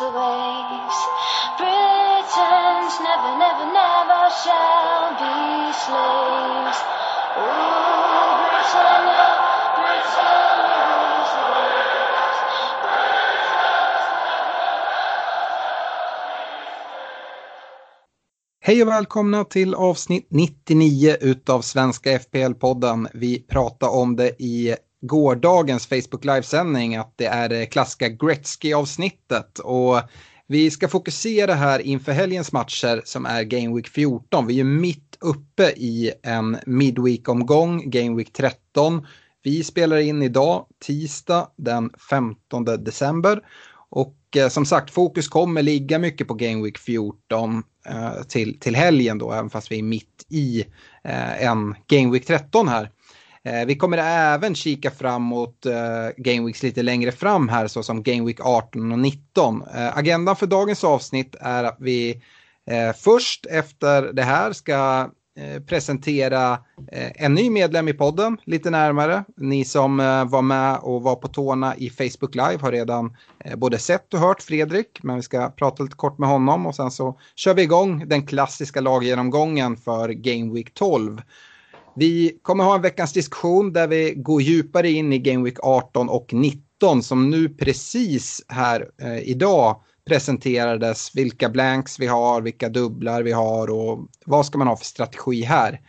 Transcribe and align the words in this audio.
Rules 0.00 0.12
the 0.12 0.18
waves. 0.18 0.98
Britons 1.58 2.94
never, 3.00 3.32
never, 3.38 3.66
never 3.72 4.22
shall 4.42 5.10
be 5.20 5.72
slaves. 5.72 6.80
Ooh, 7.36 8.32
Britannia, 8.40 9.26
Britannia 9.76 10.82
rules 10.88 11.30
the 11.36 11.46
waves. 11.52 12.38
Hej 18.62 18.82
och 18.82 18.88
välkomna 18.88 19.44
till 19.44 19.74
avsnitt 19.74 20.26
99 20.30 21.16
utav 21.20 21.60
Svenska 21.60 22.18
FPL-podden. 22.18 23.08
Vi 23.14 23.42
pratade 23.42 23.92
om 23.92 24.16
det 24.16 24.42
i 24.42 24.76
gårdagens 25.00 25.86
Facebook 25.86 26.24
Live-sändning 26.24 26.96
att 26.96 27.12
det 27.16 27.26
är 27.26 27.48
det 27.48 27.66
klassiska 27.66 28.08
Gretzky-avsnittet. 28.08 29.58
Och 29.58 30.00
vi 30.46 30.70
ska 30.70 30.88
fokusera 30.88 31.54
här 31.54 31.78
inför 31.78 32.12
helgens 32.12 32.52
matcher 32.52 33.02
som 33.04 33.26
är 33.26 33.42
Game 33.42 33.76
Week 33.76 33.88
14. 33.88 34.46
Vi 34.46 34.54
är 34.54 34.58
ju 34.58 34.64
mitt 34.64 35.16
uppe 35.20 35.62
i 35.76 36.12
en 36.22 36.58
Midweek-omgång, 36.66 37.90
Game 37.90 38.16
Week 38.16 38.32
13. 38.32 39.06
Vi 39.42 39.64
spelar 39.64 39.96
in 39.96 40.22
idag, 40.22 40.66
tisdag 40.84 41.48
den 41.56 41.90
15 42.10 42.64
december. 42.64 43.40
Och 43.90 44.16
eh, 44.36 44.48
som 44.48 44.66
sagt, 44.66 44.90
fokus 44.90 45.28
kommer 45.28 45.62
ligga 45.62 45.98
mycket 45.98 46.28
på 46.28 46.34
Game 46.34 46.64
Week 46.64 46.78
14 46.78 47.62
eh, 47.86 48.22
till, 48.28 48.60
till 48.60 48.76
helgen 48.76 49.18
då, 49.18 49.32
även 49.32 49.50
fast 49.50 49.72
vi 49.72 49.78
är 49.78 49.82
mitt 49.82 50.26
i 50.28 50.64
eh, 51.04 51.44
en 51.44 51.74
Game 51.86 52.12
Week 52.12 52.26
13 52.26 52.68
här. 52.68 52.90
Eh, 53.44 53.66
vi 53.66 53.76
kommer 53.76 53.98
även 53.98 54.54
kika 54.54 54.90
framåt 54.90 55.66
eh, 55.66 55.72
Game 56.16 56.46
Weeks 56.46 56.62
lite 56.62 56.82
längre 56.82 57.12
fram 57.12 57.48
här, 57.48 57.66
såsom 57.66 58.02
Game 58.02 58.26
Week 58.26 58.40
18 58.40 58.92
och 58.92 58.98
19. 58.98 59.62
Eh, 59.74 59.98
agendan 59.98 60.36
för 60.36 60.46
dagens 60.46 60.84
avsnitt 60.84 61.36
är 61.40 61.64
att 61.64 61.76
vi 61.80 62.22
eh, 62.70 62.92
först 62.96 63.46
efter 63.46 64.12
det 64.12 64.22
här 64.22 64.52
ska 64.52 65.10
presentera 65.66 66.58
en 67.14 67.34
ny 67.34 67.50
medlem 67.50 67.88
i 67.88 67.92
podden 67.92 68.36
lite 68.44 68.70
närmare. 68.70 69.24
Ni 69.36 69.64
som 69.64 69.96
var 70.30 70.42
med 70.42 70.78
och 70.82 71.02
var 71.02 71.16
på 71.16 71.28
tårna 71.28 71.76
i 71.76 71.90
Facebook 71.90 72.34
Live 72.34 72.58
har 72.60 72.72
redan 72.72 73.16
både 73.56 73.78
sett 73.78 74.14
och 74.14 74.20
hört 74.20 74.42
Fredrik, 74.42 75.02
men 75.02 75.16
vi 75.16 75.22
ska 75.22 75.50
prata 75.50 75.82
lite 75.82 75.96
kort 75.96 76.18
med 76.18 76.28
honom 76.28 76.66
och 76.66 76.74
sen 76.74 76.90
så 76.90 77.18
kör 77.34 77.54
vi 77.54 77.62
igång 77.62 78.08
den 78.08 78.26
klassiska 78.26 78.80
laggenomgången 78.80 79.76
för 79.76 80.08
Game 80.08 80.54
Week 80.54 80.74
12. 80.74 81.22
Vi 81.96 82.38
kommer 82.42 82.64
ha 82.64 82.74
en 82.74 82.82
veckans 82.82 83.12
diskussion 83.12 83.72
där 83.72 83.88
vi 83.88 84.14
går 84.16 84.42
djupare 84.42 84.90
in 84.90 85.12
i 85.12 85.18
Game 85.18 85.44
Week 85.44 85.58
18 85.62 86.08
och 86.08 86.32
19 86.32 87.02
som 87.02 87.30
nu 87.30 87.48
precis 87.48 88.44
här 88.48 88.90
eh, 89.02 89.18
idag 89.18 89.80
presenterades 90.08 91.10
vilka 91.14 91.48
blanks 91.48 91.98
vi 91.98 92.06
har, 92.06 92.40
vilka 92.40 92.68
dubblar 92.68 93.22
vi 93.22 93.32
har 93.32 93.70
och 93.70 94.08
vad 94.26 94.46
ska 94.46 94.58
man 94.58 94.66
ha 94.66 94.76
för 94.76 94.84
strategi 94.84 95.42
här. 95.42 95.80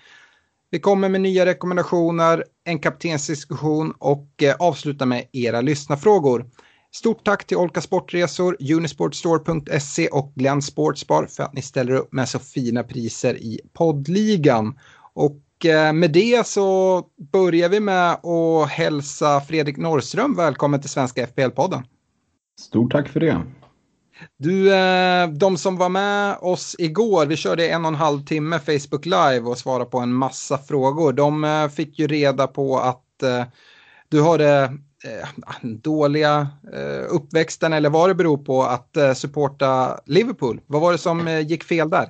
Vi 0.71 0.79
kommer 0.79 1.09
med 1.09 1.21
nya 1.21 1.45
rekommendationer, 1.45 2.43
en 2.63 2.79
kaptensdiskussion 2.79 3.93
och 3.99 4.43
eh, 4.43 4.55
avslutar 4.59 5.05
med 5.05 5.27
era 5.31 5.61
lyssnarfrågor. 5.61 6.45
Stort 6.93 7.25
tack 7.25 7.47
till 7.47 7.57
Olka 7.57 7.81
Sportresor, 7.81 8.57
Unisportstore.se 8.73 10.07
och 10.07 10.33
Glenn 10.35 10.61
Sportsbar 10.61 11.25
för 11.25 11.43
att 11.43 11.53
ni 11.53 11.61
ställer 11.61 11.93
upp 11.93 12.13
med 12.13 12.29
så 12.29 12.39
fina 12.39 12.83
priser 12.83 13.35
i 13.35 13.59
poddligan. 13.73 14.79
Och 15.13 15.41
med 15.93 16.11
det 16.11 16.47
så 16.47 17.01
börjar 17.31 17.69
vi 17.69 17.79
med 17.79 18.11
att 18.11 18.69
hälsa 18.69 19.41
Fredrik 19.41 19.77
Norrström 19.77 20.35
välkommen 20.35 20.81
till 20.81 20.89
Svenska 20.89 21.25
FPL-podden. 21.25 21.83
Stort 22.59 22.91
tack 22.91 23.09
för 23.09 23.19
det. 23.19 23.41
Du, 24.37 24.73
eh, 24.75 25.27
de 25.27 25.57
som 25.57 25.77
var 25.77 25.89
med 25.89 26.37
oss 26.41 26.75
igår, 26.79 27.25
vi 27.25 27.35
körde 27.35 27.69
en 27.69 27.85
och 27.85 27.91
en 27.91 27.95
halv 27.95 28.25
timme 28.25 28.59
Facebook 28.59 29.05
Live 29.05 29.39
och 29.41 29.57
svarade 29.57 29.85
på 29.85 29.99
en 29.99 30.13
massa 30.13 30.57
frågor. 30.57 31.13
De 31.13 31.43
eh, 31.43 31.67
fick 31.67 31.99
ju 31.99 32.07
reda 32.07 32.47
på 32.47 32.79
att 32.79 33.23
eh, 33.23 33.43
du 34.09 34.21
har 34.21 34.37
det 34.37 34.71
dåliga 35.61 36.47
uppväxten 37.09 37.73
eller 37.73 37.89
vad 37.89 38.09
det 38.09 38.15
beror 38.15 38.37
på 38.37 38.63
att 38.63 38.97
supporta 39.15 39.99
Liverpool. 40.05 40.61
Vad 40.67 40.81
var 40.81 40.91
det 40.91 40.97
som 40.97 41.41
gick 41.47 41.63
fel 41.63 41.89
där? 41.89 42.09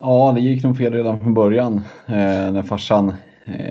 Ja, 0.00 0.32
det 0.34 0.40
gick 0.40 0.64
nog 0.64 0.76
fel 0.76 0.92
redan 0.92 1.20
från 1.20 1.34
början 1.34 1.80
när 2.06 2.62
farsan 2.62 3.14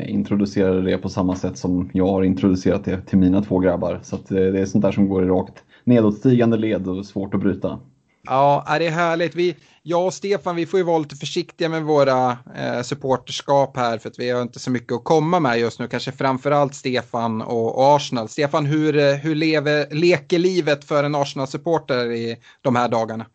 introducerade 0.05 0.81
det 0.81 0.97
på 0.97 1.09
samma 1.09 1.35
sätt 1.35 1.57
som 1.57 1.89
jag 1.93 2.07
har 2.07 2.23
introducerat 2.23 2.85
det 2.85 3.01
till 3.01 3.17
mina 3.17 3.41
två 3.41 3.59
grabbar. 3.59 3.99
Så 4.03 4.17
det 4.27 4.59
är 4.59 4.65
sånt 4.65 4.81
där 4.81 4.91
som 4.91 5.09
går 5.09 5.23
i 5.23 5.27
rakt 5.27 5.63
nedåtstigande 5.83 6.57
led 6.57 6.87
och 6.87 7.05
svårt 7.05 7.33
att 7.33 7.39
bryta. 7.39 7.79
Ja, 8.25 8.75
det 8.79 8.87
är 8.87 8.91
härligt. 8.91 9.35
Vi, 9.35 9.55
jag 9.81 10.05
och 10.05 10.13
Stefan, 10.13 10.55
vi 10.55 10.65
får 10.65 10.79
ju 10.79 10.83
vara 10.83 10.97
lite 10.97 11.15
försiktiga 11.15 11.69
med 11.69 11.83
våra 11.83 12.31
eh, 12.31 12.81
supporterskap 12.81 13.77
här 13.77 13.97
för 13.97 14.09
att 14.09 14.19
vi 14.19 14.29
har 14.29 14.41
inte 14.41 14.59
så 14.59 14.71
mycket 14.71 14.93
att 14.93 15.03
komma 15.03 15.39
med 15.39 15.59
just 15.59 15.79
nu. 15.79 15.87
Kanske 15.87 16.11
framförallt 16.11 16.75
Stefan 16.75 17.41
och, 17.41 17.77
och 17.77 17.95
Arsenal. 17.95 18.29
Stefan, 18.29 18.65
hur, 18.65 18.97
eh, 18.97 19.13
hur 19.13 19.35
lever, 19.35 19.95
leker 19.95 20.39
livet 20.39 20.83
för 20.83 21.03
en 21.03 21.15
Arsenal-supporter 21.15 22.11
i 22.11 22.37
de 22.61 22.75
här 22.75 22.89
dagarna? 22.89 23.25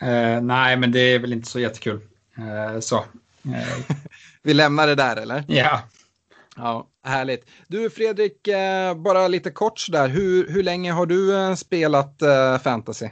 Eh, 0.00 0.40
nej, 0.42 0.76
men 0.76 0.92
det 0.92 1.14
är 1.14 1.18
väl 1.18 1.32
inte 1.32 1.48
så 1.48 1.60
jättekul. 1.60 2.00
Eh, 2.40 2.80
så. 2.80 2.96
Eh. 3.44 3.96
vi 4.42 4.54
lämnar 4.54 4.86
det 4.86 4.94
där, 4.94 5.16
eller? 5.16 5.44
Ja. 5.48 5.80
Ja, 6.56 6.86
härligt. 7.02 7.44
Du 7.68 7.90
Fredrik, 7.90 8.48
eh, 8.48 8.94
bara 8.94 9.28
lite 9.28 9.50
kort 9.50 9.78
sådär. 9.78 10.08
Hur, 10.08 10.48
hur 10.48 10.62
länge 10.62 10.92
har 10.92 11.06
du 11.06 11.36
eh, 11.36 11.54
spelat 11.54 12.22
eh, 12.22 12.58
fantasy? 12.58 13.08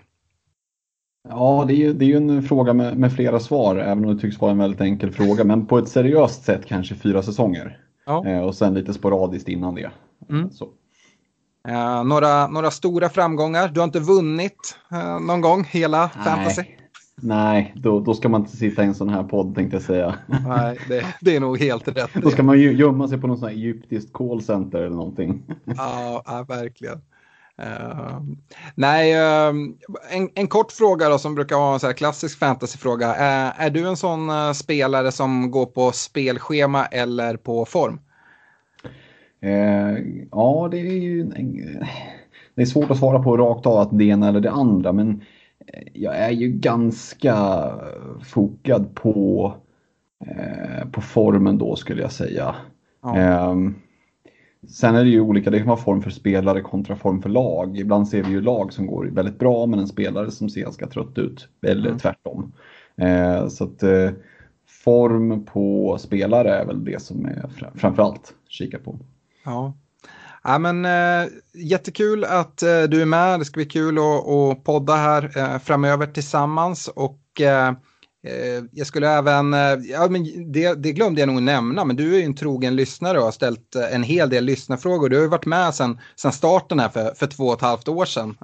Ja, 1.29 1.65
det 1.69 1.75
är 1.75 1.77
ju, 1.77 1.93
det 1.93 2.05
är 2.05 2.07
ju 2.07 2.17
en 2.17 2.43
fråga 2.43 2.73
med, 2.73 2.97
med, 2.97 3.13
flera 3.13 3.41
svar, 3.41 3.77
även 3.77 4.05
om 4.05 4.15
det 4.15 4.21
tycks 4.21 4.41
vara 4.41 4.51
en 4.51 4.59
väldigt 4.59 4.81
enkel 4.81 5.13
fråga. 5.13 5.45
Men 5.45 5.67
på 5.67 5.79
ett 5.79 5.89
seriöst 5.89 6.45
sätt 6.45 6.67
kanske 6.67 6.95
fyra 6.95 7.23
säsonger. 7.23 7.79
Ja. 8.07 8.45
och 8.45 8.55
sen 8.55 8.75
lite 8.75 8.95
sporadiskt 8.95 9.49
innan 9.49 9.75
det. 9.75 9.91
Mm. 10.31 10.51
Så. 10.51 10.65
Uh, 11.69 12.05
några, 12.05 12.47
några 12.47 12.71
stora 12.71 13.09
framgångar. 13.09 13.69
Du 13.69 13.81
har 13.81 13.85
inte 13.85 14.01
vunnit 14.01 14.77
uh, 14.93 15.21
någon 15.21 15.41
gång 15.41 15.65
hela 15.65 16.11
Nej. 16.17 16.25
fantasy? 16.25 16.63
Nej, 17.21 17.75
då, 17.77 18.01
då 18.01 18.15
ska 18.15 18.29
man 18.29 18.41
inte 18.41 18.57
sitta 18.57 18.83
i 18.83 18.87
en 18.87 18.95
sån 18.95 19.09
här 19.09 19.23
podd 19.23 19.55
tänkte 19.55 19.77
jag 19.77 19.83
säga. 19.83 20.15
Nej, 20.47 20.79
det, 20.89 21.05
det 21.21 21.37
är 21.37 21.41
nog 21.41 21.59
helt 21.59 21.89
rätt. 21.89 22.11
då 22.15 22.31
ska 22.31 22.43
man 22.43 22.61
ju 22.61 22.73
gömma 22.73 23.09
sig 23.09 23.19
på 23.19 23.27
någon 23.27 23.39
sån 23.39 23.49
här 23.49 23.55
egyptiskt 23.55 24.13
callcenter 24.13 24.79
eller 24.79 24.97
någonting. 24.97 25.43
ja, 25.65 26.23
ja, 26.27 26.45
verkligen. 26.49 27.01
Uh, 27.63 28.21
nej, 28.75 29.15
uh, 29.15 29.55
en, 30.11 30.29
en, 30.35 30.47
kort 30.47 30.73
fråga 30.73 31.09
då 31.09 31.19
som 31.19 31.35
brukar 31.35 31.57
vara 31.57 31.75
en 31.75 31.81
så 31.81 31.87
här 31.87 31.95
klassisk 31.95 32.39
fantasyfråga. 32.39 33.09
Uh, 33.09 33.63
är 33.63 33.71
du 33.71 33.89
en 33.89 33.97
sån 33.97 34.31
uh, 34.31 34.53
spelare 34.53 35.13
som 35.13 35.51
går 35.51 35.67
på 35.67 35.93
spelschema 35.93 36.87
eller 36.87 37.37
på 37.37 37.65
form? 37.65 38.01
ja, 40.31 40.69
det 40.71 40.79
är 40.79 40.93
ju 40.93 41.25
det 42.55 42.63
är 42.63 42.67
svårt 42.67 42.91
att 42.91 42.99
svara 42.99 43.23
på 43.23 43.37
rakt 43.37 43.67
av 43.67 43.79
att 43.79 43.99
det 43.99 44.05
ena 44.05 44.29
eller 44.29 44.41
det 44.41 44.51
andra, 44.51 44.93
men 44.93 45.23
jag 45.93 46.17
är 46.17 46.31
ju 46.31 46.49
ganska 46.49 47.37
fokad 48.25 48.95
på, 48.95 49.55
på 50.93 51.01
formen 51.01 51.59
då 51.59 51.77
skulle 51.77 52.03
jag 52.03 52.13
säga. 52.13 52.55
Ja. 53.03 53.55
Sen 54.67 54.95
är 54.95 55.05
det 55.05 55.11
ju 55.11 55.21
olika, 55.21 55.51
det 55.51 55.59
kan 55.59 55.67
vara 55.67 55.77
form 55.77 56.03
för 56.03 56.11
spelare 56.11 56.61
kontra 56.61 56.97
form 56.97 57.23
för 57.23 57.29
lag. 57.29 57.79
Ibland 57.79 58.09
ser 58.09 58.23
vi 58.23 58.31
ju 58.31 58.41
lag 58.41 58.73
som 58.73 58.87
går 58.87 59.05
väldigt 59.05 59.39
bra 59.39 59.67
men 59.67 59.79
en 59.79 59.89
spelare 59.89 60.31
som 60.31 60.49
ser 60.49 60.61
ganska 60.61 60.87
trött 60.87 61.19
ut. 61.19 61.49
Eller 61.63 61.87
mm. 61.87 61.99
tvärtom. 61.99 62.53
Eh, 62.97 63.49
så 63.49 63.65
att 63.65 63.83
eh, 63.83 64.11
form 64.67 65.45
på 65.45 65.97
spelare 66.01 66.55
är 66.55 66.67
väl 66.67 66.85
det 66.85 67.03
som 67.03 67.27
är 67.27 67.49
framförallt 67.75 68.35
kika 68.49 68.79
på. 68.79 68.99
Ja. 69.45 69.73
Ja, 70.45 70.59
men, 70.59 70.85
eh, 70.85 71.31
jättekul 71.55 72.25
att 72.25 72.63
eh, 72.63 72.83
du 72.83 73.03
är 73.03 73.07
med. 73.07 73.41
Det 73.41 73.45
ska 73.45 73.59
bli 73.59 73.65
kul 73.65 73.99
att, 73.99 74.29
att 74.29 74.65
podda 74.65 74.95
här 74.95 75.39
eh, 75.39 75.59
framöver 75.59 76.07
tillsammans. 76.07 76.89
Och 76.89 77.41
eh, 77.41 77.69
eh, 78.27 78.65
jag 78.73 78.87
skulle 78.87 79.09
även, 79.11 79.55
eh, 79.55 79.75
ja, 79.91 80.09
men 80.11 80.53
det, 80.53 80.75
det, 80.75 80.93
glömde 80.93 81.21
jag 81.21 81.29
nog 81.29 81.43
nämna, 81.43 81.85
men 81.85 81.97
du 81.97 82.15
är 82.15 82.19
ju 82.19 82.25
en 82.25 82.35
trogen 82.35 82.77
lyssnare 82.77 83.19
och 83.19 83.25
har 83.25 83.33
ställt 83.33 83.75
en 83.93 84.03
hel 84.03 84.31
del 84.31 84.45
lyssnarfrågor. 84.45 85.09
Du 85.09 85.17
har 85.17 85.23
ju 85.23 85.29
varit 85.29 85.47
med 85.47 85.75
sedan 85.75 85.99
starten 86.33 86.81
här 86.81 86.89
för, 86.89 87.15
för 87.15 87.27
två 87.27 87.45
och 87.45 87.55
ett 87.55 87.61
halvt 87.61 87.89
år 87.89 88.05
sedan. 88.05 88.37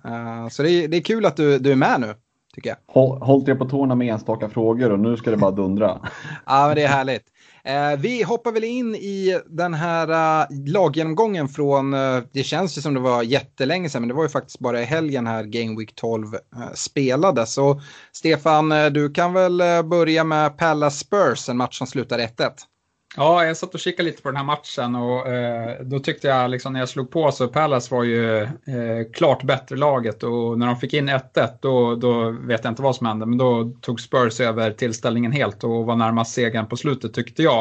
så 0.50 0.62
det 0.62 0.70
är, 0.70 0.88
det 0.88 0.96
är 0.96 1.00
kul 1.00 1.26
att 1.26 1.37
du, 1.37 1.58
du 1.58 1.73
är 1.73 1.76
med 1.76 2.00
nu. 2.00 2.14
Tycker 2.55 2.70
jag. 2.70 2.76
Håll, 2.87 3.23
hållt 3.23 3.49
er 3.49 3.55
på 3.55 3.64
tårna 3.64 3.94
med 3.94 4.08
enstaka 4.08 4.49
frågor 4.49 4.93
och 4.93 4.99
nu 4.99 5.17
ska 5.17 5.31
det 5.31 5.37
bara 5.37 5.50
dundra. 5.50 5.99
ja, 6.46 6.67
men 6.67 6.76
det 6.76 6.82
är 6.82 6.88
härligt. 6.88 7.25
Eh, 7.66 7.96
vi 7.99 8.22
hoppar 8.22 8.52
väl 8.52 8.64
in 8.64 8.94
i 8.94 9.40
den 9.46 9.75
här 9.75 10.11
uh, 10.11 10.46
laggenomgången 10.66 11.49
från, 11.49 11.94
uh, 11.94 12.22
det 12.32 12.43
känns 12.43 12.78
ju 12.78 12.82
som 12.82 12.94
det 12.94 13.00
var 13.00 13.22
jättelänge 13.22 13.90
sedan, 13.90 14.02
men 14.02 14.08
det 14.08 14.14
var 14.14 14.22
ju 14.22 14.28
faktiskt 14.28 14.58
bara 14.58 14.82
i 14.82 14.84
helgen 14.84 15.26
här 15.26 15.44
Game 15.44 15.78
Week 15.78 15.94
12 15.94 16.26
uh, 16.26 16.34
eh, 16.34 16.72
spelades. 16.75 17.52
Så 17.52 17.81
Stefan, 18.12 18.69
du 18.69 19.11
kan 19.11 19.32
väl 19.32 19.62
börja 19.84 20.25
med 20.25 20.58
Palace 20.58 20.99
Spurs, 20.99 21.49
en 21.49 21.56
match 21.56 21.78
som 21.78 21.87
slutar 21.87 22.19
1-1. 22.19 22.50
Ja, 23.16 23.44
jag 23.46 23.56
satt 23.56 23.75
och 23.75 23.81
kikade 23.81 24.08
lite 24.08 24.22
på 24.22 24.28
den 24.28 24.37
här 24.37 24.44
matchen 24.44 24.94
och 24.94 25.28
eh, 25.28 25.82
då 25.82 25.99
tyckte 25.99 26.28
jag 26.28 26.50
liksom 26.50 26.72
när 26.72 26.81
jag 26.81 26.88
slog 26.88 27.11
på 27.11 27.32
så 27.32 27.49
Palace 27.49 27.94
var 27.94 28.05
ju 28.05 28.43
eh, 28.43 28.49
klart 29.12 29.43
bättre 29.43 29.76
laget 29.76 30.22
och 30.22 30.58
när 30.58 30.66
de 30.66 30.76
fick 30.76 30.94
in 30.94 31.11
1-1 31.11 31.49
då, 31.61 31.94
då 31.94 32.31
vet 32.31 32.64
jag 32.64 32.70
inte 32.70 32.82
vad 32.82 32.96
som 32.96 33.06
hände 33.06 33.26
men 33.26 33.38
då 33.38 33.72
tog 33.81 34.00
Spurs 34.00 34.40
över 34.40 34.70
tillställningen 34.70 35.32
helt 35.32 35.64
och 35.64 35.87
var 35.87 35.96
närmast 35.96 36.34
segern 36.34 36.66
på 36.66 36.76
slutet 36.76 37.14
tyckte 37.14 37.43
jag. 37.43 37.61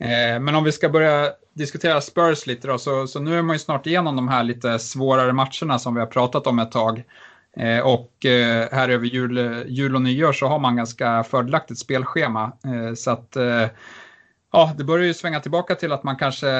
Eh, 0.00 0.40
men 0.40 0.54
om 0.54 0.64
vi 0.64 0.72
ska 0.72 0.88
börja 0.88 1.30
diskutera 1.52 2.00
Spurs 2.00 2.46
lite 2.46 2.68
då 2.68 2.78
så, 2.78 3.06
så 3.06 3.20
nu 3.20 3.38
är 3.38 3.42
man 3.42 3.54
ju 3.54 3.60
snart 3.60 3.86
igenom 3.86 4.16
de 4.16 4.28
här 4.28 4.44
lite 4.44 4.78
svårare 4.78 5.32
matcherna 5.32 5.78
som 5.78 5.94
vi 5.94 6.00
har 6.00 6.06
pratat 6.06 6.46
om 6.46 6.58
ett 6.58 6.72
tag. 6.72 7.04
Eh, 7.56 7.80
och 7.80 8.26
eh, 8.26 8.68
här 8.72 8.88
över 8.88 9.06
jul, 9.06 9.64
jul 9.68 9.94
och 9.94 10.02
nyår 10.02 10.32
så 10.32 10.46
har 10.46 10.58
man 10.58 10.76
ganska 10.76 11.24
fördelaktigt 11.24 11.78
spelschema. 11.78 12.52
Eh, 12.64 12.94
så 12.94 13.10
att 13.10 13.36
Ja, 14.58 14.72
det 14.78 14.84
börjar 14.84 15.06
ju 15.06 15.14
svänga 15.14 15.40
tillbaka 15.40 15.74
till 15.74 15.92
att 15.92 16.02
man 16.02 16.16
kanske 16.16 16.50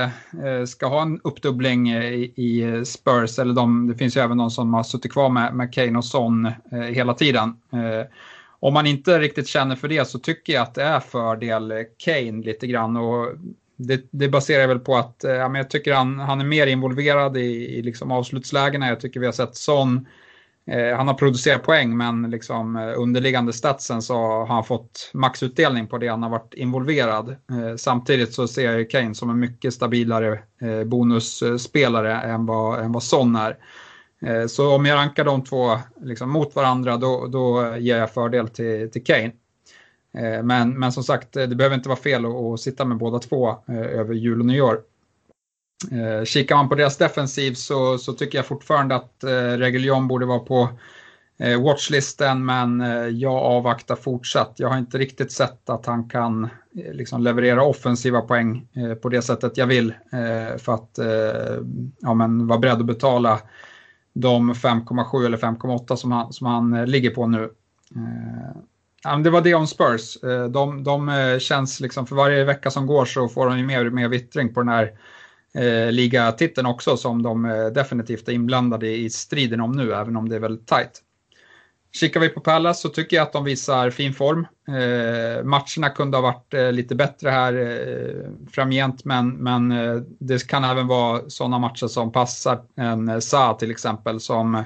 eh, 0.44 0.64
ska 0.66 0.86
ha 0.86 1.02
en 1.02 1.20
uppdubbling 1.24 1.88
eh, 1.88 2.12
i, 2.14 2.82
Spurs. 2.86 3.38
Eller 3.38 3.54
de, 3.54 3.86
det 3.86 3.94
finns 3.94 4.16
ju 4.16 4.20
även 4.20 4.38
de 4.38 4.50
som 4.50 4.74
har 4.74 4.82
suttit 4.82 5.12
kvar 5.12 5.28
med, 5.28 5.54
med 5.54 5.72
Kane 5.72 5.98
och 5.98 6.04
Son 6.04 6.46
eh, 6.46 6.78
hela 6.78 7.14
tiden. 7.14 7.56
Om 8.60 8.74
man 8.74 8.86
inte 8.86 9.18
riktigt 9.18 9.48
känner 9.48 9.76
för 9.76 9.88
det 9.88 10.08
så 10.08 10.18
tycker 10.18 10.52
jag 10.52 10.62
att 10.62 10.74
det 10.74 10.82
är 10.82 11.00
fördel 11.00 11.72
Kane 11.96 12.42
lite 12.44 12.66
grann. 12.66 12.96
Och 12.96 13.26
det, 13.76 14.08
det 14.10 14.28
baserar 14.28 14.60
jag 14.60 14.68
väl 14.68 14.78
på 14.78 14.96
att 14.96 15.16
ja, 15.22 15.48
men 15.48 15.54
jag 15.54 15.70
tycker 15.70 15.94
han, 15.94 16.18
han 16.18 16.40
är 16.40 16.44
mer 16.44 16.66
involverad 16.66 17.36
i, 17.36 17.78
i 17.78 17.82
liksom 17.82 18.12
avslutslägena. 18.12 18.88
Jag 18.88 19.00
tycker 19.00 19.20
vi 19.20 19.26
har 19.26 19.32
sett 19.32 19.56
Son 19.56 20.06
Eh, 20.70 20.96
han 20.96 21.08
har 21.08 21.14
producerat 21.14 21.62
poäng 21.62 21.96
men 21.96 22.30
liksom 22.30 22.76
eh, 22.76 22.92
underliggande 22.96 23.52
statsen 23.52 24.02
så 24.02 24.14
har 24.14 24.46
han 24.46 24.64
fått 24.64 25.10
maxutdelning 25.14 25.86
på 25.86 25.98
det 25.98 26.08
han 26.08 26.22
har 26.22 26.30
varit 26.30 26.54
involverad. 26.54 27.28
Eh, 27.28 27.76
samtidigt 27.76 28.34
så 28.34 28.48
ser 28.48 28.72
jag 28.72 28.90
Kane 28.90 29.14
som 29.14 29.30
en 29.30 29.38
mycket 29.38 29.74
stabilare 29.74 30.38
eh, 30.62 30.84
bonusspelare 30.84 32.20
än 32.20 32.46
vad, 32.46 32.84
än 32.84 32.92
vad 32.92 33.02
Son 33.02 33.36
är. 33.36 33.56
Eh, 34.22 34.46
så 34.46 34.74
om 34.74 34.86
jag 34.86 34.96
rankar 34.96 35.24
de 35.24 35.44
två 35.44 35.78
liksom 36.00 36.30
mot 36.30 36.54
varandra 36.54 36.96
då, 36.96 37.26
då 37.26 37.76
ger 37.76 37.98
jag 37.98 38.14
fördel 38.14 38.48
till, 38.48 38.90
till 38.90 39.04
Kane. 39.04 39.32
Men, 40.42 40.78
men 40.78 40.92
som 40.92 41.02
sagt, 41.02 41.32
det 41.32 41.54
behöver 41.54 41.76
inte 41.76 41.88
vara 41.88 41.98
fel 41.98 42.26
att, 42.26 42.32
att 42.32 42.60
sitta 42.60 42.84
med 42.84 42.98
båda 42.98 43.18
två 43.18 43.56
över 43.68 44.14
jul 44.14 44.40
och 44.40 44.46
nyår. 44.46 44.80
Eh, 45.92 46.24
kikar 46.24 46.56
man 46.56 46.68
på 46.68 46.74
deras 46.74 46.96
defensiv 46.96 47.54
så, 47.54 47.98
så 47.98 48.12
tycker 48.12 48.38
jag 48.38 48.46
fortfarande 48.46 48.94
att 48.94 49.24
eh, 49.24 49.30
Reguljon 49.30 50.08
borde 50.08 50.26
vara 50.26 50.38
på 50.38 50.68
eh, 51.38 51.62
watchlisten 51.62 52.44
men 52.44 52.80
eh, 52.80 53.06
jag 53.06 53.34
avvaktar 53.34 53.96
fortsatt. 53.96 54.54
Jag 54.56 54.68
har 54.68 54.78
inte 54.78 54.98
riktigt 54.98 55.32
sett 55.32 55.70
att 55.70 55.86
han 55.86 56.08
kan 56.08 56.44
eh, 56.44 56.92
liksom 56.92 57.22
leverera 57.22 57.62
offensiva 57.62 58.20
poäng 58.20 58.68
eh, 58.76 58.94
på 58.94 59.08
det 59.08 59.22
sättet 59.22 59.56
jag 59.56 59.66
vill 59.66 59.90
eh, 59.90 60.58
för 60.58 60.74
att 60.74 60.98
eh, 60.98 61.62
ja, 61.98 62.14
men 62.14 62.46
vara 62.46 62.58
beredd 62.58 62.80
att 62.80 62.86
betala 62.86 63.40
de 64.12 64.52
5,7 64.52 65.26
eller 65.26 65.38
5,8 65.38 65.96
som 65.96 66.12
han, 66.12 66.32
som 66.32 66.46
han 66.46 66.72
eh, 66.74 66.86
ligger 66.86 67.10
på 67.10 67.26
nu. 67.26 67.50
Eh, 69.04 69.18
det 69.18 69.30
var 69.30 69.40
det 69.40 69.54
om 69.54 69.66
Spurs. 69.66 70.18
De, 70.50 70.84
de 70.84 71.38
känns 71.40 71.80
liksom 71.80 72.06
för 72.06 72.16
varje 72.16 72.44
vecka 72.44 72.70
som 72.70 72.86
går 72.86 73.04
så 73.04 73.28
får 73.28 73.46
de 73.46 73.58
ju 73.58 73.66
mer 73.66 73.86
och 73.86 73.92
mer 73.92 74.08
vittring 74.08 74.54
på 74.54 74.60
den 74.60 74.68
här 74.68 74.92
eh, 75.54 75.92
ligatiteln 75.92 76.66
också 76.66 76.96
som 76.96 77.22
de 77.22 77.44
eh, 77.44 77.66
definitivt 77.66 78.28
är 78.28 78.32
inblandade 78.32 78.88
i 78.88 79.10
striden 79.10 79.60
om 79.60 79.72
nu, 79.72 79.92
även 79.92 80.16
om 80.16 80.28
det 80.28 80.36
är 80.36 80.40
väldigt 80.40 80.66
tajt. 80.66 81.02
Kikar 81.92 82.20
vi 82.20 82.28
på 82.28 82.40
Palace 82.40 82.80
så 82.80 82.88
tycker 82.88 83.16
jag 83.16 83.22
att 83.22 83.32
de 83.32 83.44
visar 83.44 83.90
fin 83.90 84.14
form. 84.14 84.46
Eh, 84.68 85.44
matcherna 85.44 85.90
kunde 85.94 86.16
ha 86.16 86.22
varit 86.22 86.54
eh, 86.54 86.72
lite 86.72 86.94
bättre 86.94 87.30
här 87.30 87.54
eh, 87.54 88.30
framgent, 88.52 89.04
men, 89.04 89.30
men 89.30 89.72
eh, 89.72 89.96
det 90.18 90.46
kan 90.46 90.64
även 90.64 90.86
vara 90.86 91.22
sådana 91.28 91.58
matcher 91.58 91.86
som 91.86 92.12
passar 92.12 92.60
en 92.76 93.08
eh, 93.08 93.18
Sa 93.18 93.54
till 93.54 93.70
exempel, 93.70 94.20
som, 94.20 94.64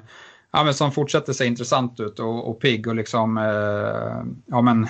ja, 0.52 0.64
men 0.64 0.74
som 0.74 0.92
fortsätter 0.92 1.32
se 1.32 1.46
intressant 1.46 2.00
ut 2.00 2.18
och, 2.18 2.50
och 2.50 2.60
pigg 2.60 2.86
och 2.86 2.94
liksom, 2.94 3.38
eh, 3.38 4.32
ja 4.46 4.62
men 4.62 4.88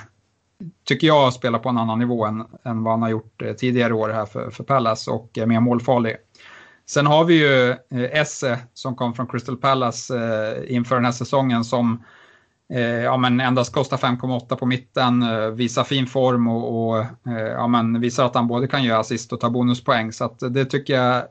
tycker 0.85 1.07
jag, 1.07 1.33
spelar 1.33 1.59
på 1.59 1.69
en 1.69 1.79
annan 1.79 1.99
nivå 1.99 2.25
än, 2.25 2.45
än 2.65 2.83
vad 2.83 2.93
han 2.93 3.03
har 3.03 3.09
gjort 3.09 3.43
eh, 3.43 3.53
tidigare 3.53 3.95
år 3.95 4.09
här 4.09 4.27
för, 4.27 4.51
för 4.51 4.65
Palace 4.65 5.11
och 5.11 5.39
är 5.39 5.47
mer 5.47 5.61
målfarlig. 5.61 6.17
Sen 6.87 7.07
har 7.07 7.25
vi 7.25 7.35
ju 7.35 7.71
eh, 7.71 8.21
Esse 8.21 8.59
som 8.75 8.97
kom 8.97 9.15
från 9.15 9.27
Crystal 9.27 9.57
Palace 9.57 10.17
eh, 10.17 10.75
inför 10.75 10.95
den 10.95 11.05
här 11.05 11.13
säsongen 11.13 11.65
som 11.65 12.05
eh, 12.73 12.81
ja, 12.81 13.17
men 13.17 13.41
endast 13.41 13.73
kostar 13.73 13.97
5,8 13.97 14.57
på 14.57 14.67
mitten, 14.67 15.23
eh, 15.23 15.49
visar 15.49 15.85
fin 15.85 16.07
form 16.07 16.49
och, 16.49 16.91
och 16.91 17.05
ja, 17.57 17.67
men 17.67 18.01
visar 18.01 18.27
att 18.27 18.35
han 18.35 18.47
både 18.47 18.67
kan 18.69 18.85
göra 18.85 18.99
assist 18.99 19.33
och 19.33 19.41
ta 19.41 19.51
bonuspoäng. 19.51 20.13
Så 20.13 20.29
det 20.29 20.65
tycker 20.65 20.95
jag 20.95 21.25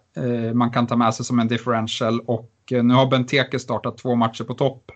man 0.56 0.72
kan 0.72 0.88
ta 0.88 0.95
med 0.95 1.13
sig 1.13 1.25
som 1.25 1.39
en 1.39 1.48
differential 1.48 2.19
och 2.19 2.51
nu 2.69 2.94
har 2.94 3.07
Benteke 3.07 3.60
startat 3.60 3.98
två 3.98 4.16
matcher 4.16 4.44
på 4.44 4.54
topp. 4.54 4.92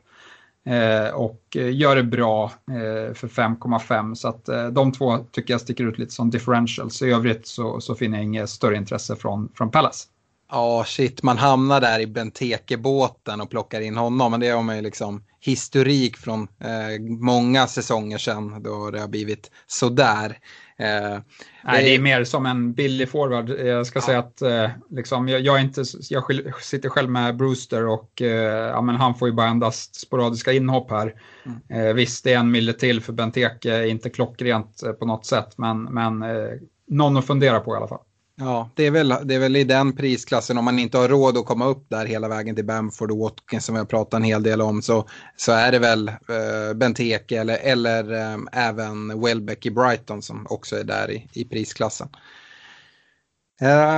Eh, 0.65 1.09
och 1.09 1.41
eh, 1.55 1.75
gör 1.75 1.95
det 1.95 2.03
bra 2.03 2.51
eh, 2.71 3.13
för 3.13 3.27
5,5 3.27 4.15
så 4.15 4.27
att 4.27 4.45
de 4.71 4.91
två 4.91 5.17
tycker 5.31 5.53
jag 5.53 5.61
sticker 5.61 5.83
ut 5.83 5.97
lite 5.97 6.11
som 6.13 6.29
differentials. 6.29 7.01
I 7.01 7.11
övrigt 7.11 7.47
så, 7.47 7.81
så 7.81 7.95
finner 7.95 8.17
jag 8.17 8.25
inget 8.25 8.49
större 8.49 8.75
intresse 8.75 9.15
från, 9.15 9.49
från 9.55 9.71
Palace. 9.71 10.07
Ja, 10.51 10.79
oh, 10.79 10.85
shit, 10.85 11.23
man 11.23 11.37
hamnar 11.37 11.81
där 11.81 11.99
i 11.99 12.07
Benteke-båten 12.07 13.41
och 13.41 13.49
plockar 13.49 13.81
in 13.81 13.97
honom. 13.97 14.31
Men 14.31 14.39
det 14.39 14.49
har 14.49 14.63
man 14.63 14.75
ju 14.75 14.81
liksom 14.81 15.23
historik 15.39 16.17
från 16.17 16.41
eh, 16.41 17.01
många 17.19 17.67
säsonger 17.67 18.17
sedan 18.17 18.63
då 18.63 18.91
det 18.91 18.99
har 18.99 19.07
blivit 19.07 19.51
sådär. 19.67 20.37
Eh, 20.77 21.19
Nej, 21.63 21.83
det 21.83 21.95
är 21.95 21.99
mer 21.99 22.23
som 22.23 22.45
en 22.45 22.73
billig 22.73 23.09
forward. 23.09 23.49
Jag 23.49 23.87
ska 23.87 23.99
ja. 23.99 24.05
säga 24.05 24.19
att 24.19 24.41
eh, 24.41 24.69
liksom, 24.89 25.27
jag, 25.27 25.41
jag, 25.41 25.61
inte, 25.61 25.83
jag 26.09 26.23
sitter 26.61 26.89
själv 26.89 27.09
med 27.09 27.37
Brewster 27.37 27.87
och 27.87 28.21
eh, 28.21 28.69
ja, 28.69 28.81
men 28.81 28.95
han 28.95 29.15
får 29.15 29.27
ju 29.27 29.33
bara 29.33 29.47
endast 29.47 29.95
sporadiska 29.95 30.53
inhopp 30.53 30.91
här. 30.91 31.13
Mm. 31.45 31.87
Eh, 31.87 31.93
visst, 31.93 32.23
det 32.23 32.33
är 32.33 32.39
en 32.39 32.51
mille 32.51 32.73
till 32.73 33.01
för 33.01 33.13
Benteke, 33.13 33.87
inte 33.87 34.09
klockrent 34.09 34.83
eh, 34.83 34.91
på 34.91 35.05
något 35.05 35.25
sätt, 35.25 35.57
men, 35.57 35.83
men 35.83 36.23
eh, 36.23 36.49
någon 36.87 37.17
att 37.17 37.27
fundera 37.27 37.59
på 37.59 37.73
i 37.73 37.77
alla 37.77 37.87
fall. 37.87 38.01
Ja, 38.37 38.69
det 38.75 38.85
är, 38.85 38.91
väl, 38.91 39.13
det 39.23 39.35
är 39.35 39.39
väl 39.39 39.55
i 39.55 39.63
den 39.63 39.95
prisklassen 39.95 40.57
om 40.57 40.65
man 40.65 40.79
inte 40.79 40.97
har 40.97 41.09
råd 41.09 41.37
att 41.37 41.45
komma 41.45 41.65
upp 41.65 41.89
där 41.89 42.05
hela 42.05 42.27
vägen 42.27 42.55
till 42.55 42.65
Bamford 42.65 43.11
och 43.11 43.17
Watkins 43.17 43.65
som 43.65 43.75
jag 43.75 43.89
pratat 43.89 44.13
en 44.13 44.23
hel 44.23 44.43
del 44.43 44.61
om 44.61 44.81
så, 44.81 45.07
så 45.35 45.51
är 45.51 45.71
det 45.71 45.79
väl 45.79 46.07
eh, 46.07 46.73
Benteke 46.75 47.39
eller, 47.39 47.57
eller 47.57 48.13
eh, 48.13 48.37
även 48.51 49.21
Welbeck 49.21 49.65
i 49.65 49.71
Brighton 49.71 50.21
som 50.21 50.47
också 50.49 50.75
är 50.75 50.83
där 50.83 51.11
i, 51.11 51.27
i 51.33 51.45
prisklassen. 51.45 52.07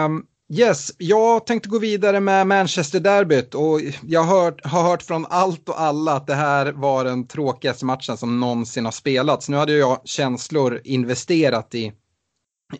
Um, 0.05 0.25
yes, 0.53 0.91
jag 0.97 1.45
tänkte 1.45 1.69
gå 1.69 1.79
vidare 1.79 2.19
med 2.19 2.47
Manchester-derbyt 2.47 3.55
och 3.55 3.81
jag 4.07 4.23
hört, 4.23 4.65
har 4.65 4.83
hört 4.83 5.03
från 5.03 5.25
allt 5.29 5.69
och 5.69 5.81
alla 5.81 6.13
att 6.13 6.27
det 6.27 6.35
här 6.35 6.71
var 6.71 7.03
den 7.03 7.27
tråkigaste 7.27 7.85
matchen 7.85 8.17
som 8.17 8.39
någonsin 8.39 8.85
har 8.85 8.91
spelats. 8.91 9.49
Nu 9.49 9.57
hade 9.57 9.73
jag 9.73 10.01
känslor 10.03 10.81
investerat 10.83 11.75
i 11.75 11.93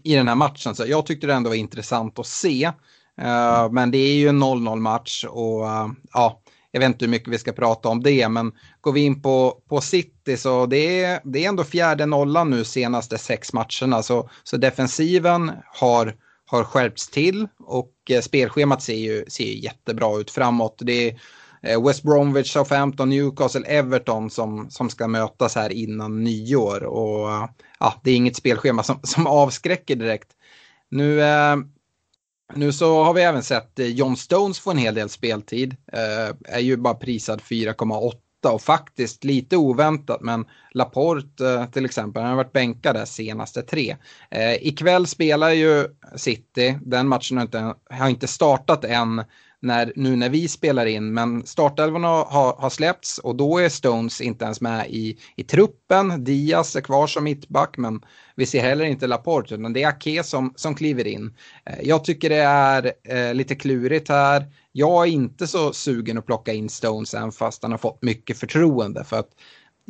i 0.04 0.16
den 0.16 0.28
här 0.28 0.36
matchen. 0.36 0.76
Så 0.76 0.84
jag 0.88 1.06
tyckte 1.06 1.28
det 1.28 1.34
ändå 1.34 1.50
var 1.50 1.56
intressant 1.56 2.20
att 2.20 2.28
se. 2.28 2.72
Uh, 3.22 3.72
men 3.72 3.92
det 3.92 3.98
är 3.98 4.16
ju 4.16 4.28
en 4.28 4.44
0-0 4.44 4.80
match 4.80 5.26
och 5.30 5.62
uh, 5.64 5.88
ja, 6.14 6.42
jag 6.72 6.80
vet 6.80 6.88
inte 6.88 7.06
hur 7.06 7.12
mycket 7.12 7.34
vi 7.34 7.38
ska 7.38 7.52
prata 7.52 7.90
om 7.90 8.04
det, 8.04 8.30
men 8.30 8.52
går 8.82 8.92
vi 8.92 9.02
in 9.02 9.22
på, 9.22 9.62
på 9.70 9.82
City 9.82 10.38
så 10.38 10.66
det 10.66 11.04
är, 11.04 11.20
det 11.24 11.46
är 11.46 11.50
ändå 11.50 11.64
fjärde 11.64 12.06
nollan 12.06 12.50
nu 12.50 12.64
senaste 12.64 13.18
sex 13.18 13.54
matcherna. 13.54 14.04
Så, 14.04 14.30
så 14.44 14.58
defensiven 14.58 15.52
har 15.74 16.16
har 16.48 16.64
skärpts 16.64 17.10
till 17.10 17.48
och 17.60 17.94
eh, 18.10 18.22
spelschemat 18.22 18.82
ser 18.82 18.96
ju, 18.96 19.26
ser 19.28 19.44
ju 19.44 19.60
jättebra 19.60 20.20
ut 20.20 20.32
framåt. 20.32 20.78
Det 20.82 21.10
är 21.10 21.20
Eh, 21.62 21.84
West 21.88 22.04
Bromwich, 22.04 22.52
Southampton, 22.52 23.10
Newcastle, 23.10 23.66
Everton 23.68 24.30
som, 24.30 24.70
som 24.70 24.90
ska 24.90 25.08
mötas 25.08 25.56
här 25.56 25.70
innan 25.70 26.24
nyår. 26.24 26.84
Och 26.84 27.32
eh, 27.32 27.50
ja, 27.80 27.94
det 28.04 28.12
är 28.12 28.16
inget 28.16 28.36
spelschema 28.36 28.84
som, 28.84 29.00
som 29.04 29.28
avskräcker 29.28 29.96
direkt. 29.96 30.28
Nu, 30.90 31.22
eh, 31.22 31.56
nu 32.54 32.72
så 32.72 33.04
har 33.04 33.14
vi 33.14 33.22
även 33.22 33.44
sett 33.44 33.80
eh, 33.80 33.86
John 33.88 34.18
Stones 34.18 34.60
få 34.60 34.72
en 34.72 34.78
hel 34.78 34.96
del 34.96 35.10
speltid. 35.10 35.76
Eh, 35.94 36.56
är 36.56 36.60
ju 36.60 36.78
bara 36.78 36.94
prisad 36.94 37.42
4,8 37.42 38.14
och 38.54 38.62
faktiskt 38.62 39.24
lite 39.24 39.58
oväntat 39.58 40.22
men 40.22 40.46
Laporte 40.74 41.48
eh, 41.48 41.66
till 41.66 41.86
exempel, 41.86 42.22
han 42.22 42.30
har 42.30 42.38
varit 42.38 42.54
bänkad 42.54 42.96
där 42.96 43.06
senaste 43.06 43.62
tre. 43.62 43.96
Eh, 44.32 44.54
ikväll 44.54 45.08
spelar 45.08 45.50
ju 45.50 45.88
City, 46.16 46.80
den 46.82 47.08
matchen 47.08 47.38
har 47.38 47.44
inte, 47.44 47.74
har 47.90 48.10
inte 48.10 48.28
startat 48.28 48.86
än 48.86 49.24
när, 49.62 49.94
nu 49.96 50.16
när 50.16 50.30
vi 50.30 50.48
spelar 50.48 50.86
in. 50.86 51.14
Men 51.14 51.46
startelvorna 51.46 52.08
har, 52.08 52.56
har 52.58 52.70
släppts 52.70 53.18
och 53.18 53.36
då 53.36 53.58
är 53.58 53.70
Stones 53.70 54.22
inte 54.22 54.46
ens 54.46 54.62
med 54.62 54.90
i, 54.90 55.18
i 55.36 55.44
truppen. 55.44 56.24
Diaz 56.24 56.76
är 56.76 56.82
kvar 56.82 57.08
som 57.08 57.24
mittback 57.24 57.78
men 57.78 58.02
vi 58.36 58.46
ser 58.46 58.62
heller 58.62 58.86
inte 58.86 59.08
Laporte 59.08 59.56
utan 59.56 59.74
det 59.74 59.84
är 59.84 59.88
Ake 59.88 60.24
som, 60.24 60.54
som 60.56 60.76
kliver 60.76 61.08
in. 61.08 61.36
Eh, 61.66 61.80
jag 61.84 62.04
tycker 62.04 62.30
det 62.30 62.42
är 62.42 62.94
eh, 63.04 63.34
lite 63.34 63.56
klurigt 63.56 64.10
här. 64.10 64.46
Jag 64.72 65.08
är 65.08 65.12
inte 65.12 65.48
så 65.48 65.74
sugen 65.74 66.18
att 66.18 66.26
plocka 66.26 66.54
in 66.54 66.70
Stones 66.70 67.14
än 67.14 67.32
fast 67.32 67.62
han 67.64 67.72
har 67.72 67.78
fått 67.78 68.04
mycket 68.04 68.38
förtroende 68.38 69.04
för 69.04 69.20
att 69.20 69.30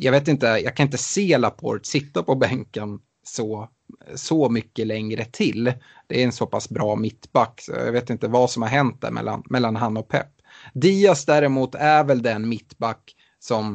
jag 0.00 0.12
vet 0.12 0.28
inte, 0.28 0.46
jag 0.46 0.76
kan 0.76 0.86
inte 0.86 0.98
se 0.98 1.38
Laporte 1.38 1.88
sitta 1.88 2.22
på 2.22 2.34
bänken 2.34 2.98
så, 3.24 3.68
så 4.14 4.48
mycket 4.48 4.86
längre 4.86 5.24
till. 5.24 5.72
Det 6.06 6.20
är 6.20 6.24
en 6.24 6.32
så 6.32 6.46
pass 6.46 6.68
bra 6.68 6.96
mittback, 6.96 7.60
så 7.60 7.72
jag 7.72 7.92
vet 7.92 8.10
inte 8.10 8.28
vad 8.28 8.50
som 8.50 8.62
har 8.62 8.68
hänt 8.68 9.00
där 9.00 9.10
mellan, 9.10 9.42
mellan 9.50 9.76
han 9.76 9.96
och 9.96 10.08
Pep. 10.08 10.28
Diaz 10.74 11.24
däremot 11.24 11.74
är 11.74 12.04
väl 12.04 12.22
den 12.22 12.48
mittback 12.48 13.14
som 13.38 13.74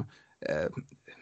eh, 0.49 0.67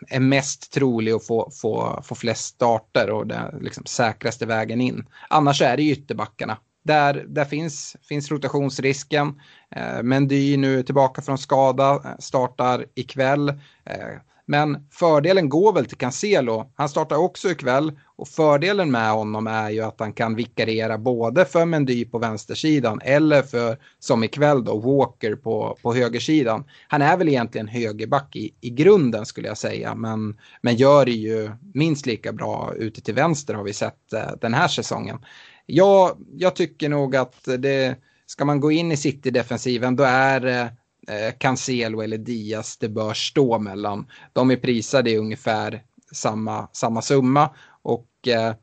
är 0.07 0.19
mest 0.19 0.73
trolig 0.73 1.11
att 1.11 1.27
få, 1.27 1.51
få, 1.61 2.01
få 2.03 2.15
flest 2.15 2.45
starter 2.45 3.09
och 3.09 3.27
den 3.27 3.59
liksom 3.61 3.85
säkraste 3.85 4.45
vägen 4.45 4.81
in. 4.81 5.05
Annars 5.29 5.61
är 5.61 5.77
det 5.77 5.83
ytterbackarna. 5.83 6.57
Där, 6.83 7.25
där 7.27 7.45
finns, 7.45 7.95
finns 8.01 8.31
rotationsrisken. 8.31 9.41
Eh, 9.75 10.03
Mendy 10.03 10.57
nu 10.57 10.83
tillbaka 10.83 11.21
från 11.21 11.37
skada, 11.37 11.93
eh, 12.05 12.17
startar 12.19 12.85
ikväll. 12.95 13.49
Eh, 13.85 14.17
men 14.51 14.87
fördelen 14.91 15.49
går 15.49 15.73
väl 15.73 15.85
till 15.85 15.97
Cancelo. 15.97 16.71
Han 16.75 16.89
startar 16.89 17.15
också 17.15 17.51
ikväll 17.51 17.91
och 18.05 18.27
fördelen 18.27 18.91
med 18.91 19.11
honom 19.11 19.47
är 19.47 19.69
ju 19.69 19.81
att 19.81 19.99
han 19.99 20.13
kan 20.13 20.35
vikariera 20.35 20.97
både 20.97 21.45
för 21.45 21.65
Mendy 21.65 22.05
på 22.05 22.19
vänstersidan 22.19 23.01
eller 23.03 23.41
för, 23.41 23.77
som 23.99 24.23
ikväll 24.23 24.63
då, 24.63 24.77
Walker 24.77 25.35
på, 25.35 25.77
på 25.81 25.93
högersidan. 25.93 26.63
Han 26.87 27.01
är 27.01 27.17
väl 27.17 27.29
egentligen 27.29 27.67
högerback 27.67 28.35
i, 28.35 28.53
i 28.61 28.69
grunden 28.69 29.25
skulle 29.25 29.47
jag 29.47 29.57
säga, 29.57 29.95
men, 29.95 30.37
men 30.61 30.75
gör 30.75 31.05
det 31.05 31.11
ju 31.11 31.51
minst 31.73 32.05
lika 32.05 32.31
bra 32.31 32.73
ute 32.75 33.01
till 33.01 33.13
vänster 33.15 33.53
har 33.53 33.63
vi 33.63 33.73
sett 33.73 34.13
eh, 34.13 34.31
den 34.41 34.53
här 34.53 34.67
säsongen. 34.67 35.17
Jag, 35.65 36.17
jag 36.37 36.55
tycker 36.55 36.89
nog 36.89 37.15
att 37.15 37.47
det, 37.57 37.95
ska 38.25 38.45
man 38.45 38.59
gå 38.59 38.71
in 38.71 38.91
i 38.91 38.97
City-defensiven 38.97 39.95
då 39.95 40.03
är 40.03 40.45
eh, 40.45 40.67
eh, 41.07 41.37
Cancelo 41.37 42.01
eller 42.01 42.17
Diaz 42.17 42.77
det 42.77 42.89
bör 42.89 43.13
stå 43.13 43.59
mellan. 43.59 44.07
De 44.33 44.51
är 44.51 44.55
prisade 44.55 45.11
i 45.11 45.17
ungefär 45.17 45.83
samma, 46.11 46.67
samma 46.71 47.01
summa 47.01 47.49
och 47.81 48.27
eh, 48.27 48.53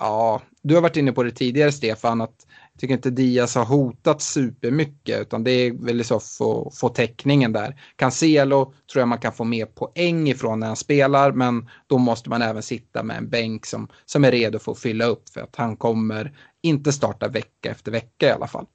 ja, 0.00 0.42
du 0.62 0.74
har 0.74 0.82
varit 0.82 0.96
inne 0.96 1.12
på 1.12 1.22
det 1.22 1.30
tidigare 1.30 1.72
Stefan 1.72 2.20
att 2.20 2.46
jag 2.72 2.80
tycker 2.80 2.94
inte 2.94 3.10
Diaz 3.10 3.54
har 3.54 3.64
hotat 3.64 4.22
supermycket 4.22 5.20
utan 5.20 5.44
det 5.44 5.50
är 5.50 5.72
väl 5.72 6.04
så 6.04 6.20
få, 6.20 6.70
få 6.74 6.88
täckningen 6.88 7.52
där. 7.52 7.80
Cancelo 7.96 8.64
tror 8.92 9.00
jag 9.00 9.08
man 9.08 9.18
kan 9.18 9.32
få 9.32 9.44
mer 9.44 9.66
poäng 9.66 10.28
ifrån 10.28 10.60
när 10.60 10.66
han 10.66 10.76
spelar 10.76 11.32
men 11.32 11.68
då 11.86 11.98
måste 11.98 12.30
man 12.30 12.42
även 12.42 12.62
sitta 12.62 13.02
med 13.02 13.16
en 13.16 13.28
bänk 13.28 13.66
som, 13.66 13.88
som 14.06 14.24
är 14.24 14.30
redo 14.30 14.58
för 14.58 14.72
att 14.72 14.78
fylla 14.78 15.04
upp 15.04 15.28
för 15.28 15.40
att 15.40 15.56
han 15.56 15.76
kommer 15.76 16.38
inte 16.62 16.92
starta 16.92 17.28
vecka 17.28 17.70
efter 17.70 17.92
vecka 17.92 18.28
i 18.28 18.30
alla 18.30 18.46
fall. 18.46 18.66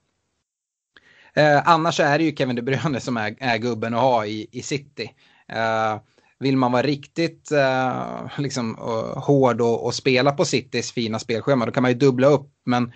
Eh, 1.36 1.68
annars 1.68 2.00
är 2.00 2.18
det 2.18 2.24
ju 2.24 2.36
Kevin 2.36 2.56
De 2.56 2.62
Bruyne 2.62 3.00
som 3.00 3.16
är, 3.16 3.36
är 3.38 3.58
gubben 3.58 3.94
att 3.94 4.00
ha 4.00 4.26
i, 4.26 4.46
i 4.52 4.62
City. 4.62 5.10
Eh, 5.48 6.00
vill 6.38 6.56
man 6.56 6.72
vara 6.72 6.82
riktigt 6.82 7.52
eh, 7.52 8.28
liksom, 8.38 8.78
uh, 8.78 9.18
hård 9.18 9.60
och, 9.60 9.86
och, 9.86 9.94
spela 9.94 10.32
på 10.32 10.44
Citys 10.44 10.92
fina 10.92 11.18
spelschema 11.18 11.66
då 11.66 11.72
kan 11.72 11.82
man 11.82 11.90
ju 11.90 11.98
dubbla 11.98 12.26
upp. 12.26 12.50
Men 12.66 12.92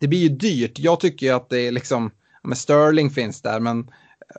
det 0.00 0.08
blir 0.08 0.18
ju 0.18 0.28
dyrt. 0.28 0.78
Jag 0.78 1.00
tycker 1.00 1.26
ju 1.26 1.32
att 1.32 1.48
det 1.48 1.60
är 1.60 1.72
liksom, 1.72 2.10
med 2.42 2.58
Sterling 2.58 3.10
finns 3.10 3.42
där 3.42 3.60
men 3.60 3.90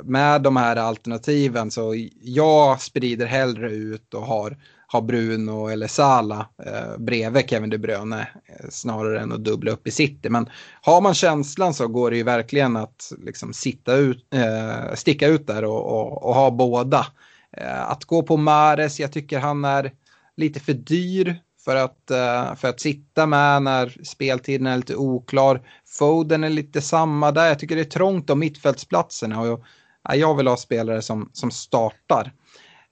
med 0.03 0.41
de 0.41 0.57
här 0.57 0.75
alternativen 0.75 1.71
så 1.71 1.95
jag 2.21 2.81
sprider 2.81 3.25
hellre 3.25 3.71
ut 3.71 4.13
och 4.13 4.21
har 4.21 4.57
har 4.91 5.01
Bruno 5.01 5.67
eller 5.67 5.87
Sala 5.87 6.47
eh, 6.65 6.97
bredvid 6.97 7.49
Kevin 7.49 7.69
De 7.69 7.77
Bruyne 7.77 8.27
eh, 8.45 8.69
snarare 8.69 9.19
än 9.19 9.31
att 9.31 9.43
dubbla 9.43 9.71
upp 9.71 9.87
i 9.87 9.91
city. 9.91 10.29
Men 10.29 10.49
har 10.81 11.01
man 11.01 11.13
känslan 11.13 11.73
så 11.73 11.87
går 11.87 12.11
det 12.11 12.17
ju 12.17 12.23
verkligen 12.23 12.77
att 12.77 13.13
liksom 13.17 13.53
sitta 13.53 13.95
ut, 13.95 14.33
eh, 14.33 14.93
sticka 14.93 15.27
ut 15.27 15.47
där 15.47 15.63
och, 15.63 15.85
och, 15.85 16.23
och 16.23 16.35
ha 16.35 16.51
båda. 16.51 17.07
Eh, 17.57 17.89
att 17.91 18.05
gå 18.05 18.23
på 18.23 18.37
Mares, 18.37 18.99
jag 18.99 19.11
tycker 19.11 19.39
han 19.39 19.65
är 19.65 19.91
lite 20.37 20.59
för 20.59 20.73
dyr 20.73 21.39
för 21.65 21.75
att, 21.75 22.11
eh, 22.11 22.55
för 22.55 22.67
att 22.67 22.79
sitta 22.79 23.25
med 23.25 23.63
när 23.63 23.97
speltiden 24.03 24.67
är 24.67 24.77
lite 24.77 24.95
oklar. 24.95 25.61
Foden 25.87 26.43
är 26.43 26.49
lite 26.49 26.81
samma 26.81 27.31
där, 27.31 27.47
jag 27.47 27.59
tycker 27.59 27.75
det 27.75 27.81
är 27.81 27.85
trångt 27.85 28.29
om 28.29 28.39
mittfältsplatserna 28.39 29.41
och 29.41 29.63
jag, 30.13 30.37
vill 30.37 30.47
ha 30.47 30.57
spelare 30.57 31.01
som, 31.01 31.29
som 31.33 31.51
startar. 31.51 32.31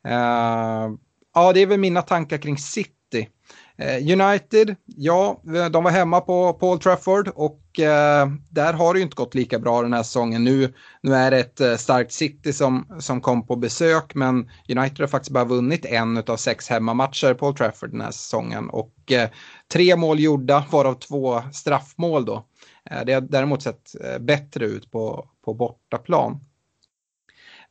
Uh, 0.07 0.97
Ja, 1.37 1.53
det 1.53 1.61
är 1.61 1.65
väl 1.65 1.79
mina 1.79 2.01
tankar 2.01 2.37
kring 2.37 2.57
City. 2.57 3.29
Eh, 3.77 4.19
United, 4.21 4.75
ja, 4.85 5.41
eh, 5.55 5.65
de 5.65 5.83
var 5.83 5.91
hemma 5.91 6.21
på 6.21 6.53
Paul 6.53 6.79
Trafford 6.79 7.27
och 7.27 7.79
eh, 7.79 8.27
där 8.49 8.73
har 8.73 8.93
det 8.93 8.99
ju 8.99 9.03
inte 9.03 9.15
gått 9.15 9.35
lika 9.35 9.59
bra 9.59 9.81
den 9.81 9.93
här 9.93 10.03
säsongen. 10.03 10.43
Nu, 10.43 10.73
nu 11.01 11.15
är 11.15 11.31
det 11.31 11.39
ett 11.39 11.79
starkt 11.79 12.11
City 12.11 12.53
som, 12.53 12.87
som 12.99 13.21
kom 13.21 13.47
på 13.47 13.55
besök 13.55 14.15
men 14.15 14.49
United 14.69 14.99
har 14.99 15.07
faktiskt 15.07 15.31
bara 15.31 15.45
vunnit 15.45 15.85
en 15.85 16.17
av 16.17 16.37
sex 16.37 16.69
hemmamatcher 16.69 17.33
på 17.33 17.39
Paul 17.39 17.55
Trafford 17.55 17.91
den 17.91 18.01
här 18.01 18.11
säsongen 18.11 18.69
och 18.69 19.11
eh, 19.11 19.29
tre 19.73 19.95
mål 19.95 20.19
gjorda 20.19 20.65
varav 20.71 20.93
två 20.93 21.41
straffmål 21.53 22.25
då. 22.25 22.45
Eh, 22.91 23.05
det 23.05 23.13
har 23.13 23.21
däremot 23.21 23.63
sett 23.63 23.95
bättre 24.19 24.65
ut 24.65 24.91
på, 24.91 25.29
på 25.45 25.53
bortaplan. 25.53 26.39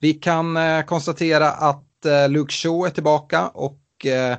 Vi 0.00 0.12
kan 0.12 0.56
eh, 0.56 0.82
konstatera 0.82 1.50
att 1.50 2.04
eh, 2.06 2.28
Luke 2.28 2.52
Shaw 2.52 2.86
är 2.86 2.90
tillbaka 2.90 3.48
och 3.48 4.06
eh, 4.06 4.36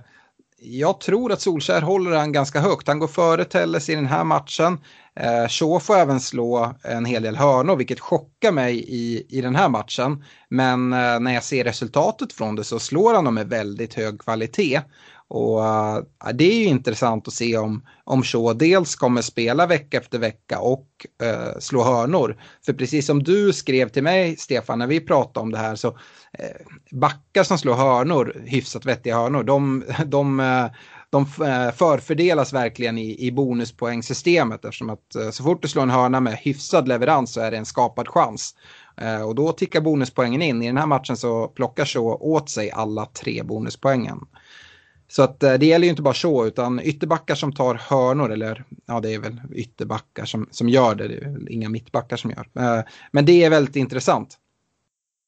jag 0.59 0.99
tror 0.99 1.31
att 1.31 1.41
Solskär 1.41 1.81
håller 1.81 2.11
han 2.11 2.31
ganska 2.31 2.59
högt. 2.59 2.87
Han 2.87 2.99
går 2.99 3.07
före 3.07 3.45
Telles 3.45 3.89
i 3.89 3.95
den 3.95 4.05
här 4.05 4.23
matchen. 4.23 4.79
Eh, 5.19 5.47
Shaw 5.47 5.79
får 5.79 5.97
även 5.97 6.19
slå 6.19 6.75
en 6.83 7.05
hel 7.05 7.23
del 7.23 7.35
hörnor, 7.35 7.75
vilket 7.75 7.99
chockar 7.99 8.51
mig 8.51 8.85
i, 8.87 9.25
i 9.29 9.41
den 9.41 9.55
här 9.55 9.69
matchen. 9.69 10.23
Men 10.49 10.93
eh, 10.93 11.19
när 11.19 11.33
jag 11.33 11.43
ser 11.43 11.63
resultatet 11.63 12.33
från 12.33 12.55
det 12.55 12.63
så 12.63 12.79
slår 12.79 13.13
han 13.13 13.25
dem 13.25 13.35
med 13.35 13.49
väldigt 13.49 13.93
hög 13.93 14.21
kvalitet. 14.21 14.81
Och 15.29 15.59
uh, 15.59 15.99
det 16.33 16.43
är 16.43 16.59
ju 16.59 16.65
intressant 16.65 17.27
att 17.27 17.33
se 17.33 17.57
om, 17.57 17.85
om 18.03 18.23
Shaw 18.23 18.53
dels 18.53 18.95
kommer 18.95 19.21
spela 19.21 19.67
vecka 19.67 19.97
efter 19.97 20.19
vecka 20.19 20.59
och 20.59 20.87
uh, 21.23 21.59
slå 21.59 21.83
hörnor. 21.83 22.37
För 22.65 22.73
precis 22.73 23.05
som 23.05 23.23
du 23.23 23.53
skrev 23.53 23.89
till 23.89 24.03
mig, 24.03 24.37
Stefan, 24.37 24.79
när 24.79 24.87
vi 24.87 24.99
pratade 24.99 25.43
om 25.43 25.51
det 25.51 25.57
här 25.57 25.75
så 25.75 25.87
uh, 25.87 25.95
backar 26.91 27.43
som 27.43 27.57
slår 27.57 27.73
hörnor, 27.73 28.41
hyfsat 28.45 28.85
vettiga 28.85 29.15
hörnor, 29.15 29.43
de, 29.43 29.83
de, 30.05 30.69
de 31.09 31.25
förfördelas 31.75 32.53
verkligen 32.53 32.97
i, 32.97 33.27
i 33.27 33.31
bonuspoängsystemet 33.31 34.65
eftersom 34.65 34.89
att 34.89 35.33
så 35.33 35.43
fort 35.43 35.61
du 35.61 35.67
slår 35.67 35.83
en 35.83 35.89
hörna 35.89 36.19
med 36.19 36.33
hyfsad 36.33 36.87
leverans 36.87 37.33
så 37.33 37.41
är 37.41 37.51
det 37.51 37.57
en 37.57 37.65
skapad 37.65 38.07
chans. 38.07 38.55
Och 39.25 39.35
då 39.35 39.51
tickar 39.51 39.81
bonuspoängen 39.81 40.41
in. 40.41 40.63
I 40.63 40.67
den 40.67 40.77
här 40.77 40.85
matchen 40.85 41.17
så 41.17 41.47
plockar 41.47 41.85
Shaw 41.85 42.17
åt 42.21 42.49
sig 42.49 42.71
alla 42.71 43.05
tre 43.05 43.43
bonuspoängen. 43.43 44.19
Så 45.07 45.23
att 45.23 45.43
eh, 45.43 45.53
det 45.53 45.65
gäller 45.65 45.85
ju 45.85 45.89
inte 45.89 46.01
bara 46.01 46.13
så, 46.13 46.45
utan 46.45 46.79
ytterbackar 46.83 47.35
som 47.35 47.53
tar 47.53 47.75
hörnor, 47.75 48.31
eller 48.31 48.63
ja, 48.85 48.99
det 48.99 49.13
är 49.13 49.19
väl 49.19 49.41
ytterbackar 49.53 50.25
som, 50.25 50.47
som 50.51 50.69
gör 50.69 50.95
det, 50.95 51.07
det 51.07 51.15
är 51.15 51.29
väl 51.29 51.49
inga 51.49 51.69
mittbackar 51.69 52.17
som 52.17 52.31
gör. 52.31 52.47
Eh, 52.59 52.83
men 53.11 53.25
det 53.25 53.43
är 53.43 53.49
väldigt 53.49 53.75
intressant. 53.75 54.37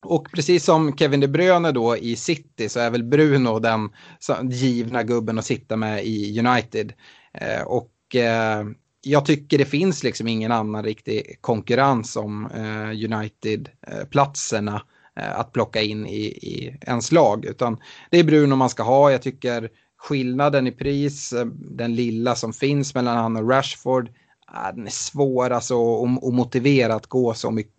Och 0.05 0.31
precis 0.31 0.65
som 0.65 0.97
Kevin 0.97 1.19
De 1.19 1.27
Bruyne 1.27 1.71
då 1.71 1.97
i 1.97 2.15
City 2.15 2.69
så 2.69 2.79
är 2.79 2.89
väl 2.89 3.03
Bruno 3.03 3.59
den 3.59 3.89
givna 4.51 5.03
gubben 5.03 5.39
att 5.39 5.45
sitta 5.45 5.75
med 5.75 6.05
i 6.05 6.39
United. 6.39 6.93
Eh, 7.33 7.61
och 7.61 7.91
jag 9.01 9.25
tycker 9.25 9.57
det 9.57 9.65
finns 9.65 10.03
liksom 10.03 10.27
ingen 10.27 10.51
annan 10.51 10.83
riktig 10.83 11.37
konkurrens 11.41 12.15
om 12.15 12.49
United-platserna 12.91 14.75
Eh, 14.75 14.81
Eh, 15.19 15.39
att 15.39 15.51
plocka 15.51 15.81
in 15.81 16.07
i, 16.07 16.25
i 16.25 16.77
ens 16.81 17.11
lag. 17.11 17.45
Utan 17.45 17.77
det 18.09 18.19
är 18.19 18.23
Bruno 18.23 18.55
man 18.55 18.69
ska 18.69 18.83
ha. 18.83 19.11
Jag 19.11 19.21
tycker 19.21 19.69
skillnaden 19.97 20.67
i 20.67 20.71
pris, 20.71 21.33
eh, 21.33 21.45
den 21.55 21.95
lilla 21.95 22.35
som 22.35 22.53
finns 22.53 22.95
mellan 22.95 23.17
han 23.17 23.35
och 23.35 23.49
Rashford, 23.49 24.07
eh, 24.53 24.75
den 24.75 24.85
är 24.85 24.91
svår 24.91 25.49
alltså 25.49 26.03
att, 26.03 26.33
motivera 26.33 26.95
att 26.95 27.07
gå 27.07 27.33
så 27.33 27.51
mycket, 27.51 27.73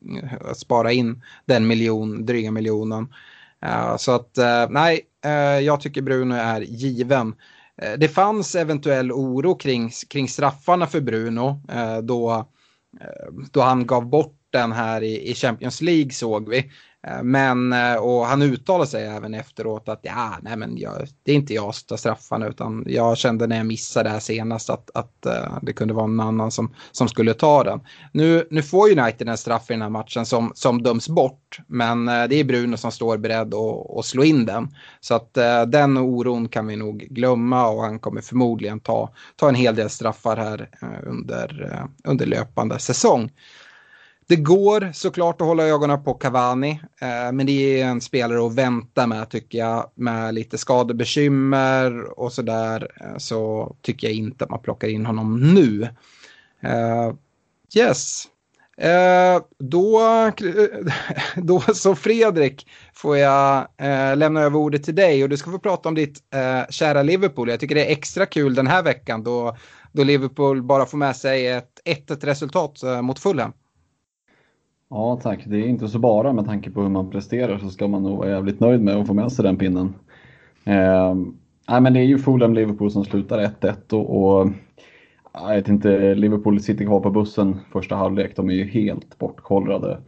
att 0.51 0.59
spara 0.59 0.93
in 0.93 1.23
den 1.45 1.67
miljon, 1.67 2.27
dryga 2.27 2.51
miljonen. 2.51 3.09
Så 3.99 4.13
att 4.13 4.39
nej, 4.71 5.01
jag 5.63 5.81
tycker 5.81 6.03
Bruno 6.03 6.35
är 6.35 6.61
given. 6.61 7.35
det 7.99 8.09
fanns 8.09 8.55
eventuell 8.55 9.13
oro 9.13 9.55
kring, 9.55 9.91
kring 10.09 10.29
straffarna 10.29 10.87
för 10.87 11.01
Bruno 11.01 11.61
då, 12.03 12.49
då 13.51 13.61
han 13.61 13.87
gav 13.87 14.07
bort 14.07 14.41
den 14.51 14.73
här 14.73 15.03
i, 15.03 15.31
i 15.31 15.35
Champions 15.35 15.81
League 15.81 16.11
såg 16.11 16.49
vi. 16.49 16.71
Eh, 17.07 17.23
men, 17.23 17.73
eh, 17.73 17.95
och 17.95 18.27
han 18.27 18.43
uttalade 18.43 18.91
sig 18.91 19.07
även 19.07 19.35
efteråt 19.35 19.89
att 19.89 20.01
ja, 20.03 20.39
nej 20.43 20.57
men 20.57 20.79
jag, 20.79 20.93
det 21.23 21.33
är 21.33 21.37
inte 21.37 21.55
jag 21.55 21.75
som 21.75 21.87
tar 21.87 21.97
straffarna 21.97 22.47
utan 22.47 22.85
jag 22.87 23.19
kände 23.19 23.47
när 23.47 23.57
jag 23.57 23.67
missade 23.67 24.09
det 24.09 24.13
här 24.13 24.21
senast 24.21 24.71
att, 24.71 24.91
att 24.95 25.27
eh, 25.27 25.59
det 25.63 25.73
kunde 25.73 25.95
vara 25.95 26.07
någon 26.07 26.29
annan 26.29 26.51
som, 26.51 26.75
som 26.93 27.09
skulle 27.09 27.35
ta 27.35 27.65
den. 27.65 27.81
Nu, 28.13 28.47
nu 28.51 28.63
får 28.63 28.99
United 28.99 29.29
en 29.29 29.37
straff 29.37 29.71
i 29.71 29.73
den 29.73 29.83
här 29.83 29.89
matchen 29.89 30.27
som, 30.27 30.53
som 30.55 30.83
döms 30.83 31.09
bort 31.09 31.59
men 31.67 32.07
det 32.07 32.35
är 32.35 32.45
Bruno 32.45 32.77
som 32.77 32.93
står 32.93 33.19
beredd 33.19 33.55
att, 33.55 33.99
att 33.99 34.05
slå 34.05 34.25
in 34.25 34.47
den. 34.47 34.69
Så 35.01 35.15
att 35.15 35.35
den 35.67 35.99
oron 35.99 36.49
kan 36.49 36.67
vi 36.67 36.77
nog 36.77 36.99
glömma 36.99 37.69
och 37.69 37.83
han 37.83 37.99
kommer 37.99 38.21
förmodligen 38.21 38.81
ta, 38.81 39.13
ta 39.37 39.49
en 39.49 39.55
hel 39.55 39.75
del 39.75 39.91
straffar 39.91 40.37
här 40.37 40.69
under, 41.07 41.87
under 42.05 42.27
löpande 42.27 42.79
säsong. 42.79 43.31
Det 44.31 44.37
går 44.37 44.93
såklart 44.93 45.41
att 45.41 45.47
hålla 45.47 45.67
ögonen 45.67 46.05
på 46.05 46.15
Cavani, 46.15 46.81
eh, 47.01 47.33
men 47.33 47.47
det 47.47 47.81
är 47.81 47.85
en 47.85 48.01
spelare 48.01 48.47
att 48.47 48.55
vänta 48.55 49.07
med 49.07 49.29
tycker 49.31 49.59
jag. 49.59 49.91
Med 49.95 50.35
lite 50.35 50.59
skadebekymmer 50.59 52.21
och 52.21 52.33
sådär 52.33 52.91
eh, 53.01 53.17
så 53.17 53.73
tycker 53.83 54.07
jag 54.07 54.17
inte 54.17 54.45
att 54.45 54.51
man 54.51 54.63
plockar 54.63 54.89
in 54.89 55.07
honom 55.07 55.55
nu. 55.55 55.83
Eh, 56.63 57.13
yes. 57.77 58.25
Eh, 58.77 59.43
då, 59.59 60.01
då 61.37 61.61
så 61.61 61.95
Fredrik 61.95 62.67
får 62.95 63.17
jag 63.17 63.69
eh, 63.77 64.17
lämna 64.17 64.41
över 64.41 64.59
ordet 64.59 64.85
till 64.85 64.95
dig 64.95 65.23
och 65.23 65.29
du 65.29 65.37
ska 65.37 65.51
få 65.51 65.59
prata 65.59 65.89
om 65.89 65.95
ditt 65.95 66.19
eh, 66.35 66.71
kära 66.71 67.03
Liverpool. 67.03 67.49
Jag 67.49 67.61
tycker 67.61 67.75
det 67.75 67.87
är 67.87 67.93
extra 67.93 68.27
kul 68.27 68.55
den 68.55 68.67
här 68.67 68.83
veckan 68.83 69.23
då, 69.23 69.57
då 69.93 70.05
Liverpool 70.05 70.63
bara 70.63 70.87
får 70.87 70.99
med 70.99 71.17
sig 71.17 71.47
ett 71.47 71.81
1-1 71.85 72.27
resultat 72.27 72.83
eh, 72.83 73.03
mot 73.03 73.19
Fulham. 73.19 73.53
Ja 74.91 75.21
tack, 75.23 75.45
det 75.47 75.57
är 75.57 75.67
inte 75.67 75.89
så 75.89 75.99
bara 75.99 76.33
med 76.33 76.47
tanke 76.47 76.71
på 76.71 76.83
hur 76.83 76.89
man 76.89 77.11
presterar 77.11 77.59
så 77.59 77.71
ska 77.71 77.89
man 77.89 78.03
nog 78.03 78.19
vara 78.19 78.31
jävligt 78.31 78.61
nöjd 78.61 78.81
med 78.81 78.97
att 78.97 79.07
få 79.07 79.15
med 79.15 79.33
sig 79.33 79.43
den 79.43 79.57
pinnen. 79.57 79.95
Eh, 80.65 81.15
nej, 81.69 81.81
men 81.81 81.93
det 81.93 82.01
är 82.01 82.05
ju 82.05 82.19
Fulham-Liverpool 82.19 82.91
som 82.91 83.05
slutar 83.05 83.39
1-1 83.39 83.93
och, 83.93 84.41
och 84.41 84.51
jag 85.33 85.55
vet 85.55 85.69
inte, 85.69 86.15
Liverpool 86.15 86.61
sitter 86.61 86.85
kvar 86.85 87.01
på 87.01 87.11
bussen 87.11 87.61
första 87.73 87.97
halvlek, 87.97 88.37
de 88.37 88.51
är 88.51 88.55
ju 88.55 88.65
helt 88.65 89.19
bortkollrade. 89.19 89.99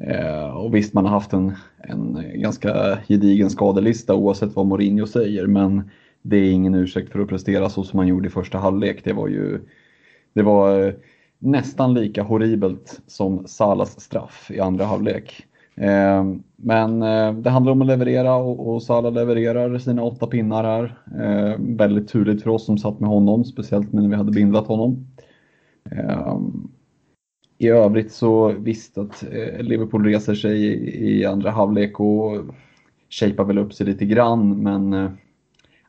Eh, 0.00 0.56
och 0.56 0.74
visst, 0.74 0.94
man 0.94 1.04
har 1.04 1.12
haft 1.12 1.32
en, 1.32 1.52
en 1.78 2.24
ganska 2.34 2.98
gedigen 3.08 3.50
skadelista 3.50 4.14
oavsett 4.14 4.56
vad 4.56 4.66
Mourinho 4.66 5.06
säger, 5.06 5.46
men 5.46 5.90
det 6.22 6.36
är 6.36 6.50
ingen 6.50 6.74
ursäkt 6.74 7.12
för 7.12 7.20
att 7.20 7.28
prestera 7.28 7.68
så 7.68 7.84
som 7.84 7.96
man 7.96 8.08
gjorde 8.08 8.28
i 8.28 8.30
första 8.30 8.58
halvlek. 8.58 9.04
Det 9.04 9.12
var 9.12 9.28
ju, 9.28 9.60
det 10.32 10.42
var 10.42 10.94
nästan 11.40 11.94
lika 11.94 12.22
horribelt 12.22 13.00
som 13.06 13.46
Salas 13.46 14.00
straff 14.00 14.50
i 14.50 14.60
andra 14.60 14.84
halvlek. 14.84 15.46
Ehm, 15.76 16.42
men 16.56 17.02
eh, 17.02 17.32
det 17.32 17.50
handlar 17.50 17.72
om 17.72 17.80
att 17.82 17.86
leverera 17.86 18.34
och 18.36 18.82
Salah 18.82 19.12
levererar 19.12 19.78
sina 19.78 20.02
åtta 20.02 20.26
pinnar 20.26 20.64
här. 20.64 20.98
Ehm, 21.20 21.76
väldigt 21.76 22.08
turligt 22.08 22.42
för 22.42 22.50
oss 22.50 22.66
som 22.66 22.78
satt 22.78 23.00
med 23.00 23.10
honom, 23.10 23.44
speciellt 23.44 23.92
när 23.92 24.08
vi 24.08 24.14
hade 24.14 24.32
bindlat 24.32 24.66
honom. 24.66 25.06
Ehm, 25.90 26.68
I 27.58 27.68
övrigt 27.68 28.12
så 28.12 28.48
visst 28.48 28.98
att 28.98 29.24
eh, 29.32 29.62
Liverpool 29.62 30.04
reser 30.04 30.34
sig 30.34 30.64
i 31.20 31.24
andra 31.24 31.50
halvlek 31.50 32.00
och 32.00 32.36
shapar 33.10 33.44
väl 33.44 33.58
upp 33.58 33.72
sig 33.74 33.86
lite 33.86 34.06
grann, 34.06 34.62
men 34.62 34.92
eh, 34.92 35.10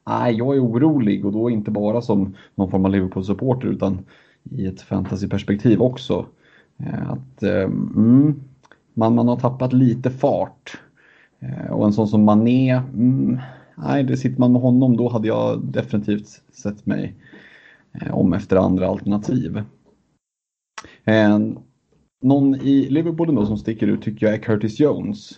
nej, 0.08 0.36
jag 0.38 0.56
är 0.56 0.66
orolig 0.66 1.26
och 1.26 1.32
då 1.32 1.50
inte 1.50 1.72
bara 1.72 2.02
som 2.02 2.36
någon 2.56 2.72
form 2.72 2.86
av 2.86 2.92
Liverpool-supporter 2.92 3.68
utan 3.68 4.06
i 4.44 4.66
ett 4.66 4.82
fantasyperspektiv 4.82 5.82
också. 5.82 6.26
Eh, 6.78 7.12
att 7.12 7.44
eh, 7.44 7.64
mm, 7.64 8.42
man, 8.94 9.16
man 9.16 9.28
har 9.28 9.40
tappat 9.40 9.74
lite 9.74 10.10
fart. 10.10 10.80
Eh, 11.40 11.72
och 11.72 11.86
en 11.86 11.94
sån 11.94 12.08
som 12.08 12.24
Mané, 12.24 12.72
mm, 12.72 13.40
nej, 13.76 14.04
det 14.04 14.18
sitter 14.18 14.40
man 14.40 14.52
med 14.52 14.62
honom 14.62 14.98
då 14.98 15.10
hade 15.10 15.28
jag 15.28 15.66
definitivt 15.66 16.28
sett 16.54 16.86
mig 16.86 17.16
om 18.12 18.34
efter 18.34 18.56
andra 18.56 18.88
alternativ. 18.88 19.64
Någon 22.22 22.56
i 22.56 22.90
Liverpool 22.90 23.36
då 23.36 23.46
som 23.46 23.58
sticker 23.58 23.88
ut 23.88 24.02
tycker 24.02 24.26
jag 24.26 24.36
är 24.36 24.40
Curtis 24.40 24.80
Jones. 24.80 25.30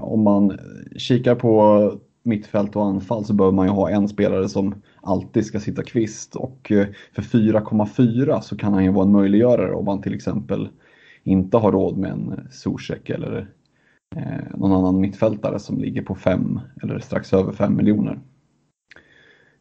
Om 0.00 0.22
man 0.22 0.58
kikar 0.96 1.34
på 1.34 1.92
mittfält 2.22 2.76
och 2.76 2.86
anfall 2.86 3.24
så 3.24 3.32
behöver 3.34 3.54
man 3.54 3.66
ju 3.66 3.72
ha 3.72 3.90
en 3.90 4.08
spelare 4.08 4.48
som 4.48 4.74
alltid 5.02 5.46
ska 5.46 5.60
sitta 5.60 5.82
kvist 5.82 6.36
och 6.36 6.72
eh, 6.72 6.86
för 7.12 7.22
4,4 7.22 8.40
så 8.40 8.56
kan 8.56 8.74
han 8.74 8.84
ju 8.84 8.90
vara 8.92 9.06
en 9.06 9.12
möjliggörare 9.12 9.74
om 9.74 9.84
man 9.84 10.02
till 10.02 10.14
exempel 10.14 10.68
inte 11.22 11.56
har 11.56 11.72
råd 11.72 11.98
med 11.98 12.10
en 12.10 12.32
eh, 12.32 12.50
Zuzek 12.50 13.10
eller 13.10 13.48
eh, 14.16 14.56
någon 14.58 14.72
annan 14.72 15.00
mittfältare 15.00 15.58
som 15.58 15.78
ligger 15.78 16.02
på 16.02 16.14
5 16.14 16.60
eller 16.82 16.98
strax 16.98 17.32
över 17.32 17.52
5 17.52 17.76
miljoner. 17.76 18.18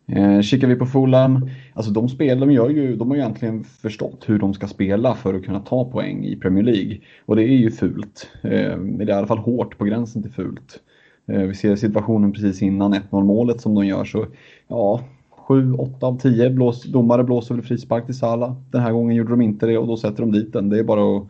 Eh, 0.08 0.41
kikar 0.41 0.67
vi 0.67 0.75
på 0.75 0.86
Fulham, 0.86 1.49
alltså 1.73 1.91
de 1.91 2.10
spel 2.10 2.39
de 2.39 2.51
gör 2.51 2.69
ju, 2.69 2.95
de 2.95 3.10
har 3.10 3.15
ju 3.15 3.21
egentligen 3.21 3.63
förstått 3.63 4.23
hur 4.30 4.39
de 4.39 4.54
ska 4.54 4.67
spela 4.67 5.15
för 5.15 5.34
att 5.34 5.45
kunna 5.45 5.60
ta 5.60 5.91
poäng 5.91 6.25
i 6.25 6.36
Premier 6.36 6.63
League. 6.63 6.97
Och 7.25 7.36
det 7.36 7.43
är 7.43 7.58
ju 7.58 7.71
fult, 7.71 8.32
eh, 8.43 8.51
är 8.51 9.10
i 9.10 9.12
alla 9.12 9.27
fall 9.27 9.38
hårt 9.38 9.77
på 9.77 9.86
gränsen 9.86 10.23
till 10.23 10.32
fult. 10.32 10.80
Eh, 11.27 11.41
vi 11.41 11.56
ser 11.56 11.75
situationen 11.75 12.32
precis 12.32 12.62
innan 12.62 12.93
1-0 12.93 13.23
målet 13.23 13.62
som 13.62 13.75
de 13.75 13.86
gör 13.86 14.06
så 14.06 14.25
ja, 14.67 15.01
7-8 15.52 16.04
av 16.04 16.18
10 16.18 16.50
blås, 16.50 16.84
domare 16.84 17.24
blåser 17.24 17.56
väl 17.56 17.64
frispark 17.64 18.06
till 18.06 18.18
Sala. 18.18 18.56
Den 18.72 18.82
här 18.82 18.92
gången 18.92 19.16
gjorde 19.16 19.30
de 19.30 19.42
inte 19.42 19.66
det 19.66 19.78
och 19.78 19.88
då 19.88 19.98
sätter 19.98 20.22
de 20.22 20.32
dit 20.32 20.54
den. 20.54 20.70
Det 20.70 20.80
är 20.80 20.84
bara 20.84 21.18
att 21.18 21.24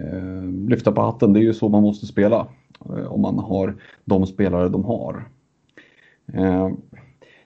eh, 0.00 0.44
lyfta 0.68 0.92
på 0.92 1.00
hatten. 1.00 1.32
Det 1.32 1.40
är 1.40 1.42
ju 1.42 1.54
så 1.54 1.68
man 1.68 1.82
måste 1.82 2.06
spela 2.06 2.46
eh, 2.84 3.12
om 3.12 3.20
man 3.20 3.38
har 3.38 3.76
de 4.04 4.26
spelare 4.26 4.68
de 4.68 4.84
har. 4.84 5.28
Eh, 6.32 6.70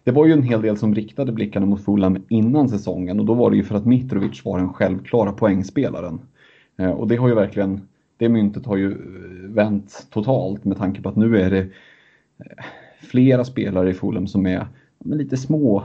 det 0.04 0.12
var 0.12 0.26
ju 0.26 0.32
en 0.32 0.42
hel 0.42 0.62
del 0.62 0.76
som 0.76 0.94
riktade 0.94 1.32
blickarna 1.32 1.66
mot 1.66 1.84
Fulham 1.84 2.24
innan 2.28 2.68
säsongen 2.68 3.20
och 3.20 3.26
då 3.26 3.34
var 3.34 3.50
det 3.50 3.56
ju 3.56 3.64
för 3.64 3.74
att 3.74 3.86
Mitrovic 3.86 4.44
var 4.44 4.58
den 4.58 4.72
självklara 4.72 5.32
poängspelaren. 5.32 6.20
Eh, 6.76 6.90
och 6.90 7.08
det 7.08 7.16
har 7.16 7.28
ju 7.28 7.34
verkligen 7.34 7.80
det 8.16 8.28
myntet 8.28 8.66
har 8.66 8.76
ju 8.76 8.92
eh, 8.92 9.50
vänt 9.50 10.06
totalt 10.10 10.64
med 10.64 10.76
tanke 10.76 11.02
på 11.02 11.08
att 11.08 11.16
nu 11.16 11.38
är 11.38 11.50
det 11.50 11.58
eh, 11.58 12.64
flera 13.00 13.44
spelare 13.44 13.90
i 13.90 13.94
Fulham 13.94 14.26
som 14.26 14.46
är 14.46 14.66
lite 15.04 15.36
små, 15.36 15.84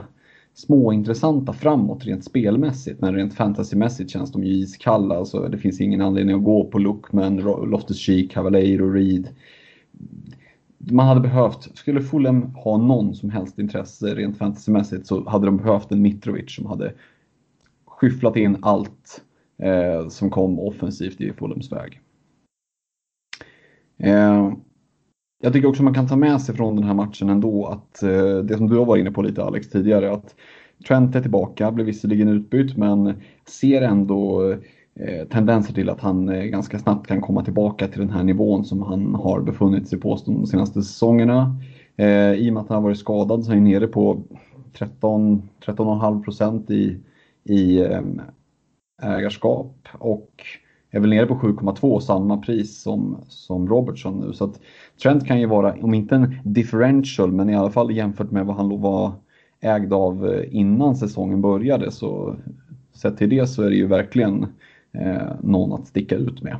småintressanta 0.54 1.52
framåt 1.52 2.04
rent 2.04 2.24
spelmässigt. 2.24 3.00
Men 3.00 3.14
rent 3.14 3.34
fantasymässigt 3.34 4.10
känns 4.10 4.32
de 4.32 4.44
ju 4.44 4.52
iskalla. 4.52 5.16
Alltså, 5.16 5.48
det 5.48 5.58
finns 5.58 5.80
ingen 5.80 6.00
anledning 6.00 6.36
att 6.36 6.44
gå 6.44 6.64
på 6.64 6.78
Lookman, 6.78 7.40
Loftus-Cheek, 7.40 8.32
Cavaleiro, 8.32 8.90
Reed. 8.90 9.28
Man 10.78 11.06
hade 11.06 11.20
behövt, 11.20 11.78
skulle 11.78 12.02
Fulham 12.02 12.54
ha 12.54 12.76
någon 12.76 13.14
som 13.14 13.30
helst 13.30 13.58
intresse 13.58 14.14
rent 14.14 14.38
fantasymässigt 14.38 15.06
så 15.06 15.28
hade 15.28 15.46
de 15.46 15.56
behövt 15.56 15.92
en 15.92 16.02
Mitrovic 16.02 16.54
som 16.54 16.66
hade 16.66 16.94
skyfflat 17.86 18.36
in 18.36 18.56
allt 18.62 19.22
eh, 19.58 20.08
som 20.08 20.30
kom 20.30 20.58
offensivt 20.58 21.20
i 21.20 21.32
Fulhams 21.32 21.72
väg. 21.72 22.00
Eh, 23.98 24.52
jag 25.44 25.52
tycker 25.52 25.68
också 25.68 25.82
man 25.82 25.94
kan 25.94 26.08
ta 26.08 26.16
med 26.16 26.40
sig 26.40 26.54
från 26.54 26.76
den 26.76 26.84
här 26.84 26.94
matchen 26.94 27.28
ändå 27.28 27.66
att 27.66 28.02
eh, 28.02 28.36
det 28.36 28.56
som 28.56 28.68
du 28.68 28.78
har 28.78 28.84
varit 28.84 29.00
inne 29.00 29.10
på 29.10 29.22
lite 29.22 29.44
Alex 29.44 29.70
tidigare 29.70 30.12
att 30.12 30.34
Trent 30.88 31.16
är 31.16 31.20
tillbaka, 31.20 31.72
blev 31.72 31.86
visserligen 31.86 32.28
utbytt 32.28 32.76
men 32.76 33.14
ser 33.48 33.82
ändå 33.82 34.50
eh, 35.00 35.28
tendenser 35.28 35.74
till 35.74 35.90
att 35.90 36.00
han 36.00 36.28
eh, 36.28 36.42
ganska 36.42 36.78
snabbt 36.78 37.06
kan 37.06 37.20
komma 37.20 37.44
tillbaka 37.44 37.88
till 37.88 38.00
den 38.00 38.10
här 38.10 38.22
nivån 38.22 38.64
som 38.64 38.82
han 38.82 39.14
har 39.14 39.40
befunnit 39.40 39.88
sig 39.88 40.00
på 40.00 40.18
de 40.26 40.46
senaste 40.46 40.82
säsongerna. 40.82 41.56
Eh, 41.96 42.32
I 42.32 42.50
och 42.50 42.54
med 42.54 42.60
att 42.62 42.68
han 42.68 42.74
har 42.74 42.82
varit 42.82 42.98
skadad 42.98 43.44
så 43.44 43.50
är 43.50 43.54
han 43.54 43.64
nere 43.64 43.86
på 43.86 44.22
13, 44.78 45.48
13,5 45.66 46.24
procent 46.24 46.70
i, 46.70 46.98
i 47.44 47.80
eh, 47.80 48.02
ägarskap 49.02 49.88
och 49.98 50.30
är 50.92 51.00
väl 51.00 51.10
nere 51.10 51.26
på 51.26 51.34
7,2 51.34 52.00
samma 52.00 52.36
pris 52.36 52.82
som, 52.82 53.24
som 53.28 53.68
Robertson 53.68 54.20
nu. 54.20 54.32
Så 54.32 54.44
att 54.44 54.60
Trent 55.02 55.26
kan 55.26 55.40
ju 55.40 55.46
vara, 55.46 55.74
om 55.82 55.94
inte 55.94 56.14
en 56.14 56.38
differential, 56.44 57.32
men 57.32 57.50
i 57.50 57.56
alla 57.56 57.70
fall 57.70 57.96
jämfört 57.96 58.30
med 58.30 58.46
vad 58.46 58.56
han 58.56 58.80
var 58.80 59.12
ägd 59.60 59.92
av 59.92 60.28
eh, 60.28 60.56
innan 60.56 60.96
säsongen 60.96 61.40
började 61.40 61.90
så 61.90 62.36
sett 62.94 63.18
till 63.18 63.30
det 63.30 63.46
så 63.46 63.62
är 63.62 63.70
det 63.70 63.76
ju 63.76 63.86
verkligen 63.86 64.46
eh, 64.92 65.32
någon 65.42 65.80
att 65.80 65.86
sticka 65.86 66.14
ut 66.14 66.42
med. 66.42 66.56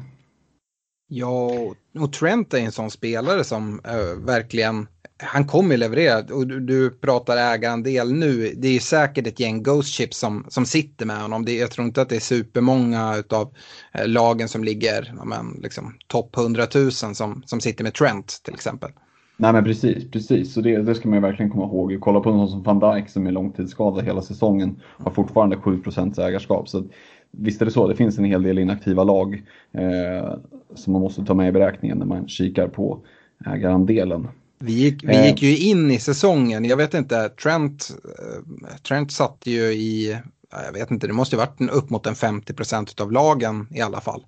Ja, 1.09 1.51
och 1.99 2.13
Trent 2.13 2.55
är 2.55 2.59
en 2.59 2.73
sån 2.73 2.91
spelare 2.91 3.45
som 3.45 3.81
äh, 3.85 4.25
verkligen 4.27 4.87
han 5.19 5.45
kommer 5.45 5.77
leverera 5.77 6.35
och 6.35 6.47
du, 6.47 6.61
du 6.61 6.91
pratar 6.91 7.37
ägarandel 7.37 8.13
nu. 8.13 8.53
Det 8.57 8.69
är 8.69 8.81
säkert 8.81 9.27
ett 9.27 9.41
gäng 9.41 9.63
Ghost 9.63 9.95
Chips 9.95 10.19
som, 10.19 10.47
som 10.49 10.67
sitter 10.67 11.07
med 11.07 11.23
honom. 11.23 11.45
Det, 11.45 11.57
jag 11.57 11.71
tror 11.71 11.87
inte 11.87 12.03
att 12.03 12.09
det 12.09 12.17
är 12.17 12.21
supermånga 12.21 13.23
av 13.31 13.55
eh, 13.93 14.09
lagen 14.09 14.49
som 14.49 14.65
ligger 14.65 15.15
ja, 15.17 15.45
liksom, 15.63 15.95
topp 16.07 16.37
100 16.37 16.67
000 16.75 16.93
som, 16.93 17.43
som 17.47 17.61
sitter 17.61 17.85
med 17.85 17.95
Trent 17.95 18.41
till 18.45 18.55
exempel. 18.55 18.91
Nej 19.37 19.53
men 19.53 19.65
precis, 19.65 20.11
precis. 20.11 20.53
Så 20.53 20.61
det, 20.61 20.83
det 20.83 20.95
ska 20.95 21.09
man 21.09 21.19
ju 21.19 21.23
verkligen 21.23 21.51
komma 21.51 21.65
ihåg. 21.65 21.97
Kolla 22.01 22.21
på 22.21 22.31
någon 22.31 22.49
som 22.49 22.63
van 22.63 22.79
Dijk 22.79 23.09
som 23.09 23.27
är 23.27 23.31
långtidsskadad 23.33 24.05
hela 24.05 24.23
säsongen 24.23 24.81
har 24.83 25.11
fortfarande 25.11 25.57
7% 25.57 26.21
ägarskap. 26.21 26.69
Så 26.69 26.85
visst 27.31 27.61
är 27.61 27.67
det 27.67 27.73
så, 27.73 27.89
det 27.89 27.97
finns 27.97 28.19
en 28.19 28.25
hel 28.25 28.43
del 28.43 28.59
inaktiva 28.59 29.05
lag 29.05 29.43
eh, 29.73 30.35
som 30.75 30.93
man 30.93 31.03
måste 31.03 31.25
ta 31.25 31.35
med 31.35 31.49
i 31.49 31.53
beräkningen 31.53 31.99
när 31.99 32.07
man 32.07 32.29
kikar 32.29 32.69
på 32.69 32.99
ägarandelen. 33.47 34.29
Vi 34.65 34.73
gick, 34.73 35.05
vi 35.05 35.27
gick 35.27 35.43
ju 35.43 35.57
in 35.57 35.91
i 35.91 35.99
säsongen, 35.99 36.65
jag 36.65 36.77
vet 36.77 36.95
inte, 36.95 37.29
Trent, 37.29 37.91
eh, 38.05 38.77
Trent 38.77 39.13
satt 39.13 39.39
ju 39.45 39.63
i, 39.63 40.19
jag 40.67 40.73
vet 40.73 40.91
inte, 40.91 41.07
det 41.07 41.13
måste 41.13 41.37
ju 41.37 41.41
varit 41.41 41.73
upp 41.73 41.91
mot 41.91 42.07
en 42.07 42.15
50% 42.15 43.01
av 43.01 43.13
lagen 43.13 43.67
i 43.71 43.81
alla 43.81 44.01
fall. 44.01 44.25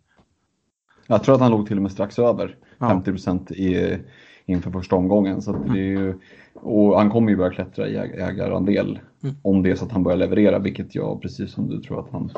Jag 1.07 1.25
tror 1.25 1.35
att 1.35 1.41
han 1.41 1.51
låg 1.51 1.67
till 1.67 1.77
och 1.77 1.83
med 1.83 1.93
strax 1.93 2.19
över 2.19 2.57
ja. 2.79 2.89
50 2.89 3.55
i, 3.55 3.99
inför 4.47 4.71
första 4.71 4.97
omgången. 4.97 5.43
Så 5.43 5.53
det 5.53 5.79
är 5.79 5.85
ju, 5.85 6.15
och 6.55 6.99
han 6.99 7.11
kommer 7.11 7.31
ju 7.31 7.37
börja 7.37 7.51
klättra 7.51 7.89
i 7.89 7.97
ägarandel 7.97 8.99
mm. 9.23 9.35
om 9.43 9.63
det 9.63 9.71
är 9.71 9.75
så 9.75 9.85
att 9.85 9.93
han 9.93 10.03
börjar 10.03 10.19
leverera, 10.19 10.59
vilket 10.59 10.95
jag 10.95 11.23
precis 11.23 11.53
som 11.53 11.69
du 11.69 11.81
tror 11.81 12.01
att 12.01 12.11
han 12.11 12.33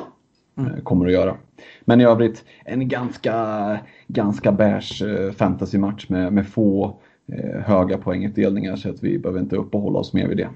mm. 0.58 0.72
Eh, 0.72 0.82
kommer 0.82 1.06
att 1.06 1.12
göra. 1.12 1.36
Men 1.84 2.00
i 2.00 2.04
övrigt 2.04 2.44
en 2.64 2.88
ganska, 2.88 3.78
ganska 4.08 4.52
beige 4.52 5.02
eh, 5.02 5.32
fantasymatch 5.32 6.08
med, 6.08 6.32
med 6.32 6.48
få 6.48 6.86
eh, 6.86 6.92
Eh, 7.32 7.60
höga 7.60 7.98
poängutdelningar 7.98 8.76
så 8.76 8.90
att 8.90 9.02
vi 9.02 9.18
behöver 9.18 9.40
inte 9.40 9.56
uppehålla 9.56 9.98
oss 9.98 10.12
mer 10.12 10.28
vid 10.28 10.36
det. 10.36 10.50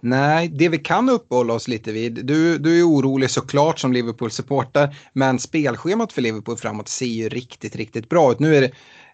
Nej, 0.00 0.48
det 0.48 0.68
vi 0.68 0.78
kan 0.78 1.08
uppehålla 1.08 1.54
oss 1.54 1.68
lite 1.68 1.92
vid, 1.92 2.26
du, 2.26 2.58
du 2.58 2.78
är 2.78 2.88
orolig 2.88 3.30
såklart 3.30 3.78
som 3.78 3.92
Liverpool-supporter, 3.92 4.96
men 5.12 5.38
spelschemat 5.38 6.12
för 6.12 6.22
Liverpool 6.22 6.56
framåt 6.56 6.88
ser 6.88 7.06
ju 7.06 7.28
riktigt, 7.28 7.76
riktigt 7.76 8.08
bra 8.08 8.32
ut. 8.32 8.38
Nu 8.38 8.56
är 8.56 8.60
det 8.60 8.70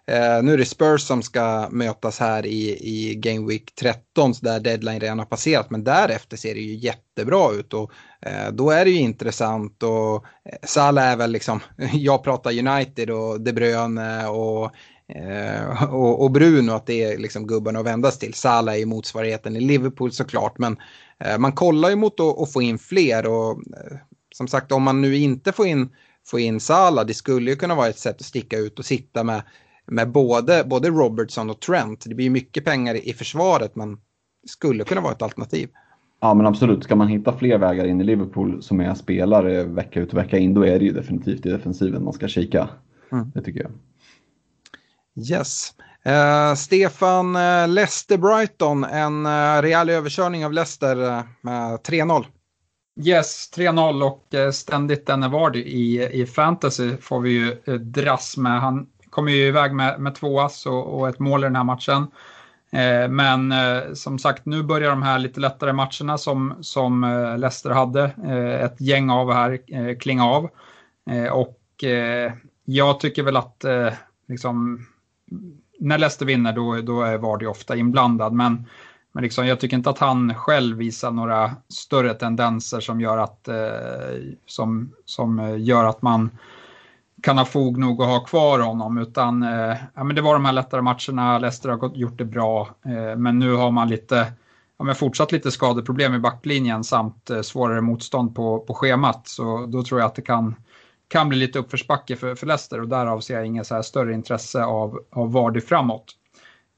Eh, 0.07 0.43
nu 0.43 0.53
är 0.53 0.57
det 0.57 0.65
Spurs 0.65 1.01
som 1.01 1.21
ska 1.21 1.67
mötas 1.71 2.19
här 2.19 2.45
i, 2.45 2.77
i 2.81 3.15
Game 3.15 3.47
Week 3.47 3.75
13 3.75 4.33
där 4.41 4.59
deadline 4.59 4.99
redan 4.99 5.19
har 5.19 5.25
passerat 5.25 5.69
men 5.69 5.83
därefter 5.83 6.37
ser 6.37 6.53
det 6.53 6.59
ju 6.59 6.75
jättebra 6.75 7.51
ut 7.51 7.73
och 7.73 7.91
eh, 8.21 8.51
då 8.51 8.71
är 8.71 8.85
det 8.85 8.91
ju 8.91 8.99
intressant 8.99 9.83
och 9.83 10.15
eh, 10.15 10.57
Salah 10.63 11.03
är 11.03 11.17
väl 11.17 11.31
liksom, 11.31 11.59
jag 11.93 12.23
pratar 12.23 12.67
United 12.67 13.09
och 13.09 13.41
De 13.41 13.53
Bruyne 13.53 14.27
och 14.27 14.71
Eh, 15.07 15.93
och, 15.93 16.23
och, 16.23 16.31
Bruno, 16.31 16.71
att 16.71 16.85
det 16.85 17.03
är 17.03 17.17
liksom 17.17 17.47
gubbarna 17.47 17.79
att 17.79 17.85
vändas 17.85 18.19
till. 18.19 18.33
Salah 18.33 18.79
är 18.79 18.85
motsvarigheten 18.85 19.55
i 19.55 19.59
Liverpool 19.59 20.11
såklart, 20.11 20.57
men 20.57 20.77
eh, 21.19 21.37
man 21.37 21.51
kollar 21.51 21.89
ju 21.89 21.95
mot 21.95 22.19
att, 22.19 22.39
att 22.39 22.53
få 22.53 22.61
in 22.61 22.77
fler 22.77 23.27
och 23.27 23.51
eh, 23.51 23.97
som 24.35 24.47
sagt 24.47 24.71
om 24.71 24.83
man 24.83 25.01
nu 25.01 25.15
inte 25.15 25.51
får 25.51 25.67
in, 25.67 25.89
får 26.27 26.39
in 26.39 26.59
Salah, 26.59 27.05
det 27.05 27.13
skulle 27.13 27.51
ju 27.51 27.55
kunna 27.55 27.75
vara 27.75 27.87
ett 27.87 27.99
sätt 27.99 28.15
att 28.15 28.25
sticka 28.25 28.57
ut 28.57 28.79
och 28.79 28.85
sitta 28.85 29.23
med 29.23 29.41
med 29.87 30.11
både, 30.11 30.63
både 30.63 30.89
Robertson 30.89 31.49
och 31.49 31.59
Trent. 31.59 32.03
Det 32.07 32.15
blir 32.15 32.29
mycket 32.29 32.65
pengar 32.65 33.07
i 33.07 33.13
försvaret 33.13 33.75
men 33.75 33.91
det 34.41 34.49
skulle 34.49 34.83
kunna 34.83 35.01
vara 35.01 35.11
ett 35.11 35.21
alternativ. 35.21 35.69
Ja 36.19 36.33
men 36.33 36.45
absolut, 36.45 36.83
ska 36.83 36.95
man 36.95 37.07
hitta 37.07 37.37
fler 37.37 37.57
vägar 37.57 37.85
in 37.85 38.01
i 38.01 38.03
Liverpool 38.03 38.63
som 38.63 38.79
är 38.79 38.93
spelare 38.93 39.63
vecka 39.63 39.99
ut 39.99 40.13
och 40.13 40.19
vecka 40.19 40.37
in 40.37 40.53
då 40.53 40.65
är 40.65 40.79
det 40.79 40.85
ju 40.85 40.91
definitivt 40.91 41.45
i 41.45 41.49
defensiven 41.49 42.03
man 42.03 42.13
ska 42.13 42.27
kika. 42.27 42.69
Mm. 43.11 43.31
Det 43.33 43.41
tycker 43.41 43.61
jag. 43.61 43.71
Yes. 45.15 45.73
Uh, 46.07 46.55
Stefan, 46.55 47.35
eh, 47.35 47.41
uh, 47.41 47.67
Leicester-Brighton, 47.67 48.83
en 48.83 49.25
uh, 49.25 49.61
rejäl 49.61 49.89
överkörning 49.89 50.45
av 50.45 50.53
Leicester 50.53 51.03
uh, 51.03 51.21
med 51.41 51.79
3-0. 51.79 52.25
Yes, 53.05 53.51
3-0 53.55 54.03
och 54.03 54.53
ständigt 54.53 55.07
denne 55.07 55.27
Vardy 55.27 55.59
i, 55.59 56.09
i 56.21 56.25
fantasy 56.25 56.97
får 56.97 57.19
vi 57.19 57.29
ju 57.29 57.77
dras 57.77 58.37
med. 58.37 58.61
Han 58.61 58.87
kommer 59.09 59.31
ju 59.31 59.47
iväg 59.47 59.73
med, 59.73 59.99
med 59.99 60.15
två 60.15 60.39
ass 60.39 60.65
och, 60.65 60.99
och 60.99 61.09
ett 61.09 61.19
mål 61.19 61.43
i 61.43 61.47
den 61.47 61.55
här 61.55 61.63
matchen. 61.63 62.07
Men 63.09 63.53
som 63.95 64.19
sagt, 64.19 64.45
nu 64.45 64.63
börjar 64.63 64.89
de 64.89 65.03
här 65.03 65.19
lite 65.19 65.39
lättare 65.39 65.73
matcherna 65.73 66.17
som, 66.17 66.53
som 66.61 67.01
Leicester 67.39 67.69
hade. 67.69 68.03
Ett 68.61 68.81
gäng 68.81 69.09
av 69.09 69.33
här 69.33 69.59
klinga 69.99 70.25
av. 70.25 70.49
Och 71.31 71.83
jag 72.65 72.99
tycker 72.99 73.23
väl 73.23 73.37
att 73.37 73.65
liksom, 74.27 74.85
när 75.79 75.97
Leicester 75.97 76.25
vinner 76.25 76.53
då, 76.53 76.81
då 76.81 77.01
är 77.01 77.17
Vardy 77.17 77.45
ofta 77.45 77.75
inblandad. 77.75 78.33
Men, 78.33 78.65
men 79.11 79.23
liksom, 79.23 79.47
jag 79.47 79.59
tycker 79.59 79.77
inte 79.77 79.89
att 79.89 79.99
han 79.99 80.35
själv 80.35 80.77
visar 80.77 81.11
några 81.11 81.51
större 81.69 82.13
tendenser 82.13 82.79
som 82.79 83.01
gör 83.01 83.17
att, 83.17 83.47
eh, 83.47 83.55
som, 84.45 84.91
som 85.05 85.59
gör 85.59 85.85
att 85.85 86.01
man 86.01 86.29
kan 87.25 87.37
ha 87.37 87.45
fog 87.45 87.77
nog 87.77 88.01
att 88.01 88.07
ha 88.07 88.19
kvar 88.19 88.59
honom. 88.59 88.97
Utan 88.97 89.43
eh, 89.43 89.77
ja, 89.93 90.03
men 90.03 90.15
det 90.15 90.21
var 90.21 90.33
de 90.33 90.45
här 90.45 90.53
lättare 90.53 90.81
matcherna, 90.81 91.39
Leicester 91.39 91.69
har 91.69 91.91
gjort 91.95 92.17
det 92.17 92.25
bra. 92.25 92.69
Eh, 92.85 93.17
men 93.17 93.39
nu 93.39 93.53
har 93.53 93.71
man 93.71 93.89
lite, 93.89 94.33
ja, 94.77 94.85
men 94.85 94.95
fortsatt 94.95 95.31
lite 95.31 95.51
skadeproblem 95.51 96.13
i 96.13 96.19
backlinjen 96.19 96.83
samt 96.83 97.29
eh, 97.29 97.41
svårare 97.41 97.81
motstånd 97.81 98.35
på, 98.35 98.59
på 98.59 98.73
schemat. 98.73 99.27
Så 99.27 99.65
då 99.65 99.83
tror 99.83 99.99
jag 99.99 100.07
att 100.07 100.15
det 100.15 100.21
kan, 100.21 100.55
kan 101.07 101.29
bli 101.29 101.37
lite 101.37 101.59
uppförsbacke 101.59 102.15
för, 102.15 102.35
för 102.35 102.47
Leicester 102.47 102.81
och 102.81 102.87
därav 102.87 103.19
ser 103.19 103.35
jag 103.35 103.45
inget 103.45 103.67
så 103.67 103.75
här 103.75 103.81
större 103.81 104.13
intresse 104.13 104.63
av, 104.63 104.99
av 105.11 105.31
Vardy 105.31 105.61
framåt. 105.61 106.05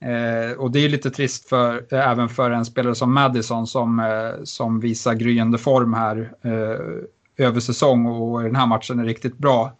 Eh, 0.01 0.57
och 0.57 0.71
det 0.71 0.79
är 0.79 0.89
lite 0.89 1.11
trist 1.11 1.49
för, 1.49 1.93
eh, 1.93 2.09
även 2.09 2.29
för 2.29 2.51
en 2.51 2.65
spelare 2.65 2.95
som 2.95 3.13
Madison 3.13 3.67
som, 3.67 3.99
eh, 3.99 4.43
som 4.43 4.79
visar 4.79 5.13
gryende 5.13 5.57
form 5.57 5.93
här 5.93 6.31
eh, 6.41 7.45
över 7.45 7.59
säsong 7.59 8.05
och 8.05 8.41
i 8.41 8.45
den 8.45 8.55
här 8.55 8.67
matchen 8.67 8.99
är 8.99 9.05
riktigt 9.05 9.37
bra. 9.37 9.71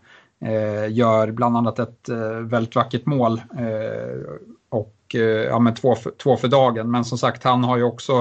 Eh, 0.42 0.94
gör 0.94 1.32
bland 1.32 1.58
annat 1.58 1.80
ett 1.80 2.10
eh, 2.10 2.32
väldigt 2.32 2.76
vackert 2.76 3.06
mål 3.06 3.42
eh, 3.58 4.32
och 4.70 5.16
eh, 5.16 5.22
ja, 5.22 5.60
men 5.60 5.76
två, 5.76 5.96
för, 5.96 6.12
två 6.12 6.38
för 6.38 6.48
dagen. 6.48 6.92
Men 6.92 7.06
som 7.06 7.18
sagt, 7.18 7.44
han 7.44 7.64
har 7.64 7.78
ju 7.78 7.84
också 7.84 8.14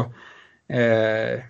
eh, 0.68 1.40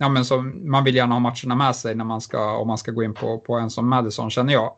ja, 0.00 0.08
men 0.08 0.24
så, 0.24 0.40
man 0.42 0.84
vill 0.84 0.96
gärna 0.96 1.14
ha 1.14 1.20
matcherna 1.20 1.54
med 1.54 1.76
sig 1.76 1.94
när 1.94 2.04
man 2.04 2.20
ska, 2.20 2.56
om 2.56 2.68
man 2.68 2.78
ska 2.78 2.90
gå 2.90 3.02
in 3.02 3.14
på, 3.14 3.38
på 3.38 3.54
en 3.54 3.70
som 3.70 3.88
Madison 3.88 4.30
känner 4.30 4.52
jag. 4.52 4.72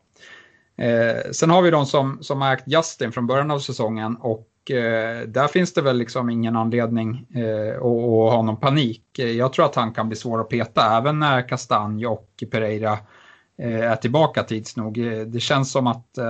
Eh, 0.77 1.31
sen 1.33 1.51
har 1.51 1.63
vi 1.63 1.71
de 1.71 1.87
som, 1.87 2.19
som 2.23 2.43
har 2.43 2.53
ägt 2.53 2.65
Justin 2.67 3.13
från 3.13 3.27
början 3.27 3.51
av 3.51 3.59
säsongen 3.59 4.17
och 4.17 4.71
eh, 4.71 5.21
där 5.27 5.47
finns 5.47 5.75
det 5.75 5.83
väl 5.83 5.99
liksom 5.99 6.31
ingen 6.31 6.57
anledning 6.57 7.27
eh, 7.35 7.77
att, 7.77 7.83
att 7.83 8.33
ha 8.33 8.43
någon 8.43 8.57
panik. 8.57 9.05
Jag 9.17 9.53
tror 9.53 9.65
att 9.65 9.75
han 9.75 9.93
kan 9.93 10.09
bli 10.09 10.17
svår 10.17 10.41
att 10.41 10.49
peta 10.49 10.97
även 10.97 11.19
när 11.19 11.49
Castagne 11.49 12.07
och 12.07 12.45
Pereira 12.51 12.99
Eh, 13.59 13.91
är 13.91 13.97
tillbaka 13.97 14.43
tids 14.43 14.77
nog. 14.77 14.99
Eh, 14.99 15.21
det 15.21 15.41
känns 15.41 15.73
som 15.73 15.87
att 15.87 16.19
eh, 16.19 16.25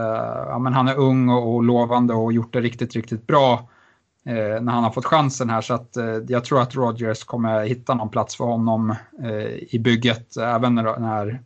ja, 0.47 0.59
men 0.59 0.73
han 0.73 0.89
är 0.89 0.99
ung 0.99 1.29
och, 1.29 1.55
och 1.55 1.63
lovande 1.63 2.15
och 2.15 2.33
gjort 2.33 2.53
det 2.53 2.61
riktigt, 2.61 2.95
riktigt 2.95 3.27
bra 3.27 3.69
Eh, 4.25 4.63
när 4.63 4.73
han 4.73 4.85
har 4.85 4.91
fått 4.91 5.05
chansen 5.05 5.51
här. 5.51 5.61
Så 5.61 5.75
att, 5.75 5.97
eh, 5.97 6.17
jag 6.29 6.45
tror 6.45 6.63
att 6.63 6.75
Rogers 6.75 7.25
kommer 7.25 7.65
hitta 7.65 7.95
någon 7.95 8.09
plats 8.09 8.37
för 8.37 8.45
honom 8.45 8.95
eh, 9.23 9.75
i 9.75 9.79
bygget 9.79 10.37
även 10.37 10.75
när, 10.75 10.99
när 10.99 11.41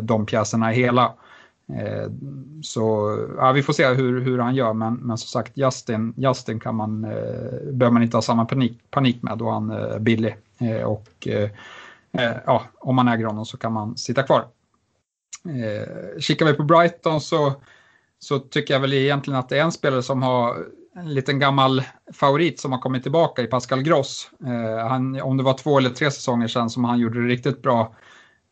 de 0.00 0.26
pjäserna 0.26 0.70
är 0.70 0.74
hela. 0.74 1.12
Så 2.62 3.16
ja, 3.38 3.52
vi 3.52 3.62
får 3.62 3.72
se 3.72 3.86
hur, 3.86 4.20
hur 4.20 4.38
han 4.38 4.54
gör, 4.54 4.72
men, 4.72 4.94
men 4.94 5.18
som 5.18 5.28
sagt 5.28 5.52
Justin, 5.54 6.14
Justin 6.16 6.60
kan 6.60 6.74
man, 6.74 7.02
behöver 7.72 7.90
man 7.90 8.02
inte 8.02 8.16
ha 8.16 8.22
samma 8.22 8.44
panik, 8.44 8.80
panik 8.90 9.22
med 9.22 9.38
då 9.38 9.50
han 9.50 9.70
är 9.70 9.98
billig. 9.98 10.36
Och 10.84 11.28
ja, 12.46 12.62
om 12.78 12.96
man 12.96 13.08
äger 13.08 13.24
honom 13.24 13.46
så 13.46 13.56
kan 13.56 13.72
man 13.72 13.96
sitta 13.96 14.22
kvar. 14.22 14.44
Eh, 15.44 16.20
kikar 16.20 16.46
vi 16.46 16.52
på 16.52 16.62
Brighton 16.62 17.20
så, 17.20 17.52
så 18.18 18.38
tycker 18.38 18.74
jag 18.74 18.80
väl 18.80 18.92
egentligen 18.92 19.40
att 19.40 19.48
det 19.48 19.58
är 19.58 19.62
en 19.62 19.72
spelare 19.72 20.02
som 20.02 20.22
har 20.22 20.66
en 20.96 21.14
liten 21.14 21.38
gammal 21.38 21.82
favorit 22.12 22.60
som 22.60 22.72
har 22.72 22.78
kommit 22.78 23.02
tillbaka 23.02 23.42
i 23.42 23.46
Pascal 23.46 23.82
Gross. 23.82 24.30
Eh, 24.46 24.88
han, 24.88 25.20
om 25.20 25.36
det 25.36 25.42
var 25.42 25.54
två 25.54 25.78
eller 25.78 25.90
tre 25.90 26.10
säsonger 26.10 26.48
sedan 26.48 26.70
som 26.70 26.84
han 26.84 26.98
gjorde 26.98 27.22
det 27.22 27.28
riktigt 27.28 27.62
bra. 27.62 27.94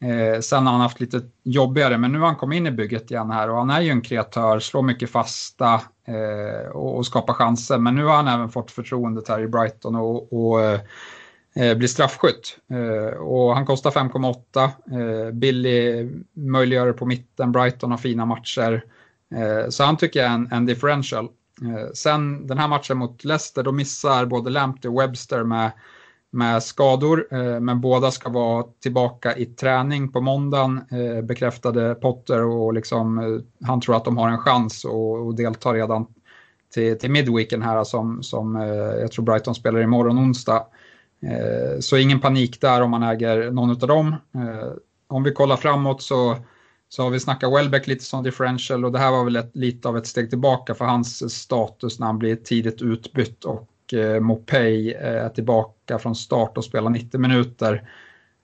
Eh, 0.02 0.40
sen 0.40 0.66
har 0.66 0.72
han 0.72 0.80
haft 0.80 1.00
lite 1.00 1.20
jobbigare, 1.42 1.98
men 1.98 2.12
nu 2.12 2.18
har 2.18 2.26
han 2.26 2.36
kommit 2.36 2.56
in 2.56 2.66
i 2.66 2.70
bygget 2.70 3.10
igen 3.10 3.30
här 3.30 3.50
och 3.50 3.56
han 3.56 3.70
är 3.70 3.80
ju 3.80 3.90
en 3.90 4.00
kreatör, 4.00 4.58
slår 4.58 4.82
mycket 4.82 5.10
fasta 5.10 5.74
eh, 6.06 6.70
och, 6.70 6.96
och, 6.96 7.06
skapar 7.06 7.34
chanser. 7.34 7.78
Men 7.78 7.94
nu 7.94 8.04
har 8.04 8.16
han 8.16 8.28
även 8.28 8.48
fått 8.48 8.70
förtroendet 8.70 9.28
här 9.28 9.40
i 9.40 9.48
Brighton 9.48 9.94
och, 9.94 10.32
och 10.32 10.62
eh, 10.62 10.80
eh 11.56 11.76
blir 11.76 11.88
straffskytt. 11.88 12.58
Eh, 12.70 13.18
och 13.18 13.54
han 13.54 13.66
kostar 13.66 13.90
5,8. 13.90 15.26
Eh, 15.26 15.32
Billy 15.32 16.10
möjliggör 16.32 16.92
på 16.92 17.06
mitten, 17.06 17.52
Brighton 17.52 17.90
har 17.90 17.98
fina 17.98 18.26
matcher. 18.26 18.84
Eh, 19.34 19.68
så 19.68 19.84
han 19.84 19.96
tycker 19.96 20.20
jag 20.20 20.30
är 20.30 20.34
en, 20.34 20.48
en 20.52 20.66
differential. 20.66 21.28
Eh, 21.62 21.90
sen 21.94 22.46
den 22.46 22.58
här 22.58 22.68
matchen 22.68 22.98
mot 22.98 23.24
Leicester, 23.24 23.62
då 23.62 23.72
missar 23.72 24.26
både 24.26 24.50
Lamptey 24.50 24.90
och 24.90 25.00
Webster 25.00 25.44
med, 25.44 25.70
med 26.30 26.62
skador, 26.62 27.26
eh, 27.30 27.60
men 27.60 27.80
båda 27.80 28.10
ska 28.10 28.30
vara 28.30 28.64
tillbaka 28.82 29.36
i 29.36 29.46
träning 29.46 30.12
på 30.12 30.20
måndagen, 30.20 30.80
eh, 30.90 31.22
bekräftade 31.22 31.94
Potter 31.94 32.44
och 32.44 32.74
liksom, 32.74 33.42
han 33.64 33.80
tror 33.80 33.96
att 33.96 34.04
de 34.04 34.16
har 34.16 34.28
en 34.28 34.38
chans 34.38 34.84
och, 34.84 35.26
och 35.26 35.34
deltar 35.34 35.74
redan 35.74 36.06
till, 36.74 36.98
till 36.98 37.10
midweeken 37.10 37.62
här 37.62 37.84
som, 37.84 38.22
som 38.22 38.54
jag 39.00 39.12
tror 39.12 39.24
Brighton 39.24 39.54
spelar 39.54 39.80
imorgon 39.80 40.18
onsdag. 40.18 40.66
Så 41.80 41.96
ingen 41.96 42.20
panik 42.20 42.60
där 42.60 42.80
om 42.80 42.90
man 42.90 43.02
äger 43.02 43.50
någon 43.50 43.70
av 43.70 43.76
dem. 43.78 44.16
Om 45.06 45.22
vi 45.22 45.32
kollar 45.32 45.56
framåt 45.56 46.02
så, 46.02 46.36
så 46.94 47.02
har 47.02 47.10
vi 47.10 47.20
snackat 47.20 47.52
Welbeck 47.52 47.86
lite 47.86 48.04
som 48.04 48.22
differential 48.22 48.84
och 48.84 48.92
det 48.92 48.98
här 48.98 49.10
var 49.10 49.24
väl 49.24 49.36
ett, 49.36 49.56
lite 49.56 49.88
av 49.88 49.96
ett 49.96 50.06
steg 50.06 50.30
tillbaka 50.30 50.74
för 50.74 50.84
hans 50.84 51.34
status 51.34 51.98
när 51.98 52.06
han 52.06 52.18
blir 52.18 52.36
tidigt 52.36 52.82
utbytt 52.82 53.44
och 53.44 53.94
eh, 53.94 54.20
Mopey 54.20 54.92
eh, 54.92 55.24
är 55.24 55.28
tillbaka 55.28 55.98
från 55.98 56.14
start 56.14 56.58
och 56.58 56.64
spelar 56.64 56.90
90 56.90 57.20
minuter. 57.20 57.88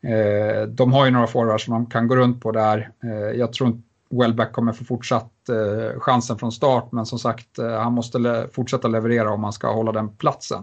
Eh, 0.02 0.62
de 0.62 0.92
har 0.92 1.04
ju 1.04 1.10
några 1.10 1.26
forwards 1.26 1.64
som 1.64 1.74
de 1.74 1.86
kan 1.86 2.08
gå 2.08 2.16
runt 2.16 2.40
på 2.40 2.52
där. 2.52 2.90
Eh, 3.04 3.38
jag 3.38 3.52
tror 3.52 3.68
inte 3.68 3.82
Welbeck 4.10 4.52
kommer 4.52 4.72
få 4.72 4.84
fortsatt 4.84 5.48
eh, 5.48 6.00
chansen 6.00 6.38
från 6.38 6.52
start 6.52 6.92
men 6.92 7.06
som 7.06 7.18
sagt 7.18 7.58
eh, 7.58 7.80
han 7.80 7.92
måste 7.92 8.18
le 8.18 8.48
fortsätta 8.52 8.88
leverera 8.88 9.32
om 9.32 9.44
han 9.44 9.52
ska 9.52 9.72
hålla 9.72 9.92
den 9.92 10.16
platsen. 10.16 10.62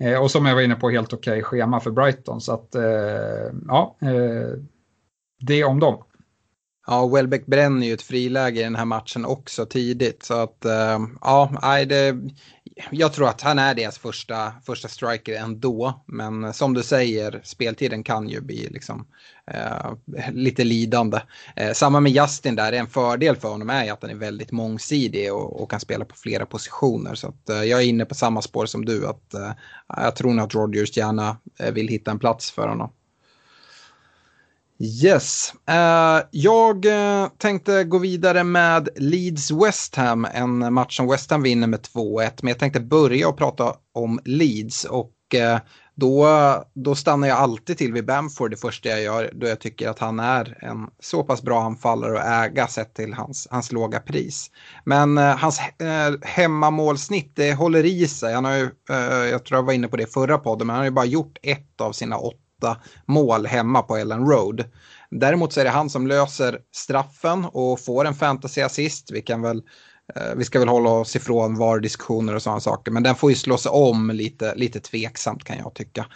Eh, 0.00 0.22
och 0.22 0.30
som 0.30 0.46
jag 0.46 0.54
var 0.54 0.62
inne 0.62 0.74
på 0.74 0.90
helt 0.90 1.12
okej 1.12 1.32
okay 1.32 1.42
schema 1.42 1.80
för 1.80 1.90
Brighton 1.90 2.40
så 2.40 2.52
att 2.52 2.74
eh, 2.74 3.52
ja, 3.68 3.96
eh, 4.00 4.58
det 5.40 5.64
om 5.64 5.80
dem. 5.80 6.02
Ja, 6.86 7.06
Welbeck 7.06 7.46
bränner 7.46 7.86
ju 7.86 7.94
ett 7.94 8.02
friläge 8.02 8.60
i 8.60 8.64
den 8.64 8.76
här 8.76 8.84
matchen 8.84 9.24
också 9.24 9.66
tidigt. 9.66 10.22
Så 10.22 10.34
att, 10.34 10.64
eh, 10.64 10.98
ja, 11.20 11.50
det, 11.88 12.16
jag 12.90 13.12
tror 13.12 13.28
att 13.28 13.40
han 13.40 13.58
är 13.58 13.74
deras 13.74 13.98
första, 13.98 14.52
första 14.66 14.88
striker 14.88 15.34
ändå. 15.34 16.04
Men 16.06 16.52
som 16.52 16.74
du 16.74 16.82
säger, 16.82 17.40
speltiden 17.44 18.02
kan 18.02 18.28
ju 18.28 18.40
bli 18.40 18.68
liksom, 18.70 19.06
eh, 19.50 19.92
lite 20.32 20.64
lidande. 20.64 21.20
Eh, 21.56 21.72
samma 21.72 22.00
med 22.00 22.12
Justin 22.12 22.56
där, 22.56 22.72
en 22.72 22.86
fördel 22.86 23.36
för 23.36 23.48
honom 23.48 23.70
är 23.70 23.92
att 23.92 24.02
han 24.02 24.10
är 24.10 24.14
väldigt 24.14 24.52
mångsidig 24.52 25.32
och, 25.32 25.62
och 25.62 25.70
kan 25.70 25.80
spela 25.80 26.04
på 26.04 26.16
flera 26.16 26.46
positioner. 26.46 27.14
Så 27.14 27.28
att, 27.28 27.48
eh, 27.48 27.62
jag 27.62 27.82
är 27.82 27.86
inne 27.86 28.04
på 28.04 28.14
samma 28.14 28.42
spår 28.42 28.66
som 28.66 28.84
du, 28.84 29.06
att 29.06 29.34
eh, 29.34 29.52
jag 29.88 30.16
tror 30.16 30.34
nog 30.34 30.44
att 30.44 30.54
Rodgers 30.54 30.96
gärna 30.96 31.36
vill 31.72 31.88
hitta 31.88 32.10
en 32.10 32.18
plats 32.18 32.50
för 32.50 32.68
honom. 32.68 32.90
Yes. 34.78 35.54
Uh, 35.70 36.26
jag 36.30 36.84
uh, 36.84 37.28
tänkte 37.38 37.84
gå 37.84 37.98
vidare 37.98 38.44
med 38.44 38.88
Leeds 38.96 39.50
West 39.50 39.94
Ham, 39.94 40.26
en 40.34 40.74
match 40.74 40.96
som 40.96 41.08
West 41.08 41.30
Ham 41.30 41.42
vinner 41.42 41.66
med 41.66 41.80
2-1. 41.80 42.30
Men 42.42 42.48
jag 42.48 42.58
tänkte 42.58 42.80
börja 42.80 43.28
och 43.28 43.38
prata 43.38 43.74
om 43.94 44.20
Leeds 44.24 44.84
och 44.84 45.12
uh, 45.34 45.58
då, 45.94 46.28
då 46.74 46.94
stannar 46.94 47.28
jag 47.28 47.38
alltid 47.38 47.78
till 47.78 47.92
vid 47.92 48.06
Bamford 48.06 48.50
det 48.50 48.56
första 48.56 48.88
jag 48.88 49.02
gör 49.02 49.30
då 49.34 49.46
jag 49.46 49.60
tycker 49.60 49.88
att 49.88 49.98
han 49.98 50.20
är 50.20 50.58
en 50.64 50.86
så 51.00 51.22
pass 51.22 51.42
bra 51.42 51.62
anfallare 51.62 52.20
att 52.20 52.50
äga 52.50 52.66
sett 52.66 52.94
till 52.94 53.14
hans, 53.14 53.48
hans 53.50 53.72
låga 53.72 54.00
pris. 54.00 54.50
Men 54.84 55.16
hans 55.16 55.60
hemmamålsnitt 56.22 57.32
det 57.36 57.54
håller 57.54 57.84
i 57.84 58.06
sig. 58.06 58.34
Han 58.34 58.44
har 58.44 58.54
ju, 58.54 58.70
jag 59.30 59.44
tror 59.44 59.58
jag 59.58 59.62
var 59.62 59.72
inne 59.72 59.88
på 59.88 59.96
det 59.96 60.06
förra 60.06 60.38
podden, 60.38 60.66
men 60.66 60.74
han 60.74 60.80
har 60.80 60.84
ju 60.84 60.90
bara 60.90 61.04
gjort 61.04 61.38
ett 61.42 61.80
av 61.80 61.92
sina 61.92 62.16
åtta 62.18 62.43
åtta 62.64 62.80
mål 63.06 63.46
hemma 63.46 63.82
på 63.82 63.96
Ellen 63.96 64.26
Road. 64.26 64.64
Däremot 65.10 65.52
så 65.52 65.60
är 65.60 65.64
det 65.64 65.70
han 65.70 65.90
som 65.90 66.06
löser 66.06 66.58
straffen 66.74 67.44
och 67.44 67.80
får 67.80 68.04
en 68.04 68.14
fantasy 68.14 68.60
assist. 68.60 69.10
Vi 69.10 69.22
kan 69.22 69.42
väl 69.42 69.62
eh, 70.16 70.34
vi 70.36 70.44
ska 70.44 70.58
väl 70.58 70.68
hålla 70.68 70.90
oss 70.90 71.16
ifrån 71.16 71.58
VAR-diskussioner 71.58 72.34
och 72.34 72.42
sådana 72.42 72.60
saker, 72.60 72.92
men 72.92 73.02
den 73.02 73.14
får 73.14 73.30
ju 73.30 73.36
slås 73.36 73.66
om 73.70 74.10
lite, 74.10 74.54
lite 74.54 74.80
tveksamt 74.80 75.44
kan 75.44 75.58
jag 75.58 75.74
tycka. 75.74 76.06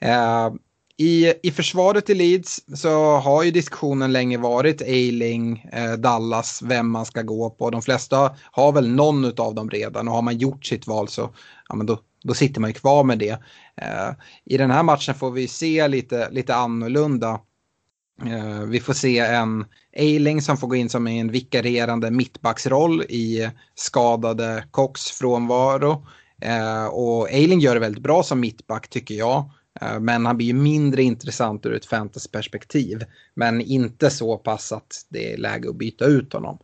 Eh, 0.00 0.50
i, 0.96 1.34
I 1.42 1.50
försvaret 1.50 2.10
i 2.10 2.14
Leeds 2.14 2.60
så 2.74 3.16
har 3.16 3.42
ju 3.42 3.50
diskussionen 3.50 4.12
länge 4.12 4.38
varit 4.38 4.82
Eiling, 4.82 5.66
eh, 5.72 5.92
Dallas, 5.92 6.62
vem 6.62 6.90
man 6.90 7.06
ska 7.06 7.22
gå 7.22 7.50
på. 7.50 7.70
De 7.70 7.82
flesta 7.82 8.36
har 8.52 8.72
väl 8.72 8.88
någon 8.88 9.24
av 9.24 9.54
dem 9.54 9.70
redan 9.70 10.08
och 10.08 10.14
har 10.14 10.22
man 10.22 10.38
gjort 10.38 10.66
sitt 10.66 10.86
val 10.86 11.08
så 11.08 11.30
ja, 11.68 11.74
men 11.74 11.86
då, 11.86 11.98
då 12.24 12.34
sitter 12.34 12.60
man 12.60 12.70
ju 12.70 12.74
kvar 12.74 13.04
med 13.04 13.18
det. 13.18 13.38
Eh, 13.76 14.10
I 14.44 14.56
den 14.56 14.70
här 14.70 14.82
matchen 14.82 15.14
får 15.14 15.30
vi 15.30 15.48
se 15.48 15.88
lite, 15.88 16.30
lite 16.30 16.54
annorlunda. 16.54 17.40
Eh, 18.26 18.60
vi 18.60 18.80
får 18.80 18.92
se 18.92 19.18
en 19.18 19.64
Eiling 19.92 20.42
som 20.42 20.56
får 20.56 20.68
gå 20.68 20.76
in 20.76 20.88
som 20.88 21.06
en 21.06 21.30
vikarierande 21.30 22.10
mittbacksroll 22.10 23.02
i 23.02 23.50
skadade 23.74 24.64
Cox 24.70 25.10
frånvaro. 25.10 26.06
Eh, 26.42 26.86
och 26.86 27.30
Eiling 27.30 27.60
gör 27.60 27.74
det 27.74 27.80
väldigt 27.80 28.02
bra 28.02 28.22
som 28.22 28.40
mittback 28.40 28.88
tycker 28.88 29.14
jag. 29.14 29.50
Eh, 29.80 30.00
men 30.00 30.26
han 30.26 30.36
blir 30.36 30.46
ju 30.46 30.54
mindre 30.54 31.02
intressant 31.02 31.66
ur 31.66 31.74
ett 31.74 31.86
fantasyperspektiv. 31.86 33.04
Men 33.34 33.60
inte 33.60 34.10
så 34.10 34.36
pass 34.38 34.72
att 34.72 35.06
det 35.08 35.32
är 35.32 35.36
läge 35.36 35.68
att 35.68 35.76
byta 35.76 36.04
ut 36.04 36.32
honom. 36.32 36.58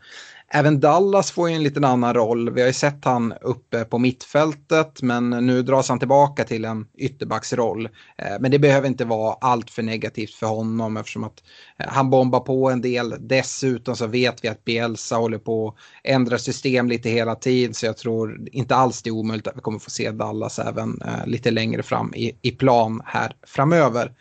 Även 0.50 0.80
Dallas 0.80 1.30
får 1.30 1.48
ju 1.48 1.54
en 1.54 1.62
liten 1.62 1.84
annan 1.84 2.14
roll. 2.14 2.50
Vi 2.50 2.60
har 2.60 2.66
ju 2.66 2.72
sett 2.72 3.04
han 3.04 3.34
uppe 3.40 3.84
på 3.84 3.98
mittfältet 3.98 5.02
men 5.02 5.30
nu 5.30 5.62
dras 5.62 5.88
han 5.88 5.98
tillbaka 5.98 6.44
till 6.44 6.64
en 6.64 6.86
ytterbacksroll. 6.98 7.86
Eh, 8.18 8.36
men 8.40 8.50
det 8.50 8.58
behöver 8.58 8.88
inte 8.88 9.04
vara 9.04 9.36
allt 9.40 9.70
för 9.70 9.82
negativt 9.82 10.34
för 10.34 10.46
honom 10.46 10.96
eftersom 10.96 11.24
att 11.24 11.42
eh, 11.78 11.86
han 11.88 12.10
bombar 12.10 12.40
på 12.40 12.70
en 12.70 12.80
del. 12.80 13.14
Dessutom 13.20 13.96
så 13.96 14.06
vet 14.06 14.44
vi 14.44 14.48
att 14.48 14.64
Bielsa 14.64 15.16
håller 15.16 15.38
på 15.38 15.68
att 15.68 15.74
ändra 16.04 16.38
system 16.38 16.88
lite 16.88 17.10
hela 17.10 17.34
tiden 17.34 17.74
så 17.74 17.86
jag 17.86 17.96
tror 17.96 18.48
inte 18.52 18.76
alls 18.76 19.02
det 19.02 19.10
är 19.10 19.14
omöjligt 19.14 19.46
att 19.46 19.56
vi 19.56 19.60
kommer 19.60 19.78
få 19.78 19.90
se 19.90 20.10
Dallas 20.10 20.58
även 20.58 21.02
eh, 21.02 21.26
lite 21.26 21.50
längre 21.50 21.82
fram 21.82 22.14
i, 22.14 22.38
i 22.42 22.50
plan 22.50 23.02
här 23.04 23.32
framöver. 23.46 24.12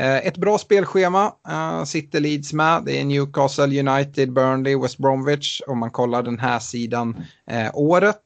Eh, 0.00 0.26
ett 0.26 0.36
bra 0.36 0.58
spelschema 0.58 1.32
eh, 1.48 1.84
sitter 1.84 2.20
Leeds 2.20 2.52
med. 2.52 2.82
Det 2.84 3.00
är 3.00 3.04
Newcastle, 3.04 3.80
United, 3.88 4.32
Burnley, 4.32 4.76
West 4.76 4.98
Bromwich 4.98 5.60
om 5.66 5.78
man 5.78 5.90
kollar 5.90 6.22
den 6.22 6.38
här 6.38 6.58
sidan 6.58 7.24
eh, 7.50 7.70
året. 7.74 8.22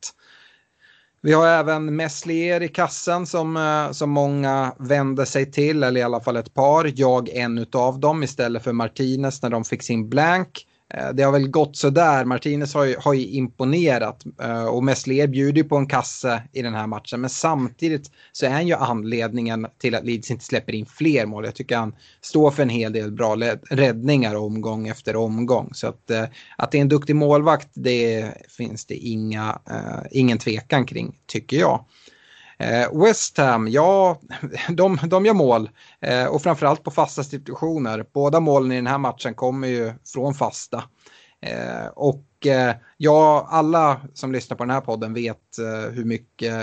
Vi 1.20 1.32
har 1.32 1.46
även 1.46 1.96
Meslier 1.96 2.62
i 2.62 2.68
kassen 2.68 3.26
som, 3.26 3.88
som 3.92 4.10
många 4.10 4.72
vänder 4.78 5.24
sig 5.24 5.52
till, 5.52 5.82
eller 5.82 6.00
i 6.00 6.02
alla 6.02 6.20
fall 6.20 6.36
ett 6.36 6.54
par. 6.54 6.92
Jag 6.94 7.28
en 7.28 7.66
av 7.72 8.00
dem 8.00 8.22
istället 8.22 8.64
för 8.64 8.72
Martinez 8.72 9.42
när 9.42 9.50
de 9.50 9.64
fick 9.64 9.82
sin 9.82 10.08
blank. 10.08 10.66
Eh, 10.96 11.08
det 11.08 11.22
har 11.22 11.32
väl 11.32 11.48
gått 11.48 11.76
sådär. 11.76 12.24
Martinez 12.24 12.74
har 12.74 12.84
ju, 12.84 12.96
har 12.98 13.14
ju 13.14 13.26
imponerat 13.26 14.24
eh, 14.42 14.64
och 14.64 14.84
Messler 14.84 15.26
bjuder 15.26 15.62
ju 15.62 15.68
på 15.68 15.76
en 15.76 15.86
kasse 15.86 16.42
i 16.52 16.62
den 16.62 16.74
här 16.74 16.86
matchen. 16.86 17.20
Men 17.20 17.30
samtidigt 17.30 18.10
så 18.32 18.46
är 18.46 18.50
han 18.50 18.66
ju 18.66 18.74
anledningen 18.74 19.66
till 19.78 19.94
att 19.94 20.04
Leeds 20.04 20.30
inte 20.30 20.44
släpper 20.44 20.72
in 20.72 20.86
fler 20.86 21.26
mål. 21.26 21.44
Jag 21.44 21.54
tycker 21.54 21.76
han 21.76 21.94
står 22.20 22.50
för 22.50 22.62
en 22.62 22.68
hel 22.68 22.92
del 22.92 23.12
bra 23.12 23.36
räddningar 23.70 24.34
omgång 24.34 24.88
efter 24.88 25.16
omgång. 25.16 25.70
Så 25.72 25.86
att, 25.86 26.10
eh, 26.10 26.24
att 26.58 26.70
det 26.70 26.78
är 26.78 26.82
en 26.82 26.88
duktig 26.88 27.16
målvakt 27.16 27.68
det 27.74 28.32
finns 28.48 28.86
det 28.86 28.94
inga, 28.94 29.58
ingen 30.10 30.38
tvekan 30.38 30.86
kring 30.86 31.18
tycker 31.26 31.56
jag. 31.56 31.84
Eh, 32.58 33.02
West 33.04 33.38
Ham, 33.38 33.68
ja, 33.68 34.20
de, 34.68 34.98
de 35.06 35.26
gör 35.26 35.34
mål 35.34 35.70
eh, 36.00 36.26
och 36.26 36.42
framförallt 36.42 36.82
på 36.82 36.90
fasta 36.90 37.22
situationer. 37.22 38.04
Båda 38.12 38.40
målen 38.40 38.72
i 38.72 38.76
den 38.76 38.86
här 38.86 38.98
matchen 38.98 39.34
kommer 39.34 39.68
ju 39.68 39.92
från 40.12 40.34
fasta. 40.34 40.84
Eh, 41.40 41.86
och 41.94 42.46
eh, 42.46 42.74
ja, 42.96 43.48
alla 43.50 44.00
som 44.14 44.32
lyssnar 44.32 44.56
på 44.56 44.64
den 44.64 44.70
här 44.70 44.80
podden 44.80 45.14
vet 45.14 45.58
eh, 45.58 45.92
hur 45.92 46.04
mycket 46.04 46.54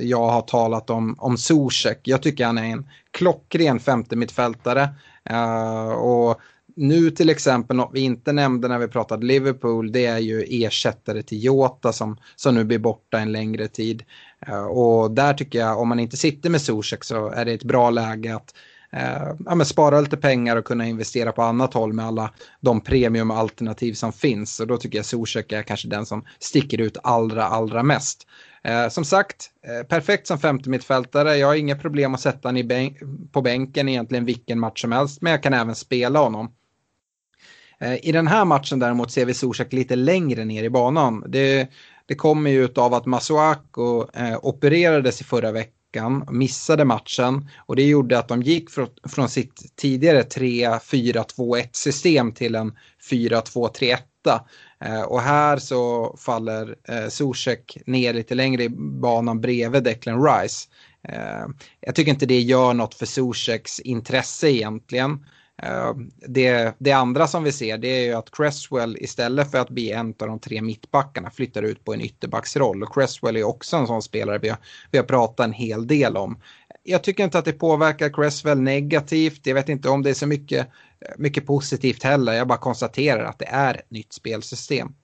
jag 0.00 0.28
har 0.28 0.42
talat 0.42 0.90
om, 0.90 1.14
om 1.18 1.38
Zuzek. 1.38 2.00
Jag 2.02 2.22
tycker 2.22 2.46
han 2.46 2.58
är 2.58 2.64
en 2.64 2.88
klockren 3.10 3.80
femte 3.80 4.16
mittfältare. 4.16 4.88
Eh, 5.30 5.88
och 5.88 6.40
nu 6.76 7.10
till 7.10 7.30
exempel, 7.30 7.76
något 7.76 7.90
vi 7.92 8.00
inte 8.00 8.32
nämnde 8.32 8.68
när 8.68 8.78
vi 8.78 8.88
pratade 8.88 9.26
Liverpool, 9.26 9.92
det 9.92 10.06
är 10.06 10.18
ju 10.18 10.44
ersättare 10.48 11.22
till 11.22 11.44
Jota 11.44 11.92
som, 11.92 12.16
som 12.36 12.54
nu 12.54 12.64
blir 12.64 12.78
borta 12.78 13.18
en 13.18 13.32
längre 13.32 13.68
tid. 13.68 14.04
Eh, 14.46 14.64
och 14.64 15.10
där 15.10 15.34
tycker 15.34 15.58
jag, 15.58 15.80
om 15.80 15.88
man 15.88 16.00
inte 16.00 16.16
sitter 16.16 16.50
med 16.50 16.60
Zuzek 16.60 17.04
så 17.04 17.28
är 17.28 17.44
det 17.44 17.52
ett 17.52 17.64
bra 17.64 17.90
läge 17.90 18.36
att 18.36 18.54
eh, 18.92 19.34
ja, 19.46 19.64
spara 19.64 20.00
lite 20.00 20.16
pengar 20.16 20.56
och 20.56 20.64
kunna 20.64 20.86
investera 20.86 21.32
på 21.32 21.42
annat 21.42 21.74
håll 21.74 21.92
med 21.92 22.06
alla 22.06 22.32
de 22.60 22.80
premiumalternativ 22.80 23.94
som 23.94 24.12
finns. 24.12 24.60
Och 24.60 24.66
då 24.66 24.76
tycker 24.76 24.98
jag 24.98 25.06
Zuzek 25.06 25.52
är 25.52 25.62
kanske 25.62 25.88
den 25.88 26.06
som 26.06 26.24
sticker 26.38 26.80
ut 26.80 26.96
allra, 27.02 27.44
allra 27.44 27.82
mest. 27.82 28.26
Eh, 28.64 28.88
som 28.88 29.04
sagt, 29.04 29.50
eh, 29.66 29.86
perfekt 29.86 30.26
som 30.26 30.38
femte 30.38 30.70
mittfältare. 30.70 31.36
Jag 31.36 31.46
har 31.46 31.54
inga 31.54 31.76
problem 31.76 32.14
att 32.14 32.20
sätta 32.20 32.48
honom 32.48 32.68
bän 32.68 32.94
på 33.32 33.42
bänken 33.42 33.88
egentligen 33.88 34.24
vilken 34.24 34.60
match 34.60 34.80
som 34.80 34.92
helst. 34.92 35.22
Men 35.22 35.30
jag 35.30 35.42
kan 35.42 35.54
även 35.54 35.74
spela 35.74 36.18
honom. 36.18 36.52
Eh, 37.80 38.08
I 38.08 38.12
den 38.12 38.26
här 38.26 38.44
matchen 38.44 38.78
däremot 38.78 39.10
ser 39.10 39.24
vi 39.24 39.34
Zuzek 39.34 39.72
lite 39.72 39.96
längre 39.96 40.44
ner 40.44 40.64
i 40.64 40.70
banan. 40.70 41.24
Det 41.28 41.68
det 42.06 42.14
kommer 42.14 42.50
ju 42.50 42.68
av 42.76 42.94
att 42.94 43.06
Masuako 43.06 44.06
eh, 44.14 44.38
opererades 44.42 45.20
i 45.20 45.24
förra 45.24 45.52
veckan, 45.52 46.28
missade 46.30 46.84
matchen 46.84 47.48
och 47.58 47.76
det 47.76 47.82
gjorde 47.82 48.18
att 48.18 48.28
de 48.28 48.42
gick 48.42 48.70
från, 48.70 48.88
från 49.08 49.28
sitt 49.28 49.76
tidigare 49.76 50.22
3-4-2-1 50.22 51.68
system 51.72 52.32
till 52.32 52.54
en 52.54 52.72
4-2-3-1. 53.10 53.98
Eh, 54.84 55.02
och 55.02 55.20
här 55.20 55.56
så 55.56 56.14
faller 56.18 56.76
eh, 56.88 57.08
Zuzek 57.08 57.78
ner 57.86 58.14
lite 58.14 58.34
längre 58.34 58.64
i 58.64 58.68
banan 58.68 59.40
bredvid 59.40 59.82
Declan 59.82 60.24
Rice. 60.24 60.68
Eh, 61.08 61.46
jag 61.80 61.94
tycker 61.94 62.12
inte 62.12 62.26
det 62.26 62.40
gör 62.40 62.74
något 62.74 62.94
för 62.94 63.06
Zuzeks 63.06 63.80
intresse 63.80 64.50
egentligen. 64.50 65.26
Eh, 65.62 65.92
det, 66.28 66.74
det 66.78 66.92
andra 66.92 67.26
som 67.26 67.44
vi 67.44 67.52
ser 67.52 67.78
det 67.78 67.88
är 67.88 68.04
ju 68.04 68.12
att 68.12 68.30
Cresswell 68.30 68.96
istället 69.00 69.50
för 69.50 69.58
att 69.58 69.70
bli 69.70 69.90
en 69.90 70.08
av 70.08 70.28
de 70.28 70.38
tre 70.38 70.62
mittbackarna 70.62 71.30
flyttar 71.30 71.62
ut 71.62 71.84
på 71.84 71.94
en 71.94 72.00
ytterbacksroll. 72.00 72.82
Och 72.82 72.94
Cresswell 72.94 73.36
är 73.36 73.44
också 73.44 73.76
en 73.76 73.86
sån 73.86 74.02
spelare 74.02 74.38
vi 74.38 74.48
har, 74.48 74.58
vi 74.90 74.98
har 74.98 75.04
pratat 75.04 75.44
en 75.44 75.52
hel 75.52 75.86
del 75.86 76.16
om. 76.16 76.40
Jag 76.82 77.02
tycker 77.02 77.24
inte 77.24 77.38
att 77.38 77.44
det 77.44 77.52
påverkar 77.52 78.12
Cresswell 78.12 78.60
negativt. 78.60 79.46
Jag 79.46 79.54
vet 79.54 79.68
inte 79.68 79.88
om 79.88 80.02
det 80.02 80.10
är 80.10 80.14
så 80.14 80.26
mycket, 80.26 80.68
mycket 81.16 81.46
positivt 81.46 82.02
heller. 82.02 82.32
Jag 82.32 82.48
bara 82.48 82.58
konstaterar 82.58 83.24
att 83.24 83.38
det 83.38 83.48
är 83.48 83.74
ett 83.74 83.90
nytt 83.90 84.12
spelsystem. 84.12 84.94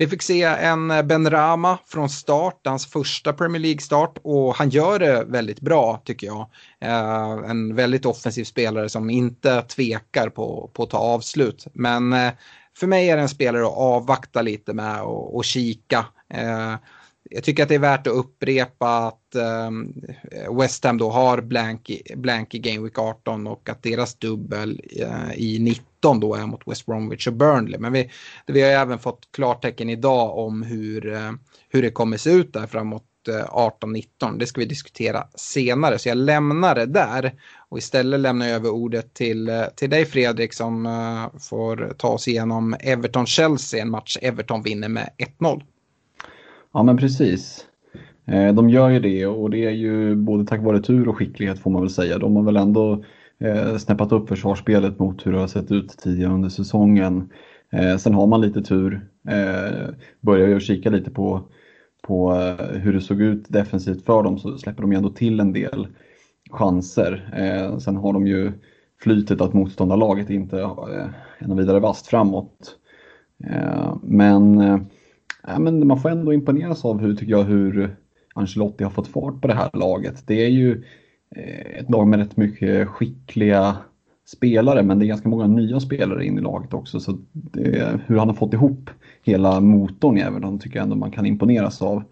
Vi 0.00 0.08
fick 0.08 0.22
se 0.22 0.42
en 0.42 0.90
eh, 0.90 1.02
Ben 1.02 1.30
Rama 1.30 1.78
från 1.86 2.08
start, 2.08 2.60
hans 2.64 2.86
första 2.86 3.32
Premier 3.32 3.60
League-start 3.60 4.18
och 4.22 4.54
han 4.54 4.70
gör 4.70 4.98
det 4.98 5.24
väldigt 5.24 5.60
bra 5.60 6.02
tycker 6.04 6.26
jag. 6.26 6.48
Eh, 6.80 7.50
en 7.50 7.74
väldigt 7.74 8.06
offensiv 8.06 8.44
spelare 8.44 8.88
som 8.88 9.10
inte 9.10 9.62
tvekar 9.62 10.28
på, 10.28 10.70
på 10.72 10.82
att 10.82 10.90
ta 10.90 10.98
avslut. 10.98 11.66
Men 11.72 12.12
eh, 12.12 12.32
för 12.76 12.86
mig 12.86 13.10
är 13.10 13.16
det 13.16 13.22
en 13.22 13.28
spelare 13.28 13.66
att 13.66 13.76
avvakta 13.76 14.42
lite 14.42 14.72
med 14.72 15.02
och, 15.02 15.36
och 15.36 15.44
kika. 15.44 16.06
Eh, 16.34 16.74
jag 17.30 17.44
tycker 17.44 17.62
att 17.62 17.68
det 17.68 17.74
är 17.74 17.78
värt 17.78 18.06
att 18.06 18.12
upprepa 18.12 18.88
att 18.88 19.34
eh, 19.34 19.70
West 20.58 20.84
Ham 20.84 20.98
då 20.98 21.10
har 21.10 21.40
blank 21.40 21.90
i, 21.90 22.02
blank 22.16 22.54
i 22.54 22.58
Game 22.58 22.80
Week 22.80 22.98
18 22.98 23.46
och 23.46 23.68
att 23.68 23.82
deras 23.82 24.14
dubbel 24.14 24.80
eh, 24.96 25.32
i 25.34 25.56
i 25.56 25.58
19 26.00 26.20
då 26.20 26.34
är 26.34 26.46
mot 26.46 26.60
West 26.66 26.86
Bromwich 26.86 27.26
och 27.26 27.32
Burnley. 27.32 27.80
Men 27.80 27.92
vi, 27.92 28.10
vi 28.46 28.62
har 28.62 28.70
även 28.70 28.98
fått 28.98 29.28
klartecken 29.32 29.90
idag 29.90 30.38
om 30.38 30.62
hur, 30.62 31.12
eh, 31.12 31.32
hur 31.68 31.82
det 31.82 31.90
kommer 31.90 32.16
se 32.16 32.30
ut 32.30 32.52
där 32.52 32.66
framåt 32.66 33.02
eh, 33.28 33.78
18-19. 33.82 34.38
Det 34.38 34.46
ska 34.46 34.60
vi 34.60 34.66
diskutera 34.66 35.24
senare, 35.34 35.98
så 35.98 36.08
jag 36.08 36.18
lämnar 36.18 36.74
det 36.74 36.86
där. 36.86 37.32
Och 37.68 37.78
istället 37.78 38.20
lämnar 38.20 38.46
jag 38.46 38.56
över 38.56 38.70
ordet 38.70 39.14
till, 39.14 39.48
eh, 39.48 39.64
till 39.76 39.90
dig 39.90 40.04
Fredrik 40.04 40.54
som 40.54 40.88
får 41.40 41.94
ta 41.98 42.08
oss 42.08 42.28
igenom 42.28 42.74
Everton-Chelsea, 42.80 43.82
en 43.82 43.90
match 43.90 44.16
Everton 44.22 44.62
vinner 44.62 44.88
med 44.88 45.10
1-0. 45.18 45.62
Ja 46.72 46.82
men 46.82 46.96
precis. 46.96 47.66
De 48.54 48.70
gör 48.70 48.88
ju 48.88 49.00
det 49.00 49.26
och 49.26 49.50
det 49.50 49.64
är 49.64 49.70
ju 49.70 50.14
både 50.14 50.46
tack 50.46 50.60
vare 50.60 50.82
tur 50.82 51.08
och 51.08 51.16
skicklighet 51.16 51.58
får 51.58 51.70
man 51.70 51.82
väl 51.82 51.90
säga. 51.90 52.18
De 52.18 52.36
har 52.36 52.42
väl 52.42 52.56
ändå 52.56 53.04
eh, 53.40 53.76
snäppat 53.76 54.12
upp 54.12 54.28
försvarsspelet 54.28 54.98
mot 54.98 55.26
hur 55.26 55.32
det 55.32 55.38
har 55.38 55.46
sett 55.46 55.72
ut 55.72 55.88
tidigare 55.88 56.32
under 56.32 56.48
säsongen. 56.48 57.30
Eh, 57.72 57.96
sen 57.96 58.14
har 58.14 58.26
man 58.26 58.40
lite 58.40 58.62
tur. 58.62 59.08
Eh, 59.28 59.88
börjar 60.20 60.48
ju 60.48 60.60
kika 60.60 60.90
lite 60.90 61.10
på, 61.10 61.42
på 62.02 62.34
eh, 62.34 62.66
hur 62.66 62.92
det 62.92 63.00
såg 63.00 63.20
ut 63.20 63.44
defensivt 63.48 64.04
för 64.04 64.22
dem 64.22 64.38
så 64.38 64.58
släpper 64.58 64.82
de 64.82 64.92
ju 64.92 64.96
ändå 64.96 65.10
till 65.10 65.40
en 65.40 65.52
del 65.52 65.86
chanser. 66.50 67.34
Eh, 67.36 67.78
sen 67.78 67.96
har 67.96 68.12
de 68.12 68.26
ju 68.26 68.52
flytet 69.02 69.40
att 69.40 69.52
motståndarlaget 69.52 70.30
inte 70.30 70.56
är 70.60 71.46
något 71.46 71.58
vidare 71.58 71.80
vast 71.80 72.06
framåt. 72.06 72.76
Men 74.02 74.60
ja, 75.46 75.58
men 75.58 75.86
man 75.86 76.00
får 76.00 76.10
ändå 76.10 76.32
imponeras 76.32 76.84
av 76.84 77.00
hur, 77.00 77.14
tycker 77.14 77.32
jag, 77.32 77.44
hur 77.44 77.96
Ancelotti 78.34 78.84
har 78.84 78.90
fått 78.90 79.08
fart 79.08 79.40
på 79.40 79.48
det 79.48 79.54
här 79.54 79.70
laget. 79.72 80.26
Det 80.26 80.44
är 80.44 80.48
ju 80.48 80.82
Eh, 81.36 81.78
ett 81.80 81.90
lag 81.90 82.06
med 82.06 82.18
rätt 82.18 82.36
mycket 82.36 82.88
skickliga 82.88 83.76
spelare, 84.26 84.82
men 84.82 84.98
det 84.98 85.04
är 85.04 85.08
ganska 85.08 85.28
många 85.28 85.46
nya 85.46 85.80
spelare 85.80 86.26
in 86.26 86.38
i 86.38 86.40
laget 86.40 86.74
också. 86.74 87.00
Så 87.00 87.18
det, 87.32 88.00
hur 88.06 88.18
han 88.18 88.28
har 88.28 88.34
fått 88.34 88.52
ihop 88.52 88.90
hela 89.22 89.60
motorn 89.60 90.18
i 90.18 90.20
Everton 90.20 90.58
tycker 90.58 90.76
jag 90.76 90.82
ändå 90.82 90.96
man 90.96 91.10
kan 91.10 91.26
imponeras 91.26 91.82
av. 91.82 92.02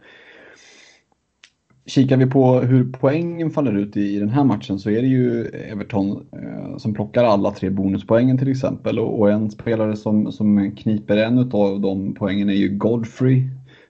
Kikar 1.86 2.16
vi 2.16 2.26
på 2.26 2.60
hur 2.60 2.92
poängen 2.92 3.50
faller 3.50 3.76
ut 3.78 3.96
i, 3.96 4.18
den 4.18 4.28
här 4.28 4.44
matchen 4.44 4.78
så 4.78 4.90
är 4.90 5.02
det 5.02 5.08
ju 5.08 5.44
Everton 5.44 6.26
eh, 6.32 6.76
som 6.76 6.94
plockar 6.94 7.24
alla 7.24 7.50
tre 7.50 7.70
bonuspoängen 7.70 8.38
till 8.38 8.50
exempel. 8.50 8.98
Och, 8.98 9.20
och, 9.20 9.30
en 9.30 9.50
spelare 9.50 9.96
som, 9.96 10.32
som 10.32 10.76
kniper 10.76 11.16
en 11.16 11.38
av 11.38 11.80
de 11.80 12.14
poängen 12.14 12.48
är 12.48 12.54
ju 12.54 12.68
Godfrey 12.68 13.42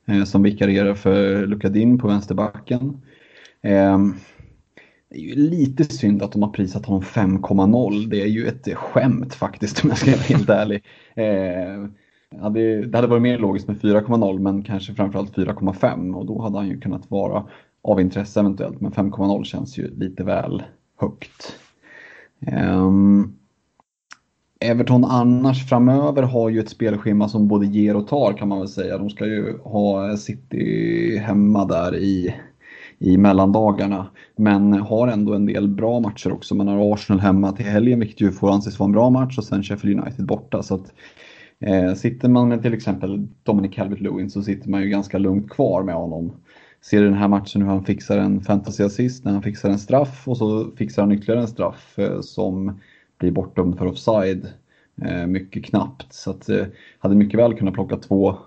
eh, 0.06 0.24
som 0.24 0.42
vikarierar 0.42 0.94
för 0.94 1.46
Lukadin 1.46 1.98
på 1.98 2.08
vänsterbacken. 2.08 3.00
Eh, 3.62 3.98
det 5.10 5.16
är 5.16 5.20
ju 5.20 5.34
lite 5.34 5.84
synd 5.84 6.22
att 6.22 6.32
de 6.32 6.42
har 6.42 6.50
prisat 6.50 6.86
honom 6.86 7.02
5,0. 7.02 8.08
Det 8.10 8.22
är 8.22 8.26
ju 8.26 8.46
ett 8.46 8.74
skämt 8.74 9.34
faktiskt 9.34 9.84
om 9.84 9.88
jag 9.88 9.98
ska 9.98 10.10
vara 10.10 10.20
helt 10.20 10.50
ärlig. 10.50 10.84
Eh, 11.14 12.50
det 12.50 12.94
hade 12.94 13.06
varit 13.06 13.22
mer 13.22 13.38
logiskt 13.38 13.68
med 13.68 13.76
4,0 13.76 14.38
men 14.38 14.62
kanske 14.62 14.94
framförallt 14.94 15.36
4,5 15.36 16.14
och 16.14 16.26
då 16.26 16.42
hade 16.42 16.58
han 16.58 16.68
ju 16.68 16.80
kunnat 16.80 17.10
vara 17.10 17.44
av 17.82 18.00
intresse 18.00 18.40
eventuellt, 18.40 18.80
men 18.80 18.92
5,0 18.92 19.44
känns 19.44 19.78
ju 19.78 19.94
lite 19.96 20.24
väl 20.24 20.62
högt. 20.96 21.56
Um, 22.72 23.38
Everton 24.60 25.04
annars 25.04 25.68
framöver 25.68 26.22
har 26.22 26.48
ju 26.48 26.60
ett 26.60 26.68
spelschema 26.68 27.28
som 27.28 27.48
både 27.48 27.66
ger 27.66 27.96
och 27.96 28.08
tar 28.08 28.32
kan 28.32 28.48
man 28.48 28.58
väl 28.58 28.68
säga. 28.68 28.98
De 28.98 29.10
ska 29.10 29.26
ju 29.26 29.58
ha 29.58 30.16
City 30.16 31.16
hemma 31.16 31.64
där 31.64 31.96
i, 31.96 32.34
i 32.98 33.16
mellandagarna. 33.16 34.06
Men 34.36 34.72
har 34.72 35.08
ändå 35.08 35.34
en 35.34 35.46
del 35.46 35.68
bra 35.68 36.00
matcher 36.00 36.32
också. 36.32 36.54
Man 36.54 36.68
har 36.68 36.94
Arsenal 36.94 37.20
hemma 37.20 37.52
till 37.52 37.66
helgen 37.66 38.00
vilket 38.00 38.20
ju 38.20 38.32
får 38.32 38.50
anses 38.52 38.78
vara 38.78 38.86
en 38.86 38.92
bra 38.92 39.10
match 39.10 39.38
och 39.38 39.44
sen 39.44 39.62
Sheffield 39.62 40.00
United 40.00 40.26
borta. 40.26 40.62
Så 40.62 40.74
att, 40.74 40.92
eh, 41.60 41.94
sitter 41.94 42.28
man 42.28 42.48
med 42.48 42.62
till 42.62 42.74
exempel 42.74 43.28
Dominic 43.42 43.72
Calvert-Lewin 43.72 44.28
så 44.28 44.42
sitter 44.42 44.70
man 44.70 44.82
ju 44.82 44.88
ganska 44.88 45.18
lugnt 45.18 45.50
kvar 45.50 45.82
med 45.82 45.94
honom 45.94 46.32
ser 46.80 47.02
den 47.02 47.14
här 47.14 47.28
matchen 47.28 47.62
hur 47.62 47.68
han 47.68 47.84
fixar 47.84 48.18
en 48.18 48.40
fantasy 48.40 48.84
assist 48.84 49.24
när 49.24 49.32
han 49.32 49.42
fixar 49.42 49.70
en 49.70 49.78
straff 49.78 50.28
och 50.28 50.36
så 50.36 50.70
fixar 50.76 51.02
han 51.02 51.12
ytterligare 51.12 51.40
en 51.40 51.48
straff 51.48 51.98
eh, 51.98 52.20
som 52.20 52.80
blir 53.18 53.30
bortdömd 53.30 53.78
för 53.78 53.86
offside 53.86 54.48
eh, 55.02 55.26
mycket 55.26 55.64
knappt. 55.64 56.12
Så 56.12 56.30
att 56.30 56.48
eh, 56.48 56.66
hade 56.98 57.14
mycket 57.14 57.40
väl 57.40 57.54
kunnat 57.54 57.74
plocka 57.74 57.96
två, 57.96 58.38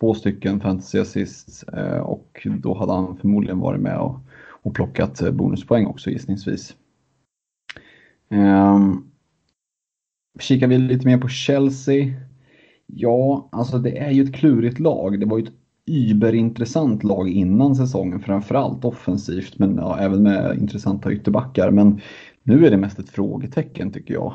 två 0.00 0.14
stycken 0.14 0.60
fantasy 0.60 0.98
assists 0.98 1.62
eh, 1.62 1.98
och 1.98 2.46
då 2.58 2.74
hade 2.74 2.92
han 2.92 3.16
förmodligen 3.16 3.58
varit 3.58 3.80
med 3.80 3.98
och, 3.98 4.16
och 4.48 4.74
plockat 4.74 5.22
eh, 5.22 5.30
bonuspoäng 5.30 5.86
också 5.86 6.10
gissningsvis. 6.10 6.76
Um, 8.30 9.10
kikar 10.40 10.66
vi 10.66 10.78
lite 10.78 11.06
mer 11.06 11.18
på 11.18 11.28
Chelsea. 11.28 12.14
Ja, 12.86 13.48
alltså 13.52 13.78
det 13.78 13.98
är 13.98 14.10
ju 14.10 14.24
ett 14.24 14.34
klurigt 14.34 14.78
lag. 14.78 15.20
Det 15.20 15.26
var 15.26 15.38
ju 15.38 15.44
ett 15.44 15.52
überintressant 15.86 17.04
lag 17.04 17.28
innan 17.28 17.76
säsongen, 17.76 18.20
framförallt 18.20 18.84
offensivt, 18.84 19.58
men 19.58 19.76
ja, 19.76 19.98
även 19.98 20.22
med 20.22 20.58
intressanta 20.58 21.12
ytterbackar. 21.12 21.70
Men 21.70 22.00
nu 22.42 22.66
är 22.66 22.70
det 22.70 22.76
mest 22.76 22.98
ett 22.98 23.10
frågetecken 23.10 23.92
tycker 23.92 24.14
jag. 24.14 24.34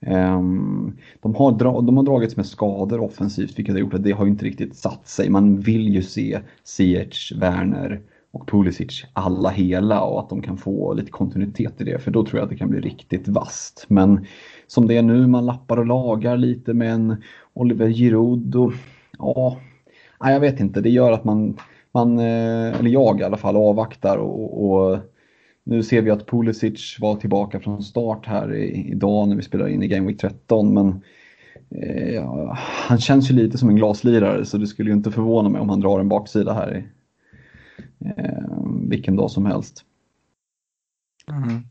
Ehm, 0.00 0.96
de, 1.20 1.34
har 1.34 1.52
dra 1.52 1.80
de 1.80 1.96
har 1.96 2.04
dragits 2.04 2.36
med 2.36 2.46
skador 2.46 3.00
offensivt, 3.00 3.58
vilket 3.58 3.74
har 3.74 3.80
gjort 3.80 3.94
att 3.94 4.04
det 4.04 4.12
har 4.12 4.26
inte 4.26 4.44
riktigt 4.44 4.76
satt 4.76 5.08
sig. 5.08 5.30
Man 5.30 5.60
vill 5.60 5.88
ju 5.88 6.02
se 6.02 6.40
Ziyech, 6.64 7.32
Werner 7.36 8.00
och 8.30 8.48
Pulisic 8.48 9.04
alla 9.12 9.50
hela 9.50 10.00
och 10.02 10.20
att 10.20 10.28
de 10.28 10.42
kan 10.42 10.56
få 10.56 10.92
lite 10.94 11.10
kontinuitet 11.10 11.80
i 11.80 11.84
det, 11.84 11.98
för 11.98 12.10
då 12.10 12.24
tror 12.24 12.38
jag 12.38 12.44
att 12.44 12.50
det 12.50 12.56
kan 12.56 12.70
bli 12.70 12.80
riktigt 12.80 13.28
vast. 13.28 13.84
Men 13.88 14.26
som 14.66 14.86
det 14.86 14.96
är 14.96 15.02
nu, 15.02 15.26
man 15.26 15.46
lappar 15.46 15.76
och 15.76 15.86
lagar 15.86 16.36
lite 16.36 16.74
med 16.74 16.92
en 16.92 17.22
Oliver 17.54 17.88
Giroud 17.88 18.54
och 18.54 18.72
ja, 19.18 19.58
jag 20.20 20.40
vet 20.40 20.60
inte, 20.60 20.80
det 20.80 20.90
gör 20.90 21.12
att 21.12 21.24
man, 21.24 21.56
man 21.92 22.18
eh, 22.18 22.78
eller 22.78 22.90
jag 22.90 23.20
i 23.20 23.24
alla 23.24 23.36
fall, 23.36 23.56
avvaktar 23.56 24.16
och, 24.16 24.70
och 24.70 24.98
nu 25.68 25.82
ser 25.82 26.02
vi 26.02 26.10
att 26.10 26.26
Pulisic 26.26 26.96
var 27.00 27.16
tillbaka 27.16 27.60
från 27.60 27.82
start 27.82 28.26
här 28.26 28.54
idag 28.54 29.28
när 29.28 29.36
vi 29.36 29.42
spelar 29.42 29.68
in 29.68 29.82
i 29.82 29.88
Game 29.88 30.06
Week 30.06 30.20
13. 30.20 30.74
Men 30.74 31.02
eh, 31.82 32.52
han 32.88 33.00
känns 33.00 33.30
ju 33.30 33.34
lite 33.34 33.58
som 33.58 33.68
en 33.68 33.76
glaslirare 33.76 34.44
så 34.44 34.58
det 34.58 34.66
skulle 34.66 34.90
ju 34.90 34.96
inte 34.96 35.10
förvåna 35.10 35.48
mig 35.48 35.60
om 35.60 35.68
han 35.68 35.80
drar 35.80 36.00
en 36.00 36.08
baksida 36.08 36.52
här 36.52 36.76
i 36.76 36.84
eh, 38.08 38.62
vilken 38.88 39.16
dag 39.16 39.30
som 39.30 39.46
helst. 39.46 39.84
Mm. 41.30 41.64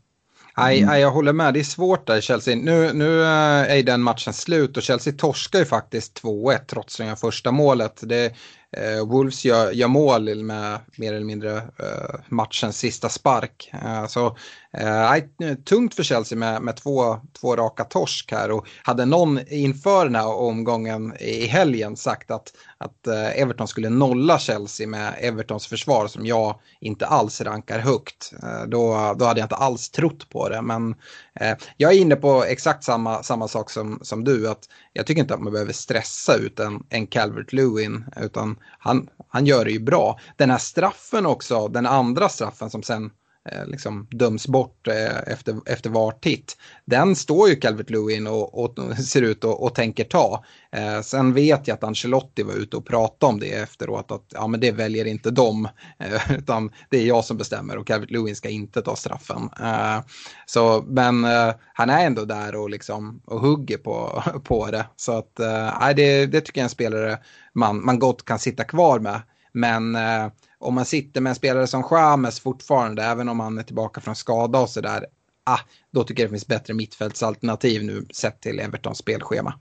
Nej, 0.56 0.82
mm. 0.82 1.00
jag 1.00 1.10
håller 1.10 1.32
med. 1.32 1.54
Det 1.54 1.60
är 1.60 1.64
svårt 1.64 2.06
där 2.06 2.20
Chelsea. 2.20 2.56
Nu, 2.56 2.92
nu 2.92 3.22
eh, 3.22 3.78
är 3.78 3.82
den 3.82 4.02
matchen 4.02 4.32
slut 4.32 4.76
och 4.76 4.82
Chelsea 4.82 5.12
torskar 5.12 5.58
ju 5.58 5.64
faktiskt 5.64 6.22
2-1 6.22 6.58
trots 6.66 6.96
det 6.96 7.16
första 7.16 7.52
målet. 7.52 8.00
Det, 8.02 8.32
Eh, 8.76 9.06
Wolves 9.06 9.44
gör, 9.44 9.70
gör, 9.70 9.88
mål 9.88 10.42
med 10.42 10.80
mer 10.96 11.12
eller 11.12 11.26
mindre 11.26 11.56
eh, 11.56 12.20
matchens 12.28 12.78
sista 12.78 13.08
spark. 13.08 13.70
Eh, 13.72 14.06
så 14.06 14.36
eh, 14.72 15.14
eh, 15.14 15.54
tungt 15.64 15.94
för 15.94 16.02
Chelsea 16.02 16.38
med, 16.38 16.62
med 16.62 16.76
två, 16.76 17.16
två 17.40 17.56
raka 17.56 17.84
torsk 17.84 18.32
här 18.32 18.50
och 18.50 18.66
hade 18.82 19.04
någon 19.04 19.40
inför 19.48 20.04
den 20.04 20.14
här 20.14 20.26
omgången 20.26 21.16
i 21.20 21.46
helgen 21.46 21.96
sagt 21.96 22.30
att, 22.30 22.52
att 22.78 23.06
eh, 23.06 23.40
Everton 23.40 23.68
skulle 23.68 23.88
nolla 23.88 24.38
Chelsea 24.38 24.86
med 24.86 25.14
Evertons 25.20 25.66
försvar 25.66 26.06
som 26.06 26.26
jag 26.26 26.60
inte 26.80 27.06
alls 27.06 27.40
rankar 27.40 27.78
högt. 27.78 28.32
Då, 28.66 29.14
då 29.18 29.24
hade 29.24 29.40
jag 29.40 29.44
inte 29.44 29.56
alls 29.56 29.90
trott 29.90 30.28
på 30.28 30.48
det 30.48 30.62
men 30.62 30.94
Eh, 31.40 31.56
jag 31.76 31.92
är 31.92 31.98
inne 31.98 32.16
på 32.16 32.44
exakt 32.44 32.84
samma, 32.84 33.22
samma 33.22 33.48
sak 33.48 33.70
som, 33.70 33.98
som 34.02 34.24
du 34.24 34.48
att 34.48 34.68
jag 34.92 35.06
tycker 35.06 35.20
inte 35.22 35.34
att 35.34 35.42
man 35.42 35.52
behöver 35.52 35.72
stressa 35.72 36.34
ut 36.34 36.60
en, 36.60 36.82
en 36.88 37.06
Calvert 37.06 37.52
Lewin 37.52 38.04
utan 38.16 38.56
han, 38.78 39.08
han 39.28 39.46
gör 39.46 39.64
det 39.64 39.70
ju 39.70 39.80
bra. 39.80 40.20
Den 40.36 40.50
här 40.50 40.58
straffen 40.58 41.26
också, 41.26 41.68
den 41.68 41.86
andra 41.86 42.28
straffen 42.28 42.70
som 42.70 42.82
sen 42.82 43.10
Eh, 43.52 43.66
liksom 43.66 44.06
döms 44.10 44.46
bort 44.46 44.88
eh, 44.88 45.32
efter, 45.32 45.56
efter 45.66 45.90
var 45.90 46.12
titt. 46.12 46.56
Den 46.84 47.16
står 47.16 47.48
ju 47.48 47.56
Calvert 47.56 47.90
Lewin 47.90 48.26
och, 48.26 48.64
och 48.64 48.96
ser 48.96 49.22
ut 49.22 49.44
och, 49.44 49.62
och 49.64 49.74
tänker 49.74 50.04
ta. 50.04 50.44
Eh, 50.72 51.00
sen 51.00 51.34
vet 51.34 51.68
jag 51.68 51.74
att 51.74 51.84
Ancelotti 51.84 52.42
var 52.42 52.54
ute 52.54 52.76
och 52.76 52.86
pratade 52.86 53.32
om 53.32 53.40
det 53.40 53.52
efteråt, 53.52 54.10
att 54.10 54.24
ja, 54.28 54.46
men 54.46 54.60
det 54.60 54.70
väljer 54.70 55.04
inte 55.04 55.30
de, 55.30 55.68
eh, 55.98 56.32
utan 56.32 56.72
det 56.90 56.98
är 56.98 57.06
jag 57.06 57.24
som 57.24 57.36
bestämmer 57.36 57.76
och 57.76 57.86
Calvert 57.86 58.10
Lewin 58.10 58.36
ska 58.36 58.48
inte 58.48 58.82
ta 58.82 58.96
straffen. 58.96 59.50
Eh, 59.60 60.00
så, 60.46 60.84
men 60.86 61.24
eh, 61.24 61.54
han 61.74 61.90
är 61.90 62.06
ändå 62.06 62.24
där 62.24 62.54
och, 62.54 62.70
liksom, 62.70 63.22
och 63.24 63.40
hugger 63.40 63.78
på, 63.78 64.22
på 64.44 64.70
det. 64.70 64.86
Så 64.96 65.18
att, 65.18 65.40
eh, 65.40 65.88
det, 65.96 66.26
det 66.26 66.40
tycker 66.40 66.60
jag 66.60 66.62
är 66.62 66.68
en 66.68 66.70
spelare 66.70 67.18
man, 67.52 67.84
man 67.84 67.98
gott 67.98 68.24
kan 68.24 68.38
sitta 68.38 68.64
kvar 68.64 68.98
med. 68.98 69.20
Men 69.58 69.94
eh, 69.94 70.26
om 70.58 70.74
man 70.74 70.84
sitter 70.84 71.20
med 71.20 71.30
en 71.30 71.36
spelare 71.36 71.66
som 71.66 71.82
Chamez 71.82 72.40
fortfarande, 72.40 73.02
även 73.02 73.28
om 73.28 73.40
han 73.40 73.58
är 73.58 73.62
tillbaka 73.62 74.00
från 74.00 74.14
skada 74.14 74.60
och 74.60 74.68
sådär, 74.68 75.06
ah, 75.44 75.58
då 75.90 76.04
tycker 76.04 76.22
jag 76.22 76.28
det 76.28 76.32
finns 76.32 76.46
bättre 76.46 76.74
mittfältsalternativ 76.74 77.84
nu 77.84 78.06
sett 78.10 78.40
till 78.40 78.60
Evertons 78.60 78.98
spelschema. 78.98 79.54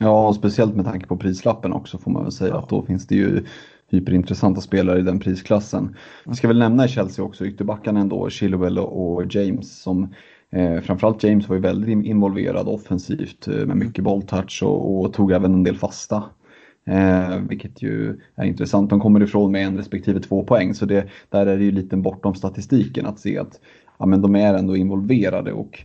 Ja, 0.00 0.34
speciellt 0.34 0.76
med 0.76 0.84
tanke 0.84 1.06
på 1.06 1.16
prislappen 1.16 1.72
också 1.72 1.98
får 1.98 2.10
man 2.10 2.22
väl 2.22 2.32
säga 2.32 2.50
ja. 2.50 2.58
att 2.58 2.68
då 2.68 2.82
finns 2.82 3.06
det 3.06 3.14
ju 3.14 3.46
hyperintressanta 3.90 4.60
spelare 4.60 4.98
i 4.98 5.02
den 5.02 5.20
prisklassen. 5.20 5.96
Jag 6.24 6.36
ska 6.36 6.48
väl 6.48 6.58
nämna 6.58 6.84
i 6.84 6.88
Chelsea 6.88 7.24
också 7.24 7.46
ytterbackarna 7.46 8.00
ändå, 8.00 8.30
Chilwell 8.30 8.78
och 8.78 9.34
James 9.34 9.82
som 9.82 10.14
eh, 10.50 10.80
framförallt 10.80 11.22
James 11.22 11.48
var 11.48 11.56
ju 11.56 11.62
väldigt 11.62 12.06
involverad 12.06 12.68
offensivt 12.68 13.48
eh, 13.48 13.54
med 13.54 13.76
mycket 13.76 14.04
bolltouch 14.04 14.62
och, 14.62 15.00
och 15.00 15.12
tog 15.12 15.32
även 15.32 15.54
en 15.54 15.64
del 15.64 15.76
fasta 15.76 16.22
Eh, 16.84 17.38
vilket 17.48 17.82
ju 17.82 18.20
är 18.34 18.44
intressant. 18.44 18.90
De 18.90 19.00
kommer 19.00 19.22
ifrån 19.22 19.52
med 19.52 19.66
en 19.66 19.76
respektive 19.76 20.20
två 20.20 20.44
poäng 20.44 20.74
så 20.74 20.86
det, 20.86 21.08
där 21.28 21.46
är 21.46 21.58
det 21.58 21.64
ju 21.64 21.70
lite 21.70 21.96
bortom 21.96 22.34
statistiken 22.34 23.06
att 23.06 23.18
se 23.18 23.38
att 23.38 23.60
ja, 23.98 24.06
men 24.06 24.22
de 24.22 24.36
är 24.36 24.54
ändå 24.54 24.76
involverade 24.76 25.52
och 25.52 25.82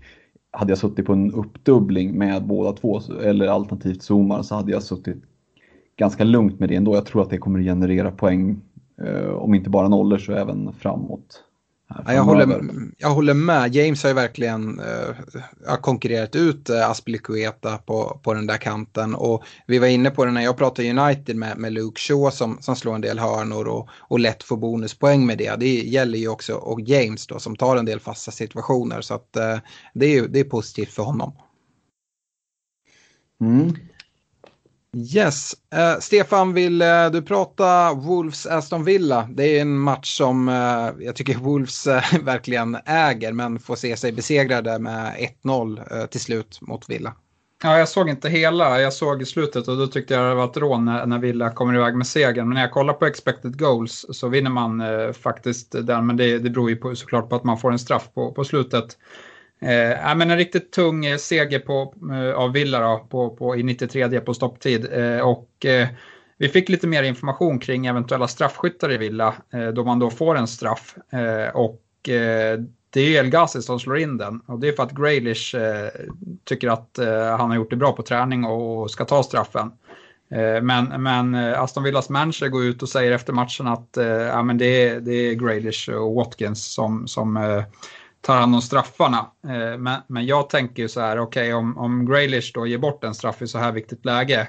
hade 0.51 0.71
jag 0.71 0.77
suttit 0.77 1.05
på 1.05 1.13
en 1.13 1.31
uppdubbling 1.31 2.17
med 2.17 2.45
båda 2.45 2.71
två 2.71 2.99
eller 3.23 3.47
alternativt 3.47 4.01
zoomar 4.01 4.41
så 4.41 4.55
hade 4.55 4.71
jag 4.71 4.83
suttit 4.83 5.23
ganska 5.97 6.23
lugnt 6.23 6.59
med 6.59 6.69
det 6.69 6.75
ändå. 6.75 6.95
Jag 6.95 7.05
tror 7.05 7.21
att 7.21 7.29
det 7.29 7.37
kommer 7.37 7.61
generera 7.61 8.11
poäng 8.11 8.61
eh, 9.01 9.29
om 9.29 9.53
inte 9.53 9.69
bara 9.69 9.87
nollor 9.87 10.17
så 10.17 10.33
även 10.33 10.73
framåt. 10.73 11.43
Ja, 11.89 12.13
jag, 12.13 12.23
håller, 12.23 12.61
jag 12.97 13.09
håller 13.09 13.33
med. 13.33 13.75
James 13.75 14.03
har 14.03 14.09
ju 14.09 14.13
verkligen 14.13 14.79
uh, 14.79 15.75
konkurrerat 15.81 16.35
ut 16.35 16.69
uh, 16.69 16.89
Aspilicueta 16.89 17.77
på, 17.77 18.19
på 18.23 18.33
den 18.33 18.47
där 18.47 18.57
kanten. 18.57 19.15
Och 19.15 19.43
vi 19.67 19.79
var 19.79 19.87
inne 19.87 20.09
på 20.09 20.25
det 20.25 20.31
när 20.31 20.41
jag 20.41 20.57
pratade 20.57 20.89
United 20.89 21.35
med, 21.35 21.57
med 21.57 21.73
Luke 21.73 21.99
Shaw 22.01 22.31
som, 22.31 22.57
som 22.61 22.75
slår 22.75 22.95
en 22.95 23.01
del 23.01 23.19
hörnor 23.19 23.67
och, 23.67 23.89
och 23.91 24.19
lätt 24.19 24.43
får 24.43 24.57
bonuspoäng 24.57 25.25
med 25.25 25.37
det. 25.37 25.55
Det 25.55 25.81
gäller 25.81 26.19
ju 26.19 26.27
också 26.27 26.55
och 26.55 26.81
James 26.81 27.27
då 27.27 27.39
som 27.39 27.55
tar 27.55 27.77
en 27.77 27.85
del 27.85 27.99
fasta 27.99 28.31
situationer. 28.31 29.01
Så 29.01 29.13
att, 29.13 29.37
uh, 29.37 29.59
det, 29.93 30.05
är, 30.05 30.27
det 30.27 30.39
är 30.39 30.43
positivt 30.43 30.93
för 30.93 31.03
honom. 31.03 31.33
Mm. 33.41 33.75
Yes. 34.95 35.55
Uh, 35.75 35.99
Stefan, 35.99 36.53
vill 36.53 36.81
uh, 36.81 37.11
du 37.11 37.21
prata 37.21 37.93
Wolves-Aston 37.93 38.83
Villa? 38.83 39.29
Det 39.31 39.57
är 39.57 39.61
en 39.61 39.79
match 39.79 40.17
som 40.17 40.49
uh, 40.49 41.05
jag 41.05 41.15
tycker 41.15 41.35
Wolves 41.35 41.87
verkligen 42.23 42.77
äger 42.85 43.31
men 43.31 43.59
får 43.59 43.75
se 43.75 43.97
sig 43.97 44.11
besegrade 44.11 44.79
med 44.79 45.29
1-0 45.43 46.07
till 46.07 46.21
slut 46.21 46.61
mot 46.61 46.89
Villa. 46.89 47.13
Ja, 47.63 47.77
jag 47.79 47.89
såg 47.89 48.09
inte 48.09 48.29
hela, 48.29 48.81
jag 48.81 48.93
såg 48.93 49.21
i 49.21 49.25
slutet 49.25 49.67
och 49.67 49.77
då 49.77 49.87
tyckte 49.87 50.13
jag 50.13 50.31
det 50.31 50.35
var 50.35 50.45
ett 50.45 50.57
rån 50.57 50.85
när, 50.85 51.05
när 51.05 51.19
Villa 51.19 51.49
kommer 51.49 51.75
iväg 51.75 51.95
med 51.95 52.07
segern. 52.07 52.47
Men 52.47 52.55
när 52.55 52.61
jag 52.61 52.71
kollar 52.71 52.93
på 52.93 53.05
expected 53.05 53.59
goals 53.59 54.05
så 54.09 54.27
vinner 54.27 54.49
man 54.49 54.83
faktiskt 55.13 55.71
den, 55.71 56.05
men 56.07 56.17
det, 56.17 56.39
det 56.39 56.49
beror 56.49 56.69
ju 56.69 56.75
på, 56.75 56.95
såklart 56.95 57.29
på 57.29 57.35
att 57.35 57.43
man 57.43 57.57
får 57.57 57.71
en 57.71 57.79
straff 57.79 58.09
på, 58.13 58.31
på 58.31 58.43
slutet. 58.43 58.97
Eh, 59.59 60.15
men 60.15 60.31
en 60.31 60.37
riktigt 60.37 60.71
tung 60.71 61.05
eh, 61.05 61.17
seger 61.17 61.59
på, 61.59 61.93
eh, 62.11 62.33
av 62.35 62.53
Villa 62.53 62.79
då, 62.79 63.07
på, 63.09 63.29
på, 63.29 63.55
i 63.55 63.63
93 63.63 64.19
på 64.19 64.33
stopptid. 64.33 64.87
Eh, 64.93 65.19
och, 65.19 65.65
eh, 65.65 65.87
vi 66.37 66.49
fick 66.49 66.69
lite 66.69 66.87
mer 66.87 67.03
information 67.03 67.59
kring 67.59 67.85
eventuella 67.85 68.27
straffskyttar 68.27 68.91
i 68.91 68.97
Villa 68.97 69.35
eh, 69.53 69.67
då 69.67 69.83
man 69.83 69.99
då 69.99 70.09
får 70.09 70.37
en 70.37 70.47
straff. 70.47 70.95
Eh, 71.11 71.55
och 71.55 72.09
eh, 72.09 72.59
det 72.89 73.01
är 73.01 73.19
El 73.19 73.29
Ghazi 73.29 73.61
som 73.61 73.79
slår 73.79 73.97
in 73.97 74.17
den. 74.17 74.39
Och 74.45 74.59
det 74.59 74.67
är 74.67 74.71
för 74.71 74.83
att 74.83 74.91
Graylish 74.91 75.55
eh, 75.55 75.89
tycker 76.43 76.69
att 76.69 76.99
han 77.39 77.49
har 77.49 77.55
gjort 77.55 77.69
det 77.69 77.75
bra 77.75 77.91
på 77.91 78.03
träning 78.03 78.45
och 78.45 78.91
ska 78.91 79.05
ta 79.05 79.23
straffen. 79.23 79.71
Men, 80.61 81.03
men 81.03 81.35
Aston 81.35 81.83
Villas 81.83 82.09
manager 82.09 82.47
går 82.47 82.63
ut 82.63 82.81
och 82.81 82.89
säger 82.89 83.11
efter 83.11 83.33
matchen 83.33 83.67
att 83.67 83.97
ja, 84.31 84.43
men 84.43 84.57
det, 84.57 84.65
är, 84.65 84.99
det 84.99 85.13
är 85.13 85.33
Graylish 85.33 85.89
och 85.89 86.15
Watkins 86.15 86.73
som, 86.73 87.07
som 87.07 87.63
tar 88.21 88.35
hand 88.37 88.55
om 88.55 88.61
straffarna. 88.61 89.31
Eh, 89.43 89.77
men, 89.77 90.01
men 90.07 90.25
jag 90.25 90.49
tänker 90.49 90.83
ju 90.83 90.89
så 90.89 91.01
här, 91.01 91.19
okej 91.19 91.41
okay, 91.41 91.53
om, 91.53 91.77
om 91.77 92.05
Graylish 92.05 92.51
då 92.53 92.67
ger 92.67 92.77
bort 92.77 93.03
en 93.03 93.13
straff 93.13 93.41
i 93.41 93.47
så 93.47 93.57
här 93.57 93.71
viktigt 93.71 94.05
läge, 94.05 94.47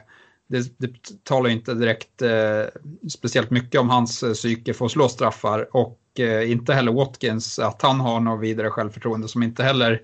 det, 0.49 0.79
det 0.79 1.25
talar 1.25 1.51
inte 1.51 1.75
direkt 1.75 2.23
eh, 2.23 2.63
speciellt 3.11 3.51
mycket 3.51 3.81
om 3.81 3.91
hans 3.91 4.23
eh, 4.23 4.33
psyke 4.33 4.75
för 4.75 4.85
att 4.85 4.93
slå 4.93 5.09
straffar 5.09 5.77
och 5.77 6.01
eh, 6.19 6.51
inte 6.51 6.75
heller 6.75 6.93
Watkins, 6.93 7.59
att 7.59 7.83
han 7.83 8.01
har 8.01 8.21
något 8.21 8.41
vidare 8.41 8.71
självförtroende 8.71 9.29
som 9.29 9.43
inte 9.43 9.63
heller 9.63 10.03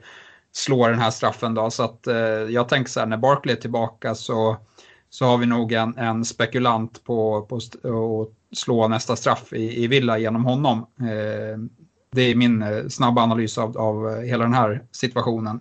slår 0.52 0.90
den 0.90 0.98
här 0.98 1.10
straffen 1.10 1.54
då. 1.54 1.70
Så 1.70 1.82
att 1.82 2.06
eh, 2.06 2.16
jag 2.48 2.68
tänker 2.68 2.90
så 2.90 3.00
här, 3.00 3.06
när 3.06 3.16
Barkley 3.16 3.56
är 3.56 3.60
tillbaka 3.60 4.14
så, 4.14 4.56
så 5.10 5.24
har 5.24 5.38
vi 5.38 5.46
nog 5.46 5.72
en, 5.72 5.96
en 5.96 6.24
spekulant 6.24 7.04
på, 7.04 7.42
på 7.42 7.56
att 7.56 8.58
slå 8.58 8.88
nästa 8.88 9.16
straff 9.16 9.52
i, 9.52 9.84
i 9.84 9.86
Villa 9.86 10.18
genom 10.18 10.44
honom. 10.44 10.86
Eh, 11.00 11.58
det 12.14 12.22
är 12.22 12.34
min 12.34 12.62
eh, 12.62 12.88
snabba 12.88 13.22
analys 13.22 13.58
av, 13.58 13.78
av 13.78 14.10
eh, 14.10 14.20
hela 14.20 14.44
den 14.44 14.54
här 14.54 14.82
situationen. 14.92 15.60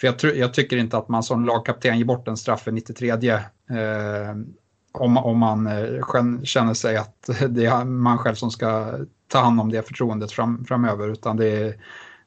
För 0.00 0.06
jag, 0.06 0.36
jag, 0.36 0.54
tycker 0.54 0.76
inte 0.76 0.98
att 0.98 1.08
man 1.08 1.22
som 1.22 1.44
lagkapten 1.44 1.98
ger 1.98 2.04
bort 2.04 2.28
en 2.28 2.36
straff 2.36 2.68
i 2.68 2.72
93 2.72 3.10
eh, 3.10 3.40
om, 4.92 5.16
om 5.16 5.38
man 5.38 5.66
eh, 5.66 6.42
känner 6.42 6.74
sig 6.74 6.96
att 6.96 7.30
det 7.48 7.66
är 7.66 7.84
man 7.84 8.18
själv 8.18 8.34
som 8.34 8.50
ska 8.50 8.92
ta 9.28 9.38
hand 9.38 9.60
om 9.60 9.70
det 9.70 9.86
förtroendet 9.86 10.32
fram, 10.32 10.64
framöver. 10.64 11.08
Utan 11.08 11.36
det, 11.36 11.74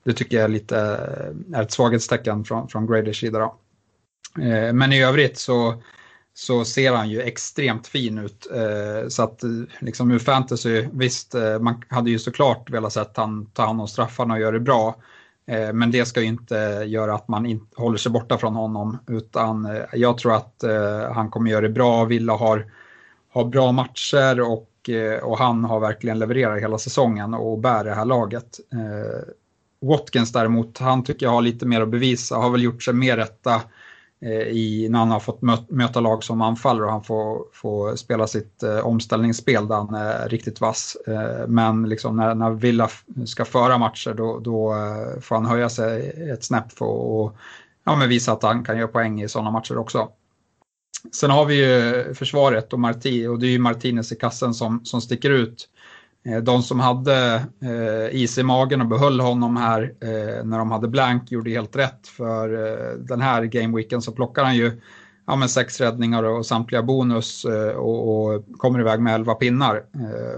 det 0.04 0.14
tycker 0.14 0.38
jag 0.38 0.44
är 0.44 0.50
lite 0.50 0.78
eh, 0.80 1.60
är 1.60 1.64
ett 1.64 1.72
svaghetstecken 1.72 2.44
från, 2.44 2.68
från 2.68 2.88
Graders 2.88 3.20
sida. 3.20 3.40
Då. 3.40 3.56
Eh, 4.44 4.74
men 4.74 4.94
i 4.94 5.04
övrigt 5.04 5.38
så 5.38 5.84
så 6.38 6.66
ser 6.66 6.94
han 6.94 7.10
ju 7.10 7.22
extremt 7.22 7.88
fin 7.88 8.18
ut. 8.18 8.48
Eh, 8.56 9.08
så 9.08 9.24
att 9.24 9.44
eh, 9.44 9.50
liksom 9.80 10.12
ur 10.12 10.20
fantasy, 10.20 10.88
visst, 10.94 11.36
eh, 11.36 11.60
man 11.60 11.84
hade 11.90 12.10
ju 12.10 12.20
såklart 12.20 12.70
velat 12.70 12.94
se 12.94 13.00
att 13.00 13.18
han 13.18 13.46
tar 13.46 13.66
hand 13.66 13.82
om 13.82 13.88
straffarna 13.88 14.34
och 14.34 14.40
gör 14.40 14.52
det 14.52 14.60
bra. 14.60 14.96
Eh, 15.48 15.74
men 15.74 15.92
det 15.92 16.06
ska 16.06 16.22
ju 16.22 16.28
inte 16.28 16.56
göra 16.88 17.16
att 17.16 17.28
man 17.28 17.46
inte 17.46 17.82
håller 17.82 17.98
sig 17.98 18.12
borta 18.12 18.38
från 18.38 18.56
honom, 18.56 18.98
utan 19.08 19.66
eh, 19.66 19.82
jag 19.94 20.18
tror 20.18 20.36
att 20.36 20.64
eh, 20.64 21.12
han 21.14 21.30
kommer 21.30 21.52
göra 21.52 21.62
det 21.62 21.70
bra. 21.70 22.06
Villa 22.06 22.34
har, 22.34 22.72
har 23.32 23.46
bra 23.46 23.72
matcher 23.72 24.42
och, 24.42 24.90
och 25.22 25.38
han 25.38 25.64
har 25.64 25.80
verkligen 25.80 26.20
levererat 26.20 26.62
hela 26.62 26.78
säsongen 26.78 27.34
och 27.34 27.60
bär 27.60 27.84
det 27.84 27.94
här 27.94 28.06
laget. 28.06 28.60
Watkins 29.82 30.32
däremot, 30.32 30.78
han 30.78 31.04
tycker 31.04 31.26
jag 31.26 31.34
har 31.34 31.42
lite 31.42 31.66
mer 31.66 31.82
att 31.82 31.90
bevisa, 31.90 32.36
har 32.36 32.50
väl 32.50 32.64
gjort 32.64 32.84
sig 32.84 32.94
mer 32.94 33.18
rätta 33.18 33.54
Eh, 33.54 33.62
Eh, 34.22 34.48
i, 34.48 34.88
när 34.90 35.00
han 35.00 35.12
har 35.12 35.20
fått 35.20 35.42
möta 35.70 36.00
lag 36.00 36.24
som 36.24 36.42
anfaller 36.42 36.84
och 36.84 36.92
han 36.92 37.04
får, 37.04 37.46
får 37.54 37.96
spela 37.96 38.28
sitt 38.28 38.64
eh, 38.64 38.80
omställningsspel 38.80 39.68
där 39.68 39.76
han 39.76 39.96
är 39.96 40.30
riktigt 40.30 40.62
vass. 40.62 40.98
Eh, 41.08 41.48
men 41.48 41.90
liksom 41.90 42.16
när, 42.16 42.36
när 42.36 42.52
Villa 42.52 42.90
ska 43.26 43.46
föra 43.46 43.78
matcher 43.78 44.14
då, 44.14 44.40
då 44.40 44.74
eh, 44.74 45.22
får 45.22 45.36
han 45.36 45.46
höja 45.46 45.70
sig 45.70 46.10
ett 46.32 46.44
snäpp 46.44 46.72
för 46.72 47.26
att 47.26 47.34
ja, 47.84 47.96
men 47.96 48.10
visa 48.10 48.32
att 48.32 48.44
han 48.44 48.64
kan 48.64 48.78
göra 48.78 48.88
poäng 48.88 49.22
i 49.22 49.30
sådana 49.30 49.52
matcher 49.52 49.78
också. 49.78 50.10
Sen 51.12 51.30
har 51.30 51.46
vi 51.46 51.56
ju 51.56 52.14
försvaret 52.14 52.74
och 52.74 52.80
Marti 52.80 53.28
och 53.28 53.40
det 53.40 53.48
är 53.48 53.52
ju 53.52 53.60
Martinez 53.60 54.12
i 54.12 54.16
kassen 54.16 54.54
som, 54.54 54.86
som 54.86 55.02
sticker 55.02 55.30
ut. 55.30 55.70
Eh, 56.28 56.38
de 56.38 56.64
som 56.64 56.80
hade 56.80 57.46
eh, 57.62 58.22
is 58.22 58.38
i 58.38 58.44
magen 58.44 58.82
och 58.82 58.88
behöll 58.88 59.20
honom 59.20 59.58
här 59.58 59.94
eh, 60.00 60.46
när 60.46 60.58
de 60.58 60.72
hade 60.72 60.88
blank 60.88 61.32
gjorde 61.32 61.50
helt 61.50 61.76
rätt 61.76 62.08
för 62.08 62.50
den 62.98 63.22
här 63.22 63.44
gameweeken 63.44 64.02
så 64.02 64.12
plockar 64.12 64.44
han 64.44 64.56
ju 64.56 64.82
ja, 65.28 65.36
men 65.36 65.50
sex 65.50 65.82
räddningar 65.82 66.24
och 66.24 66.46
samtliga 66.46 66.84
bonus 66.84 67.46
och, 67.76 68.34
och 68.34 68.46
kommer 68.58 68.80
iväg 68.80 69.00
med 69.00 69.16
elva 69.16 69.34
pinnar. 69.34 69.84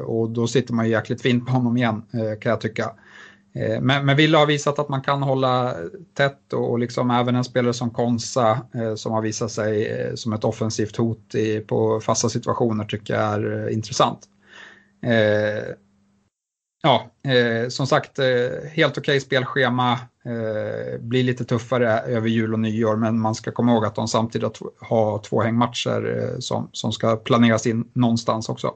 Och 0.06 0.30
då 0.30 0.48
sitter 0.48 0.74
man 0.74 0.86
ju 0.86 0.92
jäkligt 0.92 1.22
fint 1.22 1.46
på 1.46 1.52
honom 1.52 1.78
igen 1.78 2.04
kan 2.12 2.50
jag 2.50 2.62
tycka. 2.62 2.92
Men, 3.82 4.06
men 4.06 4.18
Villa 4.18 4.38
har 4.38 4.46
visat 4.46 4.80
att 4.80 4.90
man 4.90 5.02
kan 5.02 5.24
hålla 5.24 5.76
tätt 6.14 6.54
och 6.54 6.80
liksom 6.80 7.12
även 7.12 7.36
en 7.36 7.44
spelare 7.44 7.74
som 7.74 7.90
Konsa 7.90 8.60
som 8.96 9.12
har 9.12 9.22
visat 9.22 9.52
sig 9.52 10.12
som 10.16 10.34
ett 10.34 10.44
offensivt 10.44 10.96
hot 10.96 11.36
i, 11.36 11.60
på 11.60 12.00
fasta 12.00 12.30
situationer 12.30 12.86
tycker 12.86 13.14
jag 13.14 13.24
är 13.24 13.70
intressant. 13.70 14.20
Eh, 15.02 15.74
ja, 16.84 17.12
eh, 17.32 17.70
som 17.70 17.88
sagt, 17.88 18.20
eh, 18.20 18.26
helt 18.72 18.98
okej 18.98 19.02
okay 19.02 19.20
spelschema. 19.20 19.92
Eh, 20.26 21.00
blir 21.00 21.24
lite 21.24 21.46
tuffare 21.46 22.00
över 22.00 22.28
jul 22.28 22.54
och 22.54 22.60
nyår, 22.60 22.96
men 22.96 23.20
man 23.20 23.36
ska 23.36 23.52
komma 23.52 23.72
ihåg 23.72 23.86
att 23.86 23.96
de 23.96 24.08
samtidigt 24.08 24.60
har 24.80 25.20
två 25.20 25.42
hängmatcher 25.42 26.18
eh, 26.18 26.40
som, 26.40 26.70
som 26.72 26.92
ska 26.92 27.16
planeras 27.16 27.68
in 27.68 27.92
någonstans 27.94 28.50
också. 28.50 28.74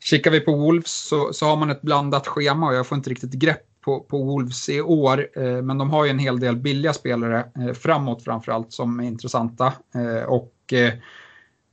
Kikar 0.00 0.30
vi 0.30 0.40
på 0.40 0.56
Wolves 0.56 1.08
så, 1.08 1.32
så 1.32 1.46
har 1.46 1.56
man 1.56 1.70
ett 1.70 1.82
blandat 1.82 2.26
schema 2.26 2.66
och 2.66 2.74
jag 2.74 2.86
får 2.86 2.96
inte 2.96 3.10
riktigt 3.10 3.32
grepp 3.32 3.66
på, 3.84 4.00
på 4.00 4.24
Wolves 4.24 4.68
i 4.68 4.80
år, 4.80 5.28
eh, 5.36 5.62
men 5.62 5.78
de 5.78 5.90
har 5.90 6.04
ju 6.04 6.10
en 6.10 6.18
hel 6.18 6.40
del 6.40 6.56
billiga 6.56 6.92
spelare 6.92 7.44
eh, 7.58 7.72
framåt 7.72 8.24
framförallt 8.24 8.72
som 8.72 9.00
är 9.00 9.04
intressanta. 9.04 9.72
Eh, 9.94 10.22
och 10.22 10.72
eh, 10.72 10.92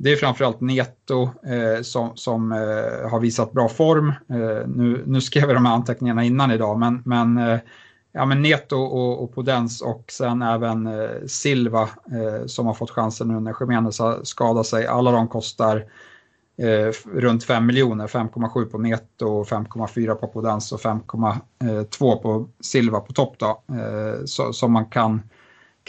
det 0.02 0.12
är 0.12 0.16
framförallt 0.16 0.62
Neto 0.62 1.24
eh, 1.24 1.82
som, 1.82 2.12
som 2.16 2.52
eh, 2.52 3.10
har 3.10 3.20
visat 3.20 3.52
bra 3.52 3.70
form. 3.70 4.10
Eh, 4.10 4.68
nu, 4.68 5.04
nu 5.06 5.22
skrev 5.22 5.44
jag 5.44 5.56
de 5.56 5.66
här 5.66 5.74
anteckningarna 5.74 6.24
innan 6.24 6.52
idag, 6.52 6.80
men, 6.80 7.02
men 7.06 7.38
eh, 7.38 7.60
ja, 8.12 8.26
men 8.26 8.42
Neto 8.42 8.76
och, 8.76 9.24
och 9.24 9.36
Podens 9.36 9.82
och 9.82 10.06
sen 10.12 10.42
även 10.42 10.88
eh, 10.88 11.10
Silva 11.28 11.82
eh, 11.82 12.46
som 12.46 12.66
har 12.66 12.74
fått 12.74 12.92
chansen 12.92 13.28
nu 13.28 13.40
när 13.40 13.54
Khemenez 13.54 14.00
har 14.00 14.24
skadat 14.24 14.66
sig. 14.66 14.88
Alla 14.88 15.12
de 15.12 15.28
kostar 15.28 15.86
eh, 16.58 16.94
runt 17.14 17.44
5 17.44 17.66
miljoner, 17.66 18.08
5,7 18.08 18.66
på 18.66 18.78
Neto, 18.78 19.44
5,4 19.44 20.16
på 20.16 20.28
Podens 20.28 20.72
och 20.72 20.80
5,2 20.80 22.14
eh, 22.14 22.22
på 22.22 22.50
Silva 22.60 23.00
på 23.00 23.14
topp 23.14 23.36
då, 23.38 23.64
eh, 23.76 24.26
så, 24.26 24.54
som 24.54 24.72
man 24.72 24.86
kan, 24.86 25.22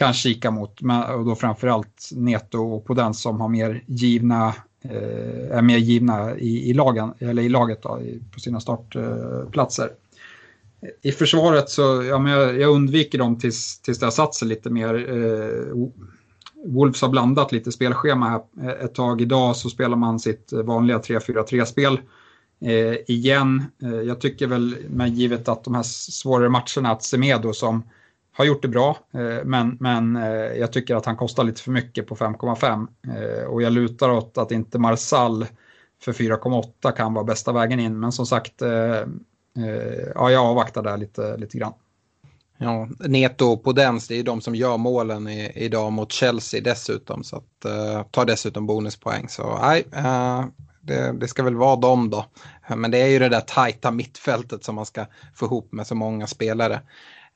kan 0.00 0.12
kika 0.12 0.50
mot. 0.50 0.80
Och 1.16 1.24
då 1.24 1.34
framförallt 1.34 2.10
Neto 2.12 2.58
och 2.58 2.84
Podens 2.84 3.22
som 3.22 3.40
har 3.40 3.48
mer 3.48 3.84
givna 3.86 4.54
eh, 4.84 5.56
är 5.56 5.62
mer 5.62 5.78
givna 5.78 6.36
i, 6.36 6.70
i, 6.70 6.74
lagen, 6.74 7.14
eller 7.18 7.42
i 7.42 7.48
laget 7.48 7.82
då, 7.82 8.00
på 8.34 8.40
sina 8.40 8.60
startplatser 8.60 9.90
i 11.02 11.12
försvaret 11.12 11.70
så 11.70 12.02
ja, 12.08 12.18
men 12.18 12.32
jag, 12.32 12.60
jag 12.60 12.70
undviker 12.70 13.18
dem 13.18 13.38
tills, 13.38 13.80
tills 13.80 13.98
det 13.98 14.06
har 14.06 14.10
satt 14.10 14.34
sig 14.34 14.48
lite 14.48 14.70
mer. 14.70 14.94
Eh, 14.94 15.88
Wolves 16.66 17.02
har 17.02 17.08
blandat 17.08 17.52
lite 17.52 17.72
spelschema 17.72 18.28
här 18.28 18.40
eh, 18.62 18.84
ett 18.84 18.94
tag. 18.94 19.20
Idag 19.20 19.56
så 19.56 19.70
spelar 19.70 19.96
man 19.96 20.18
sitt 20.18 20.52
vanliga 20.52 20.98
3-4-3-spel. 20.98 22.00
Eh, 22.64 22.96
igen, 23.06 23.64
eh, 23.82 24.00
jag 24.00 24.20
tycker 24.20 24.46
väl 24.46 24.76
med 24.88 25.08
givet 25.08 25.48
att 25.48 25.64
de 25.64 25.74
här 25.74 25.82
svårare 25.82 26.48
matcherna 26.48 26.90
att 26.90 27.02
Semedo 27.02 27.52
som 27.52 27.82
har 28.40 28.46
gjort 28.46 28.62
det 28.62 28.68
bra, 28.68 28.98
eh, 29.14 29.44
men, 29.44 29.76
men 29.80 30.16
eh, 30.16 30.32
jag 30.32 30.72
tycker 30.72 30.96
att 30.96 31.06
han 31.06 31.16
kostar 31.16 31.44
lite 31.44 31.62
för 31.62 31.70
mycket 31.70 32.06
på 32.06 32.16
5,5 32.16 32.86
eh, 33.06 33.44
och 33.44 33.62
jag 33.62 33.72
lutar 33.72 34.10
åt 34.10 34.38
att 34.38 34.52
inte 34.52 34.78
Marsall 34.78 35.46
för 36.02 36.12
4,8 36.12 36.92
kan 36.92 37.14
vara 37.14 37.24
bästa 37.24 37.52
vägen 37.52 37.80
in. 37.80 38.00
Men 38.00 38.12
som 38.12 38.26
sagt, 38.26 38.62
eh, 38.62 38.96
eh, 39.58 40.08
ja, 40.14 40.30
jag 40.30 40.44
avvaktar 40.44 40.82
där 40.82 40.96
lite, 40.96 41.36
lite 41.36 41.58
grann. 41.58 41.72
Ja, 42.58 42.88
Neto 42.98 43.44
och 43.44 43.64
Podens, 43.64 44.08
det 44.08 44.14
är 44.14 44.16
ju 44.16 44.22
de 44.22 44.40
som 44.40 44.54
gör 44.54 44.76
målen 44.76 45.28
i, 45.28 45.52
idag 45.54 45.92
mot 45.92 46.12
Chelsea 46.12 46.60
dessutom. 46.60 47.24
Så 47.24 47.36
att, 47.36 47.64
eh, 47.64 48.02
tar 48.02 48.24
dessutom 48.24 48.66
bonuspoäng. 48.66 49.28
Så 49.28 49.58
nej, 49.62 49.84
eh, 49.92 50.44
det, 50.80 51.12
det, 51.20 51.28
ska 51.28 51.42
väl 51.42 51.54
vara 51.54 51.76
dem 51.76 52.10
då. 52.10 52.24
Men 52.76 52.90
det 52.90 52.98
är 52.98 53.06
ju 53.06 53.18
det 53.18 53.28
där 53.28 53.40
tajta 53.40 53.90
mittfältet 53.90 54.64
som 54.64 54.74
man 54.74 54.86
ska 54.86 55.06
få 55.34 55.46
ihop 55.46 55.72
med 55.72 55.86
så 55.86 55.94
många 55.94 56.26
spelare. 56.26 56.80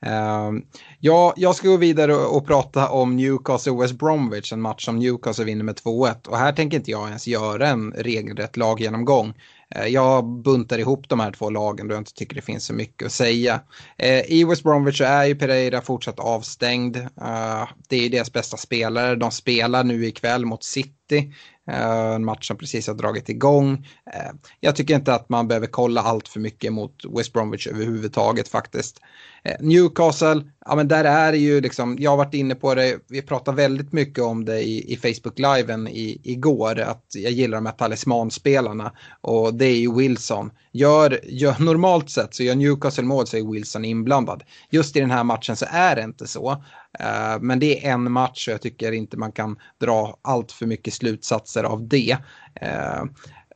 Uh, 0.07 0.61
ja, 1.01 1.34
jag 1.36 1.55
ska 1.55 1.68
gå 1.68 1.76
vidare 1.76 2.14
och, 2.14 2.36
och 2.36 2.47
prata 2.47 2.88
om 2.88 3.16
Newcastle 3.16 3.72
och 3.72 3.82
West 3.82 3.95
Bromwich, 3.95 4.53
en 4.53 4.61
match 4.61 4.84
som 4.84 4.99
Newcastle 4.99 5.45
vinner 5.45 5.64
med 5.64 5.74
2-1. 5.74 6.28
Och 6.28 6.38
här 6.38 6.53
tänker 6.53 6.76
inte 6.76 6.90
jag 6.90 7.07
ens 7.07 7.26
göra 7.26 7.68
en 7.68 7.92
regelrätt 7.92 8.57
laggenomgång. 8.57 9.34
Eh, 9.74 9.86
jag 9.86 10.24
buntar 10.24 10.78
ihop 10.78 11.09
de 11.09 11.20
här 11.20 11.32
två 11.32 11.51
lagen 11.51 11.88
då 11.88 11.95
jag 11.95 12.01
inte 12.01 12.14
tycker 12.14 12.36
det 12.36 12.42
finns 12.42 12.64
så 12.64 12.74
mycket 12.74 13.07
att 13.07 13.12
säga. 13.12 13.61
Eh, 13.99 14.20
I 14.20 14.45
West 14.45 14.62
Bromwich 14.62 14.99
så 14.99 15.05
är 15.05 15.24
ju 15.24 15.34
Pereira 15.34 15.80
fortsatt 15.80 16.20
avstängd. 16.20 16.97
Eh, 16.97 17.68
det 17.88 17.97
är 17.97 18.11
deras 18.11 18.32
bästa 18.32 18.57
spelare. 18.57 19.16
De 19.16 19.30
spelar 19.30 19.84
nu 19.84 20.07
ikväll 20.07 20.47
mot 20.47 20.64
City. 20.64 21.32
Eh, 21.70 22.14
en 22.14 22.24
match 22.24 22.48
som 22.48 22.56
precis 22.56 22.86
har 22.86 22.94
dragit 22.94 23.28
igång. 23.28 23.86
Eh, 24.12 24.32
jag 24.60 24.76
tycker 24.76 24.94
inte 24.94 25.14
att 25.14 25.28
man 25.28 25.48
behöver 25.48 25.66
kolla 25.66 26.02
allt 26.02 26.28
för 26.28 26.40
mycket 26.40 26.72
mot 26.72 27.02
West 27.16 27.32
Bromwich 27.32 27.66
överhuvudtaget 27.66 28.48
faktiskt. 28.48 29.00
Eh, 29.44 29.56
Newcastle, 29.60 30.42
ja 30.66 30.74
men 30.76 30.88
där 30.88 31.04
är 31.04 31.32
det 31.32 31.38
ju 31.38 31.60
liksom, 31.60 31.96
jag 32.00 32.10
har 32.10 32.16
varit 32.16 32.34
inne 32.34 32.54
på 32.54 32.74
det, 32.74 32.98
vi 33.08 33.22
pratade 33.22 33.56
väldigt 33.56 33.92
mycket 33.92 34.24
om 34.24 34.44
det 34.44 34.62
i, 34.62 34.92
i 34.92 34.96
Facebook-liven 34.96 35.88
i, 35.88 36.20
igår, 36.22 36.80
att 36.80 37.06
jag 37.14 37.32
gillar 37.32 37.56
de 37.56 37.66
här 37.66 37.72
talismanspelarna 37.72 38.92
och 39.20 39.54
det 39.54 39.66
är 39.66 39.76
ju 39.76 39.94
Wilson. 39.94 40.50
Gör, 40.72 41.20
gör, 41.24 41.56
normalt 41.58 42.10
sett 42.10 42.34
så 42.34 42.42
gör 42.42 42.54
Newcastle 42.54 43.04
mål 43.04 43.26
så 43.26 43.36
är 43.36 43.52
Wilson 43.52 43.84
inblandad. 43.84 44.42
Just 44.70 44.96
i 44.96 45.00
den 45.00 45.10
här 45.10 45.24
matchen 45.24 45.56
så 45.56 45.66
är 45.68 45.96
det 45.96 46.02
inte 46.02 46.26
så. 46.26 46.62
Eh, 46.99 47.40
men 47.40 47.59
det 47.59 47.86
är 47.86 47.92
en 47.92 48.12
match 48.12 48.49
och 48.49 48.53
jag 48.55 48.62
tycker 48.62 48.92
inte 48.92 49.16
man 49.16 49.32
kan 49.32 49.57
dra 49.80 50.18
allt 50.22 50.53
för 50.53 50.66
mycket 50.66 50.95
slutsatser 50.95 51.64
av 51.64 51.88
det. 51.88 52.16
Eh, 52.61 53.05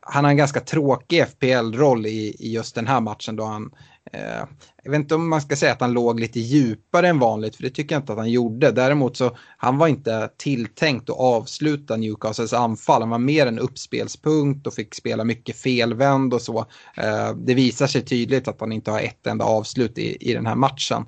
han 0.00 0.24
har 0.24 0.30
en 0.30 0.36
ganska 0.36 0.60
tråkig 0.60 1.26
FPL-roll 1.28 2.06
i, 2.06 2.36
i 2.38 2.52
just 2.52 2.74
den 2.74 2.86
här 2.86 3.00
matchen 3.00 3.36
då 3.36 3.44
han 3.44 3.70
eh, 4.12 4.44
jag 4.82 4.90
vet 4.90 4.98
inte 4.98 5.14
om 5.14 5.28
man 5.28 5.40
ska 5.40 5.56
säga 5.56 5.72
att 5.72 5.80
han 5.80 5.92
låg 5.92 6.20
lite 6.20 6.40
djupare 6.40 7.08
än 7.08 7.18
vanligt, 7.18 7.56
för 7.56 7.62
det 7.62 7.70
tycker 7.70 7.94
jag 7.94 8.02
inte 8.02 8.12
att 8.12 8.18
han 8.18 8.30
gjorde. 8.30 8.70
Däremot 8.72 9.16
så 9.16 9.36
han 9.56 9.78
var 9.78 9.88
inte 9.88 10.30
tilltänkt 10.36 11.10
att 11.10 11.16
avsluta 11.16 11.96
Newcastles 11.96 12.52
anfall. 12.52 13.02
Han 13.02 13.10
var 13.10 13.18
mer 13.18 13.46
en 13.46 13.58
uppspelspunkt 13.58 14.66
och 14.66 14.74
fick 14.74 14.94
spela 14.94 15.24
mycket 15.24 15.56
felvänd 15.56 16.34
och 16.34 16.42
så. 16.42 16.66
Det 17.36 17.54
visar 17.54 17.86
sig 17.86 18.04
tydligt 18.04 18.48
att 18.48 18.60
han 18.60 18.72
inte 18.72 18.90
har 18.90 19.00
ett 19.00 19.26
enda 19.26 19.44
avslut 19.44 19.98
i, 19.98 20.30
i 20.30 20.34
den 20.34 20.46
här 20.46 20.54
matchen. 20.54 21.06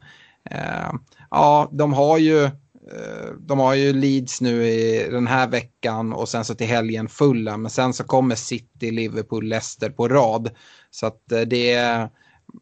Eh, 0.51 0.92
ja, 1.30 1.68
de 1.72 1.92
har 1.92 2.18
ju 2.18 2.44
eh, 2.44 3.30
de 3.38 3.59
har 3.59 3.74
ju 3.74 3.92
Leeds 3.92 4.40
nu 4.40 4.66
i 4.66 5.09
den 5.11 5.26
här 5.26 5.48
veckan 5.48 6.12
och 6.12 6.28
sen 6.28 6.44
så 6.44 6.55
till 6.55 6.66
helgen 6.66 7.09
fulla. 7.09 7.57
Men 7.57 7.70
sen 7.70 7.92
så 7.92 8.05
kommer 8.05 8.34
City, 8.34 8.90
Liverpool, 8.90 9.44
Leicester 9.44 9.90
på 9.90 10.09
rad. 10.09 10.51
Så 10.90 11.07
att 11.07 11.32
eh, 11.32 11.40
det 11.40 11.72
är 11.72 12.09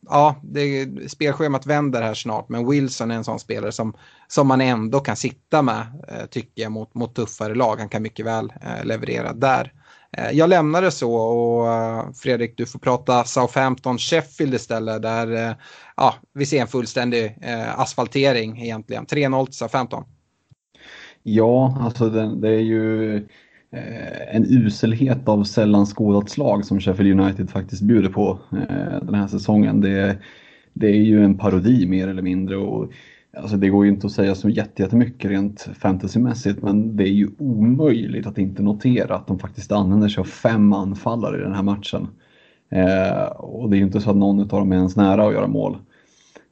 ja, 0.08 0.40
det, 0.42 0.88
spelschemat 1.10 1.66
vänder 1.66 2.02
här 2.02 2.14
snart, 2.14 2.48
men 2.48 2.70
Wilson 2.70 3.10
är 3.10 3.14
en 3.14 3.24
sån 3.24 3.38
spelare 3.38 3.72
som, 3.72 3.94
som 4.28 4.46
man 4.46 4.60
ändå 4.60 5.00
kan 5.00 5.16
sitta 5.16 5.62
med, 5.62 6.04
eh, 6.08 6.26
tycker 6.26 6.62
jag, 6.62 6.72
mot, 6.72 6.94
mot 6.94 7.14
tuffare 7.14 7.54
lag. 7.54 7.76
Han 7.76 7.88
kan 7.88 8.02
mycket 8.02 8.26
väl 8.26 8.52
eh, 8.62 8.84
leverera 8.84 9.32
där. 9.32 9.72
Eh, 10.16 10.30
jag 10.30 10.50
lämnar 10.50 10.82
det 10.82 10.90
så 10.90 11.14
och 11.14 11.72
eh, 11.72 12.12
Fredrik, 12.12 12.56
du 12.56 12.66
får 12.66 12.78
prata 12.78 13.22
Southampton-Sheffield 13.24 14.54
istället, 14.54 15.02
där 15.02 15.48
eh, 15.48 15.56
ja, 15.96 16.14
vi 16.34 16.46
ser 16.46 16.60
en 16.60 16.68
fullständig 16.68 17.38
eh, 17.42 17.80
asfaltering 17.80 18.62
egentligen. 18.62 19.06
3-0 19.06 19.46
till 19.46 19.54
Southampton. 19.54 20.04
Ja, 21.22 21.78
alltså 21.80 22.08
det, 22.08 22.40
det 22.40 22.48
är 22.48 22.60
ju 22.60 23.26
Eh, 23.72 24.36
en 24.36 24.44
uselhet 24.44 25.28
av 25.28 25.44
sällan 25.44 25.86
skådat 25.86 26.30
slag 26.30 26.64
som 26.64 26.80
Sheffield 26.80 27.20
United 27.20 27.50
faktiskt 27.50 27.82
bjuder 27.82 28.08
på 28.08 28.38
eh, 28.52 29.02
den 29.02 29.14
här 29.14 29.26
säsongen. 29.26 29.80
Det, 29.80 30.18
det 30.72 30.86
är 30.86 31.02
ju 31.02 31.24
en 31.24 31.38
parodi 31.38 31.86
mer 31.86 32.08
eller 32.08 32.22
mindre. 32.22 32.56
Och, 32.56 32.92
alltså 33.40 33.56
det 33.56 33.68
går 33.68 33.84
ju 33.84 33.90
inte 33.90 34.06
att 34.06 34.12
säga 34.12 34.34
så 34.34 34.48
jättemycket 34.48 35.30
rent 35.30 35.68
fantasymässigt 35.78 36.62
men 36.62 36.96
det 36.96 37.04
är 37.04 37.12
ju 37.12 37.28
omöjligt 37.38 38.26
att 38.26 38.38
inte 38.38 38.62
notera 38.62 39.14
att 39.14 39.26
de 39.26 39.38
faktiskt 39.38 39.72
använder 39.72 40.08
sig 40.08 40.20
av 40.20 40.24
fem 40.24 40.72
anfallare 40.72 41.36
i 41.36 41.42
den 41.42 41.54
här 41.54 41.62
matchen. 41.62 42.08
Eh, 42.70 43.26
och 43.36 43.70
det 43.70 43.76
är 43.76 43.78
ju 43.78 43.84
inte 43.84 44.00
så 44.00 44.10
att 44.10 44.16
någon 44.16 44.40
av 44.40 44.46
dem 44.46 44.72
är 44.72 44.76
ens 44.76 44.96
nära 44.96 45.26
att 45.26 45.32
göra 45.32 45.46
mål. 45.46 45.76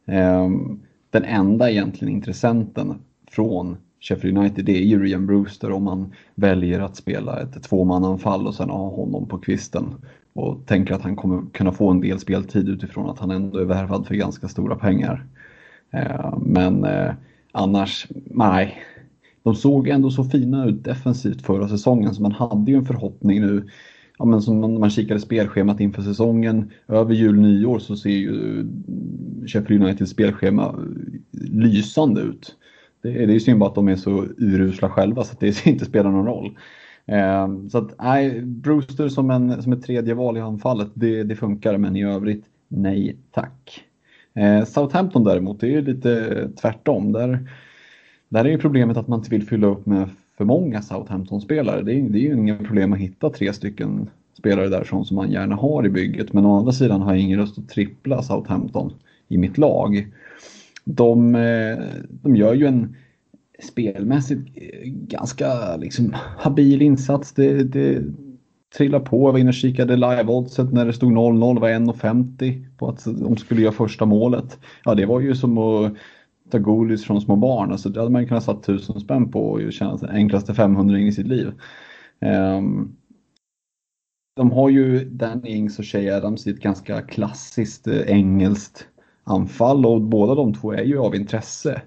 Eh, 0.06 0.48
den 1.10 1.24
enda 1.24 1.70
egentligen 1.70 2.14
intressenten 2.14 2.94
från 3.30 3.76
Sheffield 4.00 4.38
United 4.38 4.64
det 4.64 4.78
är 4.78 4.84
ju 4.84 5.02
Rian 5.02 5.26
Brewster 5.26 5.72
om 5.72 5.84
man 5.84 6.12
väljer 6.34 6.80
att 6.80 6.96
spela 6.96 7.40
ett 7.40 7.62
tvåmananfall 7.62 8.46
och 8.46 8.54
sen 8.54 8.70
ha 8.70 8.88
honom 8.88 9.28
på 9.28 9.38
kvisten 9.38 9.94
och 10.32 10.66
tänker 10.66 10.94
att 10.94 11.02
han 11.02 11.16
kommer 11.16 11.42
kunna 11.52 11.72
få 11.72 11.90
en 11.90 12.00
del 12.00 12.18
speltid 12.18 12.68
utifrån 12.68 13.10
att 13.10 13.18
han 13.18 13.30
ändå 13.30 13.58
är 13.58 13.64
värvad 13.64 14.06
för 14.06 14.14
ganska 14.14 14.48
stora 14.48 14.76
pengar. 14.76 15.26
Eh, 15.90 16.38
men 16.38 16.84
eh, 16.84 17.12
annars, 17.52 18.06
nej. 18.24 18.82
De 19.42 19.54
såg 19.54 19.88
ändå 19.88 20.10
så 20.10 20.24
fina 20.24 20.66
ut 20.66 20.84
defensivt 20.84 21.42
förra 21.42 21.68
säsongen 21.68 22.14
så 22.14 22.22
man 22.22 22.32
hade 22.32 22.70
ju 22.70 22.76
en 22.76 22.84
förhoppning 22.84 23.40
nu 23.40 23.68
ja, 24.18 24.24
men 24.24 24.42
som 24.42 24.60
man, 24.60 24.80
man 24.80 24.90
kikade 24.90 25.20
spelschemat 25.20 25.80
inför 25.80 26.02
säsongen, 26.02 26.70
över 26.88 27.14
jul 27.14 27.40
nyår 27.40 27.78
så 27.78 27.96
ser 27.96 28.10
ju 28.10 28.60
eh, 28.60 28.66
Sheffield 29.46 29.82
Uniteds 29.82 30.10
spelschema 30.10 30.74
lysande 31.32 32.20
ut. 32.20 32.56
Det, 33.02 33.22
är, 33.22 33.26
det 33.26 33.34
är 33.34 33.38
synd 33.38 33.58
bara 33.58 33.68
att 33.68 33.74
de 33.74 33.88
är 33.88 33.96
så 33.96 34.24
urusla 34.38 34.90
själva 34.90 35.24
så 35.24 35.32
att 35.32 35.40
det 35.40 35.66
inte 35.66 35.84
spelar 35.84 36.10
någon 36.10 36.26
roll. 36.26 36.58
Eh, 37.06 37.68
så 37.70 37.78
att 37.78 37.94
nej, 37.98 38.40
Brewster 38.40 39.08
som, 39.08 39.30
en, 39.30 39.62
som 39.62 39.72
ett 39.72 39.82
tredje 39.82 40.14
val 40.14 40.36
i 40.36 40.40
anfallet, 40.40 40.88
det, 40.94 41.22
det 41.22 41.36
funkar 41.36 41.78
men 41.78 41.96
i 41.96 42.04
övrigt 42.04 42.44
nej 42.68 43.16
tack. 43.30 43.85
Eh, 44.36 44.64
Southampton 44.64 45.24
däremot, 45.24 45.60
det 45.60 45.66
är 45.66 45.70
ju 45.70 45.82
lite 45.82 46.48
tvärtom. 46.60 47.12
Där, 47.12 47.48
där 48.28 48.44
är 48.44 48.48
ju 48.48 48.58
problemet 48.58 48.96
att 48.96 49.08
man 49.08 49.18
inte 49.18 49.30
vill 49.30 49.46
fylla 49.46 49.66
upp 49.66 49.86
med 49.86 50.08
för 50.36 50.44
många 50.44 50.82
Southampton-spelare. 50.82 51.82
Det, 51.82 51.92
är, 51.92 52.02
det 52.02 52.18
är 52.18 52.22
ju 52.22 52.34
inga 52.34 52.58
problem 52.58 52.92
att 52.92 52.98
hitta 52.98 53.30
tre 53.30 53.52
stycken 53.52 54.10
spelare 54.38 54.68
därifrån 54.68 55.04
som 55.04 55.16
man 55.16 55.30
gärna 55.30 55.54
har 55.54 55.86
i 55.86 55.88
bygget. 55.88 56.32
Men 56.32 56.44
å 56.44 56.58
andra 56.58 56.72
sidan 56.72 57.02
har 57.02 57.12
jag 57.12 57.22
ingen 57.22 57.40
lust 57.40 57.58
att 57.58 57.68
trippla 57.68 58.22
Southampton 58.22 58.92
i 59.28 59.38
mitt 59.38 59.58
lag 59.58 60.06
de, 60.86 61.34
eh, 61.34 61.78
de 62.10 62.36
gör 62.36 62.54
ju 62.54 62.66
en 62.66 62.96
spelmässigt 63.62 64.50
eh, 64.54 64.80
ganska 64.84 65.76
liksom, 65.76 66.16
habil 66.38 66.82
insats. 66.82 67.32
Det, 67.32 67.64
det, 67.64 68.02
trillade 68.74 69.04
på. 69.04 69.28
Jag 69.28 69.32
var 69.32 69.38
inne 69.38 69.48
och 69.48 69.54
kikade 69.54 69.96
live-oddset 69.96 70.72
när 70.72 70.86
det 70.86 70.92
stod 70.92 71.12
0-0, 71.12 71.60
var 71.60 71.68
1,50 71.68 72.76
på 72.76 72.88
att 72.88 73.04
de 73.04 73.36
skulle 73.36 73.62
göra 73.62 73.72
första 73.72 74.04
målet. 74.04 74.58
Ja, 74.84 74.94
det 74.94 75.06
var 75.06 75.20
ju 75.20 75.34
som 75.34 75.58
att 75.58 75.92
ta 76.50 76.58
godis 76.58 77.04
från 77.04 77.20
små 77.20 77.36
barn. 77.36 77.72
Alltså, 77.72 77.88
det 77.88 78.00
hade 78.00 78.12
man 78.12 78.26
kunnat 78.26 78.44
satt 78.44 78.62
tusen 78.62 79.00
spänn 79.00 79.30
på 79.30 79.50
och 79.50 79.72
tjäna 79.72 79.96
den 79.96 80.10
enklaste 80.10 80.54
500 80.54 80.98
i 80.98 81.12
sitt 81.12 81.26
liv. 81.26 81.52
Um, 82.20 82.96
de 84.36 84.50
har 84.50 84.70
ju 84.70 85.04
Danny 85.04 85.50
Ings 85.50 85.78
och 85.78 85.84
Shea 85.84 86.16
Adams 86.16 86.46
i 86.46 86.50
ett 86.50 86.60
ganska 86.60 87.02
klassiskt 87.02 87.86
eh, 87.86 88.00
engelskt 88.06 88.88
anfall 89.24 89.86
och 89.86 90.02
båda 90.02 90.34
de 90.34 90.54
två 90.54 90.72
är 90.72 90.82
ju 90.82 90.98
av 90.98 91.14
intresse. 91.14 91.82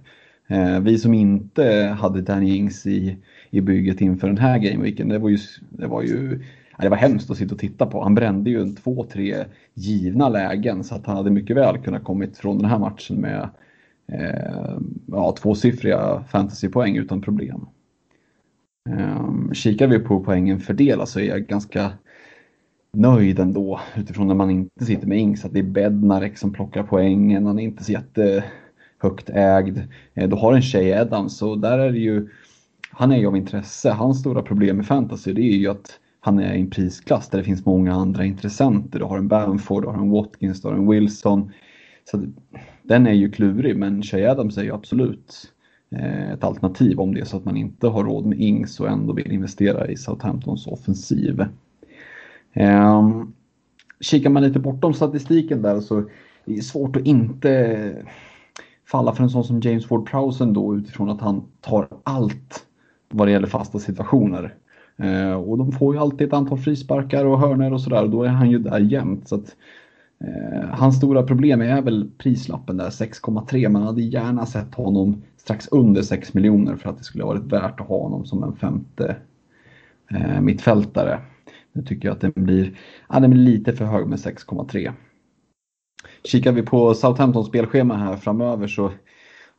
Eh, 0.48 0.80
vi 0.80 0.98
som 0.98 1.14
inte 1.14 1.96
hade 2.00 2.22
Danny 2.22 2.56
Ings 2.56 2.86
i, 2.86 3.18
i 3.50 3.62
bygget 3.62 4.02
inför 4.02 4.28
den 4.28 4.38
här 4.38 4.60
gameweeken, 4.60 5.10
det 5.10 5.20
var 5.20 5.30
ju, 5.30 5.38
det 5.70 5.88
var 5.88 6.02
ju 6.02 6.44
det 6.84 6.90
var 6.90 6.98
hemskt 6.98 7.32
att 7.32 7.38
sitta 7.38 7.56
och 7.56 7.60
titta 7.62 7.86
på. 7.86 8.04
Han 8.04 8.16
brände 8.16 8.50
ju 8.50 8.62
en 8.62 8.76
två, 8.76 9.06
tre 9.12 9.46
givna 9.74 10.30
lägen 10.30 10.84
så 10.84 10.96
att 10.96 11.06
han 11.06 11.18
hade 11.18 11.32
mycket 11.32 11.56
väl 11.56 11.78
kunnat 11.78 12.04
kommit 12.04 12.38
från 12.38 12.58
den 12.58 12.70
här 12.70 12.80
matchen 12.80 13.16
med 13.16 13.50
eh, 14.08 14.78
ja, 15.06 15.36
tvåsiffriga 15.42 16.24
fantasypoäng 16.30 16.98
utan 16.98 17.22
problem. 17.22 17.66
Eh, 18.90 19.52
kikar 19.54 19.88
vi 19.88 20.00
på 20.00 20.24
poängen 20.24 20.60
fördelat 20.60 21.10
så 21.10 21.20
är 21.20 21.24
jag 21.24 21.48
ganska 21.48 21.92
nöjd 22.94 23.40
ändå 23.40 23.80
utifrån 23.96 24.28
när 24.28 24.36
man 24.36 24.50
inte 24.50 24.86
sitter 24.86 25.08
med 25.08 25.20
Ings. 25.20 25.46
Att 25.46 25.54
det 25.54 25.60
är 25.60 25.64
Bednarek 25.64 26.38
som 26.38 26.54
plockar 26.54 26.84
poängen, 26.84 27.46
han 27.46 27.60
är 27.60 27.64
inte 27.64 27.84
så 27.84 27.92
jättehögt 27.92 29.30
ägd. 29.30 29.80
Eh, 30.14 30.30
du 30.30 30.36
har 30.36 30.54
en 30.54 30.62
tjej 30.62 30.94
Adams 30.94 31.38
så 31.38 31.56
där 31.56 31.80
är 31.80 31.92
det 31.92 32.00
ju, 32.00 32.30
han 32.92 33.12
är 33.12 33.18
ju 33.18 33.28
av 33.28 33.38
intresse. 33.38 33.90
Hans 33.90 34.20
stora 34.20 34.42
problem 34.42 34.78
med 34.78 34.88
fantasy 34.88 35.34
det 35.34 35.42
är 35.42 35.58
ju 35.58 35.68
att 35.68 36.00
han 36.20 36.40
är 36.40 36.54
i 36.54 36.62
en 36.62 36.70
prisklass 36.70 37.30
där 37.30 37.38
det 37.38 37.44
finns 37.44 37.66
många 37.66 37.94
andra 37.94 38.26
intressenter. 38.26 39.00
Du 39.00 39.06
har 39.06 39.18
en 39.18 39.28
Bamford, 39.28 39.84
du 39.84 39.88
har 39.88 39.98
en 39.98 40.10
Watkins, 40.10 40.62
du 40.62 40.68
har 40.68 40.76
en 40.76 40.90
Wilson. 40.90 41.52
Så 42.12 42.24
den 42.84 43.08
är 43.08 43.14
ju 43.14 43.32
klurig 43.32 43.78
men 43.78 44.04
Shay 44.04 44.26
Adams 44.26 44.58
är 44.58 44.64
ju 44.64 44.74
absolut 44.74 45.54
eh, 45.92 46.32
ett 46.32 46.44
alternativ 46.44 47.00
om 47.00 47.14
det 47.14 47.22
är 47.22 47.26
så 47.26 47.38
att 47.38 47.46
man 47.46 47.58
inte 47.58 47.88
har 47.88 48.04
råd 48.04 48.26
med 48.26 48.40
Ings 48.40 48.80
och 48.80 48.90
ändå 48.90 49.14
vill 49.14 49.32
investera 49.32 49.88
i 49.88 49.98
Southamptons 49.98 50.68
offensiv. 50.68 51.46
Um, 52.56 53.34
kikar 54.00 54.30
man 54.30 54.44
lite 54.44 54.60
bortom 54.60 54.94
statistiken 54.94 55.62
där 55.62 55.80
så 55.80 55.98
är 55.98 56.06
det 56.46 56.62
svårt 56.62 56.96
att 56.96 57.06
inte 57.06 58.06
falla 58.86 59.14
för 59.14 59.24
en 59.24 59.30
sån 59.30 59.44
som 59.44 59.60
James 59.60 59.92
Ward 59.92 60.10
Prowse 60.10 60.46
då 60.46 60.76
utifrån 60.76 61.10
att 61.10 61.22
han 61.22 61.44
tar 61.62 61.88
allt 62.04 62.66
vad 63.10 63.28
det 63.28 63.32
gäller 63.32 63.48
fasta 63.48 63.80
situationer. 63.80 64.56
Eh, 65.00 65.34
och 65.34 65.58
de 65.58 65.72
får 65.72 65.94
ju 65.94 66.00
alltid 66.02 66.28
ett 66.28 66.34
antal 66.34 66.58
frisparkar 66.58 67.26
och 67.26 67.40
hörner 67.40 67.74
och 67.74 67.82
sådär 67.82 68.04
och 68.04 68.10
då 68.10 68.24
är 68.24 68.30
han 68.30 68.52
ju 68.52 68.60
där 68.60 68.80
jämt. 68.80 69.28
Så 69.28 69.36
att, 69.36 69.56
eh, 70.24 70.70
hans 70.72 70.98
stora 70.98 71.24
problem 71.24 71.62
är 71.62 71.82
väl 71.82 72.12
prislappen 72.18 72.78
där 72.78 72.90
6,3. 72.90 73.70
Man 73.70 73.84
hade 73.84 74.02
gärna 74.02 74.46
sett 74.46 74.76
honom 74.76 75.22
strax 75.38 75.68
under 75.68 76.02
6 76.02 76.34
miljoner 76.34 76.76
för 76.76 76.90
att 76.90 76.98
det 76.98 77.04
skulle 77.04 77.24
varit 77.24 77.44
värt 77.44 77.80
att 77.80 77.88
ha 77.88 78.02
honom 78.02 78.26
som 78.26 78.44
en 78.44 78.56
femte 78.56 79.16
eh, 80.12 80.42
mittfältare. 80.42 81.20
Nu 81.74 81.84
tycker 81.84 82.08
jag 82.08 82.16
att 82.16 82.22
den 82.22 82.34
blir, 82.36 82.78
ja, 83.10 83.20
den 83.20 83.32
blir 83.32 83.42
lite 83.42 83.74
för 83.74 83.86
hög 83.86 84.08
med 84.08 84.20
6,3. 84.20 84.92
Kikar 86.24 86.52
vi 86.52 86.62
på 86.62 86.94
Southamptons 86.94 87.48
spelschema 87.48 87.98
här 87.98 88.16
framöver 88.16 88.68
så 88.68 88.92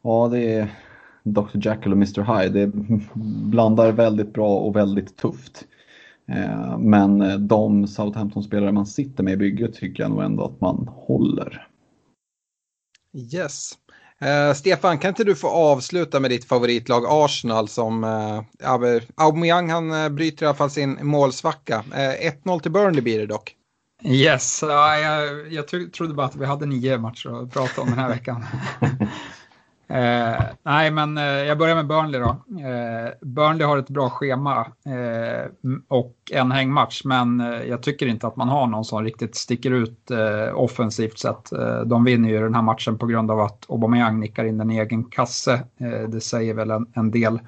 ja, 0.03 0.29
det 0.29 0.55
är 0.55 0.69
Dr. 1.23 1.59
Jackal 1.67 1.93
och 1.93 1.99
Mr. 1.99 2.23
High. 2.23 2.53
Det 2.53 2.71
blandar 3.51 3.93
väldigt 3.93 4.33
bra 4.33 4.57
och 4.57 4.77
väldigt 4.77 5.17
tufft. 5.17 5.65
Eh, 6.29 6.79
men 6.79 7.47
de 7.49 7.87
Southampton-spelare 7.87 8.73
man 8.73 8.87
sitter 8.87 9.25
med 9.25 9.33
i 9.33 9.37
bygget 9.37 9.75
tycker 9.75 10.03
jag 10.03 10.11
nog 10.11 10.23
ändå 10.23 10.45
att 10.45 10.61
man 10.61 10.89
håller. 10.89 11.67
Yes. 13.35 13.73
Uh, 14.25 14.55
Stefan, 14.55 14.99
kan 14.99 15.09
inte 15.09 15.25
du 15.25 15.35
få 15.35 15.49
avsluta 15.49 16.21
med 16.21 16.31
ditt 16.31 16.45
favoritlag 16.45 17.05
Arsenal 17.09 17.69
som 17.69 18.05
uh, 18.05 18.43
Aubameyang 19.17 19.71
han 19.71 19.93
uh, 19.93 20.09
bryter 20.09 20.45
i 20.45 20.47
alla 20.47 20.57
fall 20.57 20.71
sin 20.71 20.99
målsvacka. 21.03 21.79
Uh, 21.79 22.45
1-0 22.45 22.61
till 22.61 22.73
Burnley 22.73 23.03
blir 23.03 23.19
det 23.19 23.27
dock. 23.27 23.57
Yes, 24.05 24.63
jag, 24.63 25.53
jag 25.53 25.93
trodde 25.93 26.15
bara 26.15 26.27
att 26.27 26.37
vi 26.37 26.47
hade 26.47 26.67
nio 26.67 26.99
matcher 26.99 27.43
att 27.43 27.53
prata 27.53 27.81
om 27.81 27.89
den 27.89 27.99
här 27.99 28.09
veckan. 28.09 28.45
Eh, 29.91 30.43
nej, 30.63 30.91
men 30.91 31.19
eh, 31.19 31.25
jag 31.25 31.59
börjar 31.59 31.75
med 31.75 31.87
Burnley 31.87 32.21
då. 32.21 32.29
Eh, 32.61 33.13
Burnley 33.21 33.67
har 33.67 33.79
ett 33.79 33.89
bra 33.89 34.11
schema 34.11 34.61
eh, 34.61 35.51
och 35.89 36.15
en 36.33 36.53
hängmatch, 36.53 37.03
men 37.05 37.41
eh, 37.41 37.63
jag 37.63 37.83
tycker 37.83 38.07
inte 38.07 38.27
att 38.27 38.37
man 38.37 38.49
har 38.49 38.67
någon 38.67 38.85
som 38.85 39.05
riktigt 39.05 39.35
sticker 39.35 39.71
ut 39.71 40.11
eh, 40.11 40.59
offensivt 40.59 41.19
sett. 41.19 41.53
Eh, 41.53 41.81
de 41.81 42.05
vinner 42.05 42.29
ju 42.29 42.41
den 42.41 42.55
här 42.55 42.63
matchen 42.63 42.99
på 42.99 43.07
grund 43.07 43.31
av 43.31 43.41
att 43.41 43.71
Aubameyang 43.71 44.21
nickar 44.21 44.45
in 44.45 44.61
en 44.61 44.71
egen 44.71 45.05
kasse. 45.05 45.53
Eh, 45.81 46.09
det 46.09 46.21
säger 46.21 46.55
väl 46.55 46.71
en, 46.71 46.87
en 46.95 47.11
del. 47.11 47.41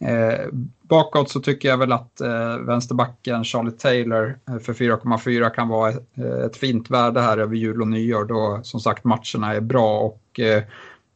Eh, 0.00 0.46
bakåt 0.82 1.30
så 1.30 1.40
tycker 1.40 1.68
jag 1.68 1.78
väl 1.78 1.92
att 1.92 2.20
vänsterbacken 2.60 3.44
Charlie 3.44 3.70
Taylor 3.70 4.38
för 4.60 4.72
4,4 4.72 5.50
kan 5.50 5.68
vara 5.68 5.90
ett, 5.90 6.18
ett, 6.46 6.56
fint 6.56 6.90
värde 6.90 7.20
här 7.20 7.38
över 7.38 7.56
jul 7.56 7.80
och 7.80 7.88
nyår 7.88 8.24
då 8.24 8.60
som 8.62 8.80
sagt 8.80 9.04
matcherna 9.04 9.54
är 9.54 9.60
bra 9.60 9.98
och 9.98 10.40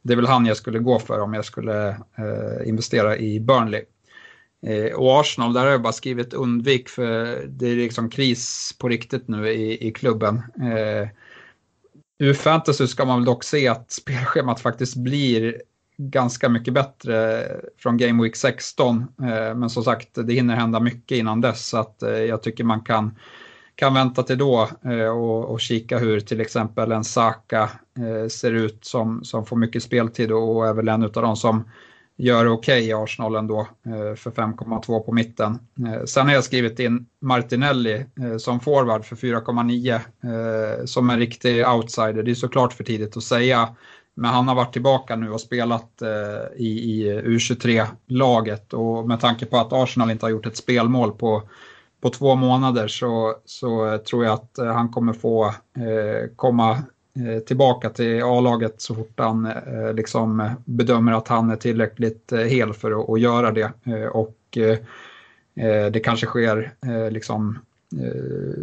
det 0.01 0.13
är 0.13 0.17
väl 0.17 0.25
han 0.25 0.45
jag 0.45 0.57
skulle 0.57 0.79
gå 0.79 0.99
för 0.99 1.19
om 1.19 1.33
jag 1.33 1.45
skulle 1.45 1.89
eh, 1.89 2.67
investera 2.67 3.17
i 3.17 3.39
Burnley. 3.39 3.83
Eh, 4.61 4.93
och 4.95 5.19
Arsenal, 5.19 5.53
där 5.53 5.61
har 5.61 5.71
jag 5.71 5.81
bara 5.81 5.93
skrivit 5.93 6.33
undvik 6.33 6.89
för 6.89 7.43
det 7.47 7.67
är 7.67 7.75
liksom 7.75 8.09
kris 8.09 8.75
på 8.79 8.89
riktigt 8.89 9.27
nu 9.27 9.49
i, 9.49 9.87
i 9.87 9.91
klubben. 9.91 10.35
Eh, 10.37 11.07
ur 12.19 12.33
fantasy 12.33 12.87
ska 12.87 13.05
man 13.05 13.17
väl 13.17 13.25
dock 13.25 13.43
se 13.43 13.67
att 13.67 13.91
spelschemat 13.91 14.59
faktiskt 14.59 14.95
blir 14.95 15.61
ganska 15.97 16.49
mycket 16.49 16.73
bättre 16.73 17.47
från 17.77 17.97
Game 17.97 18.23
Week 18.23 18.35
16. 18.35 19.07
Eh, 19.21 19.55
men 19.55 19.69
som 19.69 19.83
sagt, 19.83 20.09
det 20.13 20.33
hinner 20.33 20.55
hända 20.55 20.79
mycket 20.79 21.17
innan 21.17 21.41
dess 21.41 21.67
så 21.67 21.77
att 21.77 22.03
eh, 22.03 22.09
jag 22.09 22.43
tycker 22.43 22.63
man 22.63 22.81
kan 22.81 23.15
kan 23.79 23.93
vänta 23.93 24.23
till 24.23 24.37
då 24.37 24.69
eh, 24.85 25.07
och, 25.07 25.45
och 25.45 25.61
kika 25.61 25.97
hur 25.97 26.19
till 26.19 26.41
exempel 26.41 26.91
en 26.91 27.03
Saka 27.03 27.69
eh, 27.99 28.27
ser 28.27 28.51
ut 28.51 28.85
som, 28.85 29.23
som 29.23 29.45
får 29.45 29.55
mycket 29.55 29.83
speltid 29.83 30.31
och 30.31 30.67
är 30.67 30.73
väl 30.73 30.87
en 30.87 31.03
av 31.03 31.11
de 31.11 31.35
som 31.35 31.63
gör 32.17 32.47
okej 32.47 32.79
okay 32.79 32.89
i 32.89 32.93
Arsenal 32.93 33.35
ändå 33.35 33.59
eh, 33.59 34.15
för 34.15 34.31
5,2 34.31 34.99
på 34.99 35.11
mitten. 35.11 35.59
Eh, 35.87 36.05
sen 36.05 36.27
har 36.27 36.33
jag 36.33 36.43
skrivit 36.43 36.79
in 36.79 37.05
Martinelli 37.21 38.05
eh, 38.19 38.37
som 38.37 38.59
forward 38.59 39.05
för 39.05 39.15
4,9 39.15 39.93
eh, 39.93 40.85
som 40.85 41.09
en 41.09 41.19
riktig 41.19 41.67
outsider. 41.67 42.23
Det 42.23 42.31
är 42.31 42.35
såklart 42.35 42.73
för 42.73 42.83
tidigt 42.83 43.17
att 43.17 43.23
säga 43.23 43.75
men 44.15 44.31
han 44.31 44.47
har 44.47 44.55
varit 44.55 44.73
tillbaka 44.73 45.15
nu 45.15 45.31
och 45.31 45.41
spelat 45.41 46.01
i, 46.55 46.67
i 46.67 47.21
U23-laget 47.25 48.73
och 48.73 49.07
med 49.07 49.19
tanke 49.19 49.45
på 49.45 49.57
att 49.57 49.73
Arsenal 49.73 50.11
inte 50.11 50.25
har 50.25 50.31
gjort 50.31 50.45
ett 50.45 50.57
spelmål 50.57 51.11
på 51.11 51.43
på 52.01 52.09
två 52.09 52.35
månader 52.35 52.87
så, 52.87 53.35
så 53.45 53.97
tror 53.97 54.25
jag 54.25 54.33
att 54.33 54.57
eh, 54.57 54.65
han 54.65 54.89
kommer 54.89 55.13
få 55.13 55.45
eh, 55.45 56.29
komma 56.35 56.71
eh, 56.71 57.39
tillbaka 57.47 57.89
till 57.89 58.23
A-laget 58.23 58.81
så 58.81 58.95
fort 58.95 59.19
han 59.19 59.45
eh, 59.45 59.93
liksom 59.93 60.49
bedömer 60.65 61.11
att 61.11 61.27
han 61.27 61.49
är 61.49 61.55
tillräckligt 61.55 62.31
eh, 62.31 62.39
hel 62.39 62.73
för 62.73 63.01
att, 63.01 63.09
att 63.09 63.19
göra 63.19 63.51
det. 63.51 63.71
Eh, 63.83 64.05
och 64.05 64.37
eh, 64.57 64.77
eh, 65.65 65.91
det 65.91 65.99
kanske 65.99 66.25
sker 66.25 66.71
liksom 67.09 67.59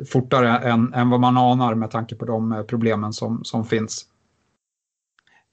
fortare 0.09 0.59
än, 0.59 0.95
än 0.95 1.11
vad 1.11 1.21
man 1.21 1.37
anar 1.37 1.75
med 1.75 1.91
tanke 1.91 2.15
på 2.15 2.25
de 2.25 2.65
problemen 2.69 3.13
som, 3.13 3.45
som 3.45 3.65
finns. 3.65 4.07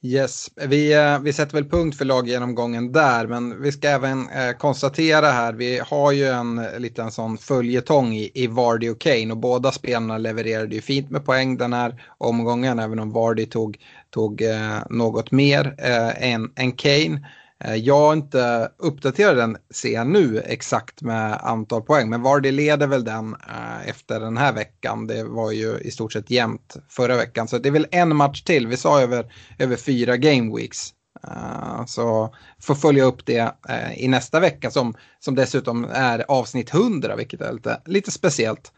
Yes, 0.05 0.51
vi, 0.55 0.93
eh, 0.93 1.19
vi 1.19 1.33
sätter 1.33 1.53
väl 1.53 1.69
punkt 1.69 1.97
för 1.97 2.05
laggenomgången 2.05 2.91
där, 2.91 3.27
men 3.27 3.61
vi 3.61 3.71
ska 3.71 3.87
även 3.87 4.29
eh, 4.29 4.51
konstatera 4.51 5.27
här, 5.27 5.53
vi 5.53 5.79
har 5.79 6.11
ju 6.11 6.25
en 6.27 6.59
eh, 6.59 6.79
liten 6.79 7.11
sån 7.11 7.37
följetong 7.37 8.13
i, 8.13 8.31
i 8.33 8.47
Vardy 8.47 8.89
och 8.89 8.99
Kane 8.99 9.31
och 9.31 9.37
båda 9.37 9.71
spelarna 9.71 10.17
levererade 10.17 10.75
ju 10.75 10.81
fint 10.81 11.09
med 11.09 11.25
poäng 11.25 11.57
den 11.57 11.73
här 11.73 12.03
omgången, 12.17 12.79
även 12.79 12.99
om 12.99 13.11
Vardy 13.11 13.45
tog, 13.45 13.77
tog 14.09 14.41
eh, 14.41 14.79
något 14.89 15.31
mer 15.31 15.75
eh, 15.77 16.31
än, 16.33 16.51
än 16.55 16.71
Kane. 16.71 17.27
Eh, 17.63 17.75
jag 17.75 17.99
har 17.99 18.13
inte 18.13 18.71
uppdaterat 18.77 19.37
den 19.37 19.57
ser 19.73 19.93
jag 19.93 20.07
nu 20.07 20.39
exakt 20.45 21.01
med 21.01 21.39
antal 21.41 21.81
poäng, 21.81 22.09
men 22.09 22.21
Vardy 22.21 22.51
leder 22.51 22.87
väl 22.87 23.03
den 23.03 23.35
eh, 23.49 23.89
efter 23.89 24.19
den 24.19 24.37
här 24.37 24.53
veckan. 24.53 25.07
Det 25.07 25.23
var 25.23 25.51
ju 25.51 25.77
i 25.77 25.91
stort 25.91 26.13
sett 26.13 26.29
jämnt 26.29 26.75
förra 26.89 27.15
veckan, 27.15 27.47
så 27.47 27.57
det 27.57 27.69
är 27.69 27.73
väl 27.73 27.87
en 27.91 28.15
match 28.15 28.43
till. 28.43 28.67
Vi 28.67 28.77
sa 28.77 29.01
över, 29.01 29.33
över 29.59 29.75
fyra 29.75 30.17
game 30.17 30.57
weeks. 30.57 30.89
Eh, 31.27 31.85
så 31.85 32.35
får 32.61 32.75
följa 32.75 33.03
upp 33.03 33.25
det 33.25 33.53
i 33.95 34.07
nästa 34.07 34.39
vecka 34.39 34.71
som, 34.71 34.95
som 35.19 35.35
dessutom 35.35 35.87
är 35.91 36.25
avsnitt 36.27 36.73
100, 36.73 37.15
vilket 37.15 37.41
är 37.41 37.53
lite, 37.53 37.81
lite 37.85 38.11
speciellt. 38.11 38.71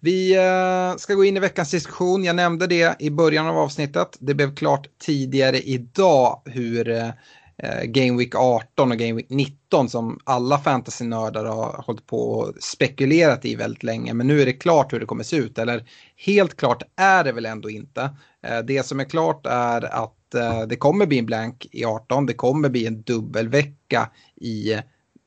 Vi 0.00 0.36
ska 0.98 1.14
gå 1.14 1.24
in 1.24 1.36
i 1.36 1.40
veckans 1.40 1.70
diskussion. 1.70 2.24
Jag 2.24 2.36
nämnde 2.36 2.66
det 2.66 2.96
i 2.98 3.10
början 3.10 3.46
av 3.46 3.58
avsnittet. 3.58 4.16
Det 4.20 4.34
blev 4.34 4.54
klart 4.54 4.86
tidigare 4.98 5.60
idag 5.60 6.42
hur 6.44 7.12
eh, 7.62 7.84
Game 7.84 8.18
Week 8.18 8.34
18 8.34 8.92
och 8.92 8.98
Game 8.98 9.12
Week 9.12 9.30
19 9.30 9.88
som 9.88 10.20
alla 10.24 10.58
fantasynördar 10.58 11.44
har 11.44 11.82
hållit 11.86 12.06
på 12.06 12.30
och 12.30 12.54
spekulerat 12.60 13.44
i 13.44 13.54
väldigt 13.54 13.82
länge. 13.82 14.14
Men 14.14 14.26
nu 14.26 14.42
är 14.42 14.46
det 14.46 14.52
klart 14.52 14.92
hur 14.92 15.00
det 15.00 15.06
kommer 15.06 15.24
se 15.24 15.36
ut. 15.36 15.58
Eller 15.58 15.84
helt 16.16 16.56
klart 16.56 16.82
är 16.96 17.24
det 17.24 17.32
väl 17.32 17.46
ändå 17.46 17.70
inte. 17.70 18.10
Eh, 18.46 18.58
det 18.58 18.86
som 18.86 19.00
är 19.00 19.04
klart 19.04 19.46
är 19.46 20.04
att 20.04 20.34
eh, 20.34 20.62
det 20.62 20.76
kommer 20.76 21.06
bli 21.06 21.18
en 21.18 21.26
blank 21.26 21.66
i 21.72 21.84
18. 21.84 22.26
Det 22.26 22.34
kommer 22.34 22.68
bli 22.68 22.86
en 22.86 23.02
dubbelvecka 23.02 24.10
i 24.36 24.78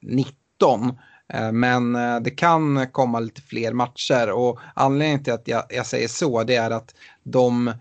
19. 0.02 0.98
Eh, 1.34 1.52
men 1.52 1.96
eh, 1.96 2.20
det 2.20 2.32
kan 2.32 2.88
komma 2.92 3.20
lite 3.20 3.42
fler 3.42 3.74
matcher 3.74 4.32
och 4.32 4.60
anledningen 4.76 5.24
till 5.24 5.34
att 5.34 5.48
jag, 5.48 5.64
jag 5.70 5.86
säger 5.86 6.08
så 6.08 6.44
det 6.44 6.56
är 6.56 6.72
att 6.72 6.96
de, 7.24 7.74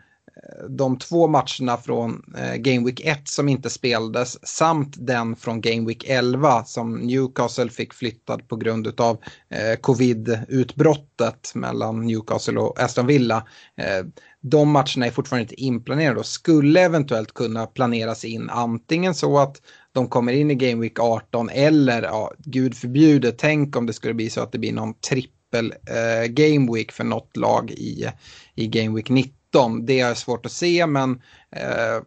de 0.68 0.98
två 0.98 1.28
matcherna 1.28 1.76
från 1.76 2.34
eh, 2.38 2.54
Game 2.54 2.86
Week 2.86 3.00
1 3.04 3.28
som 3.28 3.48
inte 3.48 3.70
spelades 3.70 4.48
samt 4.48 4.94
den 4.98 5.36
från 5.36 5.60
Game 5.60 5.86
Week 5.86 6.04
11 6.08 6.64
som 6.64 6.98
Newcastle 6.98 7.68
fick 7.68 7.94
flyttad 7.94 8.48
på 8.48 8.56
grund 8.56 9.00
av 9.00 9.18
eh, 9.48 9.80
covid-utbrottet 9.80 11.52
mellan 11.54 12.06
Newcastle 12.06 12.60
och 12.60 12.80
Aston 12.80 13.06
Villa. 13.06 13.36
Eh, 13.76 14.06
de 14.40 14.70
matcherna 14.70 15.06
är 15.06 15.10
fortfarande 15.10 15.42
inte 15.42 15.60
inplanerade 15.60 16.20
och 16.20 16.26
skulle 16.26 16.80
eventuellt 16.80 17.34
kunna 17.34 17.66
planeras 17.66 18.24
in 18.24 18.50
antingen 18.50 19.14
så 19.14 19.38
att 19.38 19.56
de 19.92 20.08
kommer 20.08 20.32
in 20.32 20.50
i 20.50 20.54
Game 20.54 20.82
Week 20.82 21.00
18 21.00 21.48
eller, 21.48 22.02
ja, 22.02 22.32
gud 22.38 22.76
förbjude, 22.76 23.32
tänk 23.32 23.76
om 23.76 23.86
det 23.86 23.92
skulle 23.92 24.14
bli 24.14 24.30
så 24.30 24.40
att 24.40 24.52
det 24.52 24.58
blir 24.58 24.72
någon 24.72 24.94
trippel 24.94 25.74
eh, 25.86 26.26
Game 26.26 26.72
Week 26.74 26.92
för 26.92 27.04
något 27.04 27.36
lag 27.36 27.70
i, 27.70 28.06
i 28.54 28.66
Game 28.66 28.96
Week 28.96 29.08
19. 29.08 29.39
Det 29.82 30.00
är 30.00 30.14
svårt 30.14 30.46
att 30.46 30.52
se 30.52 30.86
men 30.86 31.22
eh, 31.50 32.02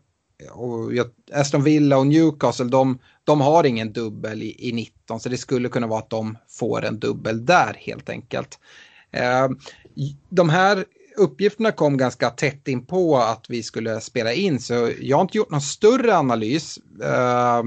och 0.52 0.94
jag, 0.94 1.08
Aston 1.34 1.64
Villa 1.64 1.98
och 1.98 2.08
Newcastle 2.08 2.66
de, 2.66 3.00
de 3.24 3.42
har 3.42 3.64
ingen 3.64 3.94
dubbel 3.94 4.44
i, 4.44 4.70
i 4.70 4.72
19 4.72 5.20
så 5.20 5.30
det 5.30 5.38
skulle 5.38 5.70
kunna 5.70 5.88
vara 5.88 6.00
att 6.00 6.10
de 6.10 6.38
får 6.50 6.86
en 6.86 7.00
dubbel 7.00 7.46
där 7.46 7.78
helt 7.80 8.10
enkelt. 8.10 8.60
Eh, 9.12 9.50
de 10.30 10.50
här 10.50 10.86
uppgifterna 11.18 11.72
kom 11.72 11.98
ganska 11.98 12.30
tätt 12.30 12.68
in 12.68 12.86
på 12.86 13.18
att 13.18 13.46
vi 13.50 13.64
skulle 13.64 14.02
spela 14.02 14.34
in 14.34 14.60
så 14.60 14.92
jag 15.02 15.18
har 15.18 15.22
inte 15.22 15.38
gjort 15.38 15.52
någon 15.52 15.62
större 15.62 16.18
analys. 16.18 16.80
Eh, 17.04 17.64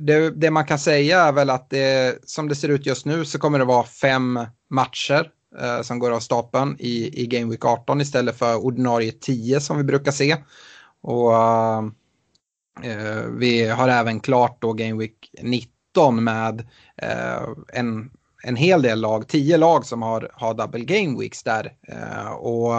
det, 0.00 0.30
det, 0.30 0.50
man 0.50 0.66
kan 0.66 0.78
säga 0.78 1.20
är 1.20 1.32
väl 1.32 1.50
att 1.50 1.70
det, 1.70 2.18
som 2.24 2.48
det 2.48 2.54
ser 2.54 2.68
ut 2.68 2.86
just 2.86 3.06
nu 3.06 3.24
så 3.24 3.38
kommer 3.38 3.58
det 3.58 3.64
vara 3.64 3.84
fem 3.84 4.38
matcher 4.70 5.30
eh, 5.60 5.82
som 5.82 5.98
går 5.98 6.10
av 6.10 6.20
stapeln 6.20 6.76
i, 6.78 7.22
i 7.22 7.26
Game 7.26 7.50
Week 7.50 7.64
18 7.64 8.00
istället 8.00 8.38
för 8.38 8.64
ordinarie 8.64 9.12
10 9.12 9.60
som 9.60 9.76
vi 9.76 9.84
brukar 9.84 10.12
se. 10.12 10.36
Och 11.02 11.34
eh, 11.34 11.84
eh, 12.82 13.22
vi 13.38 13.68
har 13.68 13.88
även 13.88 14.20
klart 14.20 14.62
då 14.62 14.72
Game 14.72 14.98
Week 14.98 15.30
19 15.42 16.24
med 16.24 16.60
eh, 16.96 17.48
en 17.72 18.10
en 18.42 18.56
hel 18.56 18.82
del 18.82 19.00
lag, 19.00 19.28
10 19.28 19.56
lag 19.56 19.86
som 19.86 20.02
har, 20.02 20.30
har 20.34 20.54
double 20.54 20.84
game 20.84 21.20
weeks 21.20 21.42
där. 21.42 21.72
Eh, 21.88 22.32
och 22.32 22.74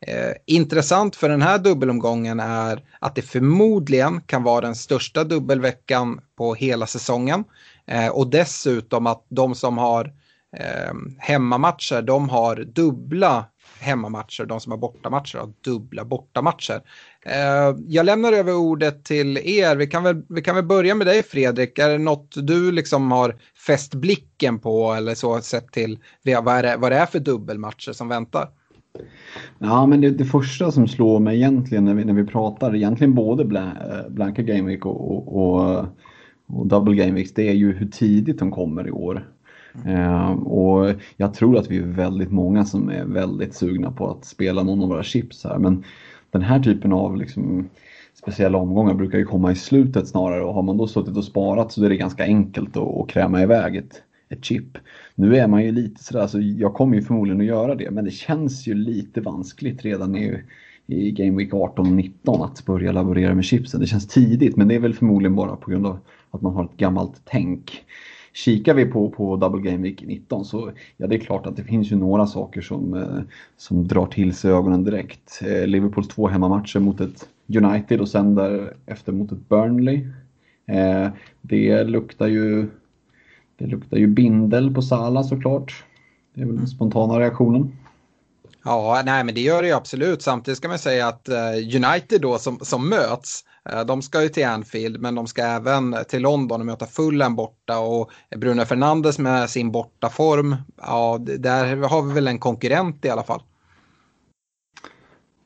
eh, 0.00 0.32
intressant 0.46 1.16
för 1.16 1.28
den 1.28 1.42
här 1.42 1.58
dubbelomgången 1.58 2.40
är 2.40 2.84
att 2.98 3.14
det 3.14 3.22
förmodligen 3.22 4.20
kan 4.20 4.42
vara 4.42 4.60
den 4.60 4.74
största 4.74 5.24
dubbelveckan 5.24 6.20
på 6.36 6.54
hela 6.54 6.86
säsongen. 6.86 7.44
Eh, 7.86 8.08
och 8.08 8.26
dessutom 8.26 9.06
att 9.06 9.26
de 9.28 9.54
som 9.54 9.78
har 9.78 10.12
eh, 10.56 10.94
hemmamatcher, 11.18 12.02
de 12.02 12.28
har 12.28 12.56
dubbla 12.56 13.44
hemmamatcher, 13.80 14.44
de 14.44 14.60
som 14.60 14.72
har 14.72 14.78
bortamatcher 14.78 15.38
har 15.38 15.52
dubbla 15.64 16.04
bortamatcher. 16.04 16.80
Eh, 17.26 17.76
jag 17.88 18.06
lämnar 18.06 18.32
över 18.32 18.54
ordet 18.54 19.04
till 19.04 19.38
er. 19.38 19.76
Vi 19.76 19.86
kan, 19.86 20.02
väl, 20.02 20.22
vi 20.28 20.42
kan 20.42 20.54
väl 20.54 20.64
börja 20.64 20.94
med 20.94 21.06
dig 21.06 21.22
Fredrik. 21.22 21.78
Är 21.78 21.88
det 21.88 21.98
något 21.98 22.34
du 22.36 22.72
liksom 22.72 23.10
har 23.10 23.36
fäst 23.66 23.94
blicken 23.94 24.58
på 24.58 24.92
eller 24.92 25.14
så 25.14 25.40
sett 25.40 25.72
till 25.72 25.98
vad, 26.24 26.48
är 26.48 26.62
det, 26.62 26.76
vad 26.76 26.92
det 26.92 26.96
är 26.96 27.06
för 27.06 27.18
dubbelmatcher 27.18 27.92
som 27.92 28.08
väntar? 28.08 28.48
Ja, 29.58 29.86
men 29.86 30.00
det, 30.00 30.10
det 30.10 30.24
första 30.24 30.72
som 30.72 30.88
slår 30.88 31.20
mig 31.20 31.36
egentligen 31.36 31.84
när 31.84 31.94
vi, 31.94 32.04
när 32.04 32.12
vi 32.12 32.26
pratar, 32.26 32.74
egentligen 32.74 33.14
både 33.14 33.44
bla, 33.44 33.62
eh, 33.62 34.10
blanka 34.10 34.42
Game 34.42 34.70
Week 34.70 34.86
och, 34.86 35.10
och, 35.10 35.36
och, 35.36 35.84
och 36.46 36.66
Double 36.66 36.96
Game 36.96 37.12
Week, 37.12 37.32
det 37.34 37.48
är 37.48 37.52
ju 37.52 37.72
hur 37.72 37.86
tidigt 37.86 38.38
de 38.38 38.50
kommer 38.50 38.88
i 38.88 38.90
år. 38.90 39.31
Mm. 39.84 40.38
och 40.38 40.94
jag 41.16 41.34
tror 41.34 41.58
att 41.58 41.70
vi 41.70 41.78
är 41.78 41.86
väldigt 41.86 42.30
många 42.30 42.64
som 42.64 42.88
är 42.88 43.04
väldigt 43.04 43.54
sugna 43.54 43.92
på 43.92 44.10
att 44.10 44.24
spela 44.24 44.62
någon 44.62 44.82
av 44.82 44.88
våra 44.88 45.02
chips 45.02 45.44
här. 45.44 45.58
Men 45.58 45.84
den 46.30 46.42
här 46.42 46.60
typen 46.60 46.92
av 46.92 47.16
liksom, 47.16 47.68
speciella 48.14 48.58
omgångar 48.58 48.94
brukar 48.94 49.18
ju 49.18 49.24
komma 49.24 49.52
i 49.52 49.54
slutet 49.54 50.08
snarare 50.08 50.44
och 50.44 50.54
har 50.54 50.62
man 50.62 50.76
då 50.76 50.86
suttit 50.86 51.16
och 51.16 51.24
sparat 51.24 51.72
så 51.72 51.84
är 51.84 51.88
det 51.88 51.96
ganska 51.96 52.24
enkelt 52.24 52.76
att, 52.76 52.96
att 52.96 53.08
kräma 53.08 53.42
iväg 53.42 53.76
ett, 53.76 54.02
ett 54.28 54.44
chip. 54.44 54.78
Nu 55.14 55.36
är 55.36 55.46
man 55.46 55.64
ju 55.64 55.72
lite 55.72 56.04
sådär, 56.04 56.26
så 56.26 56.40
jag 56.40 56.74
kommer 56.74 56.96
ju 56.96 57.02
förmodligen 57.02 57.40
att 57.40 57.46
göra 57.46 57.74
det, 57.74 57.90
men 57.90 58.04
det 58.04 58.10
känns 58.10 58.66
ju 58.66 58.74
lite 58.74 59.20
vanskligt 59.20 59.82
redan 59.82 60.16
i, 60.16 60.42
i 60.86 61.10
Game 61.10 61.36
Week 61.36 61.54
18 61.54 61.86
och 61.86 61.92
19 61.92 62.42
att 62.42 62.66
börja 62.66 62.92
laborera 62.92 63.34
med 63.34 63.44
chipsen. 63.44 63.80
Det 63.80 63.86
känns 63.86 64.08
tidigt, 64.08 64.56
men 64.56 64.68
det 64.68 64.74
är 64.74 64.80
väl 64.80 64.94
förmodligen 64.94 65.36
bara 65.36 65.56
på 65.56 65.70
grund 65.70 65.86
av 65.86 65.98
att 66.30 66.42
man 66.42 66.54
har 66.54 66.64
ett 66.64 66.76
gammalt 66.76 67.20
tänk. 67.24 67.84
Kikar 68.34 68.74
vi 68.74 68.84
på, 68.84 69.10
på 69.10 69.36
Double 69.36 69.70
Game 69.70 69.82
Week 69.82 70.02
19 70.02 70.44
så 70.44 70.72
ja, 70.96 71.06
det 71.06 71.16
är 71.16 71.18
klart 71.18 71.46
att 71.46 71.56
det 71.56 71.64
finns 71.64 71.92
ju 71.92 71.96
några 71.96 72.26
saker 72.26 72.60
som, 72.60 72.94
eh, 72.94 73.20
som 73.56 73.88
drar 73.88 74.06
till 74.06 74.34
sig 74.34 74.50
ögonen 74.50 74.84
direkt. 74.84 75.40
Eh, 75.42 75.66
Liverpools 75.66 76.08
två 76.08 76.28
hemmamatcher 76.28 76.80
mot 76.80 77.00
ett 77.00 77.28
United 77.56 78.00
och 78.00 78.08
sen 78.08 78.34
därefter 78.34 79.12
mot 79.12 79.32
ett 79.32 79.48
Burnley. 79.48 80.06
Eh, 80.66 81.08
det 81.40 81.84
luktar 81.84 82.26
ju 82.26 82.68
det 83.56 83.66
luktar 83.66 83.96
ju 83.96 84.06
bindel 84.06 84.74
på 84.74 84.82
Sala 84.82 85.22
såklart. 85.22 85.84
Det 86.34 86.42
är 86.42 86.46
väl 86.46 86.56
den 86.56 86.68
spontana 86.68 87.20
reaktionen. 87.20 87.76
Ja, 88.64 89.02
nej 89.04 89.24
men 89.24 89.34
det 89.34 89.40
gör 89.40 89.62
det 89.62 89.68
ju 89.68 89.74
absolut. 89.74 90.22
Samtidigt 90.22 90.58
ska 90.58 90.68
man 90.68 90.78
säga 90.78 91.08
att 91.08 91.28
United 91.74 92.20
då 92.20 92.38
som, 92.38 92.58
som 92.58 92.88
möts 92.88 93.44
Eh, 93.44 93.51
de 93.86 94.02
ska 94.02 94.22
ju 94.22 94.28
till 94.28 94.46
Anfield 94.46 95.00
men 95.00 95.14
de 95.14 95.26
ska 95.26 95.42
även 95.42 95.96
till 96.08 96.22
London 96.22 96.60
och 96.60 96.66
möta 96.66 96.86
Fulham 96.86 97.36
borta 97.36 97.78
och 97.78 98.10
Bruno 98.36 98.64
Fernandes 98.64 99.18
med 99.18 99.50
sin 99.50 99.72
bortaform, 99.72 100.56
ja 100.76 101.18
där 101.38 101.76
har 101.76 102.02
vi 102.02 102.12
väl 102.12 102.28
en 102.28 102.38
konkurrent 102.38 103.04
i 103.04 103.10
alla 103.10 103.22
fall. 103.22 103.42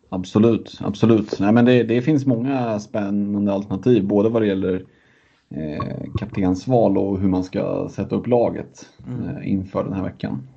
Absolut, 0.09 0.79
absolut. 0.81 1.41
Nej, 1.41 1.53
men 1.53 1.65
det, 1.65 1.83
det 1.83 2.03
finns 2.03 2.27
många 2.27 2.81
spännande 2.81 3.53
alternativ 3.53 4.07
både 4.07 4.29
vad 4.29 4.43
det 4.43 4.49
gäller 4.49 4.85
eh, 5.51 6.13
kaptensval 6.19 6.99
och 6.99 7.21
hur 7.21 7.29
man 7.29 7.45
ska 7.45 7.89
sätta 7.93 8.17
upp 8.17 8.27
laget 8.27 8.87
mm. 9.07 9.29
eh, 9.29 9.51
inför 9.51 9.85
den 9.85 9.93
här 9.93 10.03
veckan. 10.03 10.49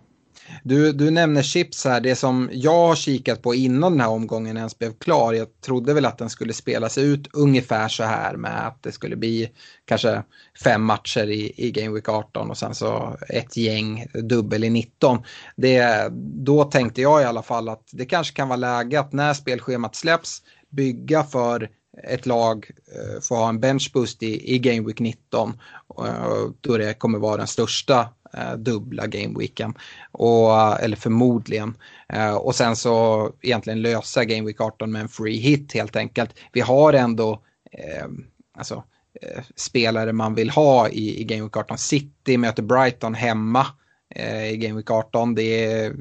Du, 0.64 0.92
du 0.92 1.12
nämner 1.12 1.42
chips 1.42 1.86
här, 1.86 2.02
det 2.02 2.16
som 2.16 2.50
jag 2.54 2.88
har 2.88 2.96
kikat 2.96 3.42
på 3.42 3.56
innan 3.56 3.92
den 3.92 4.02
här 4.02 4.10
omgången 4.10 4.58
ens 4.58 4.80
blev 4.80 4.94
klar. 4.94 5.34
Jag 5.34 5.62
trodde 5.62 5.94
väl 5.94 6.06
att 6.06 6.18
den 6.18 6.30
skulle 6.30 6.54
spelas 6.54 6.98
ut 6.98 7.28
ungefär 7.34 7.88
så 7.88 8.04
här 8.04 8.36
med 8.36 8.68
att 8.68 8.84
det 8.84 8.92
skulle 8.92 9.16
bli 9.16 9.52
kanske 9.86 10.24
fem 10.64 10.84
matcher 10.84 11.30
i, 11.30 11.54
i 11.68 11.72
Game 11.72 11.96
Week 11.96 12.10
18 12.10 12.50
och 12.50 12.58
sen 12.58 12.76
så 12.76 13.18
ett 13.30 13.58
gäng 13.58 14.06
dubbel 14.14 14.64
i 14.64 14.70
19. 14.70 15.18
Det, 15.56 16.10
då 16.46 16.64
tänkte 16.64 17.02
jag 17.02 17.22
i 17.22 17.26
alla 17.26 17.44
fall 17.44 17.70
att 17.70 17.90
det 17.92 18.06
kanske 18.06 18.36
kan 18.36 18.48
vara 18.48 18.58
läge 18.58 19.00
att 19.00 19.14
när 19.14 19.34
spelschemat 19.34 19.96
släpps 19.96 20.42
bygga 20.70 21.24
för 21.24 21.70
ett 22.04 22.26
lag 22.26 22.72
eh, 22.96 23.22
får 23.22 23.36
ha 23.36 23.50
en 23.50 23.60
benchboost 23.60 24.24
i, 24.24 24.56
i 24.56 24.60
Game 24.60 24.88
Week 24.88 25.00
19. 25.00 25.54
Eh, 26.06 26.50
då 26.62 26.78
det 26.78 26.94
kommer 26.94 27.20
vara 27.20 27.38
den 27.38 27.48
största 27.48 28.10
eh, 28.34 28.54
dubbla 28.54 29.08
gameweeken. 29.08 29.74
Och, 30.12 30.82
eller 30.82 30.98
förmodligen. 30.98 31.78
Och 32.40 32.56
sen 32.56 32.76
så 32.76 33.32
egentligen 33.42 33.82
lösa 33.82 34.26
Game 34.26 34.46
Week 34.46 34.62
18 34.62 34.92
med 34.92 35.02
en 35.02 35.10
free 35.10 35.38
hit 35.38 35.74
helt 35.74 35.96
enkelt. 35.96 36.36
Vi 36.52 36.62
har 36.62 36.94
ändå 36.94 37.42
alltså, 38.58 38.84
spelare 39.56 40.14
man 40.14 40.36
vill 40.36 40.50
ha 40.50 40.90
i, 40.90 41.22
i 41.22 41.24
Game 41.24 41.42
Week 41.42 41.58
18. 41.58 41.78
City 41.78 42.38
möter 42.38 42.64
Brighton 42.64 43.14
hemma 43.14 43.66
Eh, 44.16 44.52
i 44.52 44.58
Game 44.58 44.76
Week 44.76 44.92
18. 44.92 45.36
Det 45.36 45.66
är 45.66 45.94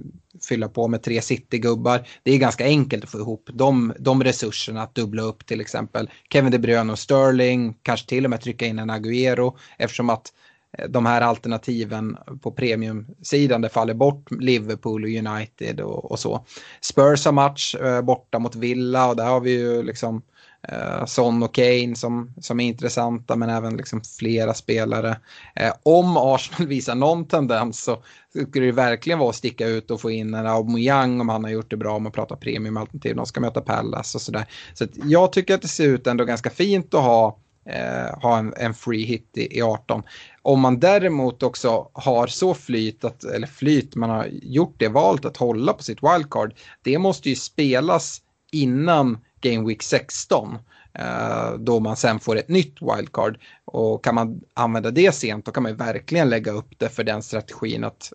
fylla 0.48 0.68
på 0.68 0.88
med 0.88 1.02
tre 1.02 1.22
City-gubbar. 1.22 2.08
Det 2.22 2.32
är 2.32 2.38
ganska 2.38 2.64
enkelt 2.64 3.04
att 3.04 3.10
få 3.10 3.18
ihop 3.18 3.50
de, 3.52 3.94
de 3.98 4.24
resurserna 4.24 4.82
att 4.82 4.94
dubbla 4.94 5.22
upp 5.22 5.46
till 5.46 5.60
exempel 5.60 6.10
Kevin 6.32 6.50
De 6.50 6.58
Bruyne 6.58 6.92
och 6.92 6.98
Sterling, 6.98 7.74
kanske 7.82 8.08
till 8.08 8.24
och 8.24 8.30
med 8.30 8.40
trycka 8.40 8.66
in 8.66 8.78
en 8.78 8.90
Agüero 8.90 9.56
eftersom 9.78 10.10
att 10.10 10.32
eh, 10.78 10.88
de 10.88 11.06
här 11.06 11.20
alternativen 11.20 12.16
på 12.42 12.52
premiumsidan 12.52 13.60
det 13.60 13.68
faller 13.68 13.94
bort 13.94 14.30
Liverpool 14.30 15.04
och 15.04 15.10
United 15.10 15.80
och, 15.80 16.10
och 16.10 16.18
så. 16.18 16.46
Spurs 16.80 17.24
har 17.24 17.32
match 17.32 17.74
eh, 17.74 18.02
borta 18.02 18.38
mot 18.38 18.54
Villa 18.54 19.08
och 19.08 19.16
där 19.16 19.26
har 19.26 19.40
vi 19.40 19.50
ju 19.50 19.82
liksom 19.82 20.22
eh, 20.62 21.04
Son 21.04 21.42
och 21.42 21.54
Kane 21.54 21.96
som, 21.96 22.34
som 22.40 22.60
är 22.60 22.64
intressanta 22.64 23.36
men 23.36 23.50
även 23.50 23.76
liksom 23.76 24.00
flera 24.18 24.54
spelare. 24.54 25.16
Eh, 25.56 25.72
om 25.82 26.16
Arsenal 26.16 26.68
visar 26.68 26.94
någon 26.94 27.28
tendens 27.28 27.82
så 27.82 28.02
skulle 28.48 28.66
det 28.66 28.72
verkligen 28.72 29.18
vara 29.18 29.30
att 29.30 29.36
sticka 29.36 29.66
ut 29.66 29.90
och 29.90 30.00
få 30.00 30.10
in 30.10 30.34
en 30.34 30.46
Aubameyang 30.46 31.20
om 31.20 31.28
han 31.28 31.44
har 31.44 31.50
gjort 31.50 31.70
det 31.70 31.76
bra 31.76 31.96
om 31.96 32.02
man 32.02 32.12
pratar 32.12 32.36
premiumalternativ. 32.36 33.16
De 33.16 33.26
ska 33.26 33.40
möta 33.40 33.60
Pallas 33.60 34.14
och 34.14 34.20
sådär. 34.20 34.46
Så, 34.74 34.86
jag 35.04 35.32
tycker 35.32 35.54
att 35.54 35.62
det 35.62 35.68
ser 35.68 35.88
ut 35.88 36.06
ändå 36.06 36.24
ganska 36.24 36.50
fint 36.50 36.94
att 36.94 37.02
ha 37.02 37.38
eh, 37.68 38.20
ha 38.20 38.38
en, 38.38 38.54
en 38.56 38.74
free 38.74 39.04
hit 39.04 39.30
i, 39.34 39.58
i 39.58 39.62
18. 39.62 40.02
Om 40.42 40.60
man 40.60 40.80
däremot 40.80 41.42
också 41.42 41.88
har 41.92 42.26
så 42.26 42.54
flyt, 42.54 43.04
att, 43.04 43.24
eller 43.24 43.46
flyt, 43.46 43.94
man 43.94 44.10
har 44.10 44.26
gjort 44.30 44.74
det 44.78 44.88
valet 44.88 45.24
att 45.24 45.36
hålla 45.36 45.72
på 45.72 45.82
sitt 45.82 45.98
wildcard, 46.02 46.54
det 46.82 46.98
måste 46.98 47.28
ju 47.28 47.36
spelas 47.36 48.20
innan 48.52 49.18
Game 49.40 49.68
Week 49.68 49.82
16 49.82 50.58
eh, 50.94 51.52
då 51.58 51.80
man 51.80 51.96
sen 51.96 52.20
får 52.20 52.36
ett 52.36 52.48
nytt 52.48 52.76
wildcard. 52.80 53.38
Och 53.64 54.04
kan 54.04 54.14
man 54.14 54.40
använda 54.54 54.90
det 54.90 55.14
sent 55.14 55.44
då 55.44 55.52
kan 55.52 55.62
man 55.62 55.76
verkligen 55.76 56.28
lägga 56.28 56.52
upp 56.52 56.78
det 56.78 56.88
för 56.88 57.04
den 57.04 57.22
strategin 57.22 57.84
att 57.84 58.12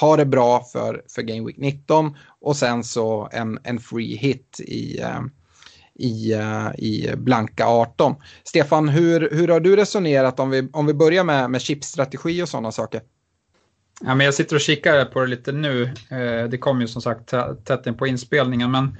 ha 0.00 0.16
det 0.16 0.26
bra 0.26 0.64
för, 0.64 1.02
för 1.08 1.22
Game 1.22 1.46
Week 1.46 1.56
19 1.56 2.16
och 2.40 2.56
sen 2.56 2.84
så 2.84 3.28
en, 3.32 3.58
en 3.62 3.78
free 3.78 4.16
hit 4.16 4.60
i, 4.60 5.00
eh, 5.00 5.20
i, 5.94 6.32
eh, 6.32 6.68
i 6.78 7.14
blanka 7.16 7.66
18. 7.66 8.14
Stefan, 8.44 8.88
hur, 8.88 9.30
hur 9.32 9.48
har 9.48 9.60
du 9.60 9.76
resonerat 9.76 10.40
om 10.40 10.50
vi, 10.50 10.68
om 10.72 10.86
vi 10.86 10.94
börjar 10.94 11.24
med, 11.24 11.50
med 11.50 11.60
chipstrategi 11.60 12.42
och 12.42 12.48
sådana 12.48 12.72
saker? 12.72 13.00
Ja, 14.00 14.14
men 14.14 14.24
jag 14.24 14.34
sitter 14.34 14.56
och 14.56 14.60
kikar 14.60 15.04
på 15.04 15.20
det 15.20 15.26
lite 15.26 15.52
nu. 15.52 15.90
Det 16.50 16.58
kom 16.58 16.80
ju 16.80 16.88
som 16.88 17.02
sagt 17.02 17.34
tätt 17.64 17.86
in 17.86 17.96
på 17.96 18.06
inspelningen, 18.06 18.70
men 18.70 18.96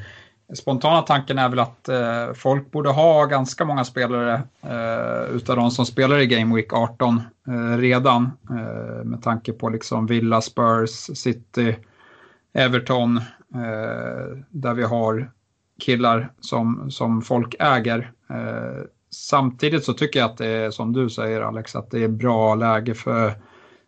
spontana 0.54 1.02
tanken 1.02 1.38
är 1.38 1.48
väl 1.48 1.58
att 1.58 1.88
eh, 1.88 2.32
folk 2.34 2.70
borde 2.70 2.90
ha 2.90 3.24
ganska 3.24 3.64
många 3.64 3.84
spelare 3.84 4.42
eh, 4.62 5.36
utav 5.36 5.56
de 5.56 5.70
som 5.70 5.86
spelar 5.86 6.18
i 6.18 6.26
Game 6.26 6.54
Week 6.54 6.72
18 6.72 7.22
eh, 7.48 7.78
redan. 7.78 8.30
Eh, 8.50 9.04
med 9.04 9.22
tanke 9.22 9.52
på 9.52 9.68
liksom 9.68 10.06
Villa, 10.06 10.40
Spurs, 10.40 11.18
City, 11.18 11.76
Everton, 12.52 13.16
eh, 13.54 14.36
där 14.50 14.74
vi 14.74 14.82
har 14.82 15.30
killar 15.80 16.32
som, 16.40 16.90
som 16.90 17.22
folk 17.22 17.54
äger. 17.58 18.12
Eh, 18.30 18.84
samtidigt 19.10 19.84
så 19.84 19.92
tycker 19.92 20.20
jag 20.20 20.30
att 20.30 20.38
det 20.38 20.46
är 20.46 20.70
som 20.70 20.92
du 20.92 21.10
säger 21.10 21.40
Alex, 21.40 21.76
att 21.76 21.90
det 21.90 22.04
är 22.04 22.08
bra 22.08 22.54
läge 22.54 22.94
för 22.94 23.34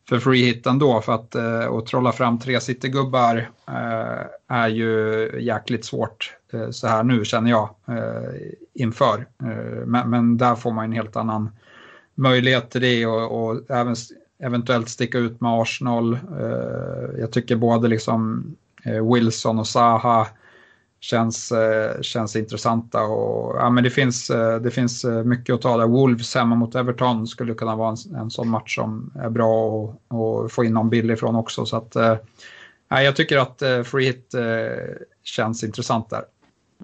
för 0.09 0.19
free 0.19 0.45
hit 0.45 0.67
ändå 0.67 1.01
för 1.01 1.13
att 1.13 1.35
eh, 1.35 1.73
att 1.73 1.87
trolla 1.87 2.13
fram 2.13 2.39
tre 2.39 2.61
citygubbar 2.61 3.51
eh, 3.69 4.27
är 4.49 4.69
ju 4.69 5.31
jäkligt 5.41 5.85
svårt 5.85 6.37
eh, 6.53 6.71
så 6.71 6.87
här 6.87 7.03
nu 7.03 7.25
känner 7.25 7.51
jag 7.51 7.69
eh, 7.89 8.51
inför. 8.75 9.27
Eh, 9.43 9.87
men, 9.87 10.11
men, 10.11 10.37
där 10.37 10.55
får 10.55 10.73
man 10.73 10.85
en 10.85 10.93
helt 10.93 11.17
annan 11.17 11.51
möjlighet 12.15 12.71
till 12.71 12.81
det 12.81 13.07
och, 13.07 13.49
och 13.49 13.71
även 13.71 13.97
eventuellt 14.43 14.89
sticka 14.89 15.19
ut 15.19 15.41
med 15.41 15.51
Arsenal. 15.51 16.13
Eh, 16.41 17.21
jag 17.21 17.33
tycker 17.33 17.57
både 17.57 17.89
liksom 17.89 18.45
eh, 18.85 19.13
Wilson 19.15 19.59
och 19.59 19.67
Zaha 19.67 20.27
känns, 21.03 21.53
eh, 21.53 22.01
känns 22.01 22.37
intressanta. 22.37 23.03
Och, 23.03 23.57
ja, 23.57 23.71
men 23.71 23.85
det, 23.85 23.91
finns, 23.91 24.31
eh, 24.31 24.61
det 24.61 24.71
finns 24.71 25.05
eh, 25.05 25.25
mycket 25.25 25.55
att 25.55 25.63
ta 25.63 25.77
där. 25.77 25.87
Wolves 25.87 26.35
hemma 26.35 26.55
mot 26.55 26.75
Everton 26.75 27.27
skulle 27.27 27.55
kunna 27.55 27.77
vara 27.77 27.89
en, 27.91 28.17
en 28.17 28.31
sån 28.31 28.49
match 28.49 28.75
som 28.75 29.13
är 29.15 29.31
bra 29.31 29.85
att 30.09 30.53
få 30.53 30.65
in 30.65 30.75
någon 30.75 30.91
bild 30.91 31.11
ifrån 31.11 31.37
också. 31.37 31.67
Så 31.67 31.77
att, 31.77 31.95
ja, 32.89 33.03
jag 33.03 33.17
tycker 33.17 33.39
att 33.39 33.63
free 33.87 34.07
hit 34.07 34.35
känns 35.23 35.65
intressant 35.65 36.11
där. 36.11 36.25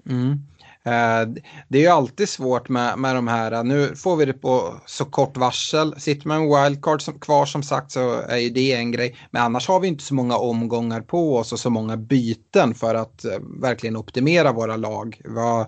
Mm. 0.09 0.39
Eh, 0.85 1.27
det 1.67 1.77
är 1.77 1.81
ju 1.81 1.87
alltid 1.87 2.29
svårt 2.29 2.69
med, 2.69 2.99
med 2.99 3.15
de 3.15 3.27
här, 3.27 3.51
eh, 3.51 3.63
nu 3.63 3.95
får 3.95 4.15
vi 4.15 4.25
det 4.25 4.33
på 4.33 4.81
så 4.85 5.05
kort 5.05 5.37
varsel. 5.37 5.99
Sitter 5.99 6.27
man 6.27 6.47
med 6.47 6.63
wildcard 6.63 7.01
som, 7.01 7.19
kvar 7.19 7.45
som 7.45 7.63
sagt 7.63 7.91
så 7.91 8.21
är 8.21 8.37
ju 8.37 8.49
det 8.49 8.73
en 8.73 8.91
grej. 8.91 9.15
Men 9.31 9.41
annars 9.41 9.67
har 9.67 9.79
vi 9.79 9.87
inte 9.87 10.03
så 10.03 10.13
många 10.13 10.37
omgångar 10.37 11.01
på 11.01 11.37
oss 11.37 11.53
och 11.53 11.59
så 11.59 11.69
många 11.69 11.97
byten 11.97 12.75
för 12.75 12.95
att 12.95 13.25
eh, 13.25 13.39
verkligen 13.61 13.97
optimera 13.97 14.51
våra 14.51 14.75
lag. 14.75 15.21
Vi 15.23 15.39
har 15.39 15.67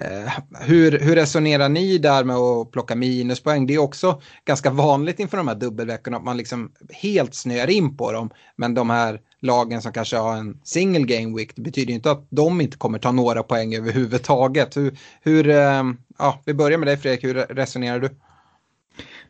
Eh, 0.00 0.32
hur, 0.60 0.98
hur 0.98 1.14
resonerar 1.14 1.68
ni 1.68 1.98
där 1.98 2.24
med 2.24 2.36
att 2.36 2.70
plocka 2.70 2.96
minuspoäng? 2.96 3.66
Det 3.66 3.74
är 3.74 3.78
också 3.78 4.20
ganska 4.44 4.70
vanligt 4.70 5.20
inför 5.20 5.36
de 5.36 5.48
här 5.48 5.54
dubbelveckorna 5.54 6.16
att 6.16 6.24
man 6.24 6.36
liksom 6.36 6.72
helt 6.90 7.34
snöar 7.34 7.70
in 7.70 7.96
på 7.96 8.12
dem. 8.12 8.30
Men 8.56 8.74
de 8.74 8.90
här 8.90 9.20
lagen 9.40 9.82
som 9.82 9.92
kanske 9.92 10.16
har 10.16 10.36
en 10.36 10.60
single 10.64 11.16
game 11.16 11.36
week. 11.36 11.52
Det 11.56 11.62
betyder 11.62 11.94
inte 11.94 12.10
att 12.10 12.26
de 12.30 12.60
inte 12.60 12.76
kommer 12.76 12.98
ta 12.98 13.12
några 13.12 13.42
poäng 13.42 13.74
överhuvudtaget. 13.74 14.76
Hur, 14.76 14.98
hur 15.22 15.48
eh, 15.48 15.82
ja, 16.18 16.40
vi 16.44 16.54
börjar 16.54 16.78
med 16.78 16.88
dig 16.88 16.96
Fredrik, 16.96 17.24
hur 17.24 17.34
resonerar 17.34 18.00
du? 18.00 18.08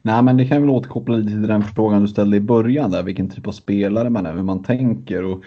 Nej, 0.03 0.23
men 0.23 0.37
det 0.37 0.47
kan 0.47 0.61
väl 0.61 0.71
återkoppla 0.71 1.17
lite 1.17 1.31
till 1.31 1.47
den 1.47 1.65
frågan 1.65 2.03
du 2.03 2.09
ställde 2.09 2.37
i 2.37 2.41
början 2.41 2.91
där, 2.91 3.03
vilken 3.03 3.31
typ 3.31 3.47
av 3.47 3.53
spelare 3.53 4.11
man 4.11 4.27
är, 4.27 4.35
hur 4.35 4.43
man 4.43 4.63
tänker. 4.63 5.25
Och, 5.25 5.45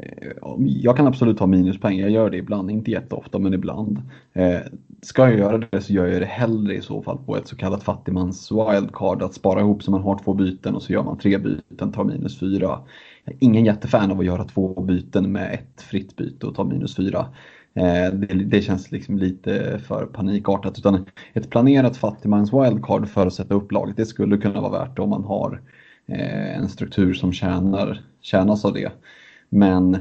Eh, 0.00 0.32
jag 0.58 0.96
kan 0.96 1.06
absolut 1.06 1.38
ha 1.38 1.46
minuspoäng, 1.46 1.98
jag 1.98 2.10
gör 2.10 2.30
det 2.30 2.36
ibland, 2.36 2.70
inte 2.70 2.90
jätteofta 2.90 3.38
men 3.38 3.54
ibland. 3.54 4.02
Eh, 4.32 4.60
ska 5.02 5.22
jag 5.22 5.38
göra 5.38 5.58
det 5.58 5.80
så 5.80 5.92
gör 5.92 6.06
jag 6.06 6.22
det 6.22 6.26
hellre 6.26 6.74
i 6.74 6.80
så 6.80 7.02
fall 7.02 7.18
på 7.18 7.36
ett 7.36 7.48
så 7.48 7.56
kallat 7.56 7.82
fattigmans 7.82 8.52
wildcard, 8.52 9.22
att 9.22 9.34
spara 9.34 9.60
ihop 9.60 9.82
så 9.82 9.90
man 9.90 10.02
har 10.02 10.18
två 10.18 10.34
byten 10.34 10.74
och 10.74 10.82
så 10.82 10.92
gör 10.92 11.02
man 11.02 11.18
tre 11.18 11.38
byten, 11.38 11.92
tar 11.92 12.04
minus 12.04 12.40
fyra 12.40 12.80
Jag 13.24 13.34
är 13.34 13.38
ingen 13.40 13.64
jättefan 13.64 14.10
av 14.10 14.18
att 14.20 14.26
göra 14.26 14.44
två 14.44 14.80
byten 14.80 15.32
med 15.32 15.54
ett 15.54 15.82
fritt 15.82 16.16
byte 16.16 16.46
och 16.46 16.54
ta 16.54 16.64
minus 16.64 16.96
fyra. 16.96 17.26
Eh, 17.74 18.12
det, 18.12 18.44
det, 18.44 18.62
känns 18.62 18.92
liksom 18.92 19.18
lite 19.18 19.80
för 19.86 20.06
panikartat. 20.06 20.78
Utan 20.78 21.06
ett 21.32 21.50
planerat 21.50 21.96
fattigmans 21.96 22.52
wildcard 22.52 23.08
för 23.08 23.26
att 23.26 23.34
sätta 23.34 23.54
upp 23.54 23.72
laget, 23.72 23.96
det 23.96 24.06
skulle 24.06 24.36
kunna 24.36 24.60
vara 24.60 24.84
värt 24.84 24.96
det 24.96 25.02
om 25.02 25.10
man 25.10 25.24
har 25.24 25.62
eh, 26.06 26.56
en 26.56 26.68
struktur 26.68 27.14
som 27.14 27.32
tjänar, 27.32 28.00
tjänas 28.20 28.64
av 28.64 28.72
det. 28.72 28.92
Men 29.48 29.98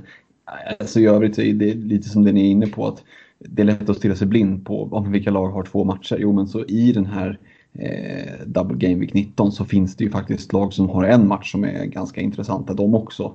alltså, 0.80 1.00
i 1.00 1.06
övrigt 1.06 1.40
är 1.40 1.54
det 1.54 1.74
lite 1.74 2.10
som 2.10 2.24
det 2.24 2.32
ni 2.32 2.48
är 2.48 2.52
inne 2.52 2.68
på, 2.68 2.88
att 2.88 3.04
det 3.40 3.62
är 3.62 3.66
lätt 3.66 3.90
att 3.90 3.98
stirra 3.98 4.16
sig 4.16 4.28
blind 4.28 4.66
på 4.66 4.84
om 4.84 5.12
vilka 5.12 5.32
lag 5.32 5.50
har 5.50 5.64
två 5.64 5.84
matcher. 5.84 6.18
Jo, 6.20 6.34
men 6.34 6.48
så 6.48 6.66
i 6.66 6.92
den 6.92 7.06
här 7.06 7.40
eh, 7.74 8.46
Double 8.46 8.78
Game 8.78 9.00
Week 9.00 9.14
19 9.14 9.52
så 9.52 9.66
finns 9.66 9.96
det 9.96 10.04
ju 10.04 10.10
faktiskt 10.10 10.54
lag 10.54 10.74
som 10.74 10.90
har 10.90 11.04
en 11.04 11.28
match 11.28 11.52
som 11.52 11.64
är 11.64 11.86
ganska 11.86 12.22
intressanta 12.22 12.74
de 12.74 12.96
också. 12.96 13.34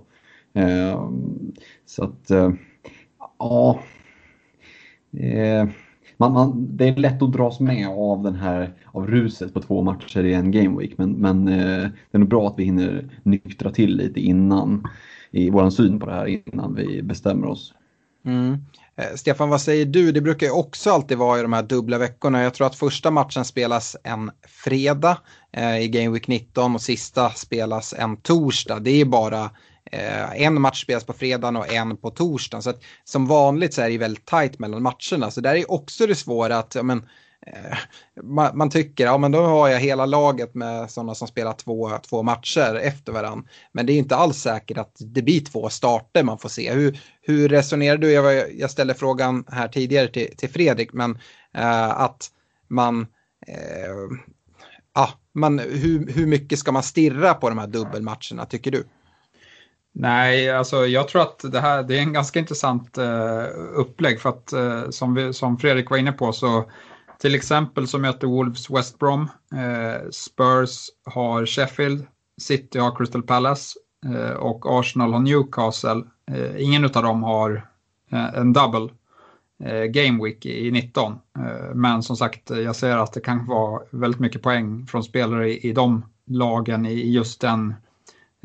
Eh, 0.52 1.10
så 1.86 2.04
att, 2.04 2.30
eh, 2.30 2.52
ja. 3.38 3.80
Eh, 5.12 5.68
man, 6.16 6.32
man, 6.32 6.76
det 6.76 6.88
är 6.88 6.96
lätt 6.96 7.22
att 7.22 7.32
dras 7.32 7.60
med 7.60 7.88
av 7.88 8.22
den 8.22 8.34
här 8.34 8.72
av 8.92 9.06
ruset 9.06 9.54
på 9.54 9.60
två 9.60 9.82
matcher 9.82 10.24
i 10.24 10.34
en 10.34 10.50
Game 10.50 10.78
Week 10.78 10.98
men, 10.98 11.12
men 11.12 11.48
eh, 11.48 11.88
det 12.10 12.12
är 12.12 12.18
nog 12.18 12.28
bra 12.28 12.46
att 12.46 12.58
vi 12.58 12.64
hinner 12.64 13.08
nyktra 13.22 13.70
till 13.70 13.96
lite 13.96 14.20
innan 14.20 14.88
i 15.32 15.50
vår 15.50 15.70
syn 15.70 16.00
på 16.00 16.06
det 16.06 16.12
här 16.12 16.26
innan 16.26 16.74
vi 16.74 17.02
bestämmer 17.02 17.46
oss. 17.46 17.74
Mm. 18.26 18.58
Eh, 18.96 19.14
Stefan, 19.14 19.48
vad 19.48 19.60
säger 19.60 19.84
du? 19.84 20.12
Det 20.12 20.20
brukar 20.20 20.46
ju 20.46 20.52
också 20.52 20.90
alltid 20.90 21.18
vara 21.18 21.38
i 21.38 21.42
de 21.42 21.52
här 21.52 21.62
dubbla 21.62 21.98
veckorna. 21.98 22.42
Jag 22.42 22.54
tror 22.54 22.66
att 22.66 22.76
första 22.76 23.10
matchen 23.10 23.44
spelas 23.44 23.96
en 24.04 24.30
fredag 24.46 25.18
eh, 25.52 25.78
i 25.78 25.88
Game 25.88 26.10
Week 26.10 26.28
19 26.28 26.74
och 26.74 26.80
sista 26.80 27.30
spelas 27.30 27.94
en 27.98 28.16
torsdag. 28.16 28.78
Det 28.78 29.00
är 29.00 29.04
bara 29.04 29.50
eh, 29.92 30.42
en 30.42 30.60
match 30.60 30.82
spelas 30.82 31.04
på 31.04 31.12
fredagen 31.12 31.56
och 31.56 31.72
en 31.72 31.96
på 31.96 32.10
torsdagen. 32.10 32.62
Så 32.62 32.70
att, 32.70 32.82
som 33.04 33.26
vanligt 33.26 33.74
så 33.74 33.82
är 33.82 33.90
det 33.90 33.98
väldigt 33.98 34.26
tajt 34.26 34.58
mellan 34.58 34.82
matcherna. 34.82 35.30
Så 35.30 35.40
där 35.40 35.54
är 35.54 35.70
också 35.70 36.06
det 36.06 36.14
svåra 36.14 36.58
att 36.58 36.74
ja, 36.74 36.82
men, 36.82 37.02
Eh, 37.02 37.06
Eh, 37.46 37.78
man, 38.22 38.58
man, 38.58 38.70
tycker, 38.70 39.04
ja 39.04 39.18
men 39.18 39.32
då 39.32 39.42
har 39.42 39.68
jag 39.68 39.80
hela 39.80 40.06
laget 40.06 40.54
med 40.54 40.90
sådana 40.90 41.14
som 41.14 41.28
spelar 41.28 41.52
två, 41.52 41.90
två 42.08 42.22
matcher 42.22 42.74
efter 42.74 43.12
varandra. 43.12 43.48
Men 43.72 43.86
det 43.86 43.92
är 43.92 43.98
inte 43.98 44.16
alls 44.16 44.36
säkert 44.36 44.78
att 44.78 44.96
det 44.98 45.22
blir 45.22 45.40
två 45.40 45.68
starter 45.68 46.22
man 46.22 46.38
får 46.38 46.48
se. 46.48 46.72
Hur, 46.72 47.00
hur 47.22 47.48
resonerar 47.48 47.96
du? 47.96 48.12
Jag, 48.12 48.54
jag 48.54 48.70
ställde 48.70 48.94
frågan 48.94 49.44
här 49.48 49.68
tidigare 49.68 50.08
till, 50.08 50.36
till 50.36 50.50
Fredrik, 50.50 50.92
men 50.92 51.18
eh, 51.54 52.00
att 52.00 52.30
man, 52.68 53.06
eh, 53.46 54.18
ja, 54.94 55.08
man 55.32 55.58
hur, 55.58 56.12
hur 56.12 56.26
mycket 56.26 56.58
ska 56.58 56.72
man 56.72 56.82
stirra 56.82 57.34
på 57.34 57.48
de 57.48 57.58
här 57.58 57.66
dubbelmatcherna 57.66 58.46
tycker 58.46 58.70
du? 58.70 58.84
Nej, 59.92 60.50
alltså 60.50 60.86
jag 60.86 61.08
tror 61.08 61.22
att 61.22 61.52
det 61.52 61.60
här 61.60 61.82
det 61.82 61.96
är 61.96 62.00
en 62.00 62.12
ganska 62.12 62.38
intressant 62.38 62.98
eh, 62.98 63.44
upplägg 63.74 64.20
för 64.20 64.28
att 64.28 64.52
eh, 64.52 64.90
som, 64.90 65.14
vi, 65.14 65.32
som 65.32 65.58
Fredrik 65.58 65.90
var 65.90 65.96
inne 65.96 66.12
på 66.12 66.32
så 66.32 66.64
till 67.20 67.34
exempel 67.34 67.86
så 67.88 67.98
möter 67.98 68.26
Wolves 68.26 68.70
West 68.70 68.98
Brom, 68.98 69.28
eh, 69.54 70.10
Spurs 70.10 70.88
har 71.04 71.46
Sheffield, 71.46 72.06
City 72.40 72.78
har 72.78 72.96
Crystal 72.96 73.22
Palace 73.22 73.78
eh, 74.06 74.30
och 74.30 74.78
Arsenal 74.78 75.12
har 75.12 75.20
Newcastle. 75.20 76.02
Eh, 76.30 76.62
ingen 76.62 76.84
av 76.84 76.90
dem 76.90 77.22
har 77.22 77.68
eh, 78.10 78.34
en 78.34 78.52
double 78.52 78.88
eh, 79.64 79.84
game 79.84 80.24
week 80.24 80.46
i 80.46 80.70
19. 80.70 81.12
Eh, 81.38 81.74
men 81.74 82.02
som 82.02 82.16
sagt, 82.16 82.50
jag 82.50 82.76
ser 82.76 82.96
att 82.96 83.12
det 83.12 83.20
kan 83.20 83.46
vara 83.46 83.82
väldigt 83.90 84.20
mycket 84.20 84.42
poäng 84.42 84.86
från 84.86 85.04
spelare 85.04 85.50
i, 85.50 85.68
i 85.68 85.72
de 85.72 86.04
lagen 86.26 86.86
i 86.86 87.10
just 87.12 87.40
den 87.40 87.74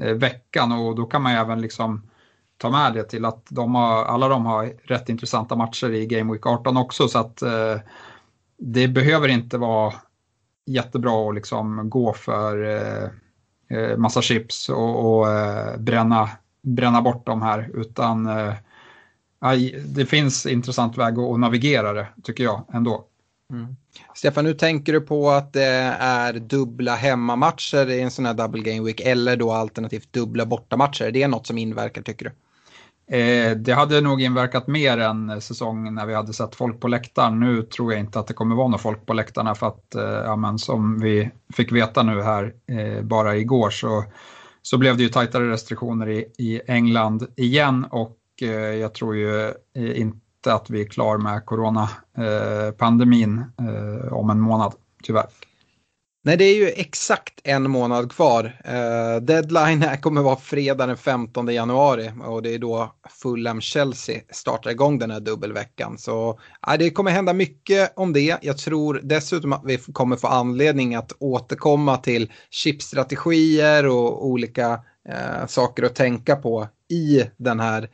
eh, 0.02 0.14
veckan 0.14 0.72
och 0.72 0.96
då 0.96 1.06
kan 1.06 1.22
man 1.22 1.32
ju 1.32 1.38
även 1.38 1.62
liksom 1.62 2.02
ta 2.58 2.70
med 2.70 2.94
det 2.94 3.04
till 3.04 3.26
att 3.26 3.48
de 3.50 3.76
har, 3.76 4.06
alla 4.06 4.28
de 4.28 4.46
har 4.46 4.74
rätt 4.84 5.10
intressanta 5.10 5.56
matcher 5.56 5.90
i 5.92 6.06
Game 6.06 6.34
Week 6.34 6.46
18 6.46 6.78
också 6.78 7.08
så 7.08 7.20
att 7.20 7.42
eh, 7.42 7.78
det 8.58 8.88
behöver 8.88 9.28
inte 9.28 9.58
vara 9.58 9.94
jättebra 10.66 11.30
att 11.30 11.36
liksom 11.36 11.90
gå 11.90 12.14
för 12.14 12.64
eh, 12.64 13.10
eh, 13.78 13.98
massa 13.98 14.22
chips 14.22 14.70
och, 14.70 15.18
och 15.20 15.32
eh, 15.32 15.78
bränna, 15.78 16.30
bränna 16.62 17.02
bort 17.02 17.26
dem 17.26 17.42
här 17.42 17.70
utan 17.74 18.26
eh, 18.28 18.54
det 19.86 20.06
finns 20.06 20.46
intressant 20.46 20.98
väg 20.98 21.20
att 21.20 21.40
navigera 21.40 21.94
det 21.94 22.08
tycker 22.24 22.44
jag 22.44 22.66
ändå. 22.74 23.06
Mm. 23.52 23.76
Stefan, 24.14 24.46
hur 24.46 24.54
tänker 24.54 24.94
du 24.94 25.02
på 25.02 25.30
att 25.30 25.54
det 25.54 25.96
är 26.00 26.34
dubbla 26.34 26.96
hemmamatcher 26.96 27.90
i 27.90 28.02
en 28.02 28.12
sån 28.12 28.26
här 28.26 28.34
double 28.34 28.62
game 28.62 28.86
week 28.86 29.02
eller 29.02 29.38
då 29.38 29.52
alternativt 29.52 30.14
dubbla 30.14 30.46
bortamatcher? 30.46 31.12
Det 31.12 31.24
Är 31.24 31.28
något 31.28 31.48
som 31.48 31.58
inverkar 31.58 32.02
tycker 32.02 32.26
du? 32.26 32.32
Eh, 33.08 33.52
det 33.58 33.74
hade 33.74 34.02
nog 34.02 34.22
inverkat 34.22 34.68
mer 34.68 34.98
än 34.98 35.42
säsongen 35.42 35.96
när 35.96 36.06
vi 36.06 36.14
hade 36.14 36.34
sett 36.34 36.56
folk 36.56 36.80
på 36.80 36.88
läktaren. 36.88 37.40
Nu 37.40 37.62
tror 37.62 37.92
jag 37.94 38.00
inte 38.00 38.20
att 38.20 38.28
det 38.28 38.34
kommer 38.34 38.56
vara 38.56 38.68
några 38.68 38.78
folk 38.78 39.06
på 39.06 39.14
läktarna 39.14 39.56
för 39.56 39.68
att, 39.68 39.96
eh, 39.96 40.04
ja, 40.04 40.36
men 40.36 40.60
som 40.60 41.00
vi 41.00 41.32
fick 41.54 41.72
veta 41.72 42.04
nu 42.04 42.22
här 42.22 42.54
eh, 42.68 43.02
bara 43.02 43.36
igår 43.36 43.70
så, 43.70 44.04
så 44.62 44.78
blev 44.78 44.98
det 44.98 45.04
ju 45.04 45.10
tajtare 45.10 45.50
restriktioner 45.52 46.10
i, 46.10 46.26
i 46.38 46.62
England 46.68 47.28
igen 47.36 47.86
och 47.92 48.18
eh, 48.42 48.50
jag 48.50 48.94
tror 48.94 49.16
ju 49.16 49.46
eh, 49.76 50.00
inte 50.00 50.54
att 50.54 50.70
vi 50.70 50.82
är 50.82 50.88
klar 50.88 51.18
med 51.18 51.46
coronapandemin 51.46 53.44
eh, 53.60 54.14
om 54.14 54.30
en 54.30 54.40
månad, 54.40 54.74
tyvärr. 55.04 55.28
Nej, 56.26 56.38
det 56.38 56.46
är 56.46 56.56
ju 56.56 56.68
exakt 56.68 57.42
en 57.44 57.72
månad 57.72 58.12
kvar. 58.12 58.44
Uh, 58.44 59.22
deadline 59.22 59.82
här 59.82 60.02
kommer 60.02 60.22
vara 60.22 60.36
fredag 60.36 60.86
den 60.86 60.98
15 60.98 61.48
januari 61.48 62.12
och 62.24 62.42
det 62.42 62.54
är 62.54 62.60
då 62.60 62.96
Fulham-Chelsea 63.10 64.22
startar 64.30 64.72
igång 64.72 65.00
den 65.00 65.12
här 65.12 65.20
dubbelveckan. 65.20 65.98
Så 65.98 66.30
uh, 66.68 66.78
det 66.80 66.90
kommer 66.90 67.12
hända 67.12 67.34
mycket 67.34 67.94
om 67.96 68.14
det. 68.14 68.38
Jag 68.42 68.58
tror 68.58 69.00
dessutom 69.04 69.54
att 69.54 69.62
vi 69.66 69.78
kommer 69.78 70.16
få 70.16 70.28
anledning 70.28 70.96
att 70.96 71.12
återkomma 71.20 71.98
till 71.98 72.32
chipstrategier 72.50 73.88
och 73.88 74.26
olika 74.26 74.74
uh, 75.10 75.46
saker 75.48 75.84
att 75.84 75.96
tänka 75.96 76.36
på 76.36 76.68
i 76.90 77.24
den 77.38 77.60
här 77.60 77.90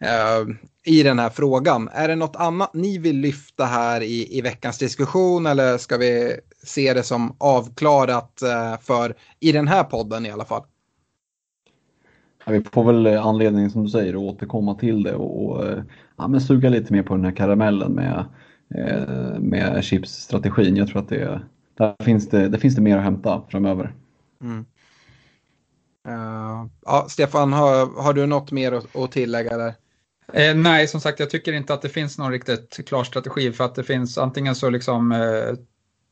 eh, 0.00 0.46
i 0.84 1.02
den 1.02 1.18
här 1.18 1.30
frågan. 1.30 1.88
Är 1.92 2.08
det 2.08 2.16
något 2.16 2.36
annat 2.36 2.74
ni 2.74 2.98
vill 2.98 3.16
lyfta 3.16 3.64
här 3.64 4.00
i, 4.00 4.38
i 4.38 4.40
veckans 4.40 4.78
diskussion 4.78 5.46
eller 5.46 5.78
ska 5.78 5.96
vi 5.96 6.36
se 6.62 6.94
det 6.94 7.02
som 7.02 7.36
avklarat 7.38 8.42
uh, 8.44 8.80
för 8.80 9.14
i 9.40 9.52
den 9.52 9.68
här 9.68 9.84
podden 9.84 10.26
i 10.26 10.30
alla 10.30 10.44
fall? 10.44 10.62
Ja, 12.44 12.52
vi 12.52 12.64
får 12.72 12.84
väl 12.84 13.06
anledning 13.06 13.70
som 13.70 13.84
du 13.84 13.90
säger 13.90 14.14
att 14.14 14.34
återkomma 14.34 14.74
till 14.74 15.02
det 15.02 15.14
och, 15.14 15.46
och 15.46 15.64
ja, 16.16 16.28
men 16.28 16.40
suga 16.40 16.68
lite 16.68 16.92
mer 16.92 17.02
på 17.02 17.14
den 17.14 17.24
här 17.24 17.36
karamellen 17.36 17.92
med, 17.92 18.24
med 19.40 19.84
chipsstrategin. 19.84 20.76
Jag 20.76 20.88
tror 20.88 21.02
att 21.02 21.08
det, 21.08 21.40
där 21.74 21.94
finns 22.04 22.28
det, 22.28 22.48
där 22.48 22.58
finns 22.58 22.74
det 22.74 22.82
mer 22.82 22.96
att 22.98 23.04
hämta 23.04 23.42
framöver. 23.48 23.94
Mm. 24.42 24.64
Uh, 26.08 26.66
ja, 26.84 27.06
Stefan, 27.08 27.52
har, 27.52 28.02
har 28.02 28.12
du 28.12 28.26
något 28.26 28.52
mer 28.52 28.72
att, 28.72 28.96
att 28.96 29.12
tillägga 29.12 29.56
där? 29.56 29.74
Eh, 30.36 30.54
nej, 30.54 30.88
som 30.88 31.00
sagt, 31.00 31.20
jag 31.20 31.30
tycker 31.30 31.52
inte 31.52 31.74
att 31.74 31.82
det 31.82 31.88
finns 31.88 32.18
någon 32.18 32.32
riktigt 32.32 32.88
klar 32.88 33.04
strategi 33.04 33.52
för 33.52 33.64
att 33.64 33.74
det 33.74 33.84
finns 33.84 34.18
antingen 34.18 34.54
så 34.54 34.70
liksom 34.70 35.12
eh, 35.12 35.58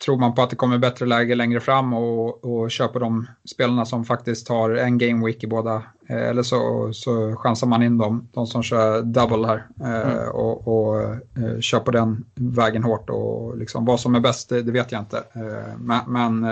tror 0.05 0.17
man 0.17 0.35
på 0.35 0.43
att 0.43 0.51
det 0.51 0.57
kommer 0.57 0.79
bättre 0.79 1.07
läge 1.07 1.35
längre 1.35 1.61
fram 1.61 1.93
och, 1.93 2.45
och 2.45 2.71
köper 2.71 3.01
de 3.01 3.27
spelarna 3.55 3.85
som 3.85 4.05
faktiskt 4.05 4.49
har 4.49 4.71
en 4.71 4.99
game 4.99 5.27
week 5.27 5.45
i 5.45 5.47
båda 5.47 5.83
eh, 6.09 6.29
eller 6.29 6.43
så, 6.43 6.91
så 6.93 7.37
chansar 7.37 7.67
man 7.67 7.83
in 7.83 7.99
dem, 7.99 8.29
de 8.33 8.47
som 8.47 8.63
kör 8.63 9.03
double 9.03 9.47
här 9.47 9.67
eh, 9.81 10.13
mm. 10.13 10.29
och, 10.29 10.69
och 10.69 11.03
eh, 11.03 11.61
kör 11.61 11.81
på 11.81 11.91
den 11.91 12.25
vägen 12.35 12.83
hårt 12.83 13.11
och 13.11 13.59
liksom 13.59 13.85
vad 13.85 14.01
som 14.01 14.15
är 14.15 14.21
bäst 14.21 14.49
det, 14.49 14.63
det 14.63 14.73
vet 14.73 14.93
jag 14.93 15.01
inte. 15.01 15.17
Eh, 15.17 15.79
men 15.79 16.43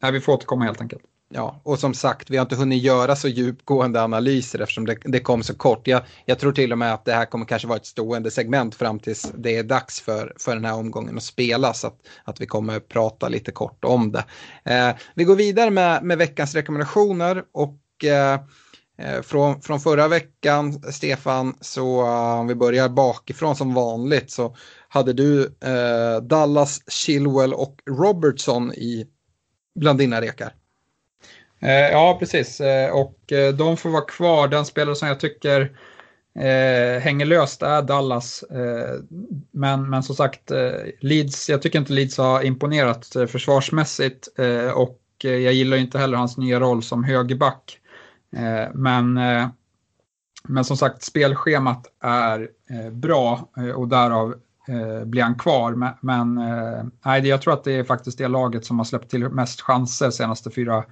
men 0.00 0.12
vi 0.12 0.20
får 0.20 0.32
återkomma 0.32 0.64
helt 0.64 0.80
enkelt. 0.80 1.02
Ja, 1.28 1.60
och 1.62 1.78
som 1.78 1.94
sagt, 1.94 2.30
vi 2.30 2.36
har 2.36 2.42
inte 2.42 2.56
hunnit 2.56 2.82
göra 2.82 3.16
så 3.16 3.28
djupgående 3.28 4.02
analyser 4.02 4.60
eftersom 4.60 4.86
det, 4.86 4.96
det 5.04 5.20
kom 5.20 5.42
så 5.42 5.54
kort. 5.54 5.86
Jag, 5.86 6.02
jag, 6.24 6.38
tror 6.38 6.52
till 6.52 6.72
och 6.72 6.78
med 6.78 6.94
att 6.94 7.04
det 7.04 7.12
här 7.12 7.24
kommer 7.24 7.44
kanske 7.46 7.68
vara 7.68 7.78
ett 7.78 7.86
stående 7.86 8.30
segment 8.30 8.74
fram 8.74 8.98
tills 8.98 9.32
det 9.38 9.56
är 9.56 9.62
dags 9.62 10.00
för, 10.00 10.32
för 10.38 10.54
den 10.54 10.64
här 10.64 10.74
omgången 10.74 11.16
att 11.16 11.22
spela 11.22 11.74
så 11.74 11.86
att, 11.86 11.98
att 12.24 12.40
vi 12.40 12.46
kommer 12.46 12.80
prata 12.80 13.28
lite 13.28 13.52
kort 13.52 13.84
om 13.84 14.12
det. 14.12 14.24
Eh, 14.64 14.96
vi 15.14 15.24
går 15.24 15.36
vidare 15.36 15.70
med, 15.70 16.02
med 16.02 16.18
veckans 16.18 16.54
rekommendationer 16.54 17.44
och 17.52 18.04
eh, 18.04 18.40
eh 18.98 19.22
från, 19.22 19.60
från 19.62 19.80
förra 19.80 20.08
veckan, 20.08 20.82
Stefan, 20.92 21.56
så 21.60 22.00
eh, 22.00 22.40
om 22.40 22.46
vi 22.46 22.54
börjar 22.54 22.88
bakifrån 22.88 23.56
som 23.56 23.74
vanligt 23.74 24.30
så 24.30 24.56
hade 24.88 25.12
du 25.12 25.44
eh, 25.44 26.22
Dallas, 26.22 26.90
Chilwell 26.90 27.54
och 27.54 27.80
Robertson 27.90 28.72
i, 28.72 29.06
bland 29.74 29.98
dina 29.98 30.20
rekar. 30.20 30.52
Eh, 31.60 31.90
ja, 31.90 32.16
precis. 32.18 32.60
Eh, 32.60 32.90
och 32.90 33.32
eh, 33.32 33.54
de 33.54 33.76
får 33.76 33.90
vara 33.90 34.04
kvar. 34.04 34.48
Den 34.48 34.64
spelare 34.64 34.94
som 34.94 35.08
jag 35.08 35.20
tycker 35.20 35.60
eh, 36.38 37.00
hänger 37.00 37.26
löst 37.26 37.62
är 37.62 37.82
Dallas. 37.82 38.42
Eh, 38.42 39.00
men, 39.50 39.90
men 39.90 40.02
som 40.02 40.16
sagt, 40.16 40.50
eh, 40.50 40.72
Leeds, 41.00 41.48
jag 41.48 41.62
tycker 41.62 41.78
inte 41.78 41.92
Leeds 41.92 42.18
har 42.18 42.42
imponerat 42.42 43.16
eh, 43.16 43.26
försvarsmässigt 43.26 44.28
eh, 44.38 44.70
och 44.70 45.00
eh, 45.24 45.30
jag 45.30 45.52
gillar 45.52 45.76
inte 45.76 45.98
heller 45.98 46.18
hans 46.18 46.36
nya 46.36 46.60
roll 46.60 46.82
som 46.82 47.04
högerback. 47.04 47.78
men, 48.74 49.20
men 50.48 50.64
som 50.64 50.76
sagt, 50.76 51.02
spelschemat 51.02 51.86
är 52.02 52.50
bra 52.90 53.48
och 53.76 53.88
därav 53.88 54.34
blir 55.04 55.22
han 55.22 55.34
kvar. 55.38 55.72
Men, 55.72 55.92
men 56.00 56.34
nej, 57.04 57.28
jag 57.28 57.42
tror 57.42 57.52
att 57.52 57.64
det 57.64 57.72
är 57.72 57.84
faktiskt 57.84 58.18
det 58.18 58.28
laget 58.28 58.64
som 58.64 58.78
har 58.78 58.84
släppt 58.84 59.10
till 59.10 59.28
mest 59.28 59.60
chanser 59.60 60.10
senaste 60.10 60.50
fyra 60.50 60.84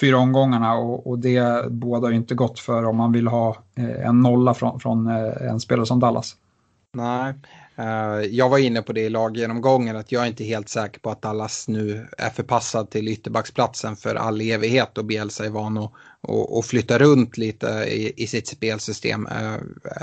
fyra 0.00 0.18
omgångarna 0.18 0.74
och, 0.74 1.06
och 1.06 1.18
det 1.18 1.70
bådar 1.70 2.10
ju 2.10 2.16
inte 2.16 2.34
gott 2.34 2.60
för 2.60 2.84
om 2.84 2.96
man 2.96 3.12
vill 3.12 3.26
ha 3.26 3.56
eh, 3.76 4.06
en 4.06 4.20
nolla 4.20 4.54
från, 4.54 4.80
från 4.80 5.06
eh, 5.06 5.50
en 5.50 5.60
spelare 5.60 5.86
som 5.86 6.00
Dallas. 6.00 6.36
Nej, 6.92 7.34
uh, 7.78 8.26
jag 8.30 8.48
var 8.48 8.58
inne 8.58 8.82
på 8.82 8.92
det 8.92 9.00
i 9.00 9.08
laggenomgången 9.08 9.96
att 9.96 10.12
jag 10.12 10.22
är 10.22 10.26
inte 10.26 10.44
helt 10.44 10.68
säker 10.68 11.00
på 11.00 11.10
att 11.10 11.22
Dallas 11.22 11.68
nu 11.68 12.08
är 12.18 12.30
förpassad 12.30 12.90
till 12.90 13.08
ytterbacksplatsen 13.08 13.96
för 13.96 14.14
all 14.14 14.40
evighet 14.40 14.98
och 14.98 15.04
Bielsa 15.04 15.44
är 15.44 15.50
van 15.50 15.78
att 15.78 15.92
och, 16.20 16.58
och 16.58 16.64
flytta 16.64 16.98
runt 16.98 17.36
lite 17.36 17.66
i, 17.66 18.12
i 18.16 18.26
sitt 18.26 18.46
spelsystem. 18.46 19.28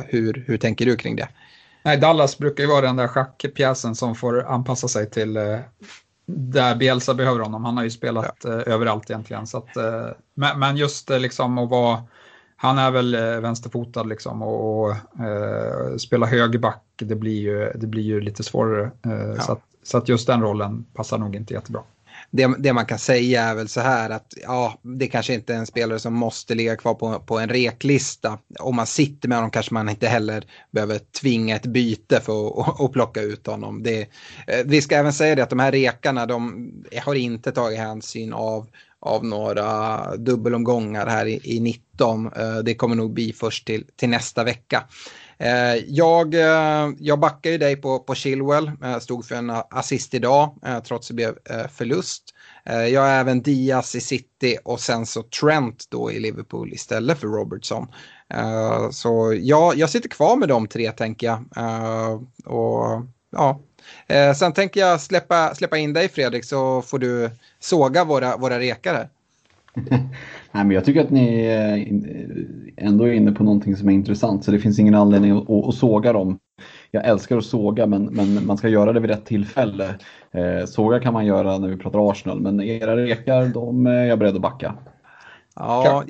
Hur, 0.05 0.43
hur 0.47 0.57
tänker 0.57 0.85
du 0.85 0.95
kring 0.95 1.15
det? 1.15 1.27
Nej, 1.83 1.97
Dallas 1.97 2.37
brukar 2.37 2.63
ju 2.63 2.69
vara 2.69 2.81
den 2.81 2.95
där 2.95 3.07
schackpjäsen 3.07 3.95
som 3.95 4.15
får 4.15 4.45
anpassa 4.45 4.87
sig 4.87 5.09
till 5.09 5.37
där 6.27 6.75
Bielsa 6.75 7.13
behöver 7.13 7.39
honom. 7.39 7.65
Han 7.65 7.77
har 7.77 7.83
ju 7.83 7.89
spelat 7.89 8.35
ja. 8.43 8.49
eh, 8.49 8.73
överallt 8.73 9.09
egentligen. 9.09 9.47
Så 9.47 9.57
att, 9.57 9.77
eh, 9.77 10.07
men, 10.33 10.59
men, 10.59 10.77
just 10.77 11.11
eh, 11.11 11.19
liksom 11.19 11.57
att 11.57 11.69
vara, 11.69 12.03
han 12.55 12.77
är 12.77 12.91
väl 12.91 13.15
vänsterfotad 13.41 14.03
liksom 14.03 14.41
och, 14.41 14.83
och 14.83 14.91
eh, 15.25 15.95
spela 15.97 16.25
högerback, 16.25 16.83
det 16.95 17.15
blir 17.15 17.41
ju, 17.41 17.71
det 17.75 17.87
blir 17.87 18.03
ju 18.03 18.21
lite 18.21 18.43
svårare. 18.43 18.91
Eh, 19.05 19.11
ja. 19.11 19.41
så, 19.41 19.51
att, 19.51 19.61
så 19.83 19.97
att 19.97 20.09
just 20.09 20.27
den 20.27 20.41
rollen 20.41 20.85
passar 20.93 21.17
nog 21.17 21.35
inte 21.35 21.53
jättebra 21.53 21.81
det, 22.31 22.55
det, 22.59 22.73
man 22.73 22.85
kan 22.85 22.99
säga 22.99 23.43
är 23.43 23.55
väl 23.55 23.67
så 23.67 23.81
här 23.81 24.09
att 24.09 24.33
ja, 24.43 24.79
det 24.81 25.07
kanske 25.07 25.33
inte 25.33 25.53
är 25.53 25.57
en 25.57 25.65
spelare 25.65 25.99
som 25.99 26.13
måste 26.13 26.55
ligga 26.55 26.75
kvar 26.75 26.93
på, 26.93 27.19
på 27.19 27.39
en 27.39 27.49
reklista. 27.49 28.39
Om 28.59 28.75
man 28.75 28.87
sitter 28.87 29.29
med 29.29 29.37
honom 29.37 29.51
kanske 29.51 29.73
man 29.73 29.89
inte 29.89 30.07
heller 30.07 30.43
behöver 30.71 30.99
tvinga 31.21 31.55
ett 31.55 31.65
byte 31.65 32.19
för 32.19 32.47
att 32.47 32.79
och, 32.79 32.93
plocka 32.93 33.21
ut 33.21 33.47
honom. 33.47 33.83
Det, 33.83 34.01
eh, 34.47 34.65
vi 34.65 34.81
ska 34.81 34.95
även 34.95 35.13
säga 35.13 35.35
det 35.35 35.43
att 35.43 35.49
de 35.49 35.59
här 35.59 35.71
rekarna 35.71 36.25
de 36.25 36.71
har 37.03 37.15
inte 37.15 37.51
tagit 37.51 37.79
hänsyn 37.79 38.33
av 38.33 38.67
av 38.99 39.25
några 39.25 40.15
dubbelomgångar 40.15 41.07
här 41.07 41.25
i, 41.25 41.41
i 41.43 41.59
19. 41.59 42.25
Eh, 42.25 42.57
det 42.57 42.75
kommer 42.75 42.95
nog 42.95 43.13
bli 43.13 43.33
först 43.33 43.67
till, 43.67 43.83
till 43.95 44.09
nästa 44.09 44.43
vecka. 44.43 44.83
Eh, 45.39 45.75
jag, 45.87 46.33
eh, 46.33 46.89
jag 46.99 47.19
backar 47.19 47.49
ju 47.49 47.57
dig 47.57 47.75
på, 47.75 47.99
på 47.99 48.15
Chilwell, 48.15 48.71
eh, 48.83 48.99
stod 48.99 49.25
för 49.25 49.35
en 49.35 49.49
assist 49.69 50.13
idag 50.13 50.55
trots 50.85 51.11
att 51.11 51.17
det 51.17 51.33
blev 51.33 51.37
förlust. 51.69 52.23
Jag 52.91 53.01
har 53.01 53.09
även 53.09 53.41
Diaz 53.41 53.95
i 53.95 54.01
City 54.01 54.57
och 54.63 54.79
sen 54.79 55.05
så 55.05 55.23
Trent 55.23 55.85
då 55.89 56.11
i 56.11 56.19
Liverpool 56.19 56.73
istället 56.73 57.19
för 57.19 57.27
Robertson. 57.27 57.87
Så 58.91 59.37
ja, 59.41 59.73
jag 59.75 59.89
sitter 59.89 60.09
kvar 60.09 60.35
med 60.35 60.49
de 60.49 60.67
tre 60.67 60.91
tänker 60.91 61.27
jag. 61.27 61.45
Och 62.45 63.05
ja, 63.31 63.59
sen 64.35 64.53
tänker 64.53 64.79
jag 64.79 65.01
släppa, 65.01 65.55
släppa 65.55 65.77
in 65.77 65.93
dig 65.93 66.09
Fredrik 66.09 66.45
så 66.45 66.81
får 66.81 66.99
du 66.99 67.29
såga 67.59 68.03
våra, 68.03 68.37
våra 68.37 68.59
rekare. 68.59 69.09
Nej, 70.51 70.65
men 70.65 70.71
jag 70.71 70.85
tycker 70.85 71.01
att 71.01 71.09
ni 71.09 71.45
ändå 72.77 73.07
är 73.07 73.11
inne 73.11 73.31
på 73.31 73.43
någonting 73.43 73.75
som 73.75 73.89
är 73.89 73.93
intressant 73.93 74.43
så 74.43 74.51
det 74.51 74.59
finns 74.59 74.79
ingen 74.79 74.95
anledning 74.95 75.31
att, 75.31 75.49
att, 75.49 75.75
såga 75.75 76.13
dem. 76.13 76.39
Jag 76.91 77.05
älskar 77.05 77.37
att 77.37 77.45
såga 77.45 77.85
men, 77.85 78.05
men 78.05 78.45
man 78.45 78.57
ska 78.57 78.67
göra 78.69 78.93
det 78.93 78.99
vid 78.99 79.09
rätt 79.09 79.25
tillfälle. 79.25 79.95
Eh, 80.31 80.65
såga 80.65 80.99
kan 80.99 81.13
man 81.13 81.25
göra 81.25 81.57
när 81.57 81.67
vi 81.67 81.77
pratar 81.77 82.11
Arsenal 82.11 82.41
men 82.41 82.61
era 82.61 82.97
rekar 82.97 83.45
de 83.45 83.87
är 83.87 84.05
jag 84.05 84.19
beredd 84.19 84.35
att 84.35 84.41
backa. 84.41 84.73
Ja, 85.55 86.03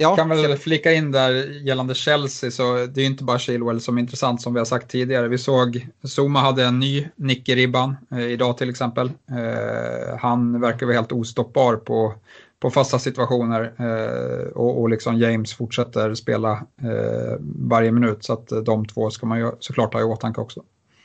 Ja. 0.00 0.16
Kan 0.16 0.28
väl 0.28 0.56
flika 0.56 0.92
in 0.92 1.12
där 1.12 1.32
gällande 1.66 1.94
Chelsea 1.94 2.50
så 2.50 2.86
det 2.86 3.02
är 3.02 3.06
inte 3.06 3.24
bara 3.24 3.38
Chilwell 3.38 3.80
som 3.80 3.96
är 3.96 4.00
intressant 4.00 4.42
som 4.42 4.54
vi 4.54 4.60
har 4.60 4.64
sagt 4.64 4.90
tidigare. 4.90 5.28
Vi 5.28 5.38
såg 5.38 5.86
Zuma 6.02 6.40
hade 6.40 6.64
en 6.64 6.78
ny 6.78 7.08
nick 7.16 7.48
i 7.48 7.54
ribban 7.54 7.96
eh, 8.10 8.26
idag 8.26 8.58
till 8.58 8.70
exempel. 8.70 9.06
Eh, 9.30 10.18
han 10.18 10.60
verkar 10.60 10.86
vara 10.86 10.96
helt 10.96 11.12
ostoppbar 11.12 11.76
på 11.76 12.14
på 12.60 12.70
fasta 12.70 12.98
situationer 12.98 13.72
eh, 13.78 14.48
och, 14.48 14.80
och 14.80 14.90
liksom 14.90 15.18
James 15.18 15.54
fortsätter 15.54 16.14
spela 16.14 16.52
eh, 16.82 17.36
varje 17.68 17.92
minut 17.92 18.24
så 18.24 18.32
att 18.32 18.52
eh, 18.52 18.58
de 18.58 18.86
två 18.86 19.10
ska 19.10 19.26
man 19.26 19.38
ju 19.38 19.50
såklart 19.60 19.94
ha 19.94 20.00
i 20.00 20.04
åtanke 20.04 20.40
också. 20.40 20.62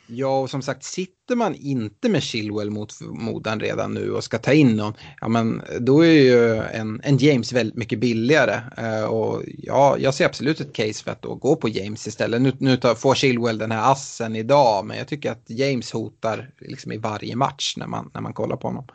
Ja, 0.07 0.39
och 0.39 0.49
som 0.49 0.61
sagt, 0.61 0.83
sitter 0.83 1.35
man 1.35 1.55
inte 1.55 2.09
med 2.09 2.23
Chilwell 2.23 2.69
mot 2.69 2.93
förmodan 2.93 3.59
redan 3.59 3.93
nu 3.93 4.11
och 4.11 4.23
ska 4.23 4.37
ta 4.37 4.53
in 4.53 4.75
någon, 4.75 4.93
ja 5.21 5.27
men 5.27 5.61
då 5.79 6.05
är 6.05 6.11
ju 6.11 6.55
en, 6.55 7.01
en 7.03 7.17
James 7.17 7.53
väldigt 7.53 7.75
mycket 7.75 7.99
billigare. 7.99 8.59
Eh, 8.77 9.03
och 9.03 9.43
ja, 9.57 9.97
jag 9.99 10.13
ser 10.13 10.25
absolut 10.25 10.59
ett 10.59 10.73
case 10.73 11.03
för 11.03 11.11
att 11.11 11.21
då 11.21 11.35
gå 11.35 11.55
på 11.55 11.69
James 11.69 12.07
istället. 12.07 12.41
Nu, 12.41 12.53
nu 12.57 12.77
tar, 12.77 12.95
får 12.95 13.15
Chilwell 13.15 13.57
den 13.57 13.71
här 13.71 13.91
assen 13.91 14.35
idag, 14.35 14.85
men 14.85 14.97
jag 14.97 15.07
tycker 15.07 15.31
att 15.31 15.43
James 15.47 15.91
hotar 15.91 16.49
liksom 16.59 16.91
i 16.91 16.97
varje 16.97 17.35
match 17.35 17.73
när 17.77 17.87
man, 17.87 18.11
när 18.13 18.21
man 18.21 18.33
kollar 18.33 18.57
på 18.57 18.67
honom. 18.67 18.85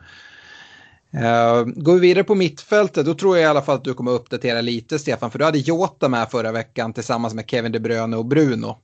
Uh, 1.15 1.63
går 1.65 1.93
vi 1.93 1.99
vidare 1.99 2.23
på 2.23 2.35
mittfältet, 2.35 3.05
då 3.05 3.13
tror 3.13 3.37
jag 3.37 3.43
i 3.43 3.47
alla 3.47 3.61
fall 3.61 3.75
att 3.75 3.83
du 3.83 3.93
kommer 3.93 4.11
uppdatera 4.11 4.61
lite 4.61 4.99
Stefan, 4.99 5.31
för 5.31 5.39
du 5.39 5.45
hade 5.45 5.57
Jota 5.57 6.09
med 6.09 6.29
förra 6.31 6.51
veckan 6.51 6.93
tillsammans 6.93 7.33
med 7.33 7.49
Kevin 7.49 7.71
De 7.71 7.79
Bruyne 7.79 8.17
och 8.17 8.25
Bruno. 8.25 8.77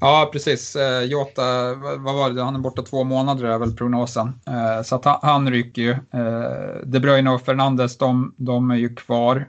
Ja, 0.00 0.30
precis. 0.32 0.76
Uh, 0.76 1.02
Jota, 1.02 1.74
vad 1.98 2.14
var 2.14 2.30
det? 2.30 2.42
Han 2.42 2.54
är 2.54 2.58
borta 2.58 2.82
två 2.82 3.04
månader 3.04 3.44
är 3.44 3.58
väl 3.58 3.76
prognosen. 3.76 4.26
Uh, 4.26 4.82
så 4.84 4.94
att 4.94 5.04
han, 5.04 5.18
han 5.22 5.50
ryker 5.50 5.82
ju. 5.82 5.96
De 6.84 7.00
Bruyne 7.00 7.30
och 7.30 7.42
Fernandes, 7.42 7.98
de, 7.98 8.34
de 8.36 8.70
är 8.70 8.76
ju 8.76 8.94
kvar. 8.94 9.48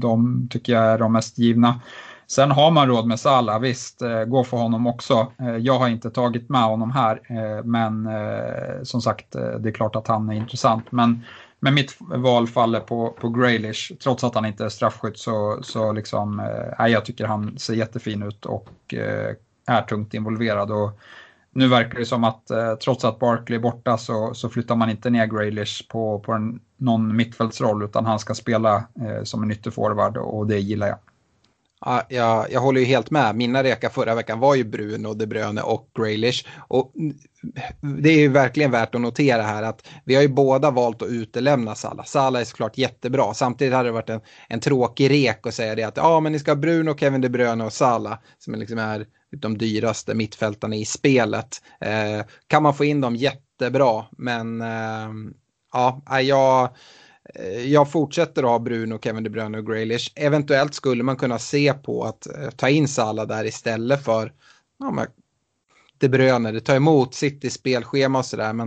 De 0.00 0.48
tycker 0.50 0.72
jag 0.72 0.84
är 0.84 0.98
de 0.98 1.12
mest 1.12 1.38
givna. 1.38 1.80
Sen 2.26 2.50
har 2.50 2.70
man 2.70 2.88
råd 2.88 3.06
med 3.06 3.20
Salah, 3.20 3.60
visst, 3.60 4.02
eh, 4.02 4.24
gå 4.24 4.44
för 4.44 4.56
honom 4.56 4.86
också. 4.86 5.32
Eh, 5.38 5.56
jag 5.56 5.78
har 5.78 5.88
inte 5.88 6.10
tagit 6.10 6.48
med 6.48 6.62
honom 6.62 6.90
här, 6.90 7.20
eh, 7.24 7.64
men 7.64 8.06
eh, 8.06 8.82
som 8.82 9.00
sagt, 9.00 9.34
eh, 9.34 9.50
det 9.50 9.68
är 9.68 9.72
klart 9.72 9.96
att 9.96 10.06
han 10.06 10.28
är 10.30 10.34
intressant. 10.34 10.92
Men, 10.92 11.24
men 11.60 11.74
mitt 11.74 11.96
val 12.00 12.46
faller 12.46 12.80
på, 12.80 13.16
på 13.20 13.28
Graylish, 13.28 13.92
trots 14.02 14.24
att 14.24 14.34
han 14.34 14.44
inte 14.46 14.64
är 14.64 14.68
straffskytt 14.68 15.18
så, 15.18 15.58
så 15.62 15.92
liksom, 15.92 16.40
eh, 16.78 16.86
jag 16.86 17.04
tycker 17.04 17.26
han 17.26 17.58
ser 17.58 17.74
jättefin 17.74 18.22
ut 18.22 18.46
och 18.46 18.94
eh, 18.94 19.34
är 19.66 19.82
tungt 19.82 20.14
involverad. 20.14 20.70
Och 20.70 21.00
nu 21.50 21.68
verkar 21.68 21.98
det 21.98 22.06
som 22.06 22.24
att 22.24 22.42
trots 22.84 23.04
att 23.04 23.18
Barkley 23.18 23.58
är 23.58 23.62
borta 23.62 23.98
så, 23.98 24.34
så 24.34 24.48
flyttar 24.48 24.76
man 24.76 24.90
inte 24.90 25.10
ner 25.10 25.26
Graylish 25.26 25.88
på, 25.88 26.18
på 26.18 26.32
en, 26.32 26.60
någon 26.76 27.16
mittfältsroll 27.16 27.82
utan 27.82 28.06
han 28.06 28.18
ska 28.18 28.34
spela 28.34 28.76
eh, 28.76 29.22
som 29.22 29.42
en 29.42 29.50
ytterforward 29.50 30.16
och 30.16 30.46
det 30.46 30.58
gillar 30.58 30.86
jag. 30.86 30.98
Jag, 32.08 32.46
jag 32.50 32.60
håller 32.60 32.80
ju 32.80 32.86
helt 32.86 33.10
med. 33.10 33.36
Mina 33.36 33.62
rekar 33.62 33.88
förra 33.88 34.14
veckan 34.14 34.40
var 34.40 34.54
ju 34.54 34.64
Bruno, 34.64 35.14
De 35.14 35.26
Bruyne 35.26 35.62
och 35.62 35.90
Graylish. 35.98 36.46
Och 36.68 36.92
det 37.80 38.10
är 38.10 38.18
ju 38.18 38.28
verkligen 38.28 38.70
värt 38.70 38.94
att 38.94 39.00
notera 39.00 39.42
här 39.42 39.62
att 39.62 39.88
vi 40.04 40.14
har 40.14 40.22
ju 40.22 40.28
båda 40.28 40.70
valt 40.70 41.02
att 41.02 41.08
utelämna 41.08 41.74
Salah. 41.74 42.04
Salah 42.04 42.40
är 42.40 42.44
såklart 42.44 42.78
jättebra. 42.78 43.34
Samtidigt 43.34 43.74
hade 43.74 43.88
det 43.88 43.92
varit 43.92 44.10
en, 44.10 44.20
en 44.48 44.60
tråkig 44.60 45.10
rek 45.10 45.46
att 45.46 45.54
säga 45.54 45.74
det 45.74 45.82
att 45.82 45.96
ja, 45.96 46.20
men 46.20 46.32
ni 46.32 46.38
ska 46.38 46.50
ha 46.50 46.56
Bruno, 46.56 46.96
Kevin 46.96 47.20
De 47.20 47.28
Bruyne 47.28 47.64
och 47.64 47.72
Salah 47.72 48.18
som 48.38 48.54
liksom 48.54 48.78
är 48.78 49.06
de 49.36 49.58
dyraste 49.58 50.14
mittfältarna 50.14 50.76
i 50.76 50.84
spelet. 50.84 51.62
Eh, 51.80 52.26
kan 52.46 52.62
man 52.62 52.74
få 52.74 52.84
in 52.84 53.00
dem 53.00 53.16
jättebra, 53.16 54.04
men 54.18 54.60
eh, 54.60 55.10
ja, 55.72 56.02
jag 56.20 56.68
Eh, 57.34 57.72
jag 57.72 57.90
fortsätter 57.90 58.42
att 58.42 58.48
ha 58.48 58.58
Bruno, 58.58 58.98
Kevin 58.98 59.24
De 59.24 59.30
Bruyne 59.30 59.58
och 59.58 59.66
Graylish. 59.66 60.12
Eventuellt 60.14 60.74
skulle 60.74 61.02
man 61.02 61.16
kunna 61.16 61.38
se 61.38 61.72
på 61.72 62.04
att 62.04 62.26
eh, 62.26 62.50
ta 62.50 62.68
in 62.68 62.88
Salah 62.88 63.26
där 63.26 63.44
istället 63.44 64.04
för 64.04 64.32
ja, 64.78 64.90
men, 64.90 65.06
De 65.98 66.08
Bruyne. 66.08 66.52
Det 66.52 66.60
tar 66.60 66.76
emot 66.76 67.14
sitt 67.14 67.44
i 67.44 67.50
spelschema 67.50 68.18
och 68.18 68.26
sådär. 68.26 68.52
Men 68.52 68.66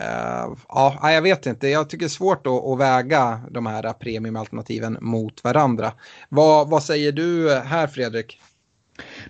uh, 0.00 0.56
ja, 0.68 1.12
jag 1.12 1.22
vet 1.22 1.46
inte. 1.46 1.68
Jag 1.68 1.90
tycker 1.90 2.04
det 2.04 2.06
är 2.06 2.08
svårt 2.08 2.46
att, 2.46 2.64
att 2.64 2.78
väga 2.78 3.40
de 3.50 3.66
här 3.66 3.92
premiumalternativen 3.92 4.98
mot 5.00 5.44
varandra. 5.44 5.92
Vad, 6.28 6.68
vad 6.68 6.82
säger 6.82 7.12
du 7.12 7.54
här 7.54 7.86
Fredrik? 7.86 8.40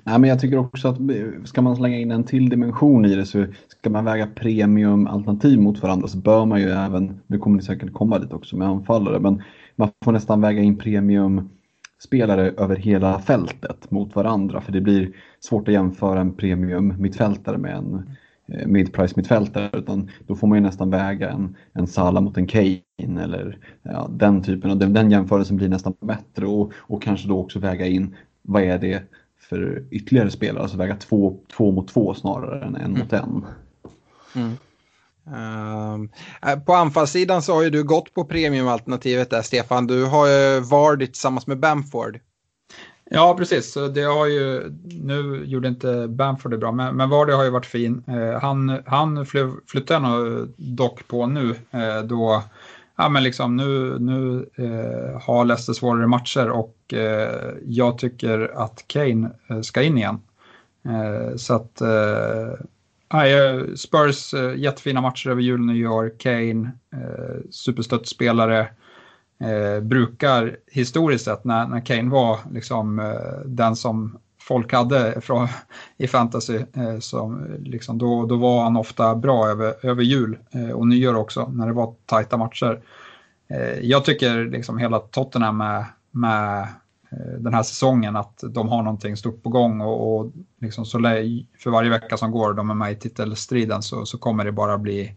Nej, 0.05 0.19
men 0.19 0.31
jag 0.31 0.41
tycker 0.41 0.59
också 0.59 0.89
att 0.89 0.99
eh, 0.99 1.45
ska 1.45 1.63
man 1.63 1.77
slänga 1.77 1.99
in 1.99 2.11
en 2.11 2.25
till 2.25 2.49
dimension 2.49 3.05
i 3.05 3.15
det 3.15 3.27
så 3.27 3.47
ska 3.69 3.91
man 3.91 4.05
väga 4.05 4.27
premiumalternativ 4.27 5.61
mot 5.61 5.83
varandra. 5.83 6.09
Så 6.09 6.19
bör 6.19 6.45
man 6.45 6.61
ju 6.61 6.69
även, 6.69 7.21
nu 7.27 7.39
kommer 7.39 7.57
ni 7.57 7.63
säkert 7.63 7.93
komma 7.93 8.19
dit 8.19 8.33
också 8.33 8.57
med 8.57 8.69
anfallare, 8.69 9.21
men 9.21 9.43
man 9.77 9.91
får 10.05 10.13
nästan 10.13 10.41
väga 10.41 10.63
in 10.63 10.79
premiumspelare 10.79 12.51
över 12.51 12.77
hela 12.77 13.19
fältet 13.21 13.91
mot 13.91 14.15
varandra 14.15 14.61
för 14.61 14.73
det 14.73 14.81
blir 14.81 15.13
svårt 15.41 15.69
att 15.69 15.75
jämföra 15.75 16.21
en 16.21 16.33
premium 16.35 16.95
mittfältare 16.99 17.59
med 17.59 17.77
en 17.77 18.17
midprice 18.49 18.67
mid-price 18.67 19.13
mittfältare 19.17 19.71
utan 19.73 20.11
då 20.27 20.35
får 20.35 20.47
man 20.47 20.59
ju 20.59 20.63
nästan 20.63 20.91
väga 20.91 21.31
en, 21.31 21.57
en 21.73 21.87
Sala 21.87 22.21
mot 22.21 22.37
en 22.37 22.47
Kane 22.47 23.23
eller 23.23 23.59
ja, 23.83 24.11
den 24.11 24.43
typen. 24.43 24.71
Och 24.71 24.77
den, 24.77 24.93
den 24.93 25.11
jämförelsen 25.11 25.57
blir 25.57 25.69
nästan 25.69 25.95
bättre 26.01 26.47
och, 26.47 26.73
och 26.77 27.03
kanske 27.03 27.29
då 27.29 27.39
också 27.39 27.59
väga 27.59 27.87
in 27.87 28.17
vad 28.43 28.63
är 28.63 28.79
det 28.79 29.03
för 29.49 29.85
ytterligare 29.91 30.31
spelare, 30.31 30.63
alltså 30.63 30.77
väga 30.77 30.97
två, 30.97 31.37
två 31.57 31.71
mot 31.71 31.89
två 31.89 32.15
snarare 32.15 32.65
än 32.65 32.77
en 32.77 32.85
mm. 32.85 32.99
mot 32.99 33.13
en. 33.13 33.47
Mm. 34.35 34.57
Um, 35.27 36.11
på 36.65 36.75
anfallssidan 36.75 37.43
så 37.43 37.55
har 37.55 37.63
ju 37.63 37.71
du 37.71 37.85
gått 37.85 38.15
på 38.15 38.25
premiumalternativet 38.25 39.31
där 39.31 39.43
Stefan. 39.43 39.87
Du 39.87 40.05
har 40.05 40.27
ju 40.27 40.61
Vardy 40.61 41.07
tillsammans 41.07 41.47
med 41.47 41.59
Bamford. 41.59 42.19
Ja, 43.11 43.35
precis. 43.39 43.77
Det 43.95 44.03
har 44.03 44.27
ju, 44.27 44.73
nu 44.85 45.45
gjorde 45.45 45.69
inte 45.69 46.09
Bamford 46.09 46.51
det 46.51 46.59
bra, 46.59 46.73
men, 46.73 46.97
men 46.97 47.11
Vardy 47.11 47.33
har 47.33 47.45
ju 47.45 47.51
varit 47.51 47.67
fin. 47.67 48.05
Uh, 48.09 48.41
han 48.41 48.83
han 48.87 49.27
flyttar 49.67 50.01
nog 50.01 50.49
dock 50.57 51.09
på 51.09 51.27
nu 51.27 51.51
uh, 51.51 52.03
då 52.05 52.43
ja, 52.97 53.09
men 53.09 53.23
liksom 53.23 53.57
nu, 53.57 53.99
nu 53.99 54.49
har 55.23 55.45
Leicester 55.45 55.73
svårare 55.73 56.07
matcher 56.07 56.51
och 56.51 56.76
och 56.87 56.93
eh, 56.93 57.55
jag 57.65 57.99
tycker 57.99 58.51
att 58.55 58.85
Kane 58.87 59.31
eh, 59.51 59.61
ska 59.61 59.83
in 59.83 59.99
igen. 59.99 60.21
Eh, 60.85 61.37
så 61.37 61.55
att 61.55 61.83
Spurs 63.77 64.35
jättefina 64.57 65.01
matcher 65.01 65.31
över 65.31 65.43
jul 65.43 65.77
i 65.77 65.87
år. 65.87 66.13
Kane, 66.19 66.71
superstött 66.91 67.55
superstöttspelare. 67.55 68.69
Eh, 69.41 69.81
brukar 69.83 70.57
historiskt 70.67 71.25
sett 71.25 71.45
när, 71.45 71.67
när 71.67 71.87
Kane 71.87 72.11
var 72.11 72.39
liksom 72.53 73.15
den 73.45 73.77
som 73.77 74.19
folk 74.41 74.73
hade 74.73 75.21
från, 75.21 75.49
i 75.97 76.07
fantasy. 76.07 76.57
Eh, 76.57 76.99
som, 76.99 77.47
liksom, 77.59 77.99
då, 77.99 78.27
då 78.27 78.37
var 78.37 78.63
han 78.63 78.77
ofta 78.77 79.15
bra 79.15 79.49
över, 79.49 79.87
över 79.87 80.03
jul 80.03 80.39
och 80.75 80.87
nyår 80.87 81.17
också 81.17 81.49
när 81.49 81.67
det 81.67 81.73
var 81.73 81.95
tajta 82.07 82.37
matcher. 82.37 82.81
Jag 83.83 84.05
tycker 84.05 84.45
liksom 84.45 84.79
hela 84.79 84.99
Tottenham 84.99 85.61
är 85.61 85.85
med 86.17 86.69
eh, 87.11 87.39
den 87.39 87.55
här 87.55 87.63
säsongen 87.63 88.17
att 88.17 88.45
de 88.51 88.69
har 88.69 88.83
någonting 88.83 89.17
stort 89.17 89.43
på 89.43 89.49
gång 89.49 89.81
och, 89.81 90.19
och 90.19 90.33
liksom 90.61 90.85
så 90.85 90.99
för 91.59 91.71
varje 91.71 91.91
vecka 91.91 92.17
som 92.17 92.31
går 92.31 92.55
de 92.55 92.71
är 92.71 92.75
med 92.75 92.93
i 92.93 92.97
titelstriden 92.97 93.83
så, 93.83 94.07
så 94.07 94.19
kommer 94.19 94.45
det 94.45 94.53
bara 94.53 94.79
bli, 94.79 95.15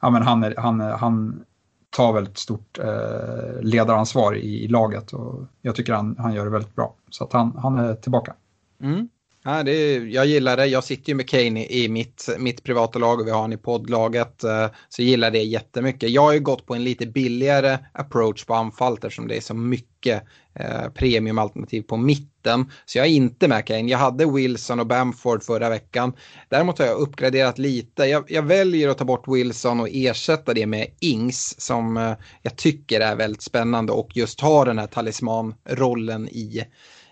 ja 0.00 0.10
men 0.10 0.22
han, 0.22 0.44
är, 0.44 0.54
han, 0.56 0.80
han 0.80 1.44
tar 1.90 2.12
väldigt 2.12 2.38
stort 2.38 2.78
eh, 2.78 3.62
ledaransvar 3.62 4.36
i, 4.36 4.64
i, 4.64 4.68
laget 4.68 5.12
och 5.12 5.44
jag 5.62 5.74
tycker 5.74 5.92
han, 5.92 6.16
han 6.18 6.34
gör 6.34 6.44
det 6.44 6.50
väldigt 6.50 6.76
bra. 6.76 6.94
Så 7.10 7.24
att 7.24 7.32
han, 7.32 7.56
han 7.62 7.78
är 7.78 7.94
tillbaka. 7.94 8.34
Mm. 8.82 9.08
Ja, 9.48 9.62
det 9.62 9.72
är, 9.72 10.00
jag 10.00 10.26
gillar 10.26 10.56
det. 10.56 10.66
Jag 10.66 10.84
sitter 10.84 11.08
ju 11.08 11.14
med 11.14 11.28
Kane 11.28 11.64
i, 11.64 11.84
i 11.84 11.88
mitt, 11.88 12.28
mitt 12.38 12.62
privata 12.62 12.98
lag 12.98 13.20
och 13.20 13.26
vi 13.26 13.30
har 13.30 13.40
han 13.40 13.52
i 13.52 13.56
poddlaget. 13.56 14.44
Uh, 14.44 14.66
så 14.88 15.02
jag 15.02 15.08
gillar 15.08 15.30
det 15.30 15.42
jättemycket. 15.42 16.10
Jag 16.10 16.22
har 16.22 16.32
ju 16.32 16.40
gått 16.40 16.66
på 16.66 16.74
en 16.74 16.84
lite 16.84 17.06
billigare 17.06 17.78
approach 17.92 18.44
på 18.44 18.54
anfall 18.54 18.94
eftersom 18.94 19.28
det 19.28 19.36
är 19.36 19.40
så 19.40 19.54
mycket 19.54 20.22
uh, 20.60 20.88
premiumalternativ 20.94 21.82
på 21.82 21.96
mitten. 21.96 22.70
Så 22.86 22.98
jag 22.98 23.06
är 23.06 23.10
inte 23.10 23.48
med 23.48 23.66
Kane. 23.66 23.90
Jag 23.90 23.98
hade 23.98 24.32
Wilson 24.32 24.80
och 24.80 24.86
Bamford 24.86 25.42
förra 25.42 25.68
veckan. 25.68 26.12
Däremot 26.48 26.78
har 26.78 26.86
jag 26.86 26.98
uppgraderat 26.98 27.58
lite. 27.58 28.04
Jag, 28.04 28.24
jag 28.28 28.42
väljer 28.42 28.88
att 28.88 28.98
ta 28.98 29.04
bort 29.04 29.28
Wilson 29.28 29.80
och 29.80 29.88
ersätta 29.92 30.54
det 30.54 30.66
med 30.66 30.86
Ings 31.00 31.60
som 31.60 31.96
uh, 31.96 32.12
jag 32.42 32.56
tycker 32.56 33.00
är 33.00 33.16
väldigt 33.16 33.42
spännande 33.42 33.92
och 33.92 34.16
just 34.16 34.40
har 34.40 34.66
den 34.66 34.78
här 34.78 34.86
talismanrollen 34.86 36.28
i 36.28 36.64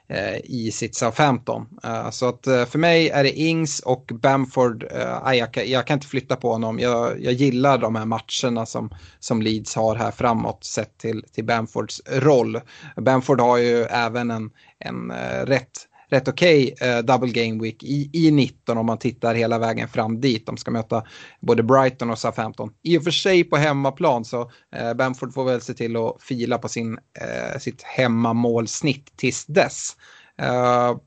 Eh, 0.09 0.37
i 0.45 0.71
sitt 0.73 0.95
Southampton. 0.95 1.67
Uh, 1.85 1.91
eh, 1.91 2.11
så 2.11 2.29
att 2.29 2.47
eh, 2.47 2.65
för 2.65 2.79
mig 2.79 3.09
är 3.09 3.23
det 3.23 3.39
Ings 3.39 3.81
och 3.81 4.11
Bamford, 4.23 4.85
jag, 5.25 5.53
kan, 5.53 5.71
jag, 5.71 5.87
kan, 5.87 5.95
inte 5.95 6.07
flytta 6.07 6.37
på 6.37 6.53
honom. 6.53 6.79
Jag, 6.79 7.23
jag, 7.23 7.33
gillar 7.33 7.79
de 7.79 7.97
här 7.97 8.05
matcherna 8.05 8.67
som, 8.67 8.91
som 9.19 9.43
Leeds 9.43 9.77
har 9.77 9.95
här 9.95 10.11
framåt 10.11 10.65
sett 10.65 10.99
till, 10.99 11.25
till 11.33 11.45
Bamfords 11.45 12.03
roll. 12.07 12.61
Bamford 12.97 13.41
har 13.41 13.59
ju 13.59 13.83
även 13.83 14.31
en, 14.31 14.51
en 14.79 15.13
rätt 15.47 15.89
rätt 16.11 16.29
okej 16.29 16.73
okay, 16.73 16.99
uh, 16.99 17.05
double 17.05 17.31
game 17.31 17.63
week 17.63 17.83
i, 17.83 18.11
i 18.13 18.31
19 18.31 18.79
om 18.79 18.87
man 18.87 18.99
tittar 18.99 19.35
hela 19.35 19.59
vägen 19.59 19.89
fram 19.89 20.21
dit. 20.21 20.47
De 20.47 20.57
ska 20.57 20.71
möta 20.71 21.05
både 21.41 21.63
Brighton 21.63 22.11
och 22.11 22.19
Southampton. 22.19 22.71
I 22.83 22.99
och 22.99 23.05
för 23.05 23.11
sig 23.11 23.45
på 23.45 23.57
hemmaplan 23.57 24.25
så 24.25 24.41
uh, 24.41 24.95
Bamford 24.97 25.35
får 25.35 25.45
väl 25.45 25.61
se 25.61 25.75
till 25.75 25.97
att 25.97 26.23
fila 26.23 26.59
på 26.59 26.69
sin, 26.69 26.93
uh, 26.93 27.59
sitt 27.59 27.83
hemmamålsnitt 27.83 29.17
tills 29.17 29.47
dess. 29.47 29.97
Uh, 30.43 30.99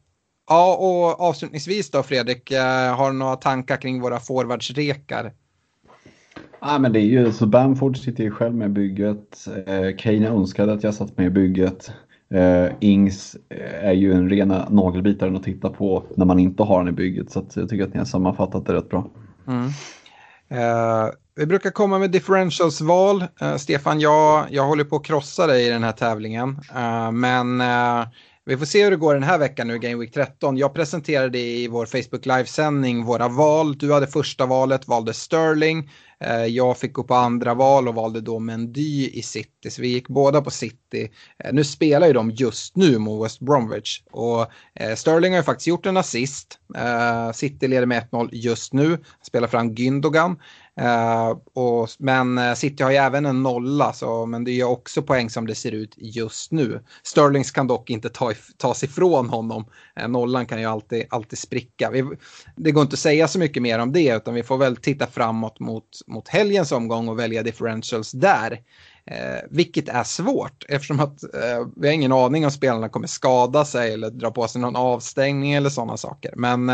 ja, 0.49 0.75
och 0.79 1.21
avslutningsvis 1.21 1.91
då 1.91 2.03
Fredrik, 2.03 2.51
uh, 2.51 2.57
har 2.95 3.11
du 3.11 3.17
några 3.17 3.35
tankar 3.35 3.77
kring 3.77 4.01
våra 4.01 4.19
forwardsrekar? 4.19 5.33
Ja, 6.61 6.79
men 6.79 6.93
det 6.93 6.99
är 6.99 7.03
ju 7.03 7.31
så 7.31 7.45
Bamford 7.45 7.97
sitter 7.97 8.23
ju 8.23 8.31
själv 8.31 8.55
med 8.55 8.71
bygget. 8.71 9.47
Eh, 9.65 9.95
Kane 9.97 10.27
önskade 10.27 10.73
att 10.73 10.83
jag 10.83 10.93
satt 10.93 11.17
med 11.17 11.27
i 11.27 11.29
bygget. 11.29 11.91
Eh, 12.33 12.71
Ings 12.79 13.37
eh, 13.49 13.85
är 13.85 13.93
ju 13.93 14.13
en 14.13 14.29
rena 14.29 14.69
nagelbitaren 14.69 15.35
att 15.35 15.43
titta 15.43 15.69
på 15.69 16.03
när 16.15 16.25
man 16.25 16.39
inte 16.39 16.63
har 16.63 16.79
den 16.79 16.87
i 16.87 16.91
bygget. 16.91 17.31
Så 17.31 17.45
jag 17.53 17.69
tycker 17.69 17.83
att 17.83 17.93
ni 17.93 17.97
har 17.97 18.05
sammanfattat 18.05 18.65
det 18.65 18.73
rätt 18.73 18.89
bra. 18.89 19.07
Mm. 19.47 19.65
Eh, 20.49 21.09
vi 21.35 21.45
brukar 21.45 21.69
komma 21.69 21.99
med 21.99 22.11
differentials-val. 22.11 23.25
Eh, 23.41 23.55
Stefan, 23.55 23.99
jag, 23.99 24.45
jag 24.49 24.65
håller 24.65 24.83
på 24.83 24.95
att 24.95 25.05
krossa 25.05 25.47
dig 25.47 25.67
i 25.67 25.69
den 25.69 25.83
här 25.83 25.91
tävlingen. 25.91 26.59
Eh, 26.75 27.11
men 27.11 27.63
vi 28.45 28.57
får 28.57 28.65
se 28.65 28.83
hur 28.83 28.91
det 28.91 28.97
går 28.97 29.13
den 29.13 29.23
här 29.23 29.37
veckan 29.37 29.67
nu, 29.67 29.79
Game 29.79 29.95
Week 29.95 30.13
13. 30.13 30.57
Jag 30.57 30.73
presenterade 30.73 31.39
i 31.39 31.67
vår 31.67 31.85
Facebook 31.85 32.25
Live-sändning 32.25 33.05
våra 33.05 33.27
val. 33.27 33.77
Du 33.77 33.93
hade 33.93 34.07
första 34.07 34.45
valet, 34.45 34.87
valde 34.87 35.13
Sterling. 35.13 35.89
Eh, 36.23 36.45
jag 36.45 36.77
fick 36.77 36.93
gå 36.93 37.03
på 37.03 37.15
andra 37.15 37.53
val 37.53 37.87
och 37.87 37.95
valde 37.95 38.21
då 38.21 38.39
Mendy 38.39 39.09
i 39.13 39.21
City. 39.21 39.69
Så 39.69 39.81
vi 39.81 39.87
gick 39.87 40.07
båda 40.07 40.41
på 40.41 40.51
City. 40.51 41.11
Eh, 41.43 41.53
nu 41.53 41.63
spelar 41.63 42.07
ju 42.07 42.13
de 42.13 42.31
just 42.31 42.75
nu 42.75 42.97
mot 42.97 43.25
West 43.25 43.39
Bromwich. 43.39 44.01
Och 44.11 44.45
eh, 44.75 44.95
Sterling 44.95 45.31
har 45.31 45.37
ju 45.39 45.43
faktiskt 45.43 45.67
gjort 45.67 45.85
en 45.85 45.97
assist. 45.97 46.59
City 47.33 47.67
leder 47.67 47.85
med 47.85 48.07
1-0 48.11 48.29
just 48.31 48.73
nu. 48.73 48.97
Spelar 49.21 49.47
fram 49.47 49.75
Gündogan. 49.75 50.35
Uh, 50.81 51.37
och, 51.53 51.89
men 51.97 52.37
eh, 52.37 52.53
City 52.53 52.83
har 52.83 52.91
ju 52.91 52.97
även 52.97 53.25
en 53.25 53.43
nolla, 53.43 53.93
så, 53.93 54.25
men 54.25 54.43
det 54.43 54.51
är 54.51 54.55
ju 54.55 54.63
också 54.63 55.01
poäng 55.01 55.29
som 55.29 55.47
det 55.47 55.55
ser 55.55 55.71
ut 55.71 55.93
just 55.97 56.51
nu. 56.51 56.83
Sterlings 57.03 57.51
kan 57.51 57.67
dock 57.67 57.89
inte 57.89 58.09
ta, 58.09 58.33
tas 58.57 58.83
ifrån 58.83 59.29
honom. 59.29 59.65
Uh, 60.01 60.07
nollan 60.07 60.45
kan 60.45 60.59
ju 60.59 60.65
alltid, 60.65 61.05
alltid 61.09 61.39
spricka. 61.39 61.89
Vi, 61.89 62.05
det 62.55 62.71
går 62.71 62.81
inte 62.81 62.93
att 62.93 62.99
säga 62.99 63.27
så 63.27 63.39
mycket 63.39 63.63
mer 63.63 63.79
om 63.79 63.91
det, 63.91 64.15
utan 64.15 64.33
vi 64.33 64.43
får 64.43 64.57
väl 64.57 64.75
titta 64.75 65.07
framåt 65.07 65.59
mot, 65.59 65.87
mot 66.07 66.27
helgens 66.27 66.71
omgång 66.71 67.09
och 67.09 67.19
välja 67.19 67.43
differentials 67.43 68.11
där. 68.11 68.51
Uh, 68.51 69.39
vilket 69.49 69.89
är 69.89 70.03
svårt 70.03 70.65
eftersom 70.69 70.99
att 70.99 71.23
vi 71.75 71.87
har 71.87 71.93
ingen 71.93 72.11
aning 72.11 72.45
om 72.45 72.51
spelarna 72.51 72.89
kommer 72.89 73.07
skada 73.07 73.65
sig 73.65 73.93
eller 73.93 74.09
dra 74.09 74.31
på 74.31 74.47
sig 74.47 74.61
någon 74.61 74.75
avstängning 74.75 75.53
eller 75.53 75.69
sådana 75.69 75.97
saker. 75.97 76.33
Men 76.35 76.71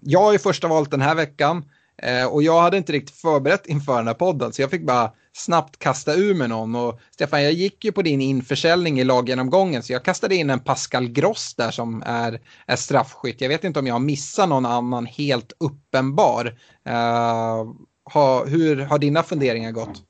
jag 0.00 0.20
har 0.20 0.32
ju 0.32 0.38
första 0.38 0.68
valet 0.68 0.90
den 0.90 1.00
här 1.00 1.14
veckan. 1.14 1.64
Eh, 2.02 2.26
och 2.26 2.42
jag 2.42 2.62
hade 2.62 2.76
inte 2.76 2.92
riktigt 2.92 3.16
förberett 3.16 3.66
inför 3.66 3.96
den 3.96 4.06
här 4.06 4.14
podden 4.14 4.52
så 4.52 4.62
jag 4.62 4.70
fick 4.70 4.86
bara 4.86 5.10
snabbt 5.32 5.78
kasta 5.78 6.14
ur 6.14 6.34
mig 6.34 6.48
någon. 6.48 6.74
Och 6.74 7.00
Stefan, 7.10 7.42
jag 7.42 7.52
gick 7.52 7.84
ju 7.84 7.92
på 7.92 8.02
din 8.02 8.20
införsäljning 8.20 9.00
i 9.00 9.04
laggenomgången 9.04 9.82
så 9.82 9.92
jag 9.92 10.02
kastade 10.02 10.34
in 10.34 10.50
en 10.50 10.60
Pascal 10.60 11.08
Gross 11.08 11.54
där 11.54 11.70
som 11.70 12.02
är, 12.06 12.40
är 12.66 12.76
straffskytt. 12.76 13.40
Jag 13.40 13.48
vet 13.48 13.64
inte 13.64 13.78
om 13.78 13.86
jag 13.86 14.00
missar 14.00 14.46
någon 14.46 14.66
annan 14.66 15.06
helt 15.06 15.52
uppenbar. 15.60 16.46
Uh, 16.88 17.74
ha, 18.12 18.44
hur 18.44 18.76
har 18.76 18.98
dina 18.98 19.22
funderingar 19.22 19.72
gått? 19.72 20.02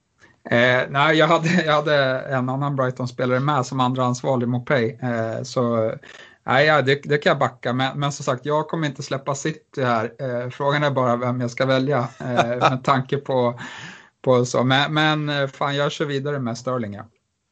Eh, 0.50 0.82
nej, 0.90 1.16
jag 1.16 1.28
hade, 1.28 1.64
jag 1.64 1.72
hade 1.72 1.96
en 2.20 2.48
annan 2.48 2.76
Brighton-spelare 2.76 3.40
med 3.40 3.66
som 3.66 3.80
andra 3.80 4.04
ansvarig 4.04 4.48
Mopay. 4.48 4.98
Eh, 5.02 5.42
så 5.42 5.92
Nej, 6.46 6.66
ja, 6.66 6.82
det, 6.82 7.00
det, 7.04 7.18
kan 7.18 7.30
jag 7.30 7.38
backa, 7.38 7.72
men, 7.72 7.98
men 8.00 8.12
som 8.12 8.24
sagt, 8.24 8.46
jag 8.46 8.68
kommer 8.68 8.86
inte 8.86 9.02
släppa 9.02 9.34
City 9.34 9.82
här. 9.82 10.12
Eh, 10.18 10.50
frågan 10.50 10.82
är 10.84 10.90
bara 10.90 11.16
vem 11.16 11.40
jag 11.40 11.50
ska 11.50 11.66
välja 11.66 12.08
eh, 12.20 12.70
med 12.70 12.80
tanke 12.84 13.16
på, 13.16 13.60
på 14.22 14.44
så. 14.44 14.64
Men, 14.64 14.94
men 14.94 15.28
eh, 15.28 15.46
fan, 15.46 15.76
jag 15.76 15.92
kör 15.92 16.04
vidare 16.04 16.38
med 16.38 16.58
Sterling. 16.58 16.94
Ja. 16.94 17.04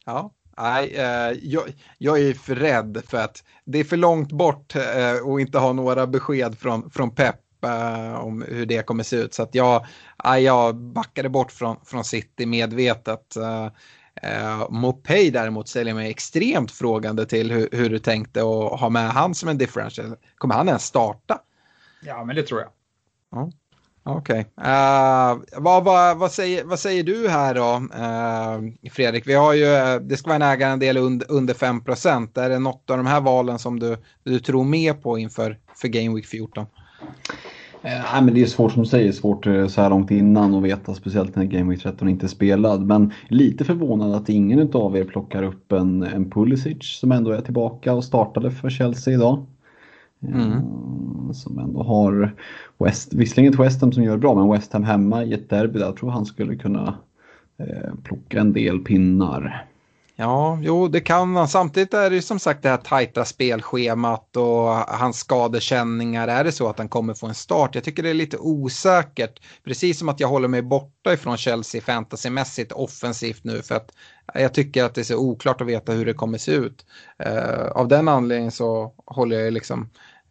ja. 0.06 0.32
Nej, 0.56 0.94
eh, 0.96 1.38
jag, 1.42 1.62
jag, 1.98 2.20
är 2.20 2.34
för 2.34 2.54
rädd 2.54 3.02
för 3.06 3.18
att 3.18 3.44
det 3.64 3.78
är 3.78 3.84
för 3.84 3.96
långt 3.96 4.32
bort 4.32 4.76
eh, 4.76 5.26
och 5.28 5.40
inte 5.40 5.58
ha 5.58 5.72
några 5.72 6.06
besked 6.06 6.58
från, 6.58 6.90
från 6.90 7.14
Pep 7.14 7.64
eh, 7.64 8.14
om 8.14 8.44
hur 8.48 8.66
det 8.66 8.86
kommer 8.86 9.02
se 9.02 9.16
ut. 9.16 9.34
Så 9.34 9.42
att 9.42 9.54
jag, 9.54 9.86
jag 10.40 10.76
backade 10.76 11.28
bort 11.28 11.52
från, 11.52 11.76
från 11.84 12.04
City 12.04 12.46
medvetet. 12.46 13.36
Eh, 14.22 14.70
Mopay 14.70 15.30
däremot 15.30 15.68
ställer 15.68 15.94
mig 15.94 16.10
extremt 16.10 16.70
frågande 16.70 17.26
till 17.26 17.52
hur, 17.52 17.68
hur 17.72 17.90
du 17.90 17.98
tänkte 17.98 18.40
att 18.40 18.80
ha 18.80 18.88
med 18.88 19.10
han 19.10 19.34
som 19.34 19.48
en 19.48 19.58
differential. 19.58 20.16
Kommer 20.38 20.54
han 20.54 20.68
ens 20.68 20.84
starta? 20.84 21.38
Ja, 22.04 22.24
men 22.24 22.36
det 22.36 22.42
tror 22.42 22.60
jag. 22.60 22.70
Ja. 23.30 23.50
Okej. 24.04 24.46
Okay. 24.56 24.70
Uh, 24.72 25.30
eh, 25.30 25.38
vad, 25.62 25.84
vad, 25.84 26.18
vad, 26.18 26.32
säger, 26.32 26.64
vad 26.64 26.78
säger 26.78 27.02
du 27.02 27.28
här 27.28 27.54
då, 27.54 27.76
uh, 27.76 28.90
Fredrik? 28.92 29.26
Vi 29.26 29.34
har 29.34 29.52
ju, 29.52 29.98
det 29.98 30.16
ska 30.16 30.28
vara 30.28 30.36
en 30.36 30.52
ägarandel 30.52 30.96
under, 30.96 31.30
under 31.30 31.54
5% 31.54 32.40
Är 32.40 32.48
det 32.48 32.58
något 32.58 32.90
av 32.90 32.96
de 32.96 33.06
här 33.06 33.20
valen 33.20 33.58
som 33.58 33.78
du, 33.78 33.96
du 34.22 34.38
tror 34.38 34.64
mer 34.64 34.94
på 34.94 35.18
inför 35.18 35.58
för 35.76 35.88
Game 35.88 36.14
Week 36.14 36.26
14? 36.26 36.66
Eh, 37.82 38.22
men 38.24 38.34
det 38.34 38.42
är 38.42 38.46
svårt 38.46 38.72
som 38.72 38.82
du 38.82 38.88
säger, 38.88 39.12
svårt 39.12 39.46
eh, 39.46 39.66
så 39.66 39.80
här 39.80 39.90
långt 39.90 40.10
innan 40.10 40.54
att 40.54 40.62
veta, 40.62 40.94
speciellt 40.94 41.36
när 41.36 41.44
Game 41.44 41.70
Week 41.70 41.82
13 41.82 42.08
inte 42.08 42.26
är 42.26 42.28
spelad. 42.28 42.86
Men 42.86 43.12
lite 43.28 43.64
förvånad 43.64 44.14
att 44.14 44.28
ingen 44.28 44.70
av 44.72 44.96
er 44.96 45.04
plockar 45.04 45.42
upp 45.42 45.72
en, 45.72 46.02
en 46.02 46.30
Pulisic 46.30 46.82
som 46.82 47.12
ändå 47.12 47.30
är 47.30 47.40
tillbaka 47.40 47.94
och 47.94 48.04
startade 48.04 48.50
för 48.50 48.70
Chelsea 48.70 49.14
idag. 49.14 49.46
Mm. 50.22 50.52
Eh, 50.52 51.32
som 51.32 51.58
ändå 51.58 51.82
har, 51.82 52.34
West, 52.78 53.14
visserligen 53.14 53.52
ett 53.52 53.60
West 53.60 53.80
Ham 53.80 53.92
som 53.92 54.04
gör 54.04 54.16
bra, 54.16 54.34
men 54.34 54.50
West 54.50 54.72
Ham 54.72 54.84
hemma 54.84 55.24
i 55.24 55.32
ett 55.32 55.50
derby 55.50 55.78
där 55.78 55.92
tror 55.92 56.10
jag 56.10 56.16
han 56.16 56.26
skulle 56.26 56.56
kunna 56.56 56.94
eh, 57.58 57.94
plocka 58.04 58.40
en 58.40 58.52
del 58.52 58.78
pinnar. 58.78 59.66
Ja, 60.22 60.58
jo, 60.62 60.88
det 60.88 61.00
kan 61.00 61.28
man. 61.28 61.48
Samtidigt 61.48 61.94
är 61.94 62.10
det 62.10 62.16
ju 62.16 62.22
som 62.22 62.38
sagt 62.38 62.62
det 62.62 62.68
här 62.68 62.76
tajta 62.76 63.24
spelschemat 63.24 64.36
och 64.36 64.68
hans 64.74 65.18
skadekänningar. 65.18 66.28
Är 66.28 66.44
det 66.44 66.52
så 66.52 66.68
att 66.68 66.78
han 66.78 66.88
kommer 66.88 67.14
få 67.14 67.26
en 67.26 67.34
start? 67.34 67.74
Jag 67.74 67.84
tycker 67.84 68.02
det 68.02 68.10
är 68.10 68.14
lite 68.14 68.38
osäkert. 68.38 69.40
Precis 69.64 69.98
som 69.98 70.08
att 70.08 70.20
jag 70.20 70.28
håller 70.28 70.48
mig 70.48 70.62
borta 70.62 71.12
ifrån 71.12 71.36
Chelsea 71.36 71.80
fantasymässigt 71.80 72.72
offensivt 72.72 73.44
nu 73.44 73.62
för 73.62 73.74
att 73.74 73.92
jag 74.34 74.54
tycker 74.54 74.84
att 74.84 74.94
det 74.94 75.00
är 75.00 75.04
så 75.04 75.16
oklart 75.16 75.60
att 75.60 75.66
veta 75.66 75.92
hur 75.92 76.06
det 76.06 76.14
kommer 76.14 76.38
se 76.38 76.52
ut. 76.52 76.86
Uh, 77.26 77.66
av 77.66 77.88
den 77.88 78.08
anledningen 78.08 78.52
så 78.52 78.92
håller 79.06 79.40
jag 79.40 79.52
liksom 79.52 79.90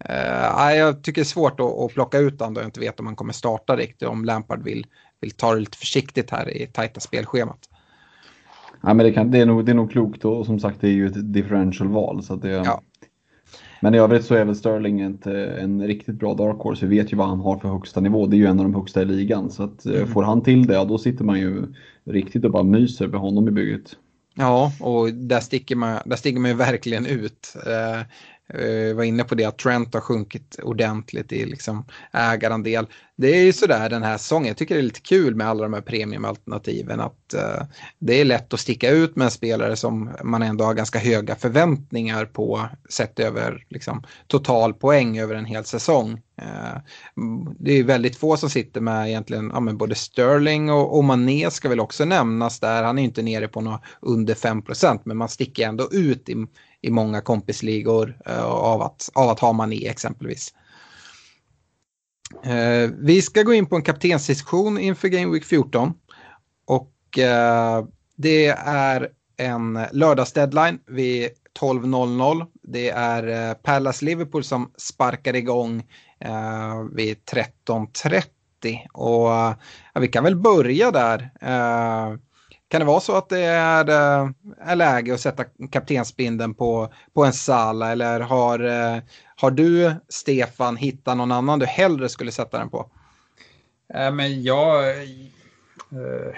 uh, 0.09 0.75
jag 0.75 1.03
tycker 1.03 1.21
det 1.21 1.23
är 1.23 1.25
svårt 1.25 1.59
att, 1.59 1.79
att 1.79 1.93
plocka 1.93 2.17
ut 2.17 2.39
honom 2.39 2.53
då 2.53 2.61
jag 2.61 2.67
inte 2.67 2.79
vet 2.79 2.99
om 2.99 3.05
han 3.05 3.15
kommer 3.15 3.33
starta 3.33 3.75
riktigt. 3.75 4.07
Om 4.07 4.25
Lampard 4.25 4.63
vill, 4.63 4.85
vill 5.21 5.31
ta 5.31 5.53
det 5.53 5.59
lite 5.59 5.77
försiktigt 5.77 6.31
här 6.31 6.57
i 6.57 6.67
tajta 6.67 6.99
spelschemat. 6.99 7.67
Ja, 8.83 8.93
men 8.93 9.05
det, 9.05 9.11
kan, 9.11 9.31
det, 9.31 9.39
är 9.39 9.45
nog, 9.45 9.65
det 9.65 9.71
är 9.71 9.75
nog 9.75 9.91
klokt 9.91 10.25
och 10.25 10.45
som 10.45 10.59
sagt 10.59 10.81
det 10.81 10.87
är 10.87 10.91
ju 10.91 11.07
ett 11.07 11.33
differential-val. 11.33 12.23
Så 12.23 12.35
det, 12.35 12.49
ja. 12.49 12.81
Men 13.81 13.95
i 13.95 13.97
övrigt 13.97 14.25
så 14.25 14.35
är 14.35 14.45
väl 14.45 14.55
Sterling 14.55 15.01
ett, 15.01 15.27
en 15.27 15.87
riktigt 15.87 16.15
bra 16.15 16.33
dark 16.33 16.57
horse. 16.57 16.85
Vi 16.85 16.97
vet 16.97 17.13
ju 17.13 17.17
vad 17.17 17.27
han 17.27 17.39
har 17.39 17.57
för 17.57 17.69
högsta 17.69 17.99
nivå. 17.99 18.27
Det 18.27 18.35
är 18.35 18.37
ju 18.37 18.45
en 18.45 18.59
av 18.59 18.65
de 18.65 18.75
högsta 18.75 19.01
i 19.01 19.05
ligan. 19.05 19.51
Så 19.51 19.63
att, 19.63 19.85
eh, 19.85 19.95
mm. 19.95 20.07
får 20.07 20.23
han 20.23 20.41
till 20.41 20.67
det, 20.67 20.73
ja, 20.73 20.85
då 20.85 20.97
sitter 20.97 21.23
man 21.23 21.39
ju 21.39 21.63
riktigt 22.03 22.45
och 22.45 22.51
bara 22.51 22.63
myser 22.63 23.07
med 23.07 23.19
honom 23.19 23.47
i 23.47 23.51
bygget. 23.51 23.95
Ja, 24.35 24.71
och 24.79 25.13
där 25.13 25.39
sticker 25.39 25.75
man, 25.75 25.99
där 26.05 26.15
sticker 26.15 26.39
man 26.39 26.51
ju 26.51 26.57
verkligen 26.57 27.05
ut. 27.05 27.55
Eh, 27.67 28.01
uh, 28.59 28.95
var 28.95 29.03
inne 29.03 29.23
på 29.23 29.35
det 29.35 29.45
att 29.45 29.57
Trent 29.57 29.93
har 29.93 30.01
sjunkit 30.01 30.59
ordentligt 30.63 31.31
i 31.31 31.45
liksom 31.45 31.85
ägarandel. 32.11 32.87
Det 33.21 33.37
är 33.37 33.43
ju 33.43 33.53
sådär 33.53 33.89
den 33.89 34.03
här 34.03 34.17
säsongen, 34.17 34.47
jag 34.47 34.57
tycker 34.57 34.75
det 34.75 34.81
är 34.81 34.83
lite 34.83 35.01
kul 35.01 35.35
med 35.35 35.47
alla 35.47 35.63
de 35.63 35.73
här 35.73 35.81
premiumalternativen 35.81 36.99
att 36.99 37.33
eh, 37.33 37.63
det 37.99 38.21
är 38.21 38.25
lätt 38.25 38.53
att 38.53 38.59
sticka 38.59 38.89
ut 38.89 39.15
med 39.15 39.25
en 39.25 39.31
spelare 39.31 39.75
som 39.75 40.09
man 40.23 40.41
ändå 40.41 40.63
har 40.63 40.73
ganska 40.73 40.99
höga 40.99 41.35
förväntningar 41.35 42.25
på 42.25 42.69
sett 42.89 43.19
över 43.19 43.65
liksom, 43.69 44.03
total 44.27 44.73
poäng 44.73 45.19
över 45.19 45.35
en 45.35 45.45
hel 45.45 45.65
säsong. 45.65 46.21
Eh, 46.41 46.81
det 47.59 47.73
är 47.73 47.83
väldigt 47.83 48.15
få 48.15 48.37
som 48.37 48.49
sitter 48.49 48.81
med 48.81 49.07
egentligen, 49.07 49.51
ja, 49.53 49.59
men 49.59 49.77
både 49.77 49.95
Sterling 49.95 50.71
och, 50.71 50.97
och 50.97 51.03
Mané 51.03 51.51
ska 51.51 51.69
väl 51.69 51.79
också 51.79 52.05
nämnas 52.05 52.59
där, 52.59 52.83
han 52.83 52.99
är 52.99 53.03
inte 53.03 53.21
nere 53.21 53.47
på 53.47 53.61
något 53.61 53.81
under 54.01 54.33
5 54.33 54.61
procent 54.61 55.05
men 55.05 55.17
man 55.17 55.29
sticker 55.29 55.67
ändå 55.67 55.89
ut 55.91 56.29
i 56.29 56.35
i 56.81 56.91
många 56.91 57.21
kompisligor 57.21 58.17
eh, 58.25 58.43
av, 58.43 58.81
att, 58.81 59.09
av 59.13 59.29
att 59.29 59.39
ha 59.39 59.53
Mané 59.53 59.87
exempelvis. 59.87 60.53
Eh, 62.43 62.89
vi 62.97 63.21
ska 63.21 63.43
gå 63.43 63.53
in 63.53 63.65
på 63.65 63.75
en 63.75 63.83
kaptensdiskussion 63.83 64.77
inför 64.77 65.07
Game 65.07 65.31
Week 65.33 65.45
14. 65.45 65.93
Och 66.65 67.19
eh, 67.19 67.85
det 68.15 68.47
är 68.65 69.09
en 69.37 69.79
lördagsdeadline 69.91 70.79
vid 70.87 71.29
12.00. 71.59 72.45
Det 72.63 72.89
är 72.89 73.53
Palace 73.53 74.05
Liverpool 74.05 74.43
som 74.43 74.71
sparkar 74.77 75.35
igång 75.35 75.83
vid 76.91 77.17
13.30. 77.17 78.89
Och 78.93 79.55
vi 80.01 80.07
kan 80.07 80.23
väl 80.23 80.35
börja 80.35 80.91
där. 80.91 81.29
Kan 82.71 82.79
det 82.79 82.85
vara 82.85 82.99
så 82.99 83.15
att 83.15 83.29
det 83.29 83.39
är, 83.39 83.85
är 84.59 84.75
läge 84.75 85.13
att 85.13 85.19
sätta 85.19 85.43
kaptensbindeln 85.71 86.53
på, 86.53 86.93
på 87.13 87.25
en 87.25 87.33
Sala 87.33 87.91
eller 87.91 88.19
har, 88.19 88.59
eh, 88.59 89.01
har 89.35 89.51
du, 89.51 89.93
Stefan, 90.09 90.75
hittat 90.75 91.17
någon 91.17 91.31
annan 91.31 91.59
du 91.59 91.65
hellre 91.65 92.09
skulle 92.09 92.31
sätta 92.31 92.57
den 92.57 92.69
på? 92.69 92.89
Äh, 93.93 94.11
men 94.11 94.43
jag, 94.43 94.89
äh, 94.89 96.35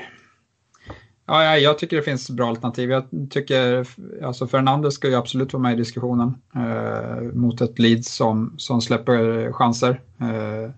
ja, 1.25 1.57
jag 1.57 1.79
tycker 1.79 1.95
det 1.95 2.03
finns 2.03 2.29
bra 2.29 2.49
alternativ. 2.49 2.91
Jag 2.91 3.03
tycker, 3.29 3.87
alltså 4.23 4.47
Fernandes 4.47 4.93
ska 4.93 5.07
ju 5.07 5.15
absolut 5.15 5.53
vara 5.53 5.63
med 5.63 5.73
i 5.73 5.77
diskussionen 5.77 6.37
äh, 6.55 7.21
mot 7.21 7.61
ett 7.61 7.79
Leeds 7.79 8.15
som, 8.15 8.53
som 8.57 8.81
släpper 8.81 9.51
chanser. 9.51 10.01
Salah, 10.19 10.71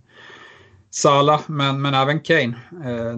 Sala, 0.90 1.40
men, 1.48 1.82
men 1.82 1.94
även 1.94 2.20
Kane. 2.20 2.56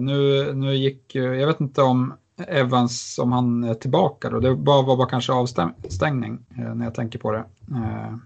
nu, 0.00 0.52
nu 0.52 0.74
gick, 0.74 1.14
jag 1.14 1.46
vet 1.46 1.60
inte 1.60 1.82
om 1.82 2.14
Evans 2.38 3.18
om 3.18 3.32
han 3.32 3.64
är 3.64 3.74
tillbaka 3.74 4.30
då? 4.30 4.40
Det 4.40 4.54
var, 4.54 4.96
bara 4.96 5.08
kanske 5.08 5.32
avstängning 5.32 6.38
eh, 6.58 6.74
när 6.74 6.84
jag 6.84 6.94
tänker 6.94 7.18
på 7.18 7.32
det. 7.32 7.44
Eh. 7.74 8.16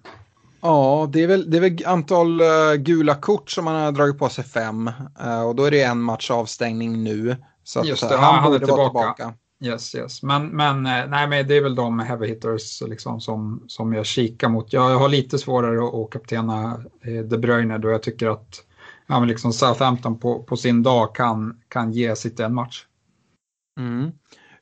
Ja, 0.61 1.09
det 1.13 1.23
är 1.23 1.27
väl, 1.27 1.51
det 1.51 1.57
är 1.57 1.61
väl 1.61 1.87
antal 1.87 2.41
uh, 2.41 2.75
gula 2.77 3.15
kort 3.15 3.51
som 3.51 3.67
han 3.67 3.77
har 3.77 3.93
dragit 3.93 4.19
på 4.19 4.29
sig 4.29 4.45
fem. 4.45 4.91
Och 5.47 5.57
då 5.57 5.65
är 5.65 5.71
det 5.71 5.83
en 5.83 6.03
match 6.03 6.31
avstängning 6.31 7.05
nu. 7.05 7.37
Så 7.65 7.83
Just 7.85 8.09
det, 8.09 8.17
han, 8.17 8.35
han 8.35 8.45
borde 8.53 8.65
är 8.65 8.69
vara 8.69 8.89
tillbaka. 8.89 9.15
tillbaka. 9.15 9.35
Yes, 9.65 9.95
yes. 9.95 10.23
Men, 10.23 10.47
men, 10.47 10.83
nej, 10.83 11.29
men 11.29 11.49
det 11.49 11.57
är 11.57 11.63
väl 11.63 11.75
de 11.75 11.99
heavy 11.99 12.27
hitters 12.27 12.83
liksom, 12.87 13.21
som, 13.21 13.65
som 13.67 13.93
jag 13.93 14.07
kikar 14.07 14.49
mot. 14.49 14.73
Jag 14.73 14.99
har 14.99 15.09
lite 15.09 15.39
svårare 15.39 15.89
att, 15.89 15.95
att 15.95 16.11
kaptena 16.11 16.81
De 17.25 17.39
Bruyne 17.39 17.79
då 17.79 17.91
jag 17.91 18.03
tycker 18.03 18.29
att 18.29 18.63
ja, 19.07 19.21
men 19.21 19.29
liksom 19.29 19.53
Southampton 19.53 20.19
på, 20.19 20.43
på 20.43 20.57
sin 20.57 20.83
dag 20.83 21.15
kan, 21.15 21.61
kan 21.69 21.93
ge 21.93 22.17
sitt 22.17 22.41
en 22.41 22.55
match. 22.55 22.87
Mm. 23.79 24.11